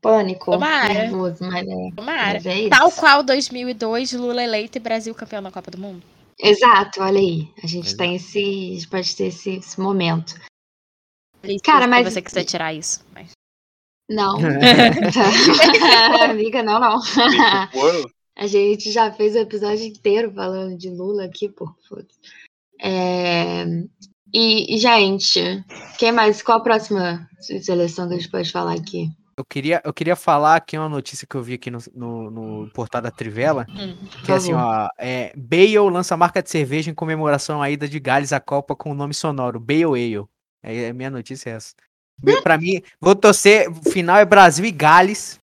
Pânico. 0.00 0.50
Tomara. 0.50 0.92
Nervoso, 0.92 1.44
mas 1.44 1.66
é. 1.68 1.90
Tomara. 1.94 2.32
Mas 2.34 2.46
é 2.46 2.58
isso. 2.60 2.70
Tal 2.70 2.90
qual 2.90 3.22
2002, 3.22 4.12
Lula 4.14 4.42
eleito 4.42 4.76
e 4.76 4.80
Brasil 4.80 5.14
campeão 5.14 5.42
da 5.42 5.50
Copa 5.52 5.70
do 5.70 5.78
Mundo. 5.78 6.02
Exato, 6.40 7.00
olha 7.00 7.20
aí. 7.20 7.48
A 7.62 7.66
gente 7.68 7.82
Pois 7.84 7.94
é. 7.94 7.96
tem 7.96 8.16
esse. 8.16 8.38
A 8.38 8.74
gente 8.74 8.88
pode 8.88 9.16
ter 9.16 9.24
esse, 9.26 9.50
esse 9.58 9.80
momento. 9.80 10.34
Feliz 11.40 11.62
Cara, 11.62 11.82
se 11.84 11.88
mas- 11.88 12.12
você 12.12 12.20
quiser 12.22 12.44
tirar 12.44 12.72
isso. 12.74 13.04
Mas... 13.14 13.30
Não. 14.10 14.38
Amiga, 16.28 16.62
não, 16.62 16.80
não. 16.80 17.00
A 18.34 18.46
gente 18.46 18.90
já 18.90 19.12
fez 19.12 19.34
o 19.36 19.38
episódio 19.40 19.84
inteiro 19.84 20.32
falando 20.32 20.76
de 20.76 20.88
Lula 20.90 21.26
aqui, 21.26 21.48
pô. 21.48 21.72
foda-se. 21.88 22.18
É... 22.80 23.64
E, 24.34 24.78
gente, 24.78 25.62
quem 25.98 26.12
mais? 26.12 26.42
Qual 26.42 26.58
a 26.58 26.62
próxima 26.62 27.28
seleção 27.40 28.08
que 28.08 28.14
a 28.14 28.16
gente 28.18 28.30
pode 28.30 28.50
falar 28.50 28.74
aqui? 28.74 29.10
Eu 29.36 29.44
queria, 29.44 29.80
eu 29.84 29.92
queria 29.92 30.14
falar 30.14 30.56
aqui 30.56 30.76
uma 30.76 30.88
notícia 30.88 31.26
que 31.28 31.34
eu 31.34 31.42
vi 31.42 31.54
aqui 31.54 31.70
no, 31.70 31.78
no, 31.94 32.30
no 32.30 32.70
portal 32.70 33.00
da 33.00 33.10
Trivela. 33.10 33.66
Hum. 33.70 33.96
Que 34.24 34.30
é 34.32 34.34
assim, 34.34 34.52
ó. 34.52 34.88
É, 34.98 35.32
Bale 35.36 35.78
lança 35.90 36.16
marca 36.16 36.42
de 36.42 36.50
cerveja 36.50 36.90
em 36.90 36.94
comemoração 36.94 37.62
à 37.62 37.70
ida 37.70 37.88
de 37.88 37.98
Gales 37.98 38.32
à 38.32 38.40
Copa 38.40 38.76
com 38.76 38.90
o 38.90 38.94
nome 38.94 39.14
sonoro. 39.14 39.58
Bale 39.58 39.84
Ale. 39.84 40.24
É, 40.62 40.88
a 40.90 40.92
minha 40.92 41.10
notícia 41.10 41.50
é 41.50 41.54
essa. 41.54 41.74
Be- 42.22 42.40
Pra 42.42 42.58
mim, 42.58 42.82
vou 43.00 43.14
torcer. 43.16 43.68
O 43.70 43.90
final 43.90 44.18
é 44.18 44.24
Brasil 44.24 44.64
e 44.66 44.70
Gales. 44.70 45.38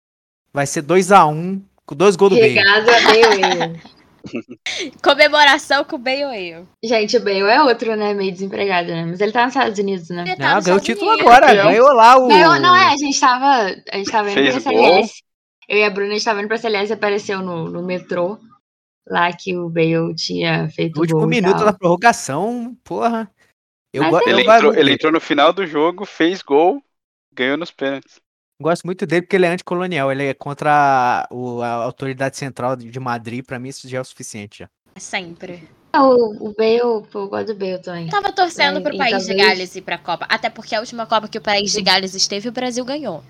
Vai 0.53 0.66
ser 0.66 0.82
2x1 0.82 1.61
com 1.86 1.95
dois 1.95 2.14
gols 2.14 2.32
do 2.32 2.36
Bale. 2.39 2.55
Regado 2.55 2.91
a 2.91 3.01
Bale. 3.01 3.80
Comemoração 5.02 5.84
com 5.84 5.96
o 5.96 5.98
Bale 5.98 6.48
eu. 6.50 6.68
Gente, 6.84 7.16
o 7.16 7.20
Bale 7.20 7.40
é 7.40 7.62
outro, 7.62 7.94
né? 7.96 8.14
Meio 8.14 8.32
desempregado, 8.32 8.88
né? 8.88 9.04
Mas 9.04 9.20
ele 9.20 9.32
tá 9.32 9.44
nos 9.44 9.54
Estados 9.54 9.78
Unidos, 9.78 10.08
né? 10.10 10.22
Ele 10.26 10.36
tá 10.36 10.54
Não, 10.54 10.62
ganhou 10.62 10.78
o 10.78 10.82
título 10.82 11.10
Unidos. 11.12 11.26
agora. 11.26 11.54
Ganhou 11.54 11.92
lá 11.92 12.16
o. 12.18 12.28
Não, 12.28 12.60
não 12.60 12.76
é, 12.76 12.86
a 12.92 12.96
gente 12.96 13.18
tava. 13.18 13.74
A 13.92 13.96
gente 13.96 14.10
tava 14.10 14.30
indo 14.30 14.34
Fez 14.34 14.62
pra? 14.62 14.72
CLS. 14.72 15.12
Eu 15.68 15.78
e 15.78 15.84
a 15.84 15.90
Bruna 15.90 16.10
a 16.10 16.14
gente 16.14 16.24
tava 16.24 16.40
indo 16.40 16.48
pra 16.48 16.56
CLS 16.58 16.90
e 16.90 16.94
apareceu 16.94 17.42
no, 17.42 17.68
no 17.70 17.82
metrô. 17.82 18.38
Lá 19.06 19.32
que 19.32 19.56
o 19.56 19.70
Bale 19.70 20.14
tinha 20.14 20.68
feito 20.68 20.96
No 20.96 21.00
último 21.02 21.20
gol 21.20 21.28
e 21.28 21.30
minuto 21.36 21.56
tal. 21.56 21.64
da 21.66 21.72
prorrogação, 21.72 22.76
porra. 22.84 23.30
Eu, 23.92 24.08
go- 24.10 24.18
é- 24.18 24.22
eu 24.24 24.28
Ele 24.28 24.42
entrou, 24.42 24.74
ele 24.74 24.92
entrou 24.92 25.12
no 25.12 25.20
final 25.20 25.50
do 25.52 25.66
jogo, 25.66 26.04
fez 26.04 26.42
gol, 26.42 26.82
ganhou 27.32 27.56
nos 27.56 27.70
pênaltis. 27.70 28.20
Gosto 28.61 28.84
muito 28.84 29.06
dele 29.06 29.22
porque 29.22 29.36
ele 29.36 29.46
é 29.46 29.50
anticolonial. 29.50 30.11
Ele 30.11 30.26
é 30.26 30.34
contra 30.34 31.28
o- 31.30 31.62
a 31.62 31.68
autoridade 31.84 32.36
central 32.36 32.74
de 32.76 32.90
de 32.90 33.00
Madrid. 33.00 33.44
Pra 33.44 33.59
mim, 33.59 33.68
isso 33.68 33.88
já 33.88 33.98
é 33.98 34.00
o 34.00 34.04
suficiente. 34.04 34.59
Já. 34.61 34.68
Sempre. 34.98 35.68
O, 35.94 36.48
o 36.48 36.54
Bale, 36.54 37.06
pô, 37.11 37.20
eu 37.20 37.28
gosto 37.28 37.46
do 37.46 37.54
Bale 37.54 37.78
também. 37.80 38.04
Eu 38.06 38.11
tava 38.11 38.32
torcendo 38.32 38.78
É, 38.78 38.82
pro 38.82 38.96
país 38.98 39.24
de 39.26 39.28
talvez- 39.28 39.48
Gales 39.48 39.76
ir 39.76 39.82
pra 39.82 39.96
Copa. 39.96 40.26
Até 40.28 40.50
porque 40.50 40.74
a 40.74 40.80
última 40.80 41.06
Copa 41.06 41.28
que 41.28 41.38
o 41.38 41.40
país 41.40 41.72
de 41.72 41.80
Gales 41.82 42.14
esteve, 42.14 42.48
o 42.48 42.52
Brasil 42.52 42.84
ganhou. 42.84 43.22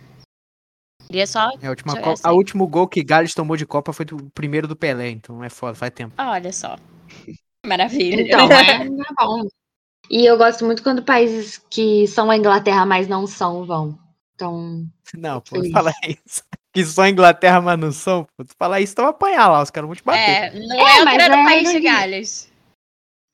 Queria 1.06 1.26
só. 1.26 1.50
É, 1.60 1.66
a, 1.66 1.70
última 1.70 1.92
Deixa 1.94 1.98
eu 1.98 2.02
co- 2.02 2.08
ver 2.10 2.12
essa 2.14 2.28
a 2.28 2.32
último 2.32 2.66
gol 2.66 2.88
que 2.88 3.02
Gales 3.04 3.32
tomou 3.34 3.56
de 3.56 3.64
Copa 3.66 3.92
foi 3.92 4.04
do 4.04 4.30
primeiro 4.34 4.66
do 4.66 4.74
Pelé, 4.76 5.10
então 5.10 5.42
é 5.44 5.48
foda, 5.48 5.74
faz 5.74 5.92
tempo. 5.92 6.14
Olha 6.18 6.52
só. 6.52 6.76
Maravilha. 7.66 8.22
Então, 8.22 8.50
é, 8.50 8.82
é 8.82 8.88
bom. 9.18 9.46
E 10.10 10.24
eu 10.24 10.36
gosto 10.38 10.64
muito 10.64 10.82
quando 10.82 11.02
países 11.02 11.58
que 11.70 12.06
são 12.08 12.30
a 12.30 12.36
Inglaterra, 12.36 12.84
mas 12.86 13.06
não 13.06 13.26
são, 13.26 13.64
vão. 13.64 13.98
Então, 14.38 14.86
Não, 15.16 15.40
pô, 15.40 15.56
Feliz. 15.56 15.72
fala 15.74 15.92
isso. 16.06 16.44
Que 16.72 16.84
só 16.84 17.02
a 17.02 17.10
Inglaterra, 17.10 17.60
mas 17.60 17.76
não 17.76 17.90
são. 17.90 18.24
Pô, 18.36 18.44
tu 18.44 18.54
falar 18.56 18.80
isso, 18.80 18.94
vai 18.96 19.06
apanhar 19.06 19.48
lá, 19.48 19.60
os 19.62 19.70
caras 19.70 19.88
vão 19.88 19.96
te 19.96 20.04
bater. 20.04 20.20
É, 20.20 20.54
não 20.54 20.76
É, 20.76 21.00
entra 21.00 21.04
mas 21.04 21.28
no 21.28 21.34
é 21.34 21.44
país 21.44 21.70
de. 21.72 21.80
Gales. 21.80 22.52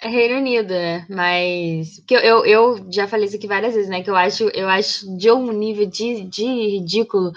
é 0.01 0.09
Reino 0.09 0.39
Unido, 0.39 0.71
né? 0.73 1.05
Mas. 1.11 1.99
Porque 1.99 2.15
eu, 2.15 2.21
eu, 2.21 2.47
eu 2.47 2.87
já 2.91 3.07
falei 3.07 3.27
isso 3.27 3.37
aqui 3.37 3.47
várias 3.47 3.75
vezes, 3.75 3.91
né? 3.91 4.03
Que 4.03 4.09
eu 4.09 4.17
acho, 4.17 4.45
eu 4.55 4.67
acho 4.67 5.15
de 5.19 5.31
um 5.31 5.53
nível 5.53 5.85
de, 5.85 6.25
de 6.25 6.45
ridículo 6.45 7.33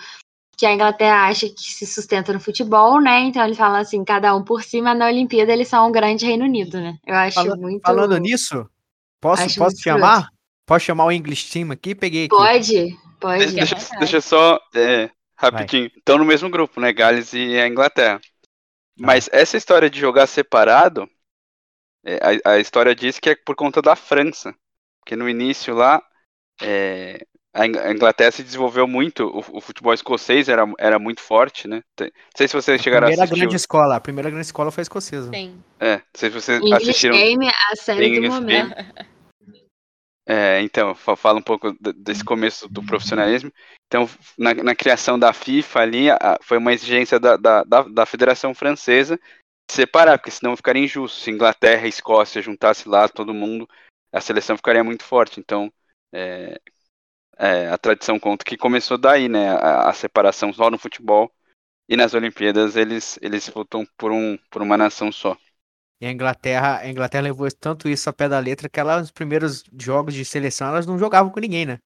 que 0.56 0.66
a 0.66 0.74
Inglaterra 0.74 1.28
acha 1.28 1.48
que 1.50 1.62
se 1.62 1.86
sustenta 1.86 2.32
no 2.32 2.40
futebol, 2.40 3.02
né? 3.02 3.20
Então 3.24 3.44
eles 3.44 3.58
falam 3.58 3.80
assim, 3.82 4.04
cada 4.06 4.34
um 4.34 4.44
por 4.44 4.64
cima, 4.64 4.94
na 4.94 5.08
Olimpíada 5.08 5.52
eles 5.52 5.68
são 5.68 5.88
um 5.88 5.92
grande 5.92 6.26
Reino 6.26 6.46
Unido, 6.46 6.80
né? 6.80 6.98
Eu 7.06 7.16
acho 7.16 7.36
Fala- 7.36 7.56
muito. 7.58 7.82
Falando 7.82 8.18
nisso, 8.18 8.66
posso, 9.20 9.44
Acho 9.44 9.60
posso 9.60 9.76
chamar? 9.84 10.30
Posso 10.66 10.86
chamar 10.86 11.06
o 11.06 11.12
English 11.12 11.52
Team 11.52 11.72
aqui? 11.72 11.94
Peguei 11.94 12.26
aqui. 12.26 12.36
Pode, 12.36 12.98
pode. 13.20 13.44
À 13.44 13.48
Deixa, 13.48 13.76
deixa 14.00 14.18
eu 14.18 14.22
só, 14.22 14.60
é, 14.76 15.10
rapidinho. 15.36 15.92
Estão 15.96 16.18
no 16.18 16.26
mesmo 16.26 16.50
grupo, 16.50 16.80
né? 16.80 16.92
Gales 16.94 17.34
e 17.34 17.58
a 17.60 17.68
Inglaterra. 17.68 18.20
Mas 19.00 19.30
essa 19.32 19.58
história 19.58 19.90
de 19.90 20.00
jogar 20.00 20.26
separado, 20.28 21.08
é, 22.04 22.40
a, 22.46 22.52
a 22.54 22.60
história 22.60 22.96
diz 22.96 23.20
que 23.20 23.30
é 23.30 23.36
por 23.36 23.56
conta 23.56 23.82
da 23.82 23.96
França. 23.96 24.54
Porque 25.00 25.16
no 25.16 25.30
início 25.30 25.74
lá, 25.74 26.02
é, 26.62 27.20
a 27.54 27.66
Ing- 27.66 27.78
a 27.78 27.92
Inglaterra 27.92 28.32
se 28.32 28.44
desenvolveu 28.44 28.88
muito, 28.88 29.26
o, 29.28 29.58
o 29.58 29.62
futebol 29.62 29.94
escocês 29.94 30.50
era, 30.50 30.64
era 30.78 31.00
muito 31.00 31.22
forte, 31.22 31.68
né? 31.68 31.82
Tem- 31.96 32.08
Não 32.08 32.32
sei 32.36 32.48
se 32.48 32.54
vocês 32.56 32.82
A 32.82 32.84
chegaram 32.84 33.06
a 33.06 33.10
primeira 33.10 33.24
assistir. 33.24 33.40
grande 33.40 33.56
escola. 33.56 33.96
A 33.96 34.02
primeira 34.02 34.30
grande 34.30 34.46
escola 34.46 34.72
foi 34.72 34.82
a 34.82 34.84
escocesa. 34.84 35.32
Sim. 35.32 35.64
É, 35.80 35.96
não 35.98 36.04
sei 36.14 36.30
se 36.30 36.36
vocês 36.42 36.60
English 36.60 36.76
assistiram. 36.90 37.16
Game, 37.16 37.48
a 37.72 37.76
série 37.76 38.20
do 38.20 38.28
momento. 38.28 38.76
É, 40.30 40.62
então, 40.62 40.94
fa- 40.94 41.16
fala 41.16 41.40
um 41.40 41.42
pouco 41.42 41.74
desse 41.96 42.24
começo 42.24 42.68
do 42.68 42.84
profissionalismo. 42.84 43.52
Então, 43.88 44.10
na, 44.38 44.54
na 44.56 44.76
criação 44.76 45.18
da 45.18 45.32
FIFA 45.32 45.80
ali, 45.80 46.10
a- 46.12 46.38
foi 46.42 46.58
uma 46.58 46.74
exigência 46.74 47.18
da, 47.20 47.38
da, 47.38 47.64
da, 47.64 47.82
da 47.84 48.06
Federação 48.06 48.54
Francesa 48.54 49.18
separar, 49.72 50.18
porque 50.18 50.32
senão 50.32 50.56
ficaria 50.58 50.84
injusto. 50.84 51.20
Se 51.20 51.32
Inglaterra 51.32 51.86
e 51.86 51.90
Escócia 51.90 52.42
juntasse 52.42 52.90
lá 52.90 53.08
todo 53.08 53.34
mundo, 53.34 53.70
a 54.12 54.20
seleção 54.22 54.58
ficaria 54.58 54.84
muito 54.84 55.04
forte. 55.04 55.40
Então, 55.40 55.72
é, 56.14 56.60
é, 57.38 57.70
a 57.70 57.78
tradição 57.78 58.20
conta 58.20 58.46
que 58.46 58.58
começou 58.58 58.98
daí, 58.98 59.30
né? 59.30 59.50
A, 59.52 59.90
a 59.90 59.94
separação 59.94 60.54
só 60.54 60.70
no 60.72 60.78
futebol. 60.80 61.32
E 61.90 61.98
nas 61.98 62.14
Olimpíadas 62.16 62.76
eles, 62.78 63.20
eles 63.22 63.48
lutam 63.56 63.86
por, 63.98 64.12
um, 64.12 64.38
por 64.52 64.62
uma 64.64 64.78
nação 64.78 65.12
só. 65.12 65.38
E 66.02 66.06
a 66.06 66.12
Inglaterra, 66.12 66.78
a 66.80 66.90
Inglaterra 66.90 67.24
levou 67.24 67.48
tanto 67.52 67.90
isso 67.90 68.10
a 68.10 68.14
pé 68.14 68.30
da 68.30 68.38
letra 68.40 68.70
que 68.70 68.80
ela, 68.80 69.00
nos 69.00 69.12
primeiros 69.12 69.64
jogos 69.80 70.14
de 70.14 70.24
seleção, 70.24 70.68
elas 70.68 70.86
não 70.86 70.98
jogavam 71.00 71.32
com 71.32 71.40
ninguém, 71.40 71.66
né? 71.66 71.80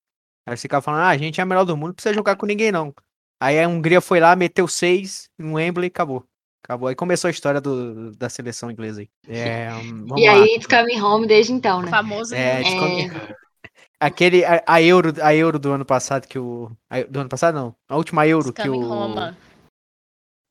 Elas 0.45 0.61
ficavam 0.61 0.81
falando, 0.81 1.01
ah, 1.01 1.09
a 1.09 1.17
gente 1.17 1.39
é 1.39 1.43
a 1.43 1.45
melhor 1.45 1.63
do 1.63 1.77
mundo, 1.77 1.87
não 1.89 1.93
precisa 1.93 2.13
jogar 2.15 2.35
com 2.35 2.45
ninguém, 2.45 2.71
não. 2.71 2.93
Aí 3.41 3.59
a 3.61 3.67
Hungria 3.67 4.01
foi 4.01 4.19
lá, 4.19 4.35
meteu 4.35 4.67
seis 4.67 5.29
no 5.39 5.53
Wembley 5.53 5.87
e 5.87 5.87
acabou. 5.87 6.25
Acabou. 6.63 6.89
Aí 6.89 6.95
começou 6.95 7.27
a 7.27 7.31
história 7.31 7.59
do, 7.61 8.11
da 8.15 8.29
seleção 8.29 8.69
inglesa 8.69 9.01
aí. 9.01 9.09
É, 9.27 9.69
vamos 10.05 10.21
E 10.21 10.27
lá. 10.27 10.33
aí, 10.33 10.55
it's 10.55 10.67
coming 10.67 10.99
home 11.01 11.25
desde 11.27 11.53
então, 11.53 11.79
O 11.79 11.83
né? 11.83 11.89
famoso. 11.89 12.35
É, 12.35 12.59
É, 12.59 12.63
de 12.63 12.77
qualquer- 12.77 13.37
Aquele, 13.99 14.43
a, 14.43 14.63
a 14.65 14.81
Euro, 14.81 15.13
a 15.21 15.33
Euro 15.35 15.59
do 15.59 15.71
ano 15.71 15.85
passado 15.85 16.27
que 16.27 16.37
o. 16.39 16.71
a- 16.89 17.03
do 17.03 17.19
ano 17.19 17.29
passado 17.29 17.53
não. 17.55 17.75
A 17.87 17.95
última 17.95 18.25
Euro 18.27 18.51
que 18.51 18.67
o. 18.67 18.81
Roma. 18.81 19.37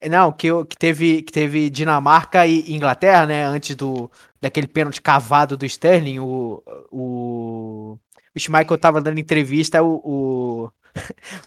Não, 0.08 0.32
que, 0.32 0.48
que 0.64 0.76
teve 0.78 1.22
que 1.22 1.32
teve 1.32 1.68
Dinamarca 1.68 2.46
e 2.46 2.72
Inglaterra, 2.72 3.26
né? 3.26 3.44
Antes 3.44 3.76
do 3.76 4.10
daquele 4.40 4.66
pênalti 4.66 5.00
cavado 5.02 5.56
do 5.56 5.66
Sterling, 5.66 6.18
o 6.20 6.62
o, 6.90 7.98
o 8.34 8.38
Schmeichel 8.38 8.78
tava 8.78 9.00
dando 9.02 9.20
entrevista, 9.20 9.82
o, 9.82 10.00
o, 10.66 10.72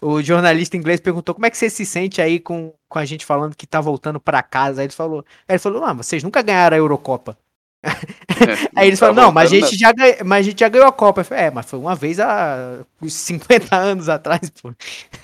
o 0.18 0.22
jornalista 0.22 0.76
inglês 0.76 1.00
perguntou 1.00 1.34
como 1.34 1.46
é 1.46 1.50
que 1.50 1.56
você 1.58 1.68
se 1.70 1.84
sente 1.84 2.20
aí 2.22 2.38
com, 2.40 2.72
com 2.88 2.98
a 2.98 3.04
gente 3.04 3.26
falando 3.26 3.56
que 3.56 3.66
tá 3.66 3.80
voltando 3.80 4.20
pra 4.20 4.42
casa. 4.42 4.80
Aí 4.82 4.86
ele 4.86 4.92
falou, 4.94 5.24
aí 5.48 5.54
ele 5.54 5.58
falou, 5.58 5.80
não, 5.86 5.96
vocês 5.96 6.22
nunca 6.22 6.42
ganharam 6.42 6.76
a 6.76 6.78
Eurocopa. 6.78 7.36
Aí 8.74 8.88
eles 8.88 8.98
Tá 8.98 9.06
falaram, 9.08 9.26
não, 9.26 9.32
mas 9.32 9.52
a 9.52 9.56
gente 9.56 9.76
já 9.76 9.92
ganhou, 9.92 10.16
mas 10.24 10.46
a 10.46 10.50
gente 10.50 10.60
já 10.60 10.68
ganhou 10.68 10.88
a 10.88 10.92
Copa. 10.92 11.22
Falei, 11.24 11.44
é, 11.44 11.50
mas 11.50 11.66
foi 11.66 11.78
uma 11.78 11.94
vez 11.94 12.18
há 12.20 12.84
uns 13.00 13.12
50 13.14 13.74
anos 13.76 14.08
atrás, 14.08 14.50
pô. 14.50 14.72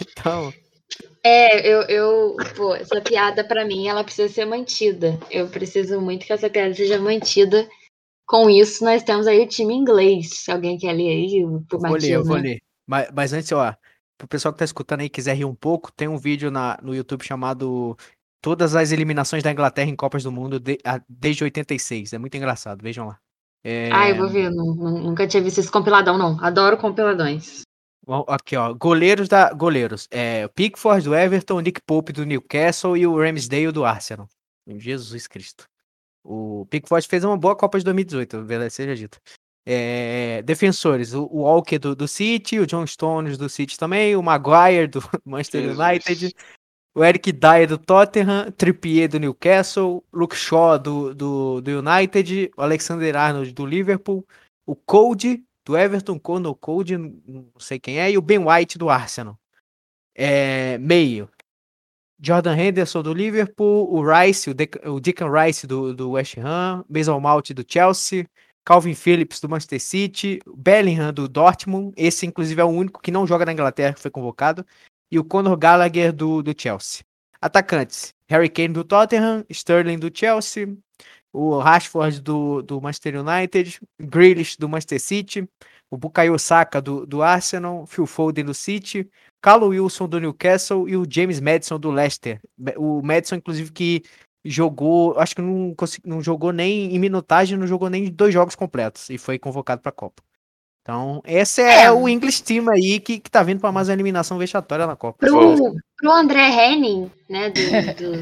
Então, 0.00 0.52
É, 1.22 1.66
eu, 1.68 1.82
eu, 1.82 2.36
pô, 2.56 2.74
essa 2.74 3.00
piada 3.00 3.44
pra 3.44 3.64
mim, 3.64 3.88
ela 3.88 4.02
precisa 4.02 4.32
ser 4.32 4.44
mantida. 4.46 5.18
Eu 5.30 5.48
preciso 5.48 6.00
muito 6.00 6.24
que 6.24 6.32
essa 6.32 6.48
piada 6.48 6.72
seja 6.74 6.98
mantida. 6.98 7.68
Com 8.26 8.48
isso, 8.48 8.84
nós 8.84 9.02
temos 9.02 9.26
aí 9.26 9.40
o 9.42 9.48
time 9.48 9.74
inglês. 9.74 10.30
Se 10.44 10.50
alguém 10.52 10.78
quer 10.78 10.92
ler 10.92 11.08
aí, 11.10 11.44
o 11.44 11.62
Eu 11.70 11.78
vou 11.78 11.92
ler, 11.92 12.10
eu 12.12 12.24
vou 12.24 12.36
ler. 12.36 12.58
Mas, 12.86 13.10
mas 13.12 13.32
antes, 13.32 13.50
ó, 13.52 13.74
pro 14.16 14.28
pessoal 14.28 14.52
que 14.52 14.58
tá 14.60 14.64
escutando 14.64 15.00
aí 15.00 15.06
e 15.06 15.10
quiser 15.10 15.34
rir 15.34 15.44
um 15.44 15.54
pouco, 15.54 15.92
tem 15.92 16.08
um 16.08 16.16
vídeo 16.16 16.50
na, 16.50 16.78
no 16.82 16.94
YouTube 16.94 17.24
chamado 17.24 17.96
Todas 18.42 18.74
as 18.74 18.90
eliminações 18.90 19.42
da 19.42 19.52
Inglaterra 19.52 19.90
em 19.90 19.96
Copas 19.96 20.22
do 20.22 20.32
Mundo 20.32 20.58
de- 20.58 20.78
a- 20.82 21.02
desde 21.06 21.44
86. 21.44 22.14
É 22.14 22.18
muito 22.18 22.36
engraçado, 22.36 22.82
vejam 22.82 23.06
lá. 23.06 23.18
É, 23.62 23.90
Ah, 23.92 24.08
eu 24.08 24.16
vou 24.16 24.28
ver. 24.30 24.48
nu- 24.50 24.74
nunca 24.74 25.26
tinha 25.26 25.42
visto 25.42 25.58
esse 25.58 25.70
compiladão, 25.70 26.16
não. 26.16 26.42
Adoro 26.42 26.78
compiladões. 26.78 27.60
Aqui, 28.26 28.56
ó. 28.56 28.74
Goleiros 28.74 29.28
da. 29.28 29.52
Goleiros. 29.52 30.08
É, 30.10 30.48
Pickford 30.48 31.04
do 31.04 31.14
Everton, 31.14 31.60
Nick 31.60 31.80
Pope 31.82 32.12
do 32.12 32.24
Newcastle 32.24 32.96
e 32.96 33.06
o 33.06 33.16
Ramsdale 33.16 33.72
do 33.72 33.84
Arsenal. 33.84 34.28
Jesus 34.66 35.26
Cristo. 35.26 35.64
O 36.24 36.66
Pickford 36.70 37.06
fez 37.06 37.24
uma 37.24 37.36
boa 37.36 37.56
Copa 37.56 37.78
de 37.78 37.84
2018, 37.84 38.44
verdade 38.44 38.72
seja 38.72 38.94
dito. 38.94 39.18
É, 39.66 40.42
defensores, 40.42 41.14
o, 41.14 41.26
Walker 41.26 41.78
do, 41.78 41.94
do 41.94 42.08
City, 42.08 42.58
o 42.58 42.66
John 42.66 42.86
Stones 42.86 43.38
do 43.38 43.48
City 43.48 43.78
também, 43.78 44.16
o 44.16 44.22
Maguire 44.22 44.86
do 44.86 45.00
Manchester 45.24 45.62
Jesus. 45.62 45.78
United, 45.78 46.34
o 46.94 47.04
Eric 47.04 47.32
Dyer 47.32 47.68
do 47.68 47.78
Tottenham, 47.78 48.50
Trippier 48.52 49.08
do 49.08 49.20
Newcastle, 49.20 50.04
Luke 50.12 50.36
Shaw 50.36 50.78
do, 50.78 51.14
do, 51.14 51.60
do 51.60 51.70
United, 51.78 52.50
o 52.56 52.62
Alexander 52.62 53.16
Arnold 53.16 53.52
do 53.52 53.64
Liverpool, 53.64 54.26
o 54.66 54.74
Cody 54.74 55.44
do 55.64 55.76
Everton, 55.76 56.18
Conor 56.18 56.54
Cody, 56.54 56.96
não 56.96 57.50
sei 57.58 57.78
quem 57.78 57.98
é, 57.98 58.10
e 58.10 58.18
o 58.18 58.22
Ben 58.22 58.38
White 58.38 58.78
do 58.78 58.88
Arsenal. 58.88 59.38
É, 60.14 60.78
meio. 60.78 61.28
Jordan 62.22 62.54
Henderson 62.54 63.02
do 63.02 63.14
Liverpool, 63.14 63.90
o 63.90 64.02
Rice, 64.04 64.50
o, 64.50 64.54
De 64.54 64.68
o 64.84 65.00
Deacon 65.00 65.30
Rice 65.30 65.66
do, 65.66 65.94
do 65.94 66.10
West 66.10 66.36
Ham, 66.36 66.84
Mason 66.88 67.18
Mount 67.18 67.50
do 67.52 67.64
Chelsea, 67.66 68.26
Calvin 68.64 68.94
Phillips 68.94 69.40
do 69.40 69.48
Manchester 69.48 69.80
City, 69.80 70.38
Bellingham 70.46 71.12
do 71.12 71.26
Dortmund, 71.26 71.94
esse 71.96 72.26
inclusive 72.26 72.60
é 72.60 72.64
o 72.64 72.68
único 72.68 73.00
que 73.00 73.10
não 73.10 73.26
joga 73.26 73.46
na 73.46 73.52
Inglaterra 73.52 73.94
que 73.94 74.00
foi 74.00 74.10
convocado, 74.10 74.66
e 75.10 75.18
o 75.18 75.24
Conor 75.24 75.56
Gallagher 75.56 76.12
do, 76.12 76.42
do 76.42 76.54
Chelsea. 76.56 77.02
Atacantes: 77.40 78.14
Harry 78.28 78.50
Kane 78.50 78.74
do 78.74 78.84
Tottenham, 78.84 79.44
Sterling 79.48 79.98
do 79.98 80.10
Chelsea, 80.12 80.76
o 81.32 81.58
Rashford 81.58 82.20
do, 82.20 82.62
do 82.62 82.80
Manchester 82.80 83.20
United, 83.20 83.80
Grealish 84.00 84.56
do 84.58 84.68
Manchester 84.68 85.00
City, 85.00 85.48
o 85.90 85.96
Bukayo 85.96 86.38
Saka 86.38 86.80
do, 86.80 87.06
do 87.06 87.22
Arsenal, 87.22 87.86
Phil 87.86 88.06
Foden 88.06 88.44
do 88.44 88.54
City, 88.54 89.08
Carlo 89.40 89.68
Wilson 89.68 90.08
do 90.08 90.20
Newcastle 90.20 90.88
e 90.88 90.96
o 90.96 91.06
James 91.08 91.40
Madison 91.40 91.78
do 91.78 91.90
Leicester. 91.90 92.40
O 92.76 93.02
Madison, 93.02 93.36
inclusive, 93.36 93.72
que 93.72 94.02
jogou, 94.44 95.18
acho 95.18 95.34
que 95.34 95.42
não, 95.42 95.74
não 96.04 96.22
jogou 96.22 96.52
nem 96.52 96.94
em 96.94 96.98
minutagem, 96.98 97.58
não 97.58 97.66
jogou 97.66 97.90
nem 97.90 98.10
dois 98.10 98.32
jogos 98.32 98.54
completos 98.54 99.10
e 99.10 99.18
foi 99.18 99.38
convocado 99.38 99.82
para 99.82 99.90
a 99.90 99.94
Copa. 99.94 100.22
Então, 100.82 101.20
esse 101.26 101.60
é, 101.60 101.84
é, 101.84 101.92
o 101.92 102.08
English 102.08 102.42
Team 102.42 102.68
aí 102.70 102.98
que, 102.98 103.18
que 103.20 103.30
tá 103.30 103.42
vindo 103.42 103.60
para 103.60 103.70
mais 103.70 103.88
uma 103.88 103.94
eliminação 103.94 104.38
vexatória 104.38 104.86
na 104.86 104.96
Copa. 104.96 105.18
Pro, 105.18 105.74
pro 105.96 106.10
André 106.10 106.48
Henning, 106.48 107.10
né, 107.28 107.50
do, 107.50 107.60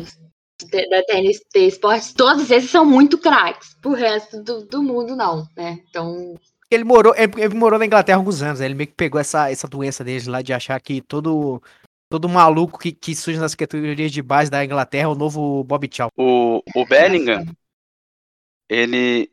do, 0.02 0.27
da 0.66 1.02
TNT 1.04 1.66
Esportes, 1.66 2.12
todos 2.12 2.50
esses 2.50 2.70
são 2.70 2.84
muito 2.84 3.18
craques. 3.18 3.74
Pro 3.80 3.92
resto 3.92 4.42
do, 4.42 4.64
do 4.66 4.82
mundo, 4.82 5.14
não, 5.14 5.46
né? 5.56 5.80
Então. 5.88 6.34
Ele 6.70 6.84
morou, 6.84 7.14
ele, 7.16 7.54
morou 7.54 7.78
na 7.78 7.86
Inglaterra 7.86 8.18
há 8.18 8.20
alguns 8.20 8.42
anos, 8.42 8.60
ele 8.60 8.74
meio 8.74 8.88
que 8.88 8.94
pegou 8.94 9.20
essa, 9.20 9.50
essa 9.50 9.66
doença 9.66 10.04
dele 10.04 10.28
lá 10.28 10.42
de 10.42 10.52
achar 10.52 10.78
que 10.80 11.00
todo 11.00 11.62
todo 12.10 12.28
maluco 12.28 12.78
que, 12.78 12.90
que 12.90 13.14
surge 13.14 13.38
nas 13.38 13.54
categorias 13.54 14.10
de 14.10 14.22
base 14.22 14.50
da 14.50 14.64
Inglaterra 14.64 15.04
é 15.04 15.08
o 15.08 15.14
novo 15.14 15.62
Bob 15.64 15.88
Chow. 15.92 16.10
O, 16.16 16.62
o 16.74 16.86
Bellingham, 16.86 17.44
ele, 18.68 19.30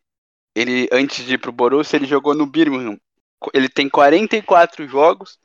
ele, 0.54 0.88
antes 0.92 1.26
de 1.26 1.36
ir 1.36 1.38
pro 1.38 1.54
Borussia, 1.54 1.96
ele 1.96 2.06
jogou 2.06 2.34
no 2.34 2.46
Birmingham 2.46 2.98
ele 3.54 3.70
tem 3.70 3.90
44 3.90 4.88
jogos 4.88 5.38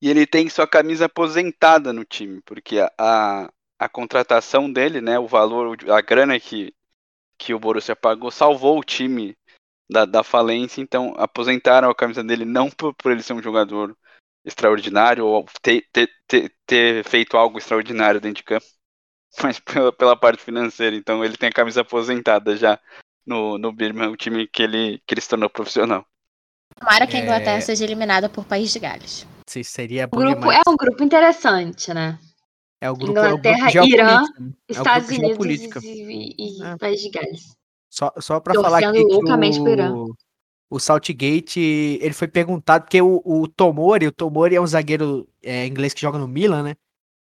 e 0.00 0.08
ele 0.08 0.26
tem 0.26 0.48
sua 0.48 0.66
camisa 0.66 1.06
aposentada 1.06 1.92
no 1.92 2.04
time, 2.04 2.40
porque 2.42 2.78
a, 2.78 2.90
a, 2.98 3.52
a 3.78 3.88
contratação 3.88 4.70
dele, 4.70 5.00
né, 5.00 5.18
o 5.18 5.26
valor, 5.26 5.76
a 5.90 6.00
grana 6.00 6.38
que, 6.40 6.74
que 7.38 7.52
o 7.52 7.58
Borussia 7.58 7.94
pagou, 7.94 8.30
salvou 8.30 8.78
o 8.78 8.84
time 8.84 9.36
da, 9.88 10.04
da 10.04 10.22
falência, 10.22 10.80
então 10.80 11.14
aposentaram 11.16 11.90
a 11.90 11.94
camisa 11.94 12.24
dele 12.24 12.44
não 12.44 12.70
por, 12.70 12.94
por 12.94 13.12
ele 13.12 13.22
ser 13.22 13.34
um 13.34 13.42
jogador 13.42 13.96
extraordinário 14.44 15.26
ou 15.26 15.44
ter, 15.60 15.86
ter, 15.92 16.08
ter, 16.26 16.54
ter, 16.64 17.04
feito 17.04 17.36
algo 17.36 17.58
extraordinário 17.58 18.20
dentro 18.20 18.38
de 18.38 18.44
campo, 18.44 18.66
mas 19.42 19.58
pela, 19.60 19.92
pela 19.92 20.16
parte 20.16 20.42
financeira. 20.42 20.96
Então 20.96 21.24
ele 21.24 21.36
tem 21.36 21.48
a 21.48 21.52
camisa 21.52 21.82
aposentada 21.82 22.56
já 22.56 22.80
no, 23.26 23.58
no 23.58 23.72
Birmingham, 23.72 24.12
o 24.12 24.16
time 24.16 24.46
que 24.46 24.62
ele, 24.62 25.02
que 25.06 25.14
ele 25.14 25.20
se 25.20 25.28
tornou 25.28 25.50
profissional. 25.50 26.06
Tomara 26.78 27.06
que 27.06 27.16
a 27.16 27.20
Inglaterra 27.20 27.58
é... 27.58 27.60
seja 27.60 27.84
eliminada 27.84 28.28
por 28.28 28.44
País 28.44 28.72
de 28.72 28.78
Gales. 28.78 29.26
Sim, 29.48 29.62
seria 29.62 30.06
bom 30.06 30.18
o 30.18 30.20
grupo 30.20 30.40
demais. 30.40 30.62
É 30.64 30.70
um 30.70 30.76
grupo 30.76 31.02
interessante, 31.02 31.92
né? 31.92 32.18
É 32.80 32.90
o 32.90 32.94
grupo, 32.94 33.12
Inglaterra, 33.12 33.68
é 33.68 33.70
o 33.70 33.72
grupo 33.72 33.88
Irã, 33.88 34.22
né? 34.38 34.52
Estados 34.68 35.10
é 35.10 35.14
Unidos 35.14 35.82
e, 35.82 36.34
e 36.38 36.62
é. 36.62 36.76
País 36.76 37.00
de 37.00 37.10
Gales. 37.10 37.56
Só, 37.90 38.12
só 38.18 38.40
para 38.40 38.54
falar 38.54 38.84
aqui 38.84 39.02
loucamente 39.02 39.62
que 39.62 39.68
o, 39.68 40.14
o 40.68 40.78
Saltgate, 40.78 41.60
ele 42.02 42.12
foi 42.12 42.28
perguntado, 42.28 42.84
porque 42.84 43.00
o, 43.00 43.22
o 43.24 43.48
Tomori, 43.48 44.06
o 44.06 44.12
Tomori 44.12 44.56
é 44.56 44.60
um 44.60 44.66
zagueiro 44.66 45.26
é, 45.42 45.66
inglês 45.66 45.94
que 45.94 46.00
joga 46.00 46.18
no 46.18 46.28
Milan, 46.28 46.62
né? 46.62 46.74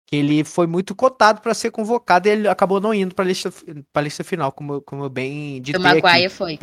Que 0.06 0.18
ele 0.18 0.44
foi 0.44 0.68
muito 0.68 0.96
cotado 0.96 1.42
para 1.42 1.54
ser 1.54 1.72
convocado 1.72 2.28
e 2.28 2.32
ele 2.32 2.48
acabou 2.48 2.82
não 2.82 2.94
indo 2.94 3.16
para 3.16 3.24
a 3.24 3.28
lista, 3.28 3.52
pra 3.94 4.02
lista 4.02 4.24
final, 4.24 4.52
como, 4.52 4.82
como 4.82 5.04
eu 5.04 5.10
bem 5.10 5.62
disse. 5.62 5.78
O 5.78 5.82
Maguire 5.82 6.30
foi. 6.30 6.58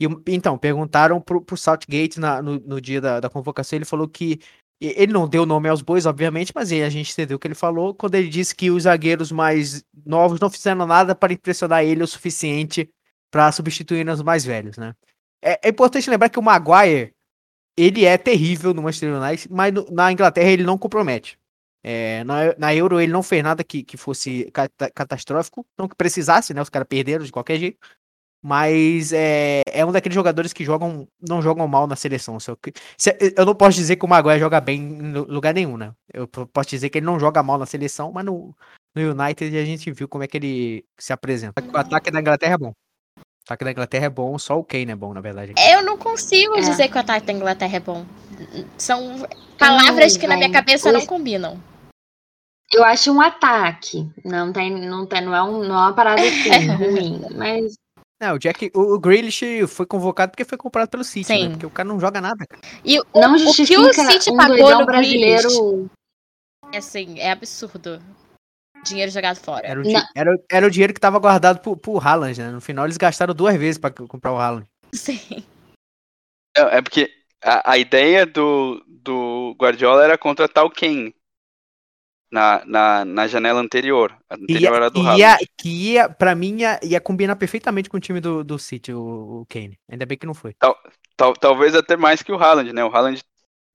E, 0.00 0.06
então, 0.28 0.56
perguntaram 0.56 1.20
pro, 1.20 1.42
pro 1.42 1.56
Saltgate 1.56 2.18
na, 2.18 2.40
no, 2.40 2.58
no 2.58 2.80
dia 2.80 3.00
da, 3.00 3.20
da 3.20 3.30
convocação, 3.30 3.76
ele 3.76 3.84
falou 3.84 4.08
que 4.08 4.40
ele 4.80 5.12
não 5.12 5.28
deu 5.28 5.44
nome 5.44 5.68
aos 5.68 5.82
bois, 5.82 6.06
obviamente, 6.06 6.52
mas 6.54 6.72
a 6.72 6.88
gente 6.88 7.12
entendeu 7.12 7.36
o 7.36 7.40
que 7.40 7.46
ele 7.46 7.54
falou 7.54 7.94
quando 7.94 8.14
ele 8.14 8.28
disse 8.28 8.54
que 8.54 8.70
os 8.70 8.84
zagueiros 8.84 9.30
mais 9.30 9.84
novos 10.06 10.40
não 10.40 10.48
fizeram 10.48 10.86
nada 10.86 11.14
para 11.14 11.32
impressionar 11.32 11.84
ele 11.84 12.02
o 12.02 12.06
suficiente 12.06 12.90
para 13.30 13.52
substituir 13.52 14.08
os 14.08 14.22
mais 14.22 14.44
velhos, 14.44 14.78
né? 14.78 14.94
É, 15.42 15.68
é, 15.68 15.68
importante 15.70 16.08
lembrar 16.10 16.28
que 16.28 16.38
o 16.38 16.42
Maguire 16.42 17.14
ele 17.76 18.04
é 18.04 18.18
terrível 18.18 18.74
no 18.74 18.82
Manchester 18.82 19.14
United, 19.14 19.48
mas 19.50 19.72
no, 19.72 19.86
na 19.90 20.12
Inglaterra 20.12 20.50
ele 20.50 20.64
não 20.64 20.76
compromete. 20.76 21.38
É, 21.82 22.22
na, 22.24 22.54
na, 22.58 22.74
Euro 22.74 23.00
ele 23.00 23.12
não 23.12 23.22
fez 23.22 23.42
nada 23.42 23.64
que, 23.64 23.82
que 23.82 23.96
fosse 23.96 24.50
cat 24.52 24.70
catastrófico, 24.94 25.66
não 25.78 25.88
que 25.88 25.96
precisasse, 25.96 26.52
né? 26.52 26.60
Os 26.60 26.68
caras 26.68 26.88
perderam 26.88 27.24
de 27.24 27.32
qualquer 27.32 27.58
jeito. 27.58 27.78
Mas 28.42 29.12
é, 29.12 29.60
é 29.66 29.84
um 29.84 29.92
daqueles 29.92 30.14
jogadores 30.14 30.52
que 30.52 30.64
jogam 30.64 31.06
não 31.20 31.42
jogam 31.42 31.68
mal 31.68 31.86
na 31.86 31.94
seleção. 31.94 32.40
Se 32.40 32.50
eu, 32.50 32.58
se, 32.96 33.34
eu 33.36 33.44
não 33.44 33.54
posso 33.54 33.76
dizer 33.76 33.96
que 33.96 34.04
o 34.04 34.08
Maguire 34.08 34.40
joga 34.40 34.60
bem 34.60 34.80
em 34.80 35.12
lugar 35.12 35.52
nenhum, 35.52 35.76
né? 35.76 35.92
Eu 36.12 36.26
posso 36.26 36.70
dizer 36.70 36.88
que 36.88 36.98
ele 36.98 37.06
não 37.06 37.20
joga 37.20 37.42
mal 37.42 37.58
na 37.58 37.66
seleção, 37.66 38.10
mas 38.12 38.24
no, 38.24 38.54
no 38.94 39.10
United 39.10 39.56
a 39.56 39.64
gente 39.64 39.92
viu 39.92 40.08
como 40.08 40.24
é 40.24 40.26
que 40.26 40.38
ele 40.38 40.84
se 40.98 41.12
apresenta. 41.12 41.62
O 41.62 41.76
ataque 41.76 42.10
da 42.10 42.20
Inglaterra 42.20 42.54
é 42.54 42.58
bom. 42.58 42.72
O 43.18 43.22
ataque 43.44 43.64
da 43.64 43.70
Inglaterra 43.72 44.06
é 44.06 44.10
bom, 44.10 44.38
só 44.38 44.58
o 44.58 44.64
Kane 44.64 44.92
é 44.92 44.96
bom, 44.96 45.12
na 45.12 45.20
verdade. 45.20 45.52
Eu 45.70 45.82
não 45.82 45.98
consigo 45.98 46.56
é. 46.56 46.60
dizer 46.60 46.88
que 46.88 46.96
o 46.96 47.00
ataque 47.00 47.26
da 47.26 47.32
Inglaterra 47.34 47.76
é 47.76 47.80
bom. 47.80 48.06
São 48.78 49.28
palavras 49.58 50.16
que 50.16 50.26
na 50.26 50.36
minha 50.36 50.50
cabeça 50.50 50.90
não 50.90 51.04
combinam. 51.04 51.60
Eu 52.72 52.84
acho 52.84 53.12
um 53.12 53.20
ataque. 53.20 54.08
Não 54.24 54.52
tem, 54.52 54.70
não 54.70 55.04
tem, 55.04 55.20
não 55.22 55.34
é, 55.34 55.42
um, 55.42 55.64
não 55.64 55.74
é 55.74 55.78
uma 55.78 55.92
parada 55.92 56.22
assim, 56.22 56.68
ruim, 56.68 57.20
mas 57.34 57.74
não, 58.20 58.34
o 58.34 58.38
Jack, 58.38 58.70
o, 58.74 58.94
o 58.94 58.98
Grealish 58.98 59.66
foi 59.66 59.86
convocado 59.86 60.30
porque 60.32 60.44
foi 60.44 60.58
comprado 60.58 60.90
pelo 60.90 61.02
City, 61.02 61.32
né? 61.32 61.48
Porque 61.50 61.66
o 61.66 61.70
cara 61.70 61.88
não 61.88 61.98
joga 61.98 62.20
nada, 62.20 62.44
cara. 62.46 62.60
E 62.84 63.00
o, 63.00 63.04
não 63.14 63.34
o 63.34 63.38
que 63.38 63.62
o 63.62 63.92
City 63.94 64.30
um 64.30 64.36
pagou 64.36 64.78
no 64.78 64.84
brasileiro 64.84 65.90
é 66.72 66.78
assim, 66.78 67.18
é 67.18 67.30
absurdo. 67.30 68.00
Dinheiro 68.84 69.10
jogado 69.10 69.36
fora. 69.36 69.66
Era 69.66 69.80
o, 69.80 69.84
era, 70.14 70.30
era 70.50 70.66
o 70.66 70.70
dinheiro 70.70 70.94
que 70.94 71.00
tava 71.00 71.18
guardado 71.18 71.60
pro, 71.60 71.76
pro 71.76 71.98
Haaland, 71.98 72.40
né? 72.40 72.50
No 72.50 72.60
final 72.60 72.86
eles 72.86 72.96
gastaram 72.96 73.34
duas 73.34 73.56
vezes 73.56 73.78
para 73.78 73.90
comprar 73.90 74.32
o 74.32 74.38
Haaland. 74.38 74.66
Sim. 74.94 75.44
É, 76.56 76.78
é 76.78 76.82
porque 76.82 77.10
a, 77.42 77.72
a 77.72 77.78
ideia 77.78 78.24
do, 78.24 78.82
do 78.86 79.54
Guardiola 79.58 80.04
era 80.04 80.18
contratar 80.18 80.64
o 80.64 80.70
Kane 80.70 81.14
na, 82.30 82.62
na, 82.64 83.04
na 83.04 83.26
janela 83.26 83.60
anterior. 83.60 84.16
A 84.28 84.34
anterior 84.34 84.72
ia, 84.72 84.76
era 84.76 84.90
do 84.90 85.16
ia, 85.16 85.38
Que 85.58 85.68
ia, 85.68 86.08
pra 86.08 86.34
mim, 86.34 86.58
ia, 86.58 86.78
ia 86.82 87.00
combinar 87.00 87.36
perfeitamente 87.36 87.88
com 87.90 87.96
o 87.96 88.00
time 88.00 88.20
do, 88.20 88.44
do 88.44 88.58
City, 88.58 88.92
o, 88.92 89.40
o 89.40 89.46
Kane. 89.48 89.78
Ainda 89.90 90.06
bem 90.06 90.16
que 90.16 90.26
não 90.26 90.34
foi. 90.34 90.54
Tal, 90.54 90.76
tal, 91.16 91.32
talvez 91.34 91.74
até 91.74 91.96
mais 91.96 92.22
que 92.22 92.32
o 92.32 92.36
Haaland, 92.36 92.72
né? 92.72 92.84
O 92.84 92.94
Haaland 92.94 93.20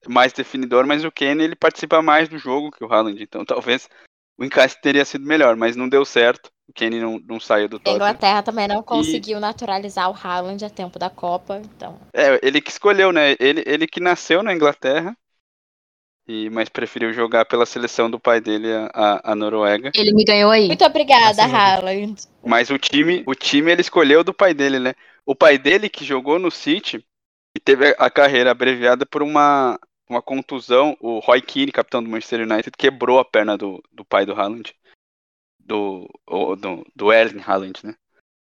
é 0.05 0.09
mais 0.09 0.31
definidor, 0.31 0.87
mas 0.87 1.03
o 1.03 1.11
Kane 1.11 1.43
ele 1.43 1.55
participa 1.55 2.01
mais 2.01 2.29
do 2.29 2.37
jogo 2.37 2.71
que 2.71 2.83
o 2.83 2.91
Haaland. 2.91 3.21
Então 3.21 3.43
talvez 3.45 3.89
o 4.37 4.43
encaixe 4.43 4.79
teria 4.81 5.05
sido 5.05 5.25
melhor, 5.25 5.55
mas 5.55 5.75
não 5.75 5.89
deu 5.89 6.05
certo. 6.05 6.49
O 6.67 6.73
Kane 6.73 6.99
não, 6.99 7.19
não 7.19 7.39
saiu 7.39 7.69
do 7.69 7.77
Tottenham. 7.77 7.93
A 7.93 8.09
Inglaterra 8.09 8.41
também 8.41 8.67
não 8.67 8.81
conseguiu 8.81 9.37
e... 9.37 9.41
naturalizar 9.41 10.09
o 10.09 10.15
Haaland 10.15 10.65
a 10.65 10.69
tempo 10.69 10.97
da 10.97 11.11
Copa, 11.11 11.61
então... 11.63 11.99
É, 12.11 12.39
ele 12.41 12.59
que 12.59 12.71
escolheu, 12.71 13.11
né? 13.11 13.35
Ele, 13.39 13.63
ele 13.67 13.85
que 13.85 13.99
nasceu 13.99 14.41
na 14.41 14.51
Inglaterra, 14.51 15.15
e, 16.27 16.49
mas 16.49 16.69
preferiu 16.69 17.13
jogar 17.13 17.45
pela 17.45 17.65
seleção 17.65 18.09
do 18.09 18.19
pai 18.19 18.41
dele, 18.41 18.67
a, 18.93 19.31
a 19.31 19.35
Noruega. 19.35 19.91
Ele 19.95 20.13
me 20.13 20.23
ganhou 20.23 20.51
aí. 20.51 20.67
Muito 20.67 20.83
obrigada, 20.83 21.43
Haaland. 21.43 22.15
Mas 22.43 22.69
o 22.69 22.77
time, 22.77 23.23
o 23.25 23.35
time 23.35 23.71
ele 23.71 23.81
escolheu 23.81 24.23
do 24.23 24.33
pai 24.33 24.53
dele, 24.53 24.79
né? 24.79 24.93
O 25.25 25.35
pai 25.35 25.57
dele 25.57 25.87
que 25.87 26.03
jogou 26.03 26.39
no 26.39 26.49
City 26.49 27.03
e 27.55 27.59
teve 27.59 27.95
a 27.97 28.09
carreira 28.09 28.51
abreviada 28.51 29.05
por 29.05 29.21
uma, 29.21 29.79
uma 30.09 30.21
contusão. 30.21 30.97
O 30.99 31.19
Roy 31.19 31.41
Keane, 31.41 31.71
capitão 31.71 32.03
do 32.03 32.09
Manchester 32.09 32.41
United, 32.41 32.71
quebrou 32.77 33.19
a 33.19 33.25
perna 33.25 33.57
do, 33.57 33.83
do 33.91 34.03
pai 34.03 34.25
do 34.25 34.33
Haaland. 34.33 34.73
Do, 35.59 36.07
do, 36.27 36.85
do 36.95 37.13
Erling 37.13 37.41
Haaland, 37.45 37.79
né? 37.83 37.95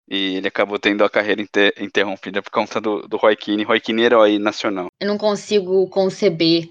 E 0.09 0.35
ele 0.35 0.47
acabou 0.47 0.77
tendo 0.77 1.05
a 1.05 1.09
carreira 1.09 1.41
inter, 1.41 1.73
interrompida 1.77 2.41
por 2.41 2.51
conta 2.51 2.81
do, 2.81 3.07
do 3.07 3.15
Roy 3.15 3.35
Keane. 3.35 3.63
Roy 3.63 3.79
Keane 3.79 4.03
herói 4.03 4.39
nacional. 4.39 4.89
Eu 4.99 5.07
não 5.07 5.17
consigo 5.17 5.87
conceber 5.87 6.69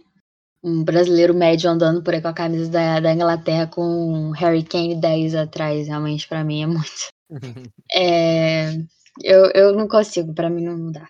um 0.62 0.84
brasileiro 0.84 1.34
médio 1.34 1.70
andando 1.70 2.02
por 2.02 2.12
aí 2.14 2.20
com 2.20 2.28
a 2.28 2.34
camisa 2.34 2.70
da, 2.70 3.00
da 3.00 3.12
Inglaterra 3.12 3.66
com 3.66 4.30
Harry 4.32 4.62
Kane 4.62 5.00
10 5.00 5.34
atrás, 5.34 5.88
realmente 5.88 6.28
pra 6.28 6.44
mim 6.44 6.62
é 6.62 6.66
muito. 6.66 7.08
É, 7.92 8.72
eu, 9.22 9.50
eu 9.54 9.74
não 9.74 9.86
consigo, 9.88 10.34
pra 10.34 10.50
mim 10.50 10.64
não 10.64 10.90
dá. 10.92 11.06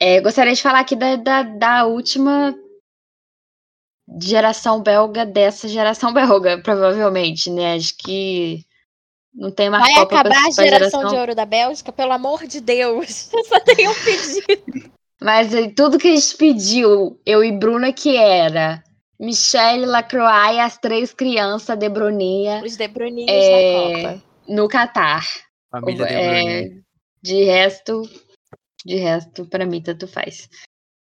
É, 0.00 0.20
gostaria 0.20 0.54
de 0.54 0.62
falar 0.62 0.80
aqui 0.80 0.96
da, 0.96 1.16
da, 1.16 1.42
da 1.42 1.86
última 1.86 2.54
geração 4.20 4.82
belga 4.82 5.24
dessa 5.24 5.68
geração 5.68 6.12
belga, 6.14 6.60
provavelmente, 6.62 7.50
né? 7.50 7.74
Acho 7.74 7.94
que 7.98 8.64
não 9.34 9.50
tem 9.50 9.70
mais 9.70 9.84
Vai 9.84 9.94
Copa 9.94 10.06
pra- 10.08 10.20
acabar 10.20 10.48
a 10.50 10.54
pra 10.54 10.64
geração 10.64 11.06
de 11.08 11.14
ouro 11.14 11.34
da 11.34 11.44
Bélgica, 11.44 11.92
pelo 11.92 12.12
amor 12.12 12.46
de 12.46 12.60
Deus. 12.60 13.30
Eu 13.32 13.44
só 13.44 13.60
tenho 13.60 13.90
um 13.90 13.94
pedido. 13.94 14.90
Mas 15.20 15.54
aí, 15.54 15.72
tudo 15.74 15.98
que 15.98 16.08
a 16.08 16.14
gente 16.14 16.36
pediu, 16.36 17.20
eu 17.26 17.44
e 17.44 17.52
Bruna, 17.52 17.92
que 17.92 18.16
era 18.16 18.82
Michelle 19.18 19.84
Lacroix 19.84 20.56
e 20.56 20.60
as 20.60 20.78
três 20.78 21.12
crianças 21.12 21.76
de 21.78 21.88
Bruninha 21.90 22.62
Os 22.64 22.76
De 22.76 22.88
Bruninhos 22.88 23.30
É, 23.30 23.50
da 23.50 24.12
Copa. 24.12 24.22
no 24.48 24.68
Catar. 24.68 25.26
Família 25.70 26.06
De 26.06 26.12
É, 26.14 26.70
de 27.22 27.44
resto, 27.44 28.02
de 28.84 28.96
resto, 28.96 29.44
pra 29.44 29.66
mim, 29.66 29.82
tanto 29.82 30.08
faz. 30.08 30.48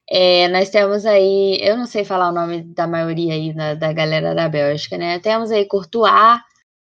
É, 0.09 0.47
nós 0.47 0.69
temos 0.69 1.05
aí, 1.05 1.57
eu 1.61 1.75
não 1.75 1.85
sei 1.85 2.05
falar 2.05 2.29
o 2.29 2.33
nome 2.33 2.61
da 2.61 2.87
maioria 2.87 3.33
aí 3.33 3.53
da, 3.53 3.73
da 3.73 3.91
galera 3.91 4.33
da 4.33 4.47
Bélgica, 4.47 4.97
né? 4.97 5.19
Temos 5.19 5.51
aí 5.51 5.65
Courtois, 5.65 6.39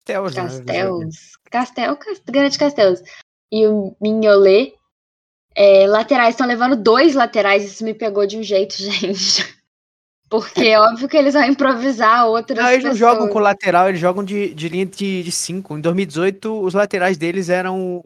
Castells, 0.05 0.35
né? 0.35 0.43
Castells, 0.43 1.15
Castel, 1.49 1.95
Cas- 1.97 2.21
Grande 2.25 2.57
Castells 2.57 3.01
e 3.51 3.65
o 3.67 3.95
Mignolet. 4.01 4.73
É, 5.55 5.85
laterais 5.87 6.33
estão 6.33 6.47
levando 6.47 6.75
dois 6.75 7.13
laterais, 7.13 7.63
isso 7.63 7.83
me 7.83 7.93
pegou 7.93 8.25
de 8.25 8.37
um 8.37 8.43
jeito, 8.43 8.75
gente. 8.79 9.61
Porque 10.29 10.61
é 10.61 10.79
óbvio 10.79 11.09
que 11.09 11.17
eles 11.17 11.33
vão 11.33 11.43
improvisar 11.43 12.25
outras 12.25 12.57
Não, 12.57 12.71
eles 12.71 12.85
não 12.85 12.91
pessoas. 12.91 13.11
jogam 13.11 13.27
com 13.27 13.39
lateral, 13.39 13.89
eles 13.89 13.99
jogam 13.99 14.23
de, 14.23 14.53
de 14.53 14.69
linha 14.69 14.85
de 14.85 15.29
5. 15.29 15.77
Em 15.77 15.81
2018, 15.81 16.61
os 16.61 16.73
laterais 16.73 17.17
deles 17.17 17.49
eram. 17.49 18.01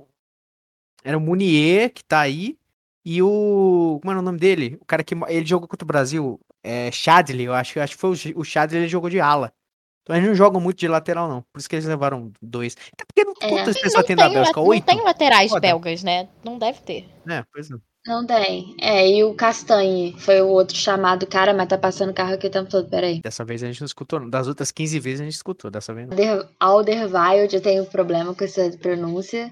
Era 1.04 1.18
o 1.20 1.22
Munier, 1.22 1.92
que 1.94 2.04
tá 2.04 2.22
aí, 2.22 2.58
e 3.06 3.22
o. 3.22 4.00
Como 4.02 4.10
era 4.12 4.20
o 4.20 4.24
nome 4.24 4.40
dele? 4.40 4.76
O 4.82 4.86
cara 4.86 5.04
que. 5.04 5.14
Ele 5.28 5.46
jogou 5.46 5.68
contra 5.68 5.86
o 5.86 5.88
Brasil. 5.88 6.40
É, 6.64 6.92
Chadley, 6.92 7.46
eu 7.46 7.54
acho. 7.54 7.80
Acho 7.80 7.94
que 7.94 8.02
foi 8.02 8.10
o 8.10 8.40
o 8.40 8.44
Chadley, 8.44 8.82
ele 8.82 8.88
jogou 8.90 9.10
de 9.10 9.20
ala. 9.20 9.54
Então 10.06 10.16
eles 10.16 10.28
não 10.30 10.36
jogam 10.36 10.62
muito 10.62 10.78
de 10.78 10.88
lateral, 10.88 11.28
não. 11.28 11.42
Por 11.52 11.58
isso 11.60 11.68
que 11.68 11.76
eles 11.76 11.86
levaram 11.86 12.32
dois. 12.40 12.78
Até 12.94 13.04
porque 13.06 13.24
não, 13.26 13.34
É. 13.42 13.50
quantas 13.50 13.80
pessoas 13.82 14.06
tem 14.06 14.16
na 14.16 14.30
Bélgica? 14.30 14.60
não 14.60 14.68
Oito? 14.68 14.86
tem 14.86 15.02
laterais 15.02 15.50
Foda. 15.50 15.62
belgas, 15.62 16.04
né? 16.04 16.28
Não 16.44 16.60
deve 16.60 16.80
ter. 16.82 17.10
É, 17.28 17.44
pois 17.52 17.70
não. 17.70 17.82
Não 18.06 18.24
tem. 18.24 18.76
É, 18.80 19.10
e 19.10 19.24
o 19.24 19.34
Castanhe 19.34 20.16
foi 20.20 20.40
o 20.40 20.48
outro 20.50 20.78
chamado 20.78 21.26
cara, 21.26 21.56
mas 21.56 21.68
tá 21.68 21.76
passando 21.76 22.14
carro 22.14 22.36
aqui 22.36 22.46
o 22.46 22.52
tempo 22.52 22.70
todo, 22.70 22.88
peraí. 22.88 23.20
Dessa 23.20 23.44
vez 23.44 23.64
a 23.64 23.66
gente 23.66 23.82
não 23.82 23.88
escutou. 23.88 24.20
não. 24.20 24.30
Das 24.30 24.48
outras 24.48 24.70
15 24.70 25.00
vezes 25.00 25.22
a 25.22 25.24
gente 25.24 25.34
escutou, 25.34 25.72
dessa 25.72 25.92
vez 25.92 26.08
não. 26.08 26.16
Alder- 26.16 26.48
Alderweireld, 26.60 27.56
eu 27.56 27.62
tenho 27.64 27.84
problema 27.88 28.36
com 28.36 28.44
essa 28.44 28.70
pronúncia. 28.78 29.52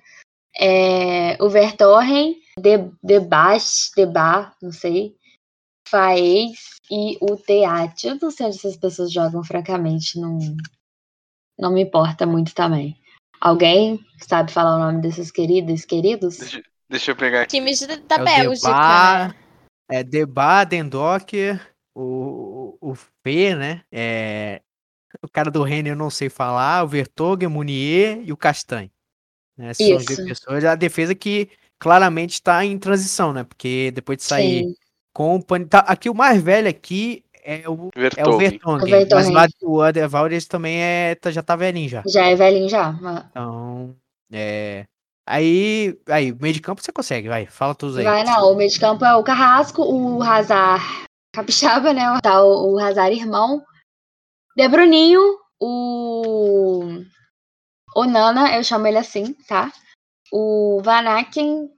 É, 0.56 1.36
o 1.44 1.50
Vertorren, 1.50 2.36
De, 2.60 2.78
Debach, 3.04 3.66
Deba, 3.96 4.54
não 4.62 4.72
sei. 4.72 5.16
Faez 5.90 6.73
e 6.90 7.18
o 7.22 7.36
Teat. 7.38 8.08
Eu 8.08 8.18
não 8.22 8.32
sei 8.32 8.48
onde 8.48 8.58
essas 8.58 8.78
pessoas 8.78 9.12
jogam, 9.12 9.44
francamente. 9.44 10.20
Não, 10.20 10.38
não 11.58 11.74
me 11.74 11.82
importa 11.82 12.26
muito 12.26 12.54
também. 12.54 12.98
Alguém 13.40 14.00
sabe 14.20 14.52
falar 14.52 14.78
o 14.78 14.80
nome 14.80 15.02
desses 15.02 15.32
queridos, 15.32 15.86
queridos? 15.86 16.38
Deixa, 16.38 16.64
deixa 16.90 17.12
eu 17.12 17.16
pegar 17.16 17.42
aqui. 17.42 17.58
Times 17.58 17.82
da, 17.82 17.96
da 17.96 18.16
É 18.16 18.22
o 18.22 18.26
Bélgica, 18.26 19.28
né? 19.28 19.36
É 19.92 20.04
Deba, 20.04 20.64
Dendocker, 20.64 21.60
o, 21.94 22.78
o, 22.82 22.92
o 22.92 22.96
Fê, 22.96 23.54
né? 23.54 23.84
É, 23.92 24.62
o 25.22 25.30
cara 25.30 25.52
do 25.52 25.62
Rennes 25.62 25.92
eu 25.92 25.96
não 25.96 26.10
sei 26.10 26.30
falar, 26.30 26.84
o 26.84 26.88
Vertogen, 26.88 27.48
o 27.48 27.52
Munier 27.52 28.22
e 28.24 28.32
o 28.32 28.38
Castanhe. 28.38 28.92
Né? 29.58 29.70
Essas 29.70 29.88
são 29.88 29.98
as 29.98 30.06
pessoas. 30.06 30.66
A 30.66 30.76
defesa 30.76 31.14
que 31.14 31.50
claramente 31.78 32.34
está 32.34 32.64
em 32.66 32.80
transição, 32.80 33.34
né? 33.34 33.44
Porque 33.44 33.92
depois 33.92 34.18
de 34.18 34.24
sair 34.24 34.64
Sim. 34.64 34.76
Company. 35.14 35.66
Tá, 35.66 35.80
aqui 35.80 36.10
o 36.10 36.16
mais 36.16 36.42
velho 36.42 36.68
aqui 36.68 37.24
é 37.44 37.68
o, 37.70 37.90
é 38.16 38.26
o. 38.26 38.36
O 38.36 38.38
Vertonghen. 38.38 39.06
Mas 39.12 39.30
lá 39.30 39.48
o 39.62 39.80
também 40.50 40.82
é, 40.82 41.16
tá- 41.16 41.32
já 41.32 41.44
tá 41.44 41.56
velhinho 41.56 41.90
já. 41.90 42.04
Já 42.08 42.26
é 42.26 42.36
velhinho 42.36 42.70
já. 42.70 42.92
mas- 42.94 43.26
Então, 43.30 43.96
é. 44.32 44.86
Aí, 45.26 45.98
aí, 46.10 46.34
meio 46.34 46.54
de 46.54 46.60
campo 46.62 46.82
você 46.84 46.92
consegue, 46.92 47.30
vai, 47.30 47.46
fala 47.46 47.74
todos 47.74 47.96
aí. 47.98 48.04
Vai 48.04 48.24
não, 48.26 48.52
o 48.52 48.56
meio 48.56 48.70
de 48.70 48.80
campo 48.80 49.06
é 49.06 49.16
o 49.16 49.24
Carrasco, 49.24 49.82
o 49.82 50.22
Hazard 50.22 50.84
Capixaba, 51.34 51.94
né? 51.94 52.04
Tá 52.22 52.44
o, 52.44 52.74
o 52.74 52.80
Hazard 52.80 53.16
irmão. 53.16 53.64
De 54.56 54.68
Bruninho, 54.68 55.22
o. 55.62 57.02
O 57.96 58.06
Nana, 58.06 58.56
eu 58.56 58.64
chamo 58.64 58.88
ele 58.88 58.98
assim, 58.98 59.34
tá? 59.48 59.72
O 60.32 60.82
Vanaken, 60.84 61.70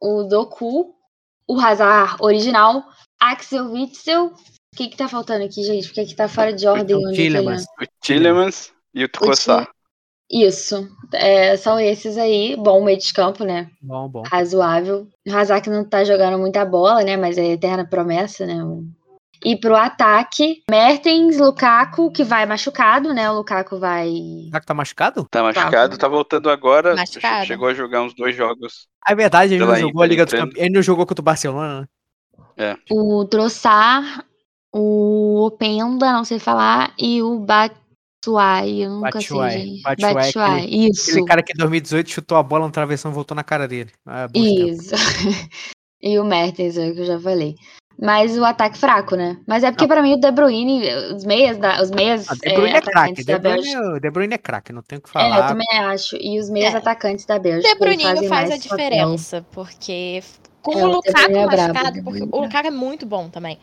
o 0.00 0.24
Doku, 0.24 0.93
o 1.48 1.58
Hazard 1.58 2.16
original, 2.20 2.84
Axel 3.20 3.70
Witzel. 3.72 4.26
O 4.26 4.76
que 4.76 4.88
que 4.88 4.96
tá 4.96 5.08
faltando 5.08 5.44
aqui, 5.44 5.62
gente? 5.62 5.86
Porque 5.86 6.00
aqui 6.00 6.14
tá 6.14 6.28
fora 6.28 6.52
de 6.52 6.66
ordem. 6.66 6.96
o 6.96 7.12
Tillemans. 7.12 7.64
O 7.80 7.86
Tillemans 8.02 8.72
e 8.92 9.04
o 9.04 9.08
Trossard. 9.08 9.68
Isso. 10.30 10.88
É, 11.12 11.56
são 11.56 11.78
esses 11.78 12.18
aí. 12.18 12.56
Bom 12.56 12.82
meio 12.82 12.98
de 12.98 13.12
campo, 13.12 13.44
né? 13.44 13.70
Bom, 13.80 14.08
bom. 14.08 14.22
razoável. 14.26 15.06
O 15.26 15.32
Hazard 15.32 15.70
não 15.70 15.88
tá 15.88 16.02
jogando 16.02 16.38
muita 16.38 16.64
bola, 16.64 17.02
né? 17.04 17.16
Mas 17.16 17.38
é 17.38 17.52
eterna 17.52 17.86
promessa, 17.86 18.44
né? 18.44 18.54
E 19.44 19.56
pro 19.56 19.76
ataque, 19.76 20.62
Mertens, 20.70 21.38
Lukaku, 21.38 22.10
que 22.10 22.24
vai 22.24 22.46
machucado, 22.46 23.12
né? 23.12 23.30
O 23.30 23.34
Lukaku 23.34 23.78
vai. 23.78 24.10
Será 24.46 24.60
que 24.60 24.66
tá 24.66 24.72
machucado? 24.72 25.26
Tá 25.30 25.42
machucado, 25.42 25.98
tá 25.98 26.08
voltando 26.08 26.48
agora. 26.48 26.96
Machucado. 26.96 27.46
Chegou 27.46 27.68
a 27.68 27.74
jogar 27.74 28.02
uns 28.02 28.14
dois 28.14 28.34
jogos. 28.34 28.88
É 29.06 29.14
verdade, 29.14 29.54
ele 29.54 29.64
não 29.64 29.76
jogou 29.76 30.02
a 30.02 30.06
Liga 30.06 30.24
dos. 30.24 30.32
Campeões. 30.32 30.56
Ele 30.56 30.74
não 30.74 30.82
jogou 30.82 31.06
contra 31.06 31.20
o 31.20 31.24
Barcelona, 31.24 31.80
né? 32.56 32.76
O 32.90 33.24
Trossard, 33.26 34.24
o 34.72 35.44
Openda, 35.44 36.12
não 36.12 36.24
sei 36.24 36.38
falar, 36.38 36.94
e 36.98 37.22
o 37.22 37.38
Batshuayi, 37.40 38.82
eu 38.82 38.90
nunca 38.90 39.10
Batshuayi. 39.10 39.52
sei. 39.52 39.82
Batshuayi, 39.82 40.14
Batshuayi, 40.14 40.88
isso. 40.88 41.10
Aquele 41.10 41.26
cara 41.26 41.42
que 41.42 41.52
em 41.52 41.56
2018 41.56 42.10
chutou 42.10 42.38
a 42.38 42.42
bola 42.42 42.66
no 42.66 42.72
travessão 42.72 43.10
e 43.10 43.14
voltou 43.14 43.34
na 43.34 43.44
cara 43.44 43.68
dele. 43.68 43.90
Ah, 44.06 44.26
tempos. 44.26 44.86
Isso. 44.86 44.94
e 46.00 46.18
o 46.18 46.24
Mertens, 46.24 46.78
é 46.78 46.88
o 46.88 46.94
que 46.94 47.00
eu 47.00 47.06
já 47.06 47.20
falei. 47.20 47.56
Mas 48.00 48.36
o 48.36 48.44
ataque 48.44 48.76
fraco, 48.76 49.14
né? 49.16 49.38
Mas 49.46 49.62
é 49.62 49.70
porque 49.70 49.86
pra 49.86 50.02
mim 50.02 50.14
o 50.14 50.20
De 50.20 50.30
Bruyne, 50.30 50.82
os 51.14 51.24
meias, 51.24 51.56
da, 51.58 51.80
os 51.80 51.90
meias 51.90 52.26
Ah, 52.30 52.34
De 52.34 52.52
Bruyne 52.54 52.76
é, 52.76 52.80
craque. 52.80 52.88
atacantes 52.90 53.24
De 53.24 53.38
Bruyne, 53.38 53.74
é- 53.74 54.00
De 54.00 54.10
Bruyne 54.10 54.34
é 54.34 54.38
craque, 54.38 54.72
não 54.72 54.82
tem 54.82 54.98
o 54.98 55.00
que 55.00 55.08
É, 55.16 55.20
eu 55.20 55.30
falar. 55.30 55.48
também 55.48 55.66
acho. 55.78 56.16
E 56.20 56.38
os 56.38 56.50
meias 56.50 56.74
É. 56.74 56.78
atacantes 56.78 57.24
da 57.24 57.38
Bélgica. 57.38 57.72
De 57.74 57.78
fazem 57.98 58.28
faz 58.28 58.46
a 58.46 58.48
mais 58.50 58.66
papel. 58.66 58.86
diferença, 58.88 59.46
porque 59.52 60.22
com 60.62 60.78
É, 60.78 60.84
o 60.84 60.88
Lukaku 60.88 61.12
Bruyne 61.22 61.38
é 61.38 61.46
machucado, 61.46 61.82
porque 61.84 62.00
Bruyne 62.02 62.28
o 62.32 62.38
é 62.38 62.46
Lukaku 62.46 62.66
é 62.66 62.70
muito 62.70 63.06
bom 63.06 63.28
também. 63.28 63.58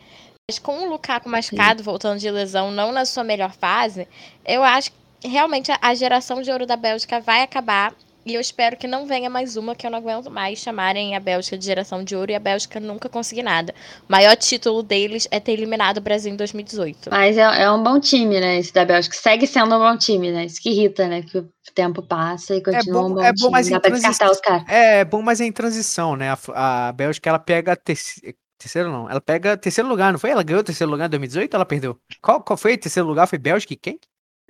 Mas 0.50 0.58
com 0.58 0.86
o 0.86 0.90
Lukaku 0.90 1.28
machucado, 1.28 1.82
voltando 1.82 2.18
de 2.18 2.30
lesão, 2.30 2.70
não 2.70 2.90
na 2.90 3.04
sua 3.04 3.22
melhor 3.22 3.52
fase, 3.52 4.08
eu 4.46 4.62
acho 4.64 4.90
que 5.20 5.28
realmente 5.28 5.70
a 5.80 5.94
geração 5.94 6.42
de 6.42 6.50
ouro 6.50 6.66
da 6.66 6.76
Bélgica 6.76 7.20
vai 7.20 7.42
acabar. 7.42 7.92
E 8.24 8.34
eu 8.34 8.40
espero 8.40 8.76
que 8.76 8.86
não 8.86 9.04
venha 9.04 9.28
mais 9.28 9.56
uma, 9.56 9.74
que 9.74 9.84
eu 9.84 9.90
não 9.90 9.98
aguento 9.98 10.30
mais 10.30 10.58
chamarem 10.60 11.16
a 11.16 11.20
Bélgica 11.20 11.58
de 11.58 11.64
geração 11.64 12.04
de 12.04 12.14
ouro 12.14 12.30
e 12.30 12.34
a 12.36 12.38
Bélgica 12.40 12.78
nunca 12.78 13.08
conseguir 13.08 13.42
nada. 13.42 13.74
O 14.08 14.12
maior 14.12 14.36
título 14.36 14.82
deles 14.82 15.26
é 15.30 15.40
ter 15.40 15.52
eliminado 15.52 15.98
o 15.98 16.00
Brasil 16.00 16.32
em 16.32 16.36
2018. 16.36 17.10
Mas 17.10 17.36
é, 17.36 17.62
é 17.62 17.70
um 17.70 17.82
bom 17.82 17.98
time, 17.98 18.38
né? 18.38 18.58
Esse 18.58 18.72
da 18.72 18.84
Bélgica. 18.84 19.16
Segue 19.16 19.46
sendo 19.46 19.74
um 19.74 19.78
bom 19.80 19.96
time, 19.98 20.30
né? 20.30 20.44
Isso 20.44 20.60
que 20.62 20.70
irrita, 20.70 21.08
né? 21.08 21.22
Que 21.22 21.38
o 21.38 21.52
tempo 21.74 22.00
passa 22.00 22.54
e 22.54 22.62
continua 22.62 23.02
bom- 23.02 23.10
um 23.10 23.14
bom 23.14 23.22
é 23.22 23.30
bom, 23.32 23.34
time. 23.36 23.50
mas 23.50 23.68
Dá 23.68 23.76
em 23.76 23.80
pra 23.80 23.90
descartar 23.90 24.30
os 24.30 24.40
caras. 24.40 24.64
É 24.68 25.04
bom, 25.04 25.20
mas 25.20 25.40
é 25.40 25.44
em 25.44 25.52
transição, 25.52 26.14
né? 26.14 26.30
A, 26.54 26.88
a 26.88 26.92
Bélgica, 26.92 27.28
ela 27.28 27.38
pega 27.40 27.74
terceiro, 27.74 28.36
terceiro 28.56 28.88
não, 28.92 29.10
ela 29.10 29.20
pega 29.20 29.56
terceiro 29.56 29.88
lugar, 29.88 30.12
não 30.12 30.18
foi? 30.20 30.30
Ela 30.30 30.44
ganhou 30.44 30.62
terceiro 30.62 30.90
lugar 30.92 31.06
em 31.06 31.10
2018 31.10 31.52
ou 31.54 31.58
ela 31.58 31.66
perdeu? 31.66 31.98
Qual, 32.20 32.40
qual 32.40 32.56
foi? 32.56 32.78
Terceiro 32.78 33.08
lugar 33.08 33.26
foi 33.26 33.38
Bélgica 33.38 33.72
e 33.72 33.76
quem? 33.76 33.98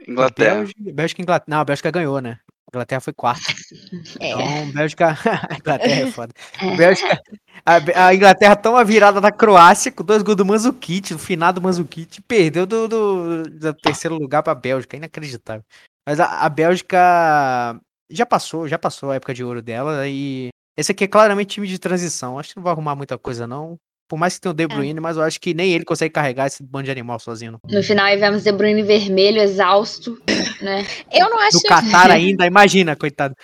Inglaterra. 0.06 0.56
Bélgica, 0.56 0.80
Bélgica 0.92 1.20
e 1.20 1.22
Inglaterra. 1.22 1.46
Não, 1.48 1.60
a 1.60 1.64
Bélgica 1.64 1.90
ganhou, 1.90 2.20
né? 2.20 2.38
A 2.66 2.76
Inglaterra 2.76 3.00
foi 3.00 3.12
quarta. 3.12 3.42
É. 4.20 4.30
Então, 4.30 4.72
Bélgica. 4.72 5.08
a 5.50 5.54
Inglaterra 5.58 6.00
é 6.00 6.10
foda. 6.10 6.32
É. 6.60 6.76
Bélgica. 6.76 7.20
A, 7.64 8.06
a 8.06 8.14
Inglaterra 8.14 8.56
toma 8.56 8.80
a 8.80 8.84
virada 8.84 9.20
da 9.20 9.30
Croácia 9.30 9.92
com 9.92 10.04
dois 10.04 10.22
gols 10.22 10.36
do 10.36 10.44
Manzukic, 10.44 11.12
no 11.12 11.18
final 11.18 11.52
do 11.52 11.60
Manzukic, 11.60 12.18
e 12.18 12.22
perdeu 12.22 12.66
do, 12.66 12.88
do, 12.88 13.42
do 13.42 13.74
terceiro 13.74 14.16
lugar 14.16 14.42
pra 14.42 14.54
Bélgica. 14.54 14.96
Inacreditável. 14.96 15.64
Mas 16.06 16.18
a, 16.18 16.40
a 16.40 16.48
Bélgica 16.48 17.78
já 18.10 18.26
passou, 18.26 18.68
já 18.68 18.78
passou 18.78 19.10
a 19.10 19.16
época 19.16 19.34
de 19.34 19.44
ouro 19.44 19.62
dela 19.62 20.06
e 20.08 20.48
esse 20.76 20.92
aqui 20.92 21.04
é 21.04 21.08
claramente 21.08 21.54
time 21.54 21.66
de 21.66 21.78
transição. 21.78 22.38
Acho 22.38 22.50
que 22.50 22.56
não 22.56 22.64
vai 22.64 22.72
arrumar 22.72 22.94
muita 22.94 23.18
coisa, 23.18 23.46
não. 23.46 23.78
Por 24.12 24.18
mais 24.18 24.34
que 24.34 24.42
tenha 24.42 24.50
o 24.50 24.54
De 24.54 24.66
Bruyne, 24.66 25.00
mas 25.00 25.16
eu 25.16 25.22
acho 25.22 25.40
que 25.40 25.54
nem 25.54 25.72
ele 25.72 25.86
consegue 25.86 26.12
carregar 26.12 26.46
esse 26.46 26.62
bando 26.62 26.84
de 26.84 26.90
animal 26.90 27.18
sozinho. 27.18 27.52
não. 27.52 27.60
No 27.64 27.82
final, 27.82 28.04
aí 28.04 28.18
vemos 28.18 28.42
De 28.44 28.52
Bruyne 28.52 28.82
vermelho, 28.82 29.40
exausto, 29.40 30.20
né? 30.60 30.84
Eu 31.10 31.30
não 31.30 31.38
acho. 31.40 31.56
No 31.56 31.62
Qatar 31.62 32.10
ainda, 32.10 32.44
imagina, 32.44 32.94
coitado. 32.94 33.34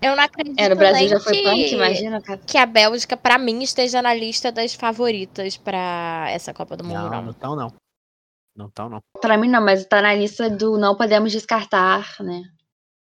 Eu 0.00 0.16
não 0.16 0.24
acredito 0.24 0.58
É, 0.58 0.70
no 0.70 0.76
Brasil 0.76 1.08
já 1.10 1.20
foi 1.20 1.34
que... 1.34 1.42
punk, 1.42 1.74
imagina, 1.74 2.22
cara. 2.22 2.40
que 2.46 2.56
a 2.56 2.64
Bélgica, 2.64 3.14
pra 3.14 3.36
mim, 3.36 3.62
esteja 3.62 4.00
na 4.00 4.14
lista 4.14 4.50
das 4.50 4.72
favoritas 4.72 5.58
pra 5.58 6.28
essa 6.30 6.54
Copa 6.54 6.78
do 6.78 6.84
Mundo, 6.84 6.94
Não, 6.94 7.10
não. 7.10 7.22
não 7.24 7.32
tão 7.34 7.54
não. 7.54 7.72
Não 8.56 8.66
estão, 8.68 8.88
não. 8.88 9.00
Pra 9.20 9.36
mim 9.36 9.50
não, 9.50 9.62
mas 9.62 9.84
tá 9.84 10.00
na 10.00 10.14
lista 10.14 10.48
do 10.48 10.78
não 10.78 10.96
podemos 10.96 11.30
descartar, 11.30 12.06
né? 12.20 12.40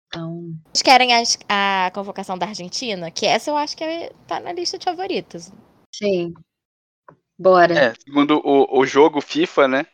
Então. 0.08 0.50
Vocês 0.74 0.82
querem 0.82 1.14
as- 1.14 1.38
a, 1.48 1.92
convocação 1.94 2.40
da 2.40 2.48
Argentina? 2.48 3.12
Que 3.12 3.28
essa 3.28 3.52
eu 3.52 3.58
acho 3.58 3.78
que 3.78 3.84
é- 3.84 4.12
tá 4.26 4.40
na 4.40 4.52
lista 4.52 4.80
de 4.80 4.86
favoritos. 4.86 5.52
Sim. 5.94 6.34
Bora. 7.40 7.74
É, 7.74 7.94
segundo 8.04 8.42
o, 8.44 8.80
o 8.80 8.86
jogo 8.86 9.20
FIFA, 9.22 9.68
né? 9.68 9.86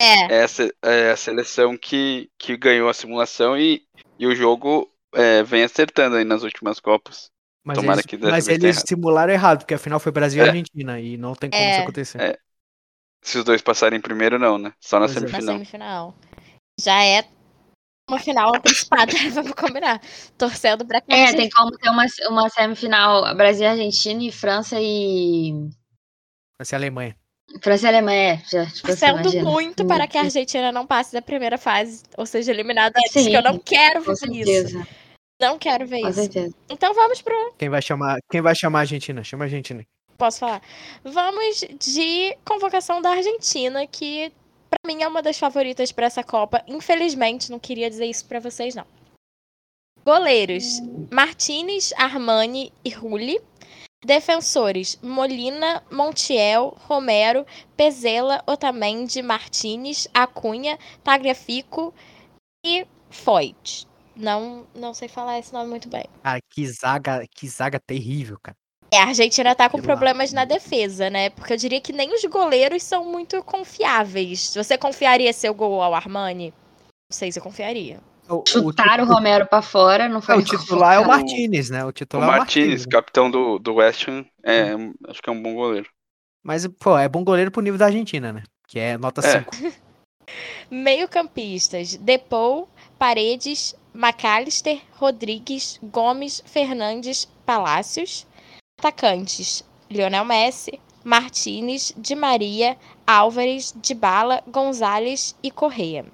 É. 0.00 0.34
Essa 0.42 0.72
é 0.82 1.10
a 1.10 1.16
seleção 1.16 1.76
que, 1.76 2.28
que 2.38 2.56
ganhou 2.56 2.88
a 2.88 2.94
simulação 2.94 3.56
e, 3.56 3.82
e 4.18 4.26
o 4.26 4.34
jogo 4.34 4.90
é, 5.14 5.42
vem 5.42 5.62
acertando 5.62 6.16
aí 6.16 6.24
nas 6.24 6.42
últimas 6.42 6.80
Copas. 6.80 7.26
Mas 7.64 7.78
Tomara 7.78 8.00
eles, 8.00 8.06
que 8.06 8.18
mas 8.18 8.48
eles 8.48 8.76
errado. 8.76 8.88
simularam 8.88 9.32
errado, 9.32 9.58
porque 9.60 9.72
afinal 9.74 9.98
foi 9.98 10.12
Brasil 10.12 10.42
e 10.42 10.46
É. 10.46 10.48
Argentina. 10.50 11.00
E 11.00 11.16
não 11.16 11.34
tem 11.34 11.48
como 11.48 11.62
É. 11.62 11.70
isso 11.72 11.80
acontecer. 11.82 12.20
É. 12.20 12.38
Se 13.24 13.38
os 13.38 13.44
dois 13.44 13.62
passarem 13.62 14.00
primeiro, 14.00 14.38
não, 14.38 14.58
né? 14.58 14.74
Só 14.78 15.00
na 15.00 15.06
Pois 15.06 15.16
é. 15.16 15.20
Na 15.20 15.28
semifinal. 15.28 15.54
semifinal. 15.54 16.14
Já 16.78 17.02
é 17.02 17.24
uma 18.10 18.18
final 18.18 18.54
antecipada, 18.54 19.12
vamos 19.32 19.52
combinar. 19.52 20.02
Torcendo 20.36 20.84
pra 20.84 21.00
que 21.00 21.10
a 21.14 21.16
É, 21.16 21.32
tem 21.34 21.48
como 21.48 21.70
ter 21.70 21.88
uma, 21.88 22.04
uma 22.28 22.50
semifinal 22.50 23.34
Brasil, 23.34 23.66
Argentina 23.66 24.22
e 24.22 24.30
França 24.30 24.76
e. 24.78 25.70
Vai 26.58 26.64
ser 26.64 26.76
a 26.76 26.78
Alemanha. 26.78 27.16
França 27.62 27.86
e 27.86 27.88
Alemanha, 27.88 28.34
é, 28.34 28.42
já. 28.48 28.66
Tipo, 28.66 28.88
Torcendo 28.88 29.20
imagina. 29.20 29.50
muito 29.50 29.86
para 29.86 30.06
que 30.08 30.16
a 30.16 30.22
Argentina 30.22 30.72
não 30.72 30.86
passe 30.86 31.12
da 31.12 31.20
primeira 31.20 31.58
fase, 31.58 32.02
ou 32.16 32.24
seja, 32.24 32.50
eliminada 32.50 32.98
antes, 32.98 33.12
Sim, 33.12 33.30
que 33.30 33.34
eu 33.36 33.42
não 33.42 33.58
quero 33.58 34.02
Com 34.02 34.14
ver 34.14 34.30
isso. 34.32 34.44
certeza. 34.44 34.88
Não 35.40 35.58
quero 35.58 35.86
ver 35.86 36.00
Com 36.00 36.08
isso. 36.08 36.20
certeza. 36.20 36.54
Então 36.70 36.94
vamos 36.94 37.20
pro. 37.20 37.52
Quem 37.58 37.68
vai 37.68 37.82
chamar, 37.82 38.18
quem 38.30 38.40
vai 38.40 38.54
chamar 38.54 38.78
a 38.78 38.82
Argentina? 38.82 39.22
Chama 39.22 39.44
a 39.44 39.46
Argentina. 39.46 39.84
Posso 40.16 40.38
falar? 40.40 40.62
Vamos 41.04 41.60
de 41.78 42.36
convocação 42.44 43.02
da 43.02 43.10
Argentina, 43.10 43.86
que 43.86 44.32
pra 44.70 44.78
mim 44.86 45.02
é 45.02 45.08
uma 45.08 45.20
das 45.20 45.38
favoritas 45.38 45.92
pra 45.92 46.06
essa 46.06 46.22
Copa. 46.24 46.62
Infelizmente, 46.66 47.50
não 47.50 47.58
queria 47.58 47.90
dizer 47.90 48.06
isso 48.06 48.24
pra 48.26 48.40
vocês, 48.40 48.74
não. 48.74 48.86
Goleiros: 50.04 50.80
Martinez, 51.10 51.92
Armani 51.96 52.72
e 52.84 52.90
Rulli. 52.90 53.40
Defensores: 54.04 54.98
Molina, 55.02 55.82
Montiel, 55.90 56.76
Romero, 56.86 57.46
Pezela, 57.76 58.42
Otamendi, 58.46 59.22
Martinez, 59.22 60.06
Acunha, 60.12 60.78
Tagliafico 61.02 61.92
e 62.64 62.86
Foyt. 63.10 63.86
Não, 64.16 64.66
não 64.74 64.94
sei 64.94 65.08
falar 65.08 65.38
esse 65.38 65.52
nome 65.52 65.68
muito 65.68 65.88
bem. 65.88 66.04
Cara, 66.22 66.38
que 66.48 66.66
zaga, 66.68 67.26
que 67.34 67.48
zaga 67.48 67.80
terrível, 67.80 68.38
cara. 68.40 68.56
É, 68.92 68.98
a 68.98 69.06
Argentina 69.06 69.56
tá 69.56 69.68
com 69.68 69.78
Pelo 69.78 69.88
problemas 69.88 70.32
na 70.32 70.44
defesa, 70.44 71.10
né? 71.10 71.30
Porque 71.30 71.52
eu 71.52 71.56
diria 71.56 71.80
que 71.80 71.92
nem 71.92 72.14
os 72.14 72.24
goleiros 72.26 72.82
são 72.84 73.04
muito 73.04 73.42
confiáveis. 73.42 74.54
Você 74.54 74.78
confiaria 74.78 75.32
seu 75.32 75.52
gol 75.52 75.82
ao 75.82 75.94
Armani? 75.94 76.50
Não 77.10 77.16
sei 77.16 77.32
se 77.32 77.40
eu 77.40 77.42
confiaria. 77.42 78.00
O, 78.28 78.36
o, 78.36 78.44
Chutaram 78.46 79.04
o 79.04 79.06
Romero 79.06 79.46
pra 79.46 79.60
fora, 79.60 80.08
não 80.08 80.18
é, 80.18 80.22
foi 80.22 80.38
o 80.38 80.42
titular 80.42 80.94
é 80.94 80.98
o. 81.00 81.06
Martinez, 81.06 81.68
né? 81.70 81.84
O 81.84 81.88
O 81.88 81.92
titular 81.92 82.24
é 82.24 82.32
o 82.32 82.38
Martinez, 82.38 82.68
Martinez. 82.70 82.86
né? 82.86 82.90
capitão 82.90 83.30
do, 83.30 83.58
do 83.58 83.74
West 83.74 84.08
Ham, 84.08 84.24
é, 84.42 84.72
acho 85.08 85.22
que 85.22 85.28
é 85.28 85.32
um 85.32 85.42
bom 85.42 85.54
goleiro. 85.54 85.88
Mas, 86.42 86.66
pô, 86.66 86.96
é 86.96 87.08
bom 87.08 87.22
goleiro 87.24 87.50
pro 87.50 87.62
nível 87.62 87.78
da 87.78 87.86
Argentina, 87.86 88.32
né? 88.32 88.42
Que 88.66 88.78
é 88.78 88.98
nota 88.98 89.20
É. 89.26 89.40
5. 89.40 89.50
Meio-campistas: 90.70 91.96
Depou, 91.96 92.68
Paredes, 92.98 93.74
McAllister, 93.94 94.80
Rodrigues, 94.92 95.78
Gomes, 95.82 96.42
Fernandes, 96.46 97.26
Palácios. 97.44 98.26
Atacantes: 98.78 99.62
Lionel 99.90 100.24
Messi, 100.24 100.80
Martinez, 101.04 101.92
Di 101.96 102.14
Maria, 102.14 102.76
Álvares, 103.06 103.72
Dybala, 103.76 104.42
Gonzalez 104.48 105.36
e 105.42 105.50
Correia. 105.50 106.06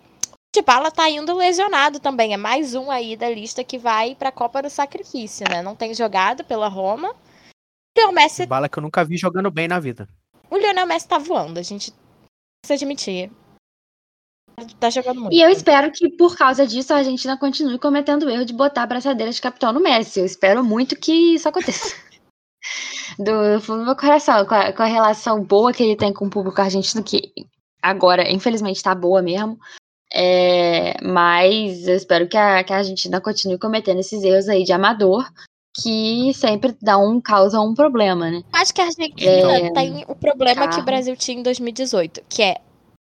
Dybala 0.55 0.91
tá 0.91 1.09
indo 1.09 1.33
lesionado 1.35 2.01
também, 2.01 2.35
é 2.35 2.37
mais 2.37 2.75
um 2.75 2.91
aí 2.91 3.17
da 3.17 3.31
lista 3.31 3.63
que 3.63 3.79
vai 3.79 4.17
pra 4.17 4.33
Copa 4.33 4.61
do 4.61 4.69
Sacrifício, 4.69 5.47
né? 5.49 5.63
Não 5.63 5.77
tem 5.77 5.95
jogado 5.95 6.43
pela 6.45 6.67
Roma. 6.67 7.11
O 7.11 8.01
Lionel 8.01 8.13
Messi, 8.13 8.47
Bala 8.47 8.69
que 8.69 8.79
eu 8.79 8.83
nunca 8.83 9.05
vi 9.05 9.17
jogando 9.17 9.51
bem 9.51 9.69
na 9.69 9.79
vida. 9.79 10.09
o 10.51 10.57
Lionel 10.57 10.87
Messi 10.87 11.07
tá 11.07 11.19
voando, 11.19 11.61
a 11.61 11.63
gente 11.63 11.93
precisa 12.63 12.85
admitir. 12.85 13.31
Tá 14.79 14.91
jogando 14.91 15.21
muito. 15.21 15.35
E 15.35 15.41
eu 15.41 15.49
espero 15.49 15.91
que, 15.93 16.11
por 16.17 16.37
causa 16.37 16.67
disso, 16.67 16.93
a 16.93 16.99
Argentina 16.99 17.39
continue 17.39 17.79
cometendo 17.79 18.25
o 18.25 18.31
erro 18.31 18.45
de 18.45 18.53
botar 18.53 18.83
a 18.83 18.87
braçadeira 18.87 19.33
de 19.33 19.41
capitão 19.41 19.73
no 19.73 19.81
Messi. 19.81 20.21
Eu 20.21 20.27
espero 20.27 20.63
muito 20.65 20.97
que 20.97 21.35
isso 21.35 21.49
aconteça. 21.49 21.95
Do 23.19 23.61
fundo 23.61 23.81
do 23.81 23.85
meu 23.87 23.97
coração, 23.97 24.45
com 24.47 24.55
a, 24.55 24.73
com 24.73 24.83
a 24.83 24.87
relação 24.87 25.43
boa 25.43 25.73
que 25.73 25.83
ele 25.83 25.97
tem 25.97 26.13
com 26.13 26.27
o 26.27 26.31
público 26.31 26.61
argentino, 26.61 27.03
que 27.03 27.33
agora, 27.83 28.31
infelizmente, 28.31 28.83
tá 28.83 28.95
boa 28.95 29.21
mesmo. 29.21 29.59
É, 30.13 30.95
mas 31.03 31.87
eu 31.87 31.95
espero 31.95 32.29
que 32.29 32.37
a, 32.37 32.65
que 32.65 32.73
a 32.73 32.79
Argentina 32.79 33.21
continue 33.21 33.59
cometendo 33.59 34.01
esses 34.01 34.23
erros 34.23 34.49
aí 34.49 34.65
de 34.65 34.73
amador, 34.73 35.25
que 35.81 36.33
sempre 36.35 36.77
dá 36.83 36.99
um, 36.99 37.21
causa 37.21 37.61
um 37.61 37.75
problema, 37.75 38.31
né? 38.31 38.43
Acho 38.53 38.75
que 38.75 38.81
a 38.81 38.87
Argentina 38.87 39.31
É, 39.31 39.73
tem 39.73 40.05
o 40.09 40.17
problema 40.17 40.63
que 40.63 40.71
carro. 40.71 40.83
o 40.83 40.85
Brasil 40.85 41.17
tinha 41.17 41.39
em 41.39 41.43
2018, 41.43 42.23
que 42.29 42.43
é 42.43 42.57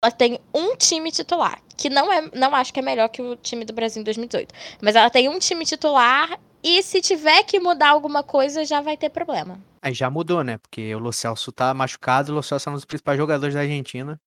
ela 0.04 0.12
tem 0.12 0.40
um 0.54 0.76
time 0.76 1.12
titular, 1.12 1.60
que 1.76 1.90
não 1.90 2.12
é, 2.14 2.30
não 2.36 2.54
acho 2.56 2.72
que 2.72 2.80
é 2.80 2.84
melhor 2.84 3.10
que 3.10 3.22
o 3.22 3.36
time 3.36 3.66
do 3.66 3.74
Brasil 3.74 4.02
em 4.02 4.04
2018, 4.04 4.54
mas 4.82 4.96
ela 4.96 5.10
tem 5.10 5.28
um 5.28 5.40
time 5.40 5.66
titular 5.66 6.40
e 6.64 6.84
se 6.84 7.02
tiver 7.02 7.44
que 7.44 7.60
mudar 7.60 7.90
alguma 7.90 8.24
coisa 8.24 8.64
já 8.66 8.82
vai 8.82 8.96
ter 8.96 9.10
problema. 9.10 9.60
Aí 9.82 9.94
já 9.94 10.10
mudou, 10.10 10.44
né? 10.44 10.58
Porque 10.58 10.94
o 10.94 11.00
Lo 11.00 11.12
Celso 11.12 11.52
tá 11.52 11.74
machucado, 11.74 12.32
o 12.32 12.36
Lo 12.36 12.44
Celso 12.44 12.70
é 12.70 12.72
um 12.72 12.76
dos 12.76 12.86
principais 12.86 13.18
jogadores 13.18 13.56
da 13.56 13.62
Argentina. 13.62 14.20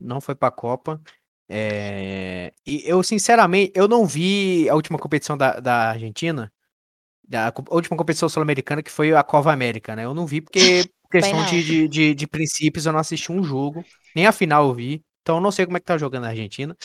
Não 0.00 0.20
foi 0.20 0.34
pra 0.34 0.50
Copa. 0.50 1.00
É, 1.48 2.52
E 2.66 2.82
eu, 2.86 3.02
sinceramente, 3.02 3.72
eu 3.74 3.86
não 3.88 4.06
vi 4.06 4.68
a 4.68 4.74
última 4.74 4.98
competição 4.98 5.36
da, 5.36 5.60
da 5.60 5.90
Argentina. 5.90 6.52
Da 7.26 7.48
a 7.48 7.54
última 7.74 7.96
competição 7.96 8.28
sul-americana, 8.28 8.82
que 8.82 8.90
foi 8.90 9.14
a 9.14 9.22
Copa 9.22 9.52
América, 9.52 9.96
né? 9.96 10.04
Eu 10.04 10.14
não 10.14 10.26
vi 10.26 10.40
porque, 10.40 10.84
por 11.02 11.10
questão 11.10 11.44
de, 11.46 11.62
de, 11.64 11.88
de, 11.88 12.14
de 12.14 12.26
princípios, 12.26 12.86
eu 12.86 12.92
não 12.92 13.00
assisti 13.00 13.32
um 13.32 13.42
jogo. 13.42 13.84
Nem 14.14 14.26
a 14.26 14.32
final 14.32 14.66
eu 14.68 14.74
vi. 14.74 15.04
Então 15.22 15.36
eu 15.36 15.40
não 15.42 15.50
sei 15.52 15.64
como 15.66 15.76
é 15.76 15.80
que 15.80 15.86
tá 15.86 15.98
jogando 15.98 16.24
a 16.24 16.28
Argentina. 16.28 16.76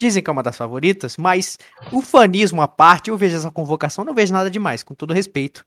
Dizem 0.00 0.22
que 0.22 0.30
é 0.30 0.32
uma 0.32 0.42
das 0.42 0.56
favoritas, 0.56 1.16
mas 1.16 1.58
o 1.92 2.02
fanismo 2.02 2.62
à 2.62 2.68
parte, 2.68 3.10
eu 3.10 3.16
vejo 3.18 3.36
essa 3.36 3.50
convocação, 3.50 4.04
não 4.04 4.14
vejo 4.14 4.32
nada 4.32 4.50
demais, 4.50 4.82
com 4.82 4.94
todo 4.94 5.14
respeito. 5.14 5.64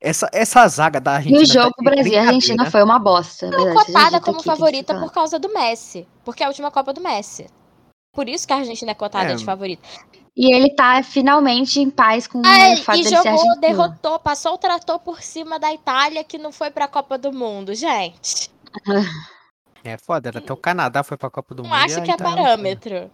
Essa, 0.00 0.28
essa 0.32 0.66
zaga 0.68 1.00
da 1.00 1.14
E 1.28 1.38
Argentina. 1.38 1.54
o 1.54 1.60
tá 1.60 1.68
jogo 1.68 1.74
de 1.78 1.84
Brasil 1.84 2.12
e 2.12 2.16
Argentina 2.16 2.64
brincadeira. 2.64 2.70
foi 2.70 2.82
uma 2.82 2.98
bosta. 2.98 3.50
Não 3.50 3.68
cotada 3.68 4.20
como 4.20 4.42
favorita 4.42 4.94
por 4.94 5.12
causa 5.12 5.38
do 5.38 5.52
Messi, 5.52 6.08
porque 6.24 6.42
é 6.42 6.46
a 6.46 6.48
última 6.48 6.70
Copa 6.70 6.92
do 6.92 7.00
Messi. 7.02 7.46
Por 8.16 8.28
isso 8.30 8.46
que 8.46 8.52
a 8.54 8.56
Argentina 8.56 8.90
é 8.92 8.94
cotada 8.94 9.32
É. 9.32 9.34
de 9.36 9.44
favorita. 9.44 9.86
E 10.34 10.54
ele 10.54 10.74
tá 10.74 11.02
finalmente 11.02 11.80
em 11.80 11.88
paz 11.90 12.26
com 12.26 12.40
Ai, 12.44 12.74
o 12.74 12.76
fato 12.82 12.98
e 12.98 13.04
ser 13.04 13.10
jogou, 13.10 13.30
argentino. 13.30 13.60
derrotou, 13.60 14.18
passou 14.18 14.54
o 14.54 14.58
trator 14.58 14.98
por 14.98 15.22
cima 15.22 15.58
da 15.58 15.72
Itália 15.72 16.24
que 16.24 16.36
não 16.38 16.50
foi 16.50 16.70
pra 16.70 16.88
Copa 16.88 17.16
do 17.18 17.32
Mundo, 17.32 17.74
gente. 17.74 18.50
É 19.84 19.96
foda, 19.96 20.30
até 20.30 20.52
o 20.52 20.56
Canadá 20.56 21.02
foi 21.04 21.16
pra 21.16 21.30
Copa 21.30 21.54
do 21.54 21.62
Não 21.62 21.70
Mundo. 21.70 21.80
e 21.80 21.84
acho 21.84 22.02
que 22.02 22.10
é 22.10 22.14
Itália 22.14 22.34
não 22.36 22.42
foi. 22.42 22.42
parâmetro. 22.42 23.10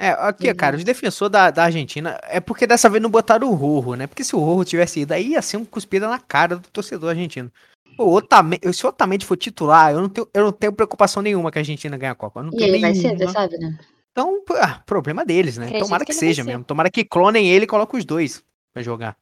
É, 0.00 0.10
aqui, 0.10 0.54
cara, 0.54 0.76
os 0.76 0.84
defensores 0.84 1.32
da, 1.32 1.50
da 1.50 1.64
Argentina, 1.64 2.18
é 2.24 2.38
porque 2.40 2.66
dessa 2.68 2.88
vez 2.88 3.02
não 3.02 3.10
botaram 3.10 3.50
o 3.50 3.54
Rojo, 3.54 3.94
né? 3.96 4.06
Porque 4.06 4.22
se 4.22 4.34
o 4.36 4.38
Rojo 4.38 4.64
tivesse 4.64 5.00
ido, 5.00 5.12
aí 5.12 5.30
ia 5.32 5.42
ser 5.42 5.56
um 5.56 5.64
cuspida 5.64 6.08
na 6.08 6.20
cara 6.20 6.56
do 6.56 6.68
torcedor 6.68 7.10
argentino. 7.10 7.50
O 7.98 8.14
Otamendi, 8.14 8.72
se 8.72 8.86
o 8.86 8.88
Otamendi 8.90 9.26
for 9.26 9.36
titular, 9.36 9.92
eu 9.92 10.00
não, 10.00 10.08
tenho, 10.08 10.28
eu 10.32 10.44
não 10.44 10.52
tenho 10.52 10.72
preocupação 10.72 11.20
nenhuma 11.20 11.50
que 11.50 11.58
a 11.58 11.60
Argentina 11.60 11.96
ganhe 11.96 12.12
a 12.12 12.14
Copa. 12.14 12.48
E 12.52 12.62
ele 12.62 12.78
vai 12.78 12.92
nenhuma. 12.92 13.18
ser, 13.18 13.26
você 13.26 13.32
sabe, 13.32 13.58
né? 13.58 13.76
Então, 14.12 14.42
ah, 14.60 14.80
problema 14.86 15.24
deles, 15.24 15.58
né? 15.58 15.66
Acredito 15.66 15.84
Tomara 15.84 16.04
que 16.04 16.12
que, 16.12 16.18
vai 16.18 16.28
seja 16.28 16.44
mesmo. 16.44 16.64
Tomara 16.64 16.90
que 16.90 17.04
clonem 17.04 17.48
ele 17.48 17.64
e 17.64 17.68
coloquem 17.68 17.98
os 17.98 18.04
dois 18.04 18.44
pra 18.72 18.82
jogar. 18.82 19.16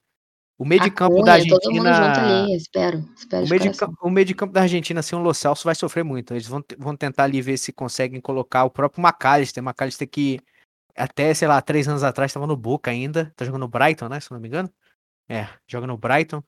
O 0.58 0.64
meio 0.64 0.80
de 0.80 0.90
campo 0.90 1.22
da 1.22 1.38
Todo 1.38 1.70
mundo 1.70 1.86
junto 1.86 1.88
Argentina. 1.88 2.44
ali, 2.44 2.56
espero. 2.56 3.04
espero 3.14 3.44
O 3.44 3.48
meio, 3.48 3.60
de 3.60 3.70
campo, 3.72 3.96
o 4.00 4.10
meio 4.10 4.24
de 4.24 4.34
campo 4.34 4.52
da 4.54 4.62
Argentina 4.62 5.02
sem 5.02 5.18
o 5.18 5.22
Lo 5.22 5.34
Celso 5.34 5.64
vai 5.64 5.74
sofrer 5.74 6.02
muito. 6.02 6.32
Eles 6.32 6.46
vão, 6.46 6.64
vão 6.78 6.96
tentar 6.96 7.24
ali 7.24 7.42
ver 7.42 7.58
se 7.58 7.72
conseguem 7.72 8.22
colocar 8.22 8.64
o 8.64 8.70
próprio 8.70 9.04
McAllister. 9.04 9.62
McAllister 9.62 10.08
que 10.08 10.40
até, 10.96 11.34
sei 11.34 11.46
lá, 11.46 11.60
três 11.60 11.86
anos 11.86 12.02
atrás 12.02 12.30
estava 12.30 12.46
no 12.46 12.56
Boca 12.56 12.90
ainda. 12.90 13.30
Tá 13.36 13.44
jogando 13.44 13.62
no 13.62 13.68
Brighton, 13.68 14.08
né? 14.08 14.18
Se 14.18 14.32
não 14.32 14.40
me 14.40 14.48
engano. 14.48 14.70
É, 15.28 15.46
joga 15.66 15.86
no 15.86 15.98
Brighton. 15.98 16.42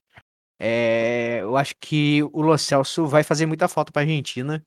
É, 0.59 1.39
eu 1.41 1.55
acho 1.55 1.73
que 1.79 2.21
o 2.33 2.41
Lo 2.41 2.57
Celso 2.57 3.07
vai 3.07 3.23
fazer 3.23 3.45
muita 3.45 3.67
falta 3.67 3.91
pra 3.91 4.01
Argentina. 4.01 4.63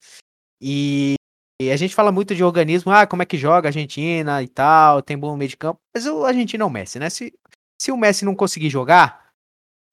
E, 0.60 1.14
e 1.60 1.70
a 1.70 1.76
gente 1.76 1.94
fala 1.94 2.10
muito 2.10 2.34
de 2.34 2.42
organismo, 2.42 2.90
ah, 2.90 3.06
como 3.06 3.22
é 3.22 3.26
que 3.26 3.36
joga 3.36 3.68
a 3.68 3.70
Argentina 3.70 4.42
e 4.42 4.48
tal, 4.48 5.02
tem 5.02 5.18
bom 5.18 5.36
meio 5.36 5.50
de 5.50 5.56
campo. 5.56 5.80
Mas 5.94 6.06
o 6.06 6.24
Argentina 6.24 6.64
é 6.64 6.66
o 6.66 6.70
Messi, 6.70 6.98
né? 6.98 7.10
Se, 7.10 7.32
se 7.80 7.92
o 7.92 7.96
Messi 7.96 8.24
não 8.24 8.34
conseguir 8.34 8.70
jogar, 8.70 9.32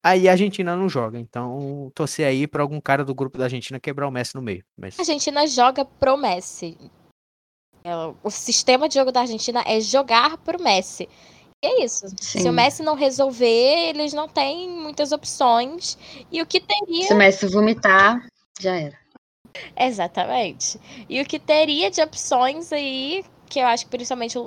aí 0.04 0.30
a 0.30 0.32
Argentina 0.32 0.76
não 0.76 0.88
joga. 0.88 1.20
Então, 1.20 1.92
torcer 1.94 2.26
aí 2.26 2.48
pra 2.48 2.62
algum 2.62 2.80
cara 2.80 3.04
do 3.04 3.14
grupo 3.14 3.38
da 3.38 3.46
Argentina 3.46 3.80
quebrar 3.80 4.08
o 4.08 4.12
Messi 4.12 4.36
no 4.36 4.42
meio. 4.42 4.64
Mas, 4.78 4.98
A 4.98 5.02
Argentina 5.02 5.46
joga 5.48 5.84
pro 5.84 6.16
Messi. 6.16 6.78
É, 7.84 7.92
O 8.24 8.30
sistema 8.30 8.88
de 8.88 8.96
jogo 8.96 9.12
da 9.12 9.22
Argentina 9.22 9.64
é 9.66 9.82
jogar 9.82 10.38
pro 10.38 10.62
Messi. 10.62 11.10
É 11.61 11.84
isso. 11.84 12.07
Se 12.18 12.41
Sim. 12.41 12.49
o 12.49 12.53
Messi 12.53 12.81
não 12.81 12.95
resolver, 12.95 13.90
eles 13.90 14.14
não 14.14 14.27
têm 14.27 14.69
muitas 14.69 15.11
opções. 15.11 15.98
E 16.31 16.41
o 16.41 16.45
que 16.45 16.60
teria. 16.60 17.07
Se 17.07 17.14
o 17.14 17.18
Messi 17.18 17.48
vomitar, 17.48 18.26
já 18.60 18.76
era. 18.76 18.98
Exatamente. 19.77 20.80
E 21.10 21.22
o 21.22 21.26
que 21.26 21.38
teria 21.38 21.91
de 21.91 22.02
opções 22.02 22.72
aí, 22.72 23.26
que 23.49 23.60
eu 23.60 23.68
acho 23.68 23.86
que 23.86 23.91
principalmente 23.91 24.38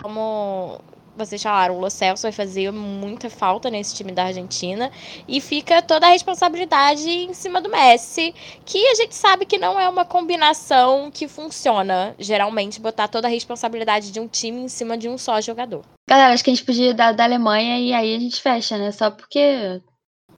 como 0.00 0.80
vocês 1.16 1.42
falaram, 1.42 1.76
o 1.76 1.80
Lo 1.80 1.90
Celso 1.90 2.22
vai 2.22 2.32
fazer 2.32 2.70
muita 2.72 3.30
falta 3.30 3.70
nesse 3.70 3.94
time 3.94 4.12
da 4.12 4.24
Argentina. 4.24 4.90
E 5.28 5.40
fica 5.40 5.80
toda 5.82 6.06
a 6.06 6.10
responsabilidade 6.10 7.08
em 7.08 7.32
cima 7.34 7.60
do 7.60 7.68
Messi, 7.70 8.34
que 8.64 8.86
a 8.88 8.94
gente 8.94 9.14
sabe 9.14 9.46
que 9.46 9.58
não 9.58 9.78
é 9.78 9.88
uma 9.88 10.04
combinação 10.04 11.10
que 11.10 11.28
funciona. 11.28 12.14
Geralmente, 12.18 12.80
botar 12.80 13.08
toda 13.08 13.28
a 13.28 13.30
responsabilidade 13.30 14.10
de 14.10 14.20
um 14.20 14.28
time 14.28 14.62
em 14.62 14.68
cima 14.68 14.96
de 14.96 15.08
um 15.08 15.16
só 15.16 15.40
jogador. 15.40 15.84
Galera, 16.08 16.34
acho 16.34 16.44
que 16.44 16.50
a 16.50 16.54
gente 16.54 16.64
podia 16.64 16.92
dar 16.92 17.12
da 17.12 17.24
Alemanha 17.24 17.78
e 17.78 17.92
aí 17.92 18.14
a 18.14 18.18
gente 18.18 18.40
fecha, 18.40 18.76
né? 18.76 18.90
Só 18.92 19.10
porque. 19.10 19.80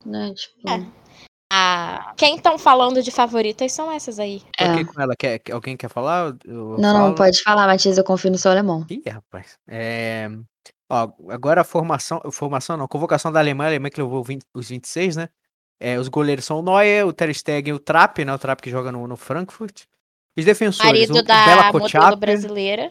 Né, 0.05 0.32
tipo. 0.35 0.70
É. 0.70 1.07
Ah, 1.53 2.12
quem 2.16 2.36
estão 2.36 2.59
falando 2.59 3.03
de 3.03 3.11
favoritas 3.11 3.73
são 3.73 3.90
essas 3.90 4.19
aí. 4.19 4.43
É. 4.59 4.65
aqui 4.65 4.85
com 4.85 5.01
ela. 5.01 5.15
Quer, 5.16 5.40
alguém 5.53 5.77
quer 5.77 5.89
falar? 5.89 6.35
Eu 6.44 6.77
Não, 6.78 6.93
não, 6.93 7.01
falo? 7.01 7.15
pode 7.15 7.43
falar, 7.43 7.66
Matias, 7.66 7.97
eu 7.97 8.05
confio 8.05 8.31
no 8.31 8.39
seu 8.39 8.51
alemão. 8.51 8.85
Ih, 8.90 9.03
rapaz. 9.09 9.57
É, 9.69 10.28
Ó, 10.89 11.11
agora 11.31 11.61
a 11.63 11.65
formação. 11.65 12.21
Formação 12.31 12.77
não, 12.77 12.87
convocação 12.87 13.33
da 13.33 13.41
Alemanha, 13.41 13.69
a 13.69 13.71
Alemanha 13.73 13.91
que 13.91 14.01
levou 14.01 14.23
20 14.23 14.43
os 14.55 14.69
26, 14.69 15.17
né? 15.17 15.29
É, 15.81 15.99
os 15.99 16.09
goleiros 16.09 16.45
são 16.45 16.61
o 16.61 16.63
Neuer, 16.63 17.07
o 17.07 17.13
Ter 17.13 17.35
Stegen 17.35 17.71
e 17.71 17.75
o 17.75 17.79
Trapp, 17.79 18.25
né? 18.25 18.33
O 18.33 18.39
Trapp 18.39 18.63
que 18.63 18.71
joga 18.71 18.91
no, 18.91 19.07
no 19.07 19.17
Frankfurt. 19.17 19.83
Os 20.39 20.45
defensores, 20.45 20.91
Marido 20.93 21.15
o, 21.15 21.19
o 21.19 21.23
da 21.23 21.45
Bela 21.45 21.63
modelo 21.73 21.81
Kotchap. 21.81 22.17
brasileira. 22.17 22.91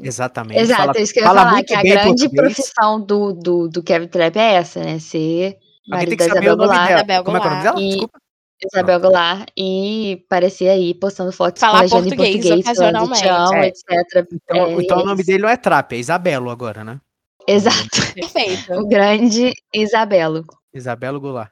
Exatamente. 0.00 0.58
Exato, 0.60 0.80
fala, 0.82 0.92
é 0.96 1.02
isso 1.02 1.12
que 1.12 1.18
eu 1.20 1.22
ia 1.22 1.28
fala 1.28 1.40
falar, 1.40 1.52
muito 1.52 1.66
que 1.66 1.74
a 1.74 1.82
bem 1.82 1.92
grande 1.92 2.08
português. 2.28 2.42
profissão 2.54 3.00
do, 3.00 3.32
do, 3.34 3.68
do 3.68 3.82
Kevin 3.82 4.08
Trapp 4.08 4.38
é 4.38 4.54
essa, 4.54 4.80
né? 4.82 4.98
Ser 4.98 5.44
Alguém 5.46 5.58
marido 5.88 6.08
tem 6.08 6.16
da 6.16 6.24
que 6.24 6.30
saber 6.30 6.46
Isabel 6.46 6.54
o 6.54 6.56
nome 6.56 6.68
Goulart. 6.78 7.06
dela. 7.06 7.24
Como 7.24 7.36
é 7.36 7.40
que 7.40 7.46
é 7.46 7.50
o 7.50 7.52
nome 7.52 7.62
dela? 7.62 7.80
E- 7.80 7.88
Desculpa. 7.88 8.18
Isabel 8.64 9.00
Goulart 9.00 9.48
e 9.56 10.24
parecer 10.28 10.68
aí 10.68 10.94
postando 10.94 11.32
fotos 11.32 11.60
Falar 11.60 11.80
com 11.80 11.86
em 11.86 11.88
português 11.88 12.44
português, 12.44 12.78
falando 12.78 13.04
ocasionalmente, 13.04 13.22
te 13.22 13.28
amo, 13.28 13.54
é. 13.54 13.68
etc. 13.68 14.28
Então, 14.32 14.56
É, 14.56 14.72
então 14.82 14.98
o 14.98 15.00
é 15.00 15.04
nome 15.04 15.20
isso. 15.20 15.26
dele 15.26 15.42
não 15.42 15.48
é 15.48 15.56
Trapp, 15.56 15.94
é 15.94 15.98
Isabelo 15.98 16.50
agora, 16.50 16.84
né? 16.84 17.00
Exato. 17.46 17.88
Perfeito. 18.14 18.72
O 18.74 18.86
grande 18.86 19.52
Isabelo. 19.74 20.44
Isabelo 20.72 21.20
Goulart. 21.20 21.50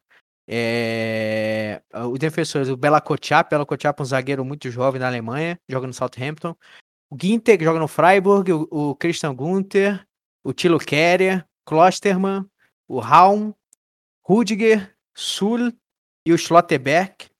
É... 0.50 1.82
Os 2.10 2.18
defensores, 2.18 2.68
o 2.68 2.76
Bela 2.76 3.00
Kotchap. 3.00 3.50
Bela 3.50 3.66
Kotchap 3.66 4.00
é 4.00 4.02
um 4.02 4.06
zagueiro 4.06 4.44
muito 4.44 4.70
jovem 4.70 5.00
da 5.00 5.06
Alemanha, 5.06 5.58
joga 5.68 5.86
no 5.86 5.92
Southampton. 5.92 6.54
O 7.10 7.16
Ginter, 7.20 7.58
que 7.58 7.64
joga 7.64 7.78
no 7.78 7.88
Freiburg. 7.88 8.52
O, 8.52 8.68
o 8.70 8.94
Christian 8.94 9.34
Gunther. 9.34 10.06
O 10.44 10.52
Tilo 10.52 10.78
Kerer. 10.78 11.44
Klostermann. 11.66 12.46
O 12.86 12.98
Raum. 12.98 13.52
Rudiger. 14.22 14.94
Sul. 15.14 15.72
E 16.28 16.32
o 16.32 16.36
Schlotterbeck. 16.36 17.30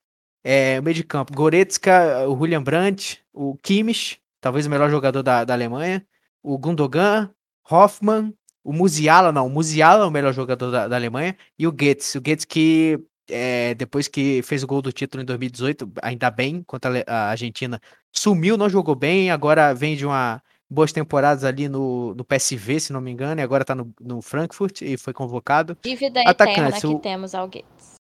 É, 0.43 0.79
o 0.81 0.83
meio 0.83 0.95
de 0.95 1.05
campo, 1.05 1.31
Goretzka, 1.35 2.27
o 2.27 2.35
Julian 2.35 2.63
Brandt. 2.63 3.23
O 3.35 3.55
Kimmich, 3.63 4.19
talvez 4.41 4.65
o 4.67 4.71
melhor 4.71 4.89
jogador 4.89 5.23
da, 5.23 5.45
da 5.45 5.53
Alemanha. 5.53 6.03
O 6.43 6.57
Gundogan. 6.57 7.31
Hoffmann. 7.71 8.33
O 8.65 8.73
Musiala, 8.73 9.31
não, 9.31 9.47
o 9.47 9.51
Musiala 9.51 10.05
é 10.05 10.07
o 10.07 10.11
melhor 10.11 10.33
jogador 10.33 10.71
da, 10.71 10.89
da 10.89 10.97
Alemanha. 10.97 11.37
E 11.59 11.67
o 11.67 11.73
Goetz. 11.73 12.15
O 12.15 12.21
Goetz 12.23 12.47
que, 12.47 12.99
é, 13.29 13.75
depois 13.75 14.09
que 14.09 14.41
fez 14.43 14.63
o 14.63 14.67
gol 14.67 14.81
do 14.81 14.91
título 14.91 15.23
em 15.23 15.27
2018, 15.27 15.93
ainda 16.01 16.31
bem, 16.31 16.63
contra 16.63 17.05
a 17.07 17.29
Argentina, 17.29 17.79
sumiu, 18.11 18.57
não 18.57 18.71
jogou 18.71 18.95
bem. 18.95 19.31
Agora 19.31 19.75
vem 19.75 19.97
de 19.97 20.07
uma 20.07 20.43
boas 20.71 20.93
temporadas 20.93 21.45
ali 21.45 21.69
no, 21.69 22.15
no 22.15 22.25
PSV, 22.25 22.81
se 22.81 22.91
não 22.91 23.03
me 23.03 23.11
engano. 23.11 23.39
E 23.39 23.45
agora 23.45 23.67
tá 23.67 23.75
no, 23.75 23.93
no 24.01 24.23
Frankfurt 24.23 24.81
e 24.81 24.97
foi 24.97 25.13
convocado. 25.13 25.77
Dívida 25.83 26.23
Atacantes, 26.23 26.79
eterna 26.79 26.91
o- 26.91 26.97
que 26.97 27.03
temos 27.03 27.35
ao 27.35 27.47
Gates. 27.47 27.98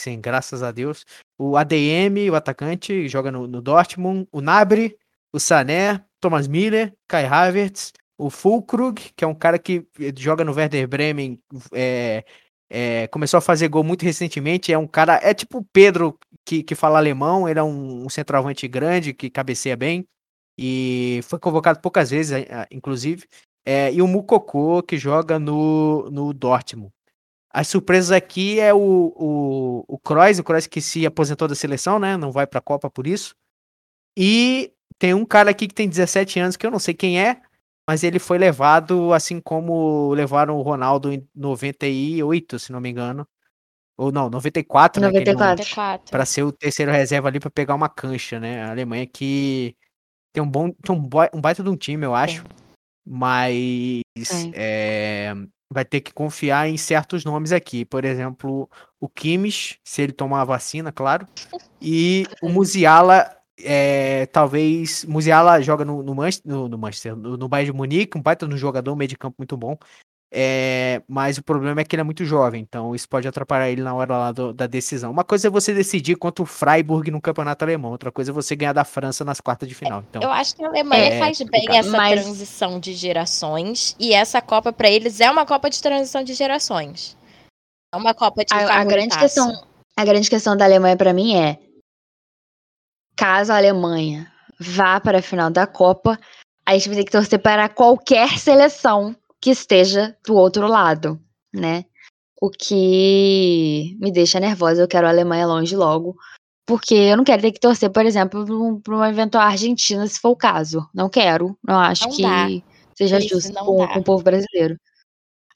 Sim, 0.00 0.18
graças 0.18 0.62
a 0.62 0.72
Deus. 0.72 1.04
O 1.38 1.58
ADM, 1.58 2.30
o 2.30 2.34
atacante, 2.34 3.06
joga 3.06 3.30
no, 3.30 3.46
no 3.46 3.60
Dortmund. 3.60 4.26
O 4.32 4.40
Nabri, 4.40 4.96
o 5.30 5.38
Sané, 5.38 6.02
Thomas 6.18 6.48
Miller, 6.48 6.94
Kai 7.06 7.26
Havertz, 7.26 7.92
o 8.16 8.30
Fulkrug, 8.30 9.12
que 9.14 9.24
é 9.24 9.26
um 9.26 9.34
cara 9.34 9.58
que 9.58 9.86
eh, 10.00 10.12
joga 10.16 10.42
no 10.42 10.54
Werder 10.54 10.88
Bremen, 10.88 11.38
é, 11.74 12.24
é, 12.70 13.08
começou 13.08 13.36
a 13.36 13.42
fazer 13.42 13.68
gol 13.68 13.84
muito 13.84 14.02
recentemente. 14.02 14.72
É 14.72 14.78
um 14.78 14.86
cara, 14.86 15.20
é 15.22 15.34
tipo 15.34 15.58
o 15.58 15.64
Pedro 15.70 16.18
que, 16.46 16.62
que 16.62 16.74
fala 16.74 16.98
alemão, 16.98 17.46
ele 17.46 17.58
é 17.58 17.62
um, 17.62 18.06
um 18.06 18.08
centroavante 18.08 18.66
grande 18.68 19.12
que 19.12 19.28
cabeceia 19.28 19.76
bem 19.76 20.06
e 20.58 21.20
foi 21.24 21.38
convocado 21.38 21.80
poucas 21.80 22.10
vezes, 22.10 22.46
inclusive. 22.70 23.26
É, 23.66 23.92
e 23.92 24.00
o 24.00 24.06
Mukoko, 24.08 24.82
que 24.82 24.96
joga 24.96 25.38
no, 25.38 26.10
no 26.10 26.32
Dortmund. 26.32 26.90
As 27.52 27.66
surpresas 27.68 28.12
aqui 28.12 28.60
é 28.60 28.72
o, 28.72 28.78
o, 28.78 29.84
o 29.88 29.98
Kroos, 29.98 30.38
o 30.38 30.44
Kroos 30.44 30.66
que 30.66 30.80
se 30.80 31.04
aposentou 31.04 31.48
da 31.48 31.54
seleção, 31.54 31.98
né? 31.98 32.16
Não 32.16 32.30
vai 32.30 32.46
pra 32.46 32.60
Copa 32.60 32.88
por 32.88 33.06
isso. 33.06 33.34
E 34.16 34.72
tem 34.98 35.14
um 35.14 35.24
cara 35.24 35.50
aqui 35.50 35.66
que 35.66 35.74
tem 35.74 35.88
17 35.88 36.38
anos, 36.38 36.56
que 36.56 36.64
eu 36.66 36.70
não 36.70 36.78
sei 36.78 36.94
quem 36.94 37.20
é, 37.20 37.40
mas 37.88 38.04
ele 38.04 38.18
foi 38.20 38.38
levado 38.38 39.12
assim 39.12 39.40
como 39.40 40.12
levaram 40.14 40.56
o 40.58 40.62
Ronaldo 40.62 41.12
em 41.12 41.26
98, 41.34 42.58
se 42.58 42.70
não 42.70 42.80
me 42.80 42.88
engano. 42.90 43.26
Ou 43.98 44.10
não, 44.12 44.30
94, 44.30 45.00
né? 45.02 45.08
que 45.10 45.16
ele 45.18 45.32
não- 45.32 45.40
94. 45.40 45.64
94. 45.64 46.10
para 46.10 46.24
ser 46.24 46.42
o 46.44 46.52
terceiro 46.52 46.90
reserva 46.92 47.28
ali 47.28 47.38
para 47.40 47.50
pegar 47.50 47.74
uma 47.74 47.88
cancha, 47.88 48.38
né? 48.40 48.62
A 48.64 48.70
Alemanha 48.70 49.06
que 49.06 49.76
tem 50.32 50.42
um 50.42 50.48
bom, 50.48 50.70
tem 50.70 50.94
um, 50.94 51.00
boi- 51.00 51.28
um 51.34 51.40
baita 51.40 51.62
de 51.62 51.68
um 51.68 51.76
time, 51.76 52.06
eu 52.06 52.14
acho, 52.14 52.44
mas 53.04 54.02
é, 54.54 55.34
vai 55.72 55.84
ter 55.84 56.00
que 56.00 56.12
confiar 56.12 56.68
em 56.68 56.76
certos 56.76 57.24
nomes 57.24 57.52
aqui, 57.52 57.84
por 57.84 58.04
exemplo, 58.04 58.68
o 58.98 59.08
Kimmich, 59.08 59.80
se 59.84 60.02
ele 60.02 60.12
tomar 60.12 60.42
a 60.42 60.44
vacina, 60.44 60.90
claro, 60.90 61.26
e 61.80 62.26
o 62.42 62.48
Musiala, 62.48 63.36
é, 63.58 64.26
talvez, 64.26 65.04
Musiala 65.04 65.62
joga 65.62 65.84
no, 65.84 66.02
no, 66.02 66.14
Manchester, 66.14 66.50
no, 66.50 66.68
no 66.68 66.76
Manchester, 66.76 67.14
no, 67.14 67.36
no 67.36 67.48
Bayern 67.48 67.70
de 67.70 67.76
Munique, 67.76 68.18
um 68.18 68.22
baita 68.22 68.46
um 68.46 68.56
jogador, 68.56 68.96
meio 68.96 69.08
de 69.08 69.16
campo 69.16 69.36
muito 69.38 69.56
bom, 69.56 69.78
é, 70.32 71.02
mas 71.08 71.38
o 71.38 71.42
problema 71.42 71.80
é 71.80 71.84
que 71.84 71.94
ele 71.96 72.00
é 72.02 72.04
muito 72.04 72.24
jovem, 72.24 72.62
então 72.62 72.94
isso 72.94 73.08
pode 73.08 73.26
atrapalhar 73.26 73.68
ele 73.68 73.82
na 73.82 73.92
hora 73.94 74.16
lá 74.16 74.32
do- 74.32 74.52
da 74.52 74.66
decisão. 74.66 75.10
Uma 75.10 75.24
coisa 75.24 75.48
é 75.48 75.50
você 75.50 75.74
decidir 75.74 76.14
contra 76.16 76.42
o 76.42 76.46
Freiburg 76.46 77.10
no 77.10 77.20
campeonato 77.20 77.64
alemão, 77.64 77.90
outra 77.90 78.12
coisa 78.12 78.30
é 78.30 78.34
você 78.34 78.54
ganhar 78.54 78.72
da 78.72 78.84
França 78.84 79.24
nas 79.24 79.40
quartas 79.40 79.68
de 79.68 79.74
final. 79.74 80.04
Então, 80.08 80.22
Eu 80.22 80.30
acho 80.30 80.54
que 80.54 80.62
a 80.64 80.68
Alemanha 80.68 81.14
É, 81.14 81.18
faz 81.18 81.38
bem 81.38 81.46
complicado. 81.48 81.76
essa 81.76 81.90
Mas- 81.96 82.22
transição 82.22 82.78
de 82.78 82.92
gerações. 82.94 83.96
E 83.98 84.12
essa 84.12 84.40
Copa, 84.40 84.72
pra 84.72 84.88
eles, 84.88 85.20
é 85.20 85.30
uma 85.30 85.44
Copa 85.44 85.68
de 85.68 85.82
transição 85.82 86.22
de 86.22 86.32
gerações. 86.34 87.16
É 87.92 87.96
uma 87.96 88.14
Copa 88.14 88.44
de 88.44 88.54
A, 88.54 88.80
a 88.80 88.84
grande 88.84 89.18
questão, 89.18 89.52
a 89.96 90.04
grande 90.04 90.30
questão 90.30 90.56
da 90.56 90.64
Alemanha 90.64 90.96
pra 90.96 91.12
mim 91.12 91.34
é 91.36 91.58
caso 93.16 93.52
a 93.52 93.56
Alemanha 93.56 94.30
vá 94.58 95.00
para 95.00 95.18
a 95.18 95.22
final 95.22 95.50
da 95.50 95.66
Copa, 95.66 96.18
a 96.64 96.72
gente 96.74 96.88
vai 96.88 96.98
ter 96.98 97.04
que 97.04 97.10
torcer 97.12 97.38
para 97.40 97.68
qualquer 97.68 98.38
seleção 98.38 99.16
que 99.40 99.50
esteja 99.50 100.16
do 100.26 100.34
outro 100.34 100.66
lado, 100.66 101.20
né? 101.52 101.84
O 102.40 102.50
que 102.50 103.96
me 104.00 104.10
deixa 104.10 104.40
nervosa, 104.40 104.82
eu 104.82 104.88
quero 104.88 105.06
a 105.06 105.10
Alemanha 105.10 105.46
longe 105.46 105.76
logo, 105.76 106.16
porque 106.66 106.94
eu 106.94 107.16
não 107.16 107.24
quero 107.24 107.42
ter 107.42 107.52
que 107.52 107.60
torcer, 107.60 107.90
por 107.90 108.06
exemplo, 108.06 108.80
para 108.80 108.94
uma 108.94 109.08
eventual 109.08 109.44
Argentina, 109.44 110.06
se 110.06 110.20
for 110.20 110.30
o 110.30 110.36
caso. 110.36 110.88
Não 110.94 111.08
quero, 111.08 111.58
não 111.66 111.78
acho 111.78 112.04
Não 112.04 112.16
que 112.16 112.22
dá. 112.22 112.46
seja 112.96 113.18
Isso 113.18 113.28
justo 113.28 113.52
com, 113.52 113.86
com 113.86 113.98
o 113.98 114.04
povo 114.04 114.22
brasileiro. 114.22 114.76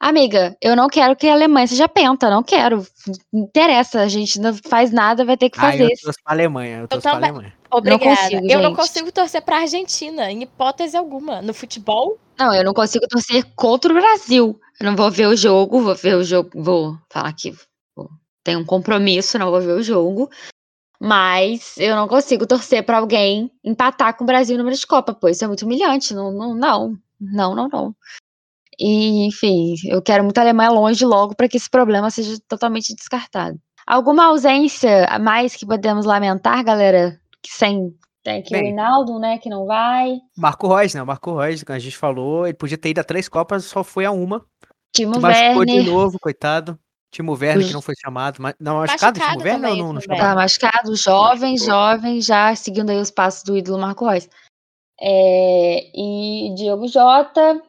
Amiga, 0.01 0.57
eu 0.61 0.77
não 0.77 0.89
quero 0.89 1.17
que 1.17 1.27
a 1.29 1.33
Alemanha 1.33 1.67
seja 1.67 1.89
penta, 1.89 2.29
não 2.29 2.43
quero. 2.43 2.87
Não 3.33 3.45
interessa, 3.45 4.01
a 4.01 4.09
gente 4.09 4.39
não 4.39 4.53
faz 4.55 4.91
nada, 4.91 5.25
vai 5.25 5.37
ter 5.37 5.49
que 5.49 5.59
ah, 5.59 5.71
fazer. 5.71 5.85
eu 5.85 5.89
torço 6.03 6.19
pra 6.23 6.35
Alemanha, 6.35 6.79
eu 6.81 6.89
torço 6.89 7.03
pra 7.03 7.13
também. 7.13 7.31
Alemanha. 7.31 7.55
Obrigada. 7.79 8.05
consigo, 8.05 8.47
eu 8.51 8.63
não 8.63 8.75
consigo 8.75 9.13
torcer 9.13 9.43
pra 9.43 9.59
Argentina, 9.59 10.31
em 10.31 10.43
hipótese 10.43 10.97
alguma. 10.97 11.41
No 11.43 11.53
futebol, 11.55 12.19
Não, 12.39 12.53
eu 12.55 12.65
não 12.65 12.75
consigo 12.75 13.07
torcer 13.09 13.45
contra 13.55 13.93
o 13.93 13.95
Brasil. 13.95 14.59
Eu 14.81 14.87
não 14.87 14.97
vou 14.97 15.11
ver 15.11 15.27
o 15.29 15.37
jogo, 15.37 15.81
vou 15.81 15.95
ver 15.95 16.17
o 16.17 16.25
jogo, 16.25 16.51
vou 16.55 16.99
falar 17.09 17.33
que 17.33 17.53
vou- 17.97 18.11
tenho 18.43 18.59
um 18.61 18.65
compromisso, 18.65 19.39
não 19.39 19.51
vou 19.51 19.61
ver 19.61 19.73
o 19.73 19.83
jogo. 19.83 20.29
Mas 21.01 21.75
eu 21.77 21.95
não 21.95 22.09
consigo 22.09 22.47
torcer 22.47 22.85
pra 22.85 22.99
alguém 22.99 23.51
empatar 23.63 24.17
com 24.17 24.25
o 24.25 24.27
Brasil 24.27 24.57
no 24.57 24.63
número 24.63 24.77
de 24.79 24.87
Copa, 24.87 25.13
pô, 25.15 25.29
isso 25.29 25.45
é 25.45 25.47
muito 25.47 25.65
humilhante. 25.65 26.15
Não, 26.15 26.33
não, 26.33 26.55
não, 26.55 26.97
não, 27.21 27.55
não, 27.55 27.69
não. 27.69 27.97
E, 28.79 29.27
enfim, 29.27 29.75
eu 29.89 30.03
quero 30.03 30.25
muito 30.25 30.39
a 30.39 30.41
Alemanha 30.41 30.71
longe 30.71 31.05
logo 31.05 31.35
para 31.37 31.49
que 31.49 31.57
esse 31.57 31.71
problema 31.71 32.11
seja 32.11 32.37
totalmente 32.49 32.95
descartado. 32.95 33.59
Alguma 33.87 34.27
ausência 34.27 35.05
a 35.07 35.19
mais 35.19 35.55
que 35.55 35.67
podemos 35.67 36.07
lamentar, 36.07 36.65
galera? 36.65 37.21
Que 37.45 37.53
sem 37.53 37.95
tem 38.25 38.39
aqui 38.39 38.57
o 38.57 38.59
Bem. 38.59 38.71
Hinaldo, 38.71 39.19
né, 39.19 39.37
que 39.37 39.51
não 39.51 39.67
vai. 39.67 40.19
Marco 40.37 40.75
Reus, 40.75 40.95
né? 40.95 41.03
O 41.03 41.07
Marco 41.07 41.39
Reus, 41.39 41.63
que 41.63 41.71
a 41.71 41.79
gente 41.79 41.97
falou, 41.97 42.47
ele 42.47 42.57
podia 42.57 42.79
ter 42.79 42.89
ido 42.89 43.01
a 43.01 43.05
três 43.05 43.29
Copas, 43.29 43.67
só 43.67 43.85
foi 43.85 44.07
a 44.07 44.11
uma. 44.11 44.45
Timo 44.93 45.21
machucou 45.21 45.67
de 45.67 45.73
Werner. 45.73 45.93
novo, 45.93 46.19
coitado. 46.19 46.79
Timo 47.11 47.33
Werner, 47.33 47.67
que 47.67 47.73
não 47.73 47.83
foi 47.83 47.95
chamado. 48.03 48.41
Mas, 48.41 48.55
não, 48.59 48.79
machucado, 48.79 49.19
Machucado 49.19 49.39
Timo 49.39 49.51
Werner 49.51 49.71
ou 49.71 49.77
não, 49.77 49.93
não? 49.93 50.01
Tá 50.01 50.35
machucado, 50.35 50.97
jovem, 50.97 51.59
jovem, 51.59 52.21
já 52.23 52.55
seguindo 52.57 52.91
aí 52.91 52.99
os 52.99 53.11
passos 53.11 53.45
do 53.45 53.57
ídolo 53.57 53.79
Marco 53.79 54.09
Reus. 54.09 54.27
É, 55.01 55.91
e 55.95 56.55
Diogo 56.57 56.89
Jota, 56.89 57.61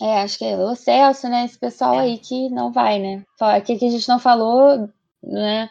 é, 0.00 0.22
acho 0.22 0.38
que 0.38 0.44
é 0.46 0.56
o 0.56 0.74
Celso, 0.74 1.28
né? 1.28 1.44
Esse 1.44 1.58
pessoal 1.58 1.98
aí 1.98 2.18
que 2.18 2.48
não 2.48 2.72
vai, 2.72 2.98
né? 2.98 3.22
Aqui 3.38 3.76
que 3.76 3.86
a 3.86 3.90
gente 3.90 4.08
não 4.08 4.18
falou, 4.18 4.88
né? 5.22 5.68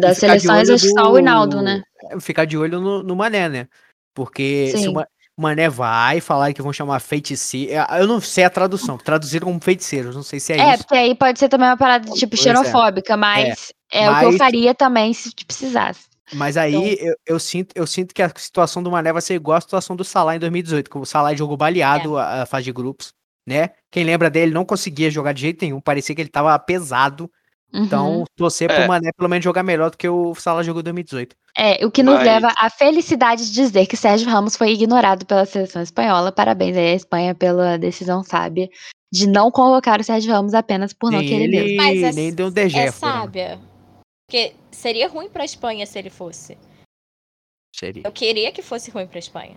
Das 0.00 0.18
seleções, 0.18 0.70
acho 0.70 0.84
que 0.86 0.90
só 0.92 1.08
o 1.08 1.12
do- 1.12 1.18
Hinaldo, 1.18 1.60
né? 1.62 1.82
é, 2.10 2.18
Ficar 2.20 2.44
de 2.46 2.56
olho 2.56 2.80
no, 2.80 3.02
no 3.02 3.14
Mané, 3.16 3.48
né? 3.48 3.68
Porque 4.14 4.68
se 4.72 4.78
Sim. 4.78 4.88
o 4.88 4.92
Ma- 4.94 5.06
Mané 5.36 5.68
vai 5.68 6.20
falar 6.20 6.52
que 6.52 6.62
vão 6.62 6.72
chamar 6.72 6.98
feiticeiro. 7.00 7.72
Eu 7.98 8.06
não 8.06 8.20
sei 8.20 8.44
a 8.44 8.50
tradução. 8.50 8.96
Traduziram 8.98 9.46
como 9.46 9.60
feiticeiros. 9.60 10.16
Não 10.16 10.22
sei 10.22 10.40
se 10.40 10.52
é, 10.54 10.58
É, 10.58 10.74
isso. 10.74 10.78
porque 10.84 10.94
aí 10.96 11.14
pode 11.14 11.38
ser 11.38 11.48
também 11.48 11.68
uma 11.68 11.76
parada 11.76 12.10
tipo 12.12 12.34
Pois 12.36 12.40
é. 12.40 12.42
xenofóbica, 12.44 13.16
mas 13.16 13.72
é, 13.92 14.10
o 14.10 14.18
que 14.18 14.24
eu 14.24 14.28
Mas- 14.30 14.38
faria 14.38 14.74
também 14.74 15.12
se 15.14 15.32
precisasse. 15.46 16.08
Mas 16.34 16.56
aí 16.58 16.74
Então 16.74 17.06
eu, 17.08 17.14
eu 17.26 17.38
sinto, 17.38 17.72
eu 17.74 17.86
sinto 17.86 18.14
que 18.14 18.20
a 18.22 18.30
situação 18.36 18.82
do 18.82 18.90
Mané 18.90 19.12
vai 19.12 19.22
ser 19.22 19.34
igual 19.34 19.56
a 19.56 19.60
situação 19.62 19.94
do 19.96 20.04
Salah 20.04 20.36
em 20.36 20.38
2018, 20.38 20.90
que 20.90 20.98
o 20.98 21.04
Salah 21.06 21.34
jogou 21.34 21.56
baleado 21.56 22.18
É. 22.18 22.22
a, 22.22 22.42
a 22.42 22.46
fase 22.46 22.64
de 22.64 22.72
grupos, 22.72 23.12
né? 23.46 23.70
Quem 23.90 24.04
lembra 24.04 24.28
dele 24.28 24.52
não 24.52 24.64
conseguia 24.64 25.10
jogar 25.10 25.32
de 25.32 25.40
jeito 25.42 25.64
nenhum, 25.64 25.80
parecia 25.80 26.14
que 26.14 26.20
ele 26.20 26.28
tava 26.28 26.58
pesado. 26.58 27.30
Uhum. 27.72 27.84
Então, 27.84 28.24
torcer 28.36 28.70
É. 28.70 28.74
pro 28.78 28.88
Mané 28.88 29.10
pelo 29.16 29.28
menos 29.28 29.44
jogar 29.44 29.62
melhor 29.62 29.90
do 29.90 29.96
que 29.98 30.08
o 30.08 30.34
Salah 30.34 30.62
jogou 30.62 30.80
em 30.80 30.84
2018. 30.84 31.36
É, 31.56 31.84
o 31.84 31.90
que 31.90 32.02
nos 32.02 32.14
Mas- 32.14 32.24
leva 32.24 32.52
à 32.56 32.70
felicidade 32.70 33.44
de 33.46 33.52
dizer 33.52 33.86
que 33.86 33.96
Sérgio 33.96 34.28
Ramos 34.30 34.56
foi 34.56 34.72
ignorado 34.72 35.26
pela 35.26 35.44
seleção 35.44 35.82
espanhola. 35.82 36.32
Parabéns 36.32 36.76
aí 36.76 36.92
à 36.92 36.94
Espanha 36.94 37.34
pela 37.34 37.76
decisão 37.76 38.22
sábia 38.22 38.68
de 39.12 39.26
não 39.26 39.50
convocar 39.50 40.00
o 40.00 40.04
Sérgio 40.04 40.32
Ramos 40.32 40.54
apenas 40.54 40.92
por 40.92 41.10
não 41.12 41.18
nem 41.18 41.28
querer 41.28 41.44
ele, 41.44 41.56
mesmo. 41.56 41.76
Mas 41.76 42.02
é- 42.02 42.12
nem 42.12 42.32
deu 42.34 42.46
um 42.46 42.50
DG. 42.50 42.78
É 42.78 42.90
foram. 42.92 43.12
sábia. 43.22 43.60
Porque 44.26 44.54
seria 44.70 45.08
ruim 45.08 45.28
pra 45.28 45.44
Espanha 45.44 45.84
se 45.84 45.98
ele 45.98 46.10
fosse. 46.10 46.56
Seria. 47.74 48.02
Eu 48.04 48.12
queria 48.12 48.50
que 48.52 48.62
fosse 48.62 48.90
ruim 48.90 49.06
pra 49.06 49.18
Espanha. 49.18 49.56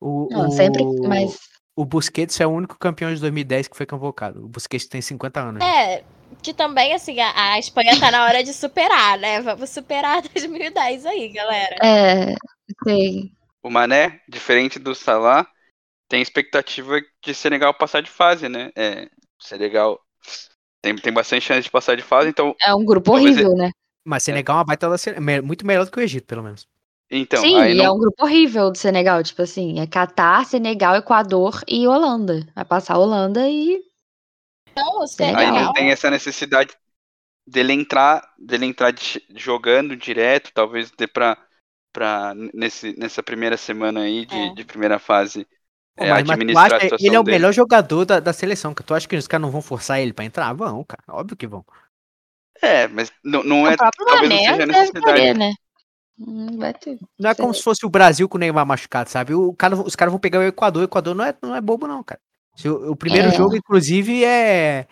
O, 0.00 0.28
Não, 0.30 0.48
o, 0.48 0.50
sempre, 0.52 0.84
mas 1.06 1.38
o 1.76 1.84
Busquets 1.84 2.40
é 2.40 2.46
o 2.46 2.50
único 2.50 2.78
campeão 2.78 3.12
de 3.12 3.20
2010 3.20 3.68
que 3.68 3.76
foi 3.76 3.86
convocado. 3.86 4.44
O 4.44 4.48
Busquets 4.48 4.86
tem 4.86 5.00
50 5.00 5.40
anos. 5.40 5.62
É, 5.62 6.04
que 6.42 6.52
também, 6.52 6.92
assim, 6.92 7.18
a, 7.20 7.52
a 7.52 7.58
Espanha 7.58 7.98
tá 7.98 8.10
na 8.10 8.24
hora 8.24 8.42
de 8.42 8.52
superar, 8.52 9.18
né? 9.18 9.40
Vamos 9.40 9.70
superar 9.70 10.22
2010 10.34 11.06
aí, 11.06 11.28
galera. 11.32 11.76
é, 11.82 12.34
sei. 12.84 13.32
O 13.62 13.70
Mané, 13.70 14.20
diferente 14.28 14.78
do 14.78 14.94
Salah, 14.94 15.46
tem 16.08 16.20
expectativa 16.20 17.00
de 17.24 17.34
Senegal 17.34 17.72
passar 17.72 18.02
de 18.02 18.10
fase, 18.10 18.48
né? 18.48 18.70
É, 18.76 19.08
Senegal 19.40 20.00
tem, 20.82 20.96
tem 20.96 21.12
bastante 21.12 21.46
chance 21.46 21.62
de 21.62 21.70
passar 21.70 21.96
de 21.96 22.02
fase, 22.02 22.28
então, 22.28 22.54
É 22.60 22.74
um 22.74 22.84
grupo 22.84 23.12
horrível, 23.12 23.54
né? 23.54 23.70
Mas 24.04 24.24
Senegal 24.24 24.56
é 24.56 24.58
uma 24.58 24.64
baita 24.64 24.88
da 24.90 25.42
muito 25.42 25.64
melhor 25.64 25.84
do 25.84 25.90
que 25.92 25.98
o 25.98 26.02
Egito, 26.02 26.26
pelo 26.26 26.42
menos. 26.42 26.66
Então 27.12 27.40
Sim, 27.40 27.56
aí 27.60 27.72
e 27.72 27.74
não, 27.74 27.84
é 27.84 27.90
um 27.92 27.98
grupo 27.98 28.24
horrível 28.24 28.70
do 28.70 28.78
Senegal, 28.78 29.22
tipo 29.22 29.42
assim, 29.42 29.80
é 29.80 29.86
Catar, 29.86 30.44
Senegal, 30.46 30.96
Equador 30.96 31.62
e 31.68 31.86
Holanda. 31.86 32.46
Vai 32.54 32.64
passar 32.64 32.94
a 32.94 32.98
Holanda 32.98 33.48
e 33.48 33.82
Então, 34.70 34.84
o 34.98 35.02
Aí 35.02 35.02
aí 35.02 35.08
Senegal... 35.08 35.52
não 35.52 35.72
tem 35.72 35.90
essa 35.90 36.10
necessidade 36.10 36.74
dele 37.46 37.72
entrar, 37.72 38.22
dele 38.38 38.66
entrar 38.66 38.90
de- 38.92 39.22
jogando 39.36 39.96
direto, 39.96 40.52
talvez 40.54 40.90
dê 40.92 41.06
pra, 41.06 41.36
pra 41.92 42.34
nesse, 42.54 42.96
nessa 42.98 43.22
primeira 43.22 43.56
semana 43.56 44.00
aí 44.02 44.24
de, 44.26 44.36
É. 44.36 44.54
de 44.54 44.64
primeira 44.64 44.98
fase 44.98 45.46
Pô, 45.96 46.04
é, 46.04 46.10
mas, 46.10 46.24
mas 46.26 46.26
tu 46.26 46.32
administrar 46.32 46.72
a 46.74 46.76
acha 46.76 46.96
ele 47.00 47.14
é 47.16 47.20
o 47.20 47.22
dele. 47.22 47.36
melhor 47.38 47.52
jogador 47.52 48.04
da, 48.06 48.20
da 48.20 48.32
seleção. 48.32 48.74
Que 48.74 48.82
tu 48.82 48.94
acha 48.94 49.06
que 49.06 49.16
os 49.16 49.26
caras 49.28 49.42
não 49.42 49.50
vão 49.50 49.60
forçar 49.62 50.00
ele 50.00 50.12
pra 50.12 50.24
entrar? 50.24 50.52
Vão, 50.54 50.82
cara. 50.84 51.02
Óbvio 51.08 51.36
que 51.36 51.46
vão. 51.46 51.64
É, 52.62 52.86
mas 52.88 53.12
não, 53.24 53.42
não 53.42 53.66
é 53.66 53.74
o 53.74 53.76
próprio 53.76 54.06
talvez 54.06 54.30
não 54.30 54.38
seja 54.38 54.66
necessidade. 54.66 55.04
querer, 55.04 55.34
né? 55.36 55.52
Hum, 56.18 56.58
Vai 56.58 56.72
ter. 56.74 56.98
Não 57.18 57.30
é 57.30 57.34
como 57.34 57.54
se 57.54 57.62
fosse 57.62 57.84
o 57.86 57.90
Brasil 57.90 58.28
com 58.28 58.36
o 58.36 58.40
Neymar 58.40 58.66
machucado, 58.66 59.10
sabe? 59.10 59.34
O 59.34 59.52
cara, 59.54 59.74
os 59.76 59.96
caras 59.96 60.12
vão 60.12 60.20
pegar 60.20 60.38
o 60.40 60.42
Equador. 60.44 60.82
O 60.82 60.84
Equador 60.84 61.14
não 61.14 61.24
é, 61.24 61.34
não 61.42 61.54
é 61.56 61.60
bobo, 61.60 61.86
não, 61.86 62.02
cara. 62.02 62.20
O, 62.64 62.92
o 62.92 62.96
primeiro 62.96 63.28
É. 63.28 63.32
jogo, 63.32 63.56
inclusive, 63.56 64.22
é, 64.24 64.86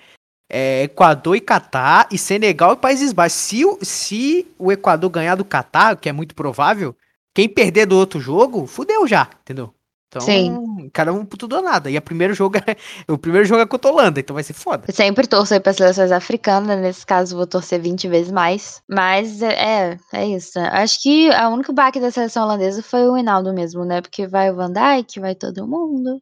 é 0.51 0.83
Equador 0.85 1.37
e 1.37 1.41
Catar 1.41 2.09
e 2.11 2.17
Senegal 2.19 2.73
e 2.73 2.77
Países 2.77 3.13
Baixos. 3.13 3.39
Se, 3.39 3.65
o- 3.65 3.79
se 3.83 4.47
o 4.59 4.73
Equador 4.73 5.11
ganhar 5.11 5.35
do 5.37 5.45
Catar, 5.45 5.97
que 5.97 6.09
é 6.09 6.13
muito 6.13 6.35
provável, 6.35 6.97
quem 7.35 7.49
perder 7.49 7.87
do 7.87 7.97
outro 7.97 8.19
jogo, 8.19 8.67
fudeu 8.67 9.07
já, 9.07 9.29
entendeu? 9.43 9.73
Então, 10.11 10.23
Sim. 10.23 10.91
cada 10.93 11.13
um 11.13 11.25
tudo 11.25 11.55
ou 11.55 11.63
nada. 11.63 11.89
E 11.89 11.97
a 11.97 12.03
primeiro 12.03 12.35
jogo 12.35 12.59
é, 12.59 12.77
o 13.09 13.17
primeiro 13.17 13.47
jogo 13.47 13.63
é 13.63 13.67
contra 13.67 13.89
a 13.89 13.95
Holanda, 13.95 14.19
então 14.19 14.35
vai 14.35 14.43
ser 14.43 14.55
foda. 14.55 14.83
Eu 14.89 14.93
sempre 14.93 15.25
torço 15.29 15.55
aí 15.55 15.61
para 15.61 15.73
seleções 15.73 16.11
africanas, 16.11 16.81
nesse 16.81 17.07
caso 17.07 17.37
vou 17.37 17.47
torcer 17.47 17.81
20 17.81 18.09
vezes 18.09 18.33
mais. 18.33 18.83
Mas 18.91 19.41
é, 19.41 19.97
é 20.13 20.27
isso. 20.27 20.59
né? 20.59 20.69
Acho 20.73 21.01
que 21.01 21.31
a 21.33 21.49
única 21.49 21.73
baque 21.73 22.01
da 22.01 22.11
seleção 22.11 22.43
holandesa 22.43 22.83
foi 22.83 23.09
o 23.09 23.17
Hinaldo 23.17 23.55
mesmo, 23.55 23.85
né? 23.85 24.01
Porque 24.01 24.27
vai 24.27 24.51
o 24.51 24.57
Van 24.57 24.73
Dijk, 24.73 25.21
vai 25.21 25.37
todo 25.37 25.65
mundo. 25.65 26.21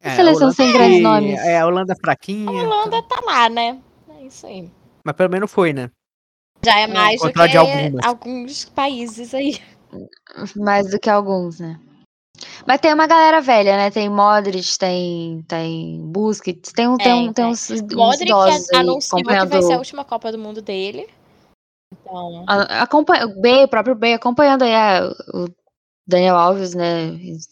É, 0.00 0.14
seleção 0.14 0.42
Holanda 0.42 0.54
sem 0.54 0.72
grandes 0.72 0.96
que- 0.98 1.02
nomes. 1.02 1.40
É, 1.40 1.58
a 1.58 1.66
Holanda 1.66 1.92
A 1.94 1.96
fraquinha. 1.96 2.50
Holanda 2.52 3.02
tá 3.02 3.20
lá, 3.24 3.48
né? 3.48 3.80
É 4.16 4.24
isso 4.26 4.46
aí. 4.46 4.70
Mas 5.04 5.16
pelo 5.16 5.30
menos 5.30 5.50
foi, 5.50 5.72
né? 5.72 5.90
Já 6.64 6.78
é 6.78 6.86
mais 6.86 7.20
do 7.20 7.32
que 7.32 8.06
alguns 8.06 8.64
países 8.66 9.34
aí. 9.34 9.58
Mais 10.54 10.88
do 10.88 11.00
que 11.00 11.10
alguns, 11.10 11.58
né? 11.58 11.80
Mas 12.66 12.80
tem 12.80 12.92
uma 12.92 13.06
galera 13.06 13.40
velha, 13.40 13.76
né? 13.76 13.90
Tem 13.90 14.08
Modric, 14.08 14.78
tem, 14.78 15.42
tem 15.48 16.00
Busquets, 16.06 16.72
tem, 16.72 16.88
um, 16.88 16.96
tem, 16.96 17.04
Tem, 17.04 17.14
um, 17.14 17.32
tem 17.32 17.44
tem. 17.44 17.46
uns, 17.46 17.70
uns 17.70 17.80
Modric 17.92 18.22
idosos 18.22 18.70
aí 18.70 18.80
anunciou 18.80 19.22
que 19.22 19.28
acompanhando... 19.28 19.50
vai 19.50 19.62
ser 19.62 19.72
a 19.74 19.78
última 19.78 20.04
Copa 20.04 20.32
do 20.32 20.38
Mundo 20.38 20.62
dele. 20.62 21.08
Então, 21.92 22.44
a- 22.48 22.82
acompanha, 22.82 23.26
o 23.26 23.40
Bale, 23.40 23.64
o 23.64 23.68
próprio 23.68 23.94
Bale, 23.94 24.14
acompanhando 24.14 24.62
aí 24.62 24.74
a- 24.74 25.12
o 25.34 25.46
Daniel 26.06 26.36
Alves, 26.36 26.74
né? 26.74 27.10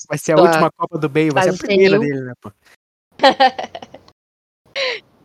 Vai 0.08 0.18
ser 0.18 0.32
a 0.32 0.36
última 0.40 0.70
Copa 0.72 0.98
do 0.98 1.08
Bale, 1.08 1.30
vai 1.30 1.42
ser 1.42 1.50
a 1.50 1.58
primeira 1.58 1.98
senil. 1.98 2.00
dele, 2.00 2.24
né, 2.26 2.32
pô? 2.40 2.50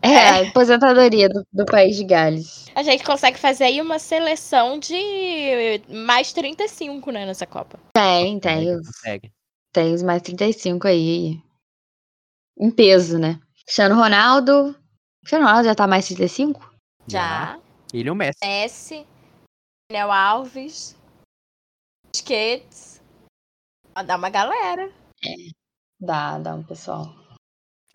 É, 0.01 0.17
a 0.29 0.41
aposentadoria 0.47 1.27
do, 1.27 1.43
do 1.51 1.65
país 1.65 1.95
de 1.95 2.03
Gales. 2.03 2.67
a 2.75 2.83
gente 2.83 3.03
consegue 3.03 3.39
fazer 3.39 3.63
aí 3.63 3.81
uma 3.81 3.97
seleção 3.97 4.77
de 4.77 5.81
mais 5.89 6.31
35, 6.31 7.09
né, 7.11 7.25
nessa 7.25 7.47
Copa. 7.47 7.79
Tem, 7.91 8.39
tem. 8.39 8.77
Consegue. 8.77 9.31
Tem 9.75 9.93
os 9.93 10.01
mais 10.01 10.21
35 10.21 10.87
aí. 10.87 11.43
Em 12.57 12.71
peso, 12.71 13.19
né? 13.19 13.41
Cristiano 13.65 13.95
Ronaldo. 13.95 14.73
Cristiano 15.19 15.45
Ronaldo 15.45 15.67
já 15.67 15.75
tá 15.75 15.85
mais 15.85 16.07
35? 16.07 16.73
Já. 17.05 17.59
Ele 17.93 18.07
e 18.07 18.11
o 18.11 18.15
Messi. 18.15 18.39
Messi, 18.41 19.07
Daniel 19.91 20.11
Alves. 20.13 20.95
Ó, 23.97 24.01
Dá 24.01 24.15
uma 24.15 24.29
galera. 24.29 24.89
Dá, 25.99 26.39
dá 26.39 26.55
um 26.55 26.63
pessoal. 26.63 27.13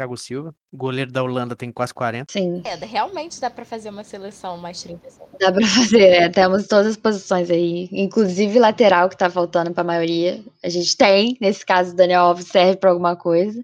Thiago 0.00 0.16
Silva. 0.16 0.54
O 0.72 0.76
goleiro 0.78 1.12
da 1.12 1.22
Holanda 1.22 1.54
tem 1.54 1.70
quase 1.70 1.92
40. 1.92 2.32
Sim, 2.32 2.62
É, 2.64 2.74
realmente 2.76 3.38
dá 3.40 3.50
pra 3.50 3.64
fazer 3.66 3.90
uma 3.90 4.02
seleção 4.02 4.56
mais 4.56 4.82
35. 4.82 5.28
dá 5.38 5.52
pra 5.52 5.66
fazer. 5.66 6.00
é, 6.08 6.28
temos 6.30 6.66
todas 6.66 6.86
as 6.86 6.96
posições 6.96 7.50
aí. 7.50 7.88
Inclusive 7.92 8.58
lateral, 8.58 9.08
que 9.10 9.16
tá 9.16 9.28
faltando 9.28 9.72
pra 9.72 9.84
maioria. 9.84 10.42
A 10.64 10.68
gente 10.70 10.96
tem. 10.96 11.36
Nesse 11.40 11.66
caso, 11.66 11.92
o 11.92 11.96
Daniel 11.96 12.22
Alves 12.22 12.46
serve 12.46 12.76
pra 12.76 12.90
alguma 12.90 13.14
coisa. 13.14 13.62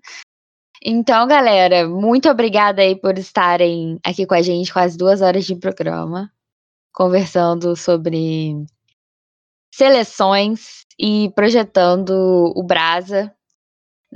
Então, 0.84 1.26
galera, 1.26 1.88
muito 1.88 2.28
obrigada 2.28 2.82
aí 2.82 2.94
por 2.94 3.16
estarem 3.18 3.98
aqui 4.04 4.26
com 4.26 4.34
a 4.34 4.42
gente, 4.42 4.72
quase 4.72 4.96
duas 4.96 5.22
horas 5.22 5.44
de 5.46 5.56
programa, 5.56 6.30
conversando 6.92 7.74
sobre 7.74 8.54
seleções 9.74 10.84
e 10.98 11.30
projetando 11.34 12.52
o 12.54 12.62
Brasa, 12.62 13.34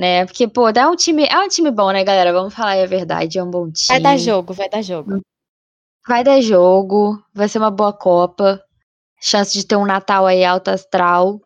né? 0.00 0.24
Porque, 0.24 0.48
pô, 0.48 0.68
é 0.70 0.88
um 0.88 0.96
time, 0.96 1.24
é 1.26 1.38
um 1.38 1.46
time 1.48 1.70
bom, 1.70 1.90
né, 1.92 2.02
galera? 2.02 2.32
Vamos 2.32 2.54
falar 2.54 2.70
aí 2.70 2.82
a 2.82 2.86
verdade, 2.86 3.38
é 3.38 3.44
um 3.44 3.50
bom 3.50 3.70
time. 3.70 3.86
Vai 3.88 4.00
dar 4.00 4.16
jogo, 4.16 4.52
vai 4.54 4.68
dar 4.68 4.82
jogo. 4.82 5.20
Vai 6.08 6.24
dar 6.24 6.40
jogo, 6.40 7.22
vai 7.34 7.48
ser 7.48 7.58
uma 7.58 7.70
boa 7.70 7.92
Copa. 7.92 8.60
Chance 9.20 9.52
de 9.52 9.66
ter 9.66 9.76
um 9.76 9.84
Natal 9.84 10.26
aí 10.26 10.42
alto 10.42 10.68
astral. 10.68 11.38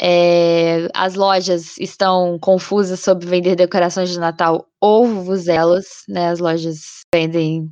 É, 0.00 0.88
as 0.94 1.14
lojas 1.14 1.76
estão 1.78 2.38
confusas 2.40 3.00
sobre 3.00 3.26
vender 3.26 3.56
decorações 3.56 4.10
de 4.10 4.18
Natal 4.18 4.66
ou 4.80 5.06
vuvuzelas, 5.06 5.86
né? 6.08 6.28
As 6.28 6.38
lojas 6.38 7.00
vendem 7.14 7.70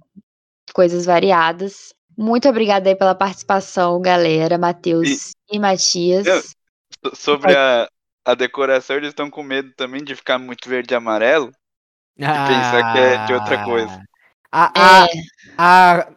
coisas 0.75 1.07
variadas. 1.07 1.93
Muito 2.19 2.49
obrigada 2.49 2.89
aí 2.89 2.97
pela 2.97 3.15
participação, 3.15 4.01
galera, 4.01 4.59
Matheus 4.59 5.31
e, 5.51 5.59
Matias. 5.59 6.27
Eu- 6.27 6.43
So- 7.03 7.17
Sobre 7.17 7.57
a, 7.57 7.89
a 8.31 8.35
decoração, 8.35 8.97
eles 8.97 9.11
estão 9.11 9.29
com 9.31 9.43
medo 9.43 9.73
também 9.77 10.03
de 10.05 10.15
ficar 10.15 10.39
muito 10.39 10.69
verde 10.69 10.95
e 10.95 10.97
amarelo. 10.97 11.51
pensar 12.17 12.93
que 12.93 12.99
é 12.99 13.25
de 13.27 13.33
outra 13.35 13.65
coisa. 13.65 14.01
A, 14.53 14.73
a, 14.75 15.05
É, 15.07 15.09
a, 15.57 16.09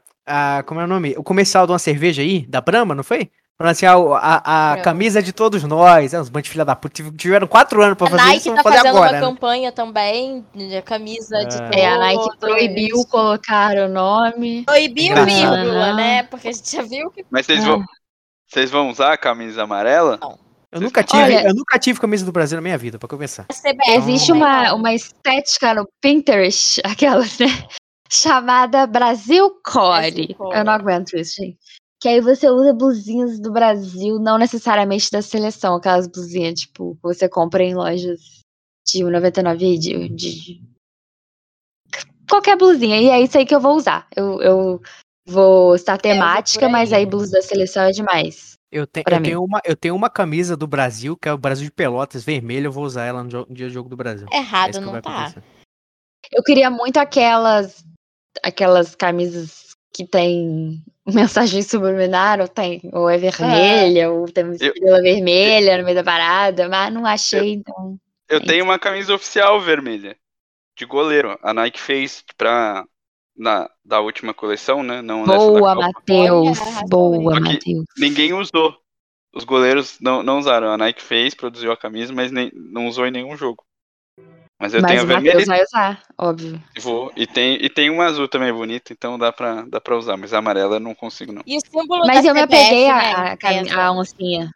a- 0.60 0.64
como 0.64 0.80
é 0.82 0.84
o 0.84 0.88
nome? 0.88 1.14
O 1.18 1.24
comercial 1.24 1.66
de 1.66 1.72
uma 1.72 1.80
cerveja 1.80 2.22
aí, 2.22 2.46
da 2.48 2.62
Brahma, 2.62 2.96
não 2.96 3.04
foi? 3.04 3.30
Falando 3.56 3.72
assim, 3.72 3.86
a, 3.86 3.94
a, 3.94 3.96
a 3.96 4.40
Brahma. 4.72 4.84
camisa 4.84 5.22
de 5.22 5.32
todos 5.32 5.64
nós. 5.64 6.14
É, 6.14 6.20
os 6.20 6.28
bandos 6.28 6.46
de 6.46 6.50
filha 6.52 6.66
da 6.66 6.76
puta. 6.76 6.96
tive- 6.96 7.12
Tiveram 7.16 7.46
quatro 7.48 7.82
anos 7.84 7.96
pra 7.98 8.08
A 8.08 8.10
fazer 8.10 8.24
Nike 8.24 8.38
isso, 8.38 8.50
tá 8.50 8.56
vão 8.56 8.64
fazer 8.64 8.78
fazendo 8.78 8.98
agora. 8.98 9.12
uma 9.12 9.20
né? 9.22 9.28
campanha 9.28 9.72
também, 9.72 10.46
de 10.56 10.82
camisa 10.82 11.46
de 11.46 11.58
É. 11.78 11.82
é, 11.82 11.88
a 11.94 11.98
Nike 12.00 12.24
todos. 12.24 12.38
proibiu 12.40 13.06
colocar 13.10 13.76
o 13.78 13.88
nome. 13.88 14.64
Proibiu 14.66 15.16
vírgula, 15.24 15.94
né? 15.94 16.24
Porque 16.24 16.48
a 16.48 16.52
gente 16.52 16.72
já 16.76 16.82
viu 16.82 17.12
que 17.12 17.24
Mas 17.30 17.46
vocês 17.46 17.64
Ah. 17.64 17.68
vão. 17.68 17.86
Vocês 18.48 18.70
vão 18.72 18.90
usar 18.90 19.14
a 19.14 19.18
camisa 19.18 19.64
amarela? 19.64 20.20
Eu 20.74 20.82
nunca 20.82 21.04
tive, 21.04 21.22
Olha- 21.22 21.48
eu 21.48 21.54
nunca 21.54 21.78
tive 21.78 22.00
camisa 22.00 22.26
do 22.26 22.32
Brasil 22.32 22.58
na 22.58 22.62
minha 22.62 22.78
vida, 22.78 22.98
pra 22.98 23.08
começar. 23.08 23.46
CBF 23.46 23.92
Existe 23.92 24.32
uma, 24.32 24.74
uma 24.74 24.92
estética 24.92 25.74
no 25.76 25.88
Pinterest, 26.02 26.82
aquelas, 26.84 27.38
né? 27.38 27.48
Chamada 28.12 28.88
Brasil 28.88 29.52
Core. 29.64 30.12
Brasil 30.12 30.36
Core. 30.36 30.58
Eu 30.58 30.64
não 30.66 30.74
aguento 30.74 31.16
isso, 31.16 31.36
gente. 31.36 31.58
Que 32.02 32.10
aí 32.10 32.20
você 32.20 32.50
usa 32.50 32.74
blusinhas 32.74 33.40
do 33.40 33.52
Brasil, 33.52 34.20
não 34.20 34.38
necessariamente 34.38 35.12
da 35.12 35.22
seleção, 35.22 35.76
aquelas 35.76 36.08
blusinhas, 36.08 36.60
tipo, 36.60 36.96
que 36.96 37.02
você 37.04 37.30
compra 37.30 37.64
em 37.64 37.76
lojas 37.76 38.20
de 38.86 39.04
99 39.04 39.78
de, 39.78 40.10
de 40.10 40.62
qualquer 42.28 42.58
blusinha. 42.58 43.00
E 43.00 43.10
é 43.10 43.22
isso 43.22 43.38
aí 43.38 43.46
que 43.46 43.56
eu 43.56 43.62
vou 43.62 43.76
usar. 43.76 44.08
Eu, 44.16 44.42
eu 44.42 44.82
vou 45.26 45.76
estar 45.76 45.98
temática, 45.98 46.66
aí. 46.66 46.72
mas 46.72 46.92
aí 46.92 47.06
blusa 47.06 47.34
da 47.34 47.42
seleção 47.42 47.84
é 47.84 47.92
demais. 47.92 48.53
Eu, 48.74 48.88
te- 48.88 49.04
eu 49.08 49.22
tenho 49.22 49.44
uma, 49.44 49.62
eu 49.64 49.76
tenho 49.76 49.96
uma 49.96 50.10
camisa 50.10 50.58
do 50.58 50.66
Brasil, 50.66 51.16
que 51.16 51.30
é 51.30 51.34
o 51.34 51.38
Brasil 51.38 51.66
de 51.66 51.72
Pelotas, 51.72 52.24
vermelha, 52.24 52.66
eu 52.68 52.72
vou 52.72 52.84
usar 52.84 53.06
ela 53.06 53.22
no, 53.24 53.30
jo- 53.30 53.46
no 53.48 53.54
dia 53.56 53.68
do 53.68 53.74
jogo 53.74 53.88
do 53.88 53.96
Brasil. 53.96 54.28
É 54.32 54.38
Errado 54.38 54.72
isso 54.72 54.80
que 54.80 54.86
não 54.86 55.00
tá. 55.02 55.26
acontecer. 55.26 55.44
Eu 56.32 56.42
queria 56.44 56.70
muito 56.72 56.98
aquelas 56.98 57.86
aquelas 58.42 58.96
camisas 58.96 59.76
que 59.94 60.08
tem 60.08 60.84
mensagem 61.06 61.62
subliminar, 61.62 62.42
ou 62.42 62.48
tem, 62.48 62.82
ou 62.92 63.08
é 63.08 63.18
vermelha, 63.18 64.12
ou 64.12 64.26
tem 64.26 64.44
uma 64.44 64.56
Eu- 64.56 64.74
estrela 64.74 65.02
vermelha 65.02 65.78
no 65.78 65.84
meio 65.84 65.96
da 65.98 66.04
parada, 66.04 66.68
mas 66.68 66.92
não 66.92 67.06
achei, 67.06 67.54
então. 67.54 67.98
Eu 68.28 68.38
É 68.40 68.44
tenho 68.44 68.64
uma 68.64 68.80
camisa 68.80 69.14
oficial 69.14 69.62
vermelha. 69.62 70.18
De 70.76 70.86
goleiro. 70.86 71.38
A 71.44 71.54
Nike 71.54 71.80
fez 71.80 72.24
pra. 72.36 72.84
Na, 73.36 73.70
da 73.84 74.00
última 74.00 74.34
coleção, 74.34 74.84
né? 74.84 75.02
Não 75.02 75.26
Boa. 75.26 75.76
Matheus. 75.76 76.60
Boa, 76.88 77.40
Matheus. 77.40 77.86
Ninguém 77.98 78.34
usou. 78.34 78.78
Os 79.36 79.44
goleiros 79.44 79.98
não, 80.00 80.22
não 80.22 80.38
usaram. 80.38 80.68
A 80.72 80.78
Nike 80.78 81.02
fez, 81.02 81.34
produziu 81.34 81.72
a 81.72 81.78
camisa, 81.78 82.14
mas 82.14 82.32
nem, 82.32 82.52
não 82.54 82.88
usou 82.88 83.08
em 83.08 83.12
nenhum 83.12 83.36
jogo. 83.36 83.64
Mas 84.62 84.74
eu 84.76 84.82
Mas 84.82 84.92
tenho 84.92 85.02
a 85.02 85.04
o 85.04 85.08
vermelha 85.08 85.32
Matheus 85.40 85.48
vai 85.48 85.64
usar, 85.64 86.04
óbvio. 86.18 86.64
e 86.78 86.80
vou. 86.80 87.12
E 87.18 87.26
tem, 87.26 87.56
e 87.56 87.68
tem 87.70 87.90
uma 87.90 88.06
azul 88.06 88.28
também 88.28 88.54
bonita, 88.54 88.94
então 88.94 89.18
dá 89.18 89.34
pra, 89.34 89.64
dá 89.64 89.82
pra 89.82 89.98
usar. 89.98 90.16
Mas 90.16 90.32
a 90.34 90.38
amarela 90.38 90.76
eu 90.76 90.80
não 90.80 90.94
consigo, 90.94 91.34
não. 91.34 91.42
E 91.46 91.58
o 91.58 91.60
símbolo 91.60 92.04
Mas 92.06 92.24
da 92.24 92.30
eu 92.30 92.34
me 92.36 92.42
apeguei 92.42 92.88
né, 92.88 93.36
cami- 93.38 93.58
empresa. 93.62 93.82
à 93.82 93.92
oncinha. 93.92 94.52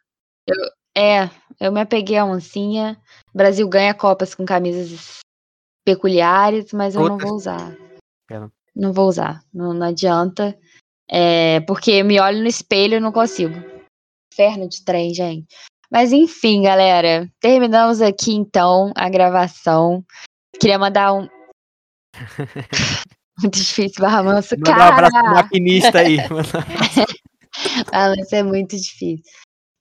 Eu- 0.47 0.71
é, 0.95 1.29
eu 1.59 1.71
me 1.71 1.81
apeguei 1.81 2.17
à 2.17 2.23
oncinha. 2.25 3.01
O 3.33 3.37
Brasil 3.37 3.67
ganha 3.67 3.93
Copas 3.95 4.35
com 4.35 4.45
camisas 4.45 5.17
peculiares, 5.83 6.71
mas 6.71 6.95
eu 6.95 7.01
não 7.09 7.17
vou 7.17 7.33
usar. 7.35 7.75
Não. 8.79 8.93
Vou 8.93 9.07
usar. 9.07 9.41
Não, 9.53 9.73
não 9.73 9.87
adianta. 9.87 10.57
É, 11.09 11.61
porque 11.61 11.91
eu 11.91 12.05
me 12.05 12.19
olho 12.19 12.41
no 12.41 12.47
espelho 12.47 12.95
e 12.95 12.99
não 12.99 13.11
consigo. 13.11 13.55
Inferno 14.33 14.67
de 14.67 14.83
trem, 14.83 15.13
gente. 15.13 15.47
Mas 15.91 16.11
enfim, 16.11 16.63
galera. 16.63 17.29
Terminamos 17.39 18.01
aqui 18.01 18.33
então 18.33 18.91
a 18.95 19.09
gravação. 19.09 20.03
Queria 20.59 20.77
mandar 20.77 21.13
um. 21.13 21.27
Muito 23.39 23.59
difícil, 23.59 24.01
Barra 24.01 24.23
Manso. 24.23 24.55
Manda 24.57 24.71
um 24.71 24.81
abraço 24.81 25.19
pro 25.19 25.33
maquinista 25.33 25.99
aí. 25.99 26.17
Ah, 27.91 28.13
isso 28.19 28.35
é 28.35 28.43
muito 28.43 28.75
difícil. 28.75 29.23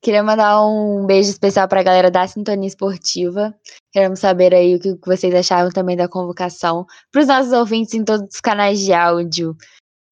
Queria 0.03 0.23
mandar 0.23 0.65
um 0.65 1.05
beijo 1.07 1.31
especial 1.31 1.67
pra 1.67 1.83
galera 1.83 2.11
da 2.11 2.27
Sintonia 2.27 2.69
Esportiva. 2.69 3.55
Queremos 3.93 4.21
saber 4.21 4.55
aí 4.55 4.77
o 4.77 4.81
que 4.81 4.97
vocês 5.05 5.35
acharam 5.35 5.71
também 5.71 5.97
da 5.97 6.09
convocação. 6.09 6.87
Para 7.11 7.23
os 7.23 7.27
nossos 7.27 7.53
ouvintes 7.53 7.95
em 7.95 8.05
todos 8.05 8.29
os 8.33 8.41
canais 8.41 8.81
de 8.81 8.93
áudio. 8.93 9.57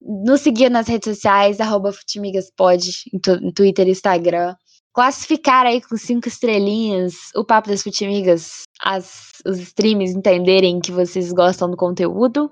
Nos 0.00 0.40
seguir 0.40 0.70
nas 0.70 0.88
redes 0.88 1.14
sociais, 1.14 1.60
arroba 1.60 1.92
Futimigaspod, 1.92 2.90
em 3.12 3.52
Twitter 3.52 3.86
e 3.86 3.92
Instagram. 3.92 4.54
Classificar 4.92 5.66
aí 5.66 5.80
com 5.80 5.96
cinco 5.96 6.28
estrelinhas 6.28 7.14
o 7.34 7.44
Papo 7.44 7.68
das 7.68 7.82
Futimigas, 7.82 8.62
as, 8.80 9.32
os 9.46 9.58
streams 9.58 10.14
entenderem 10.14 10.80
que 10.80 10.92
vocês 10.92 11.32
gostam 11.32 11.70
do 11.70 11.76
conteúdo. 11.76 12.50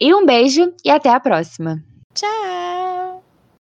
E 0.00 0.14
um 0.14 0.24
beijo 0.24 0.72
e 0.84 0.90
até 0.90 1.10
a 1.10 1.20
próxima. 1.20 1.82
Tchau! 2.14 2.77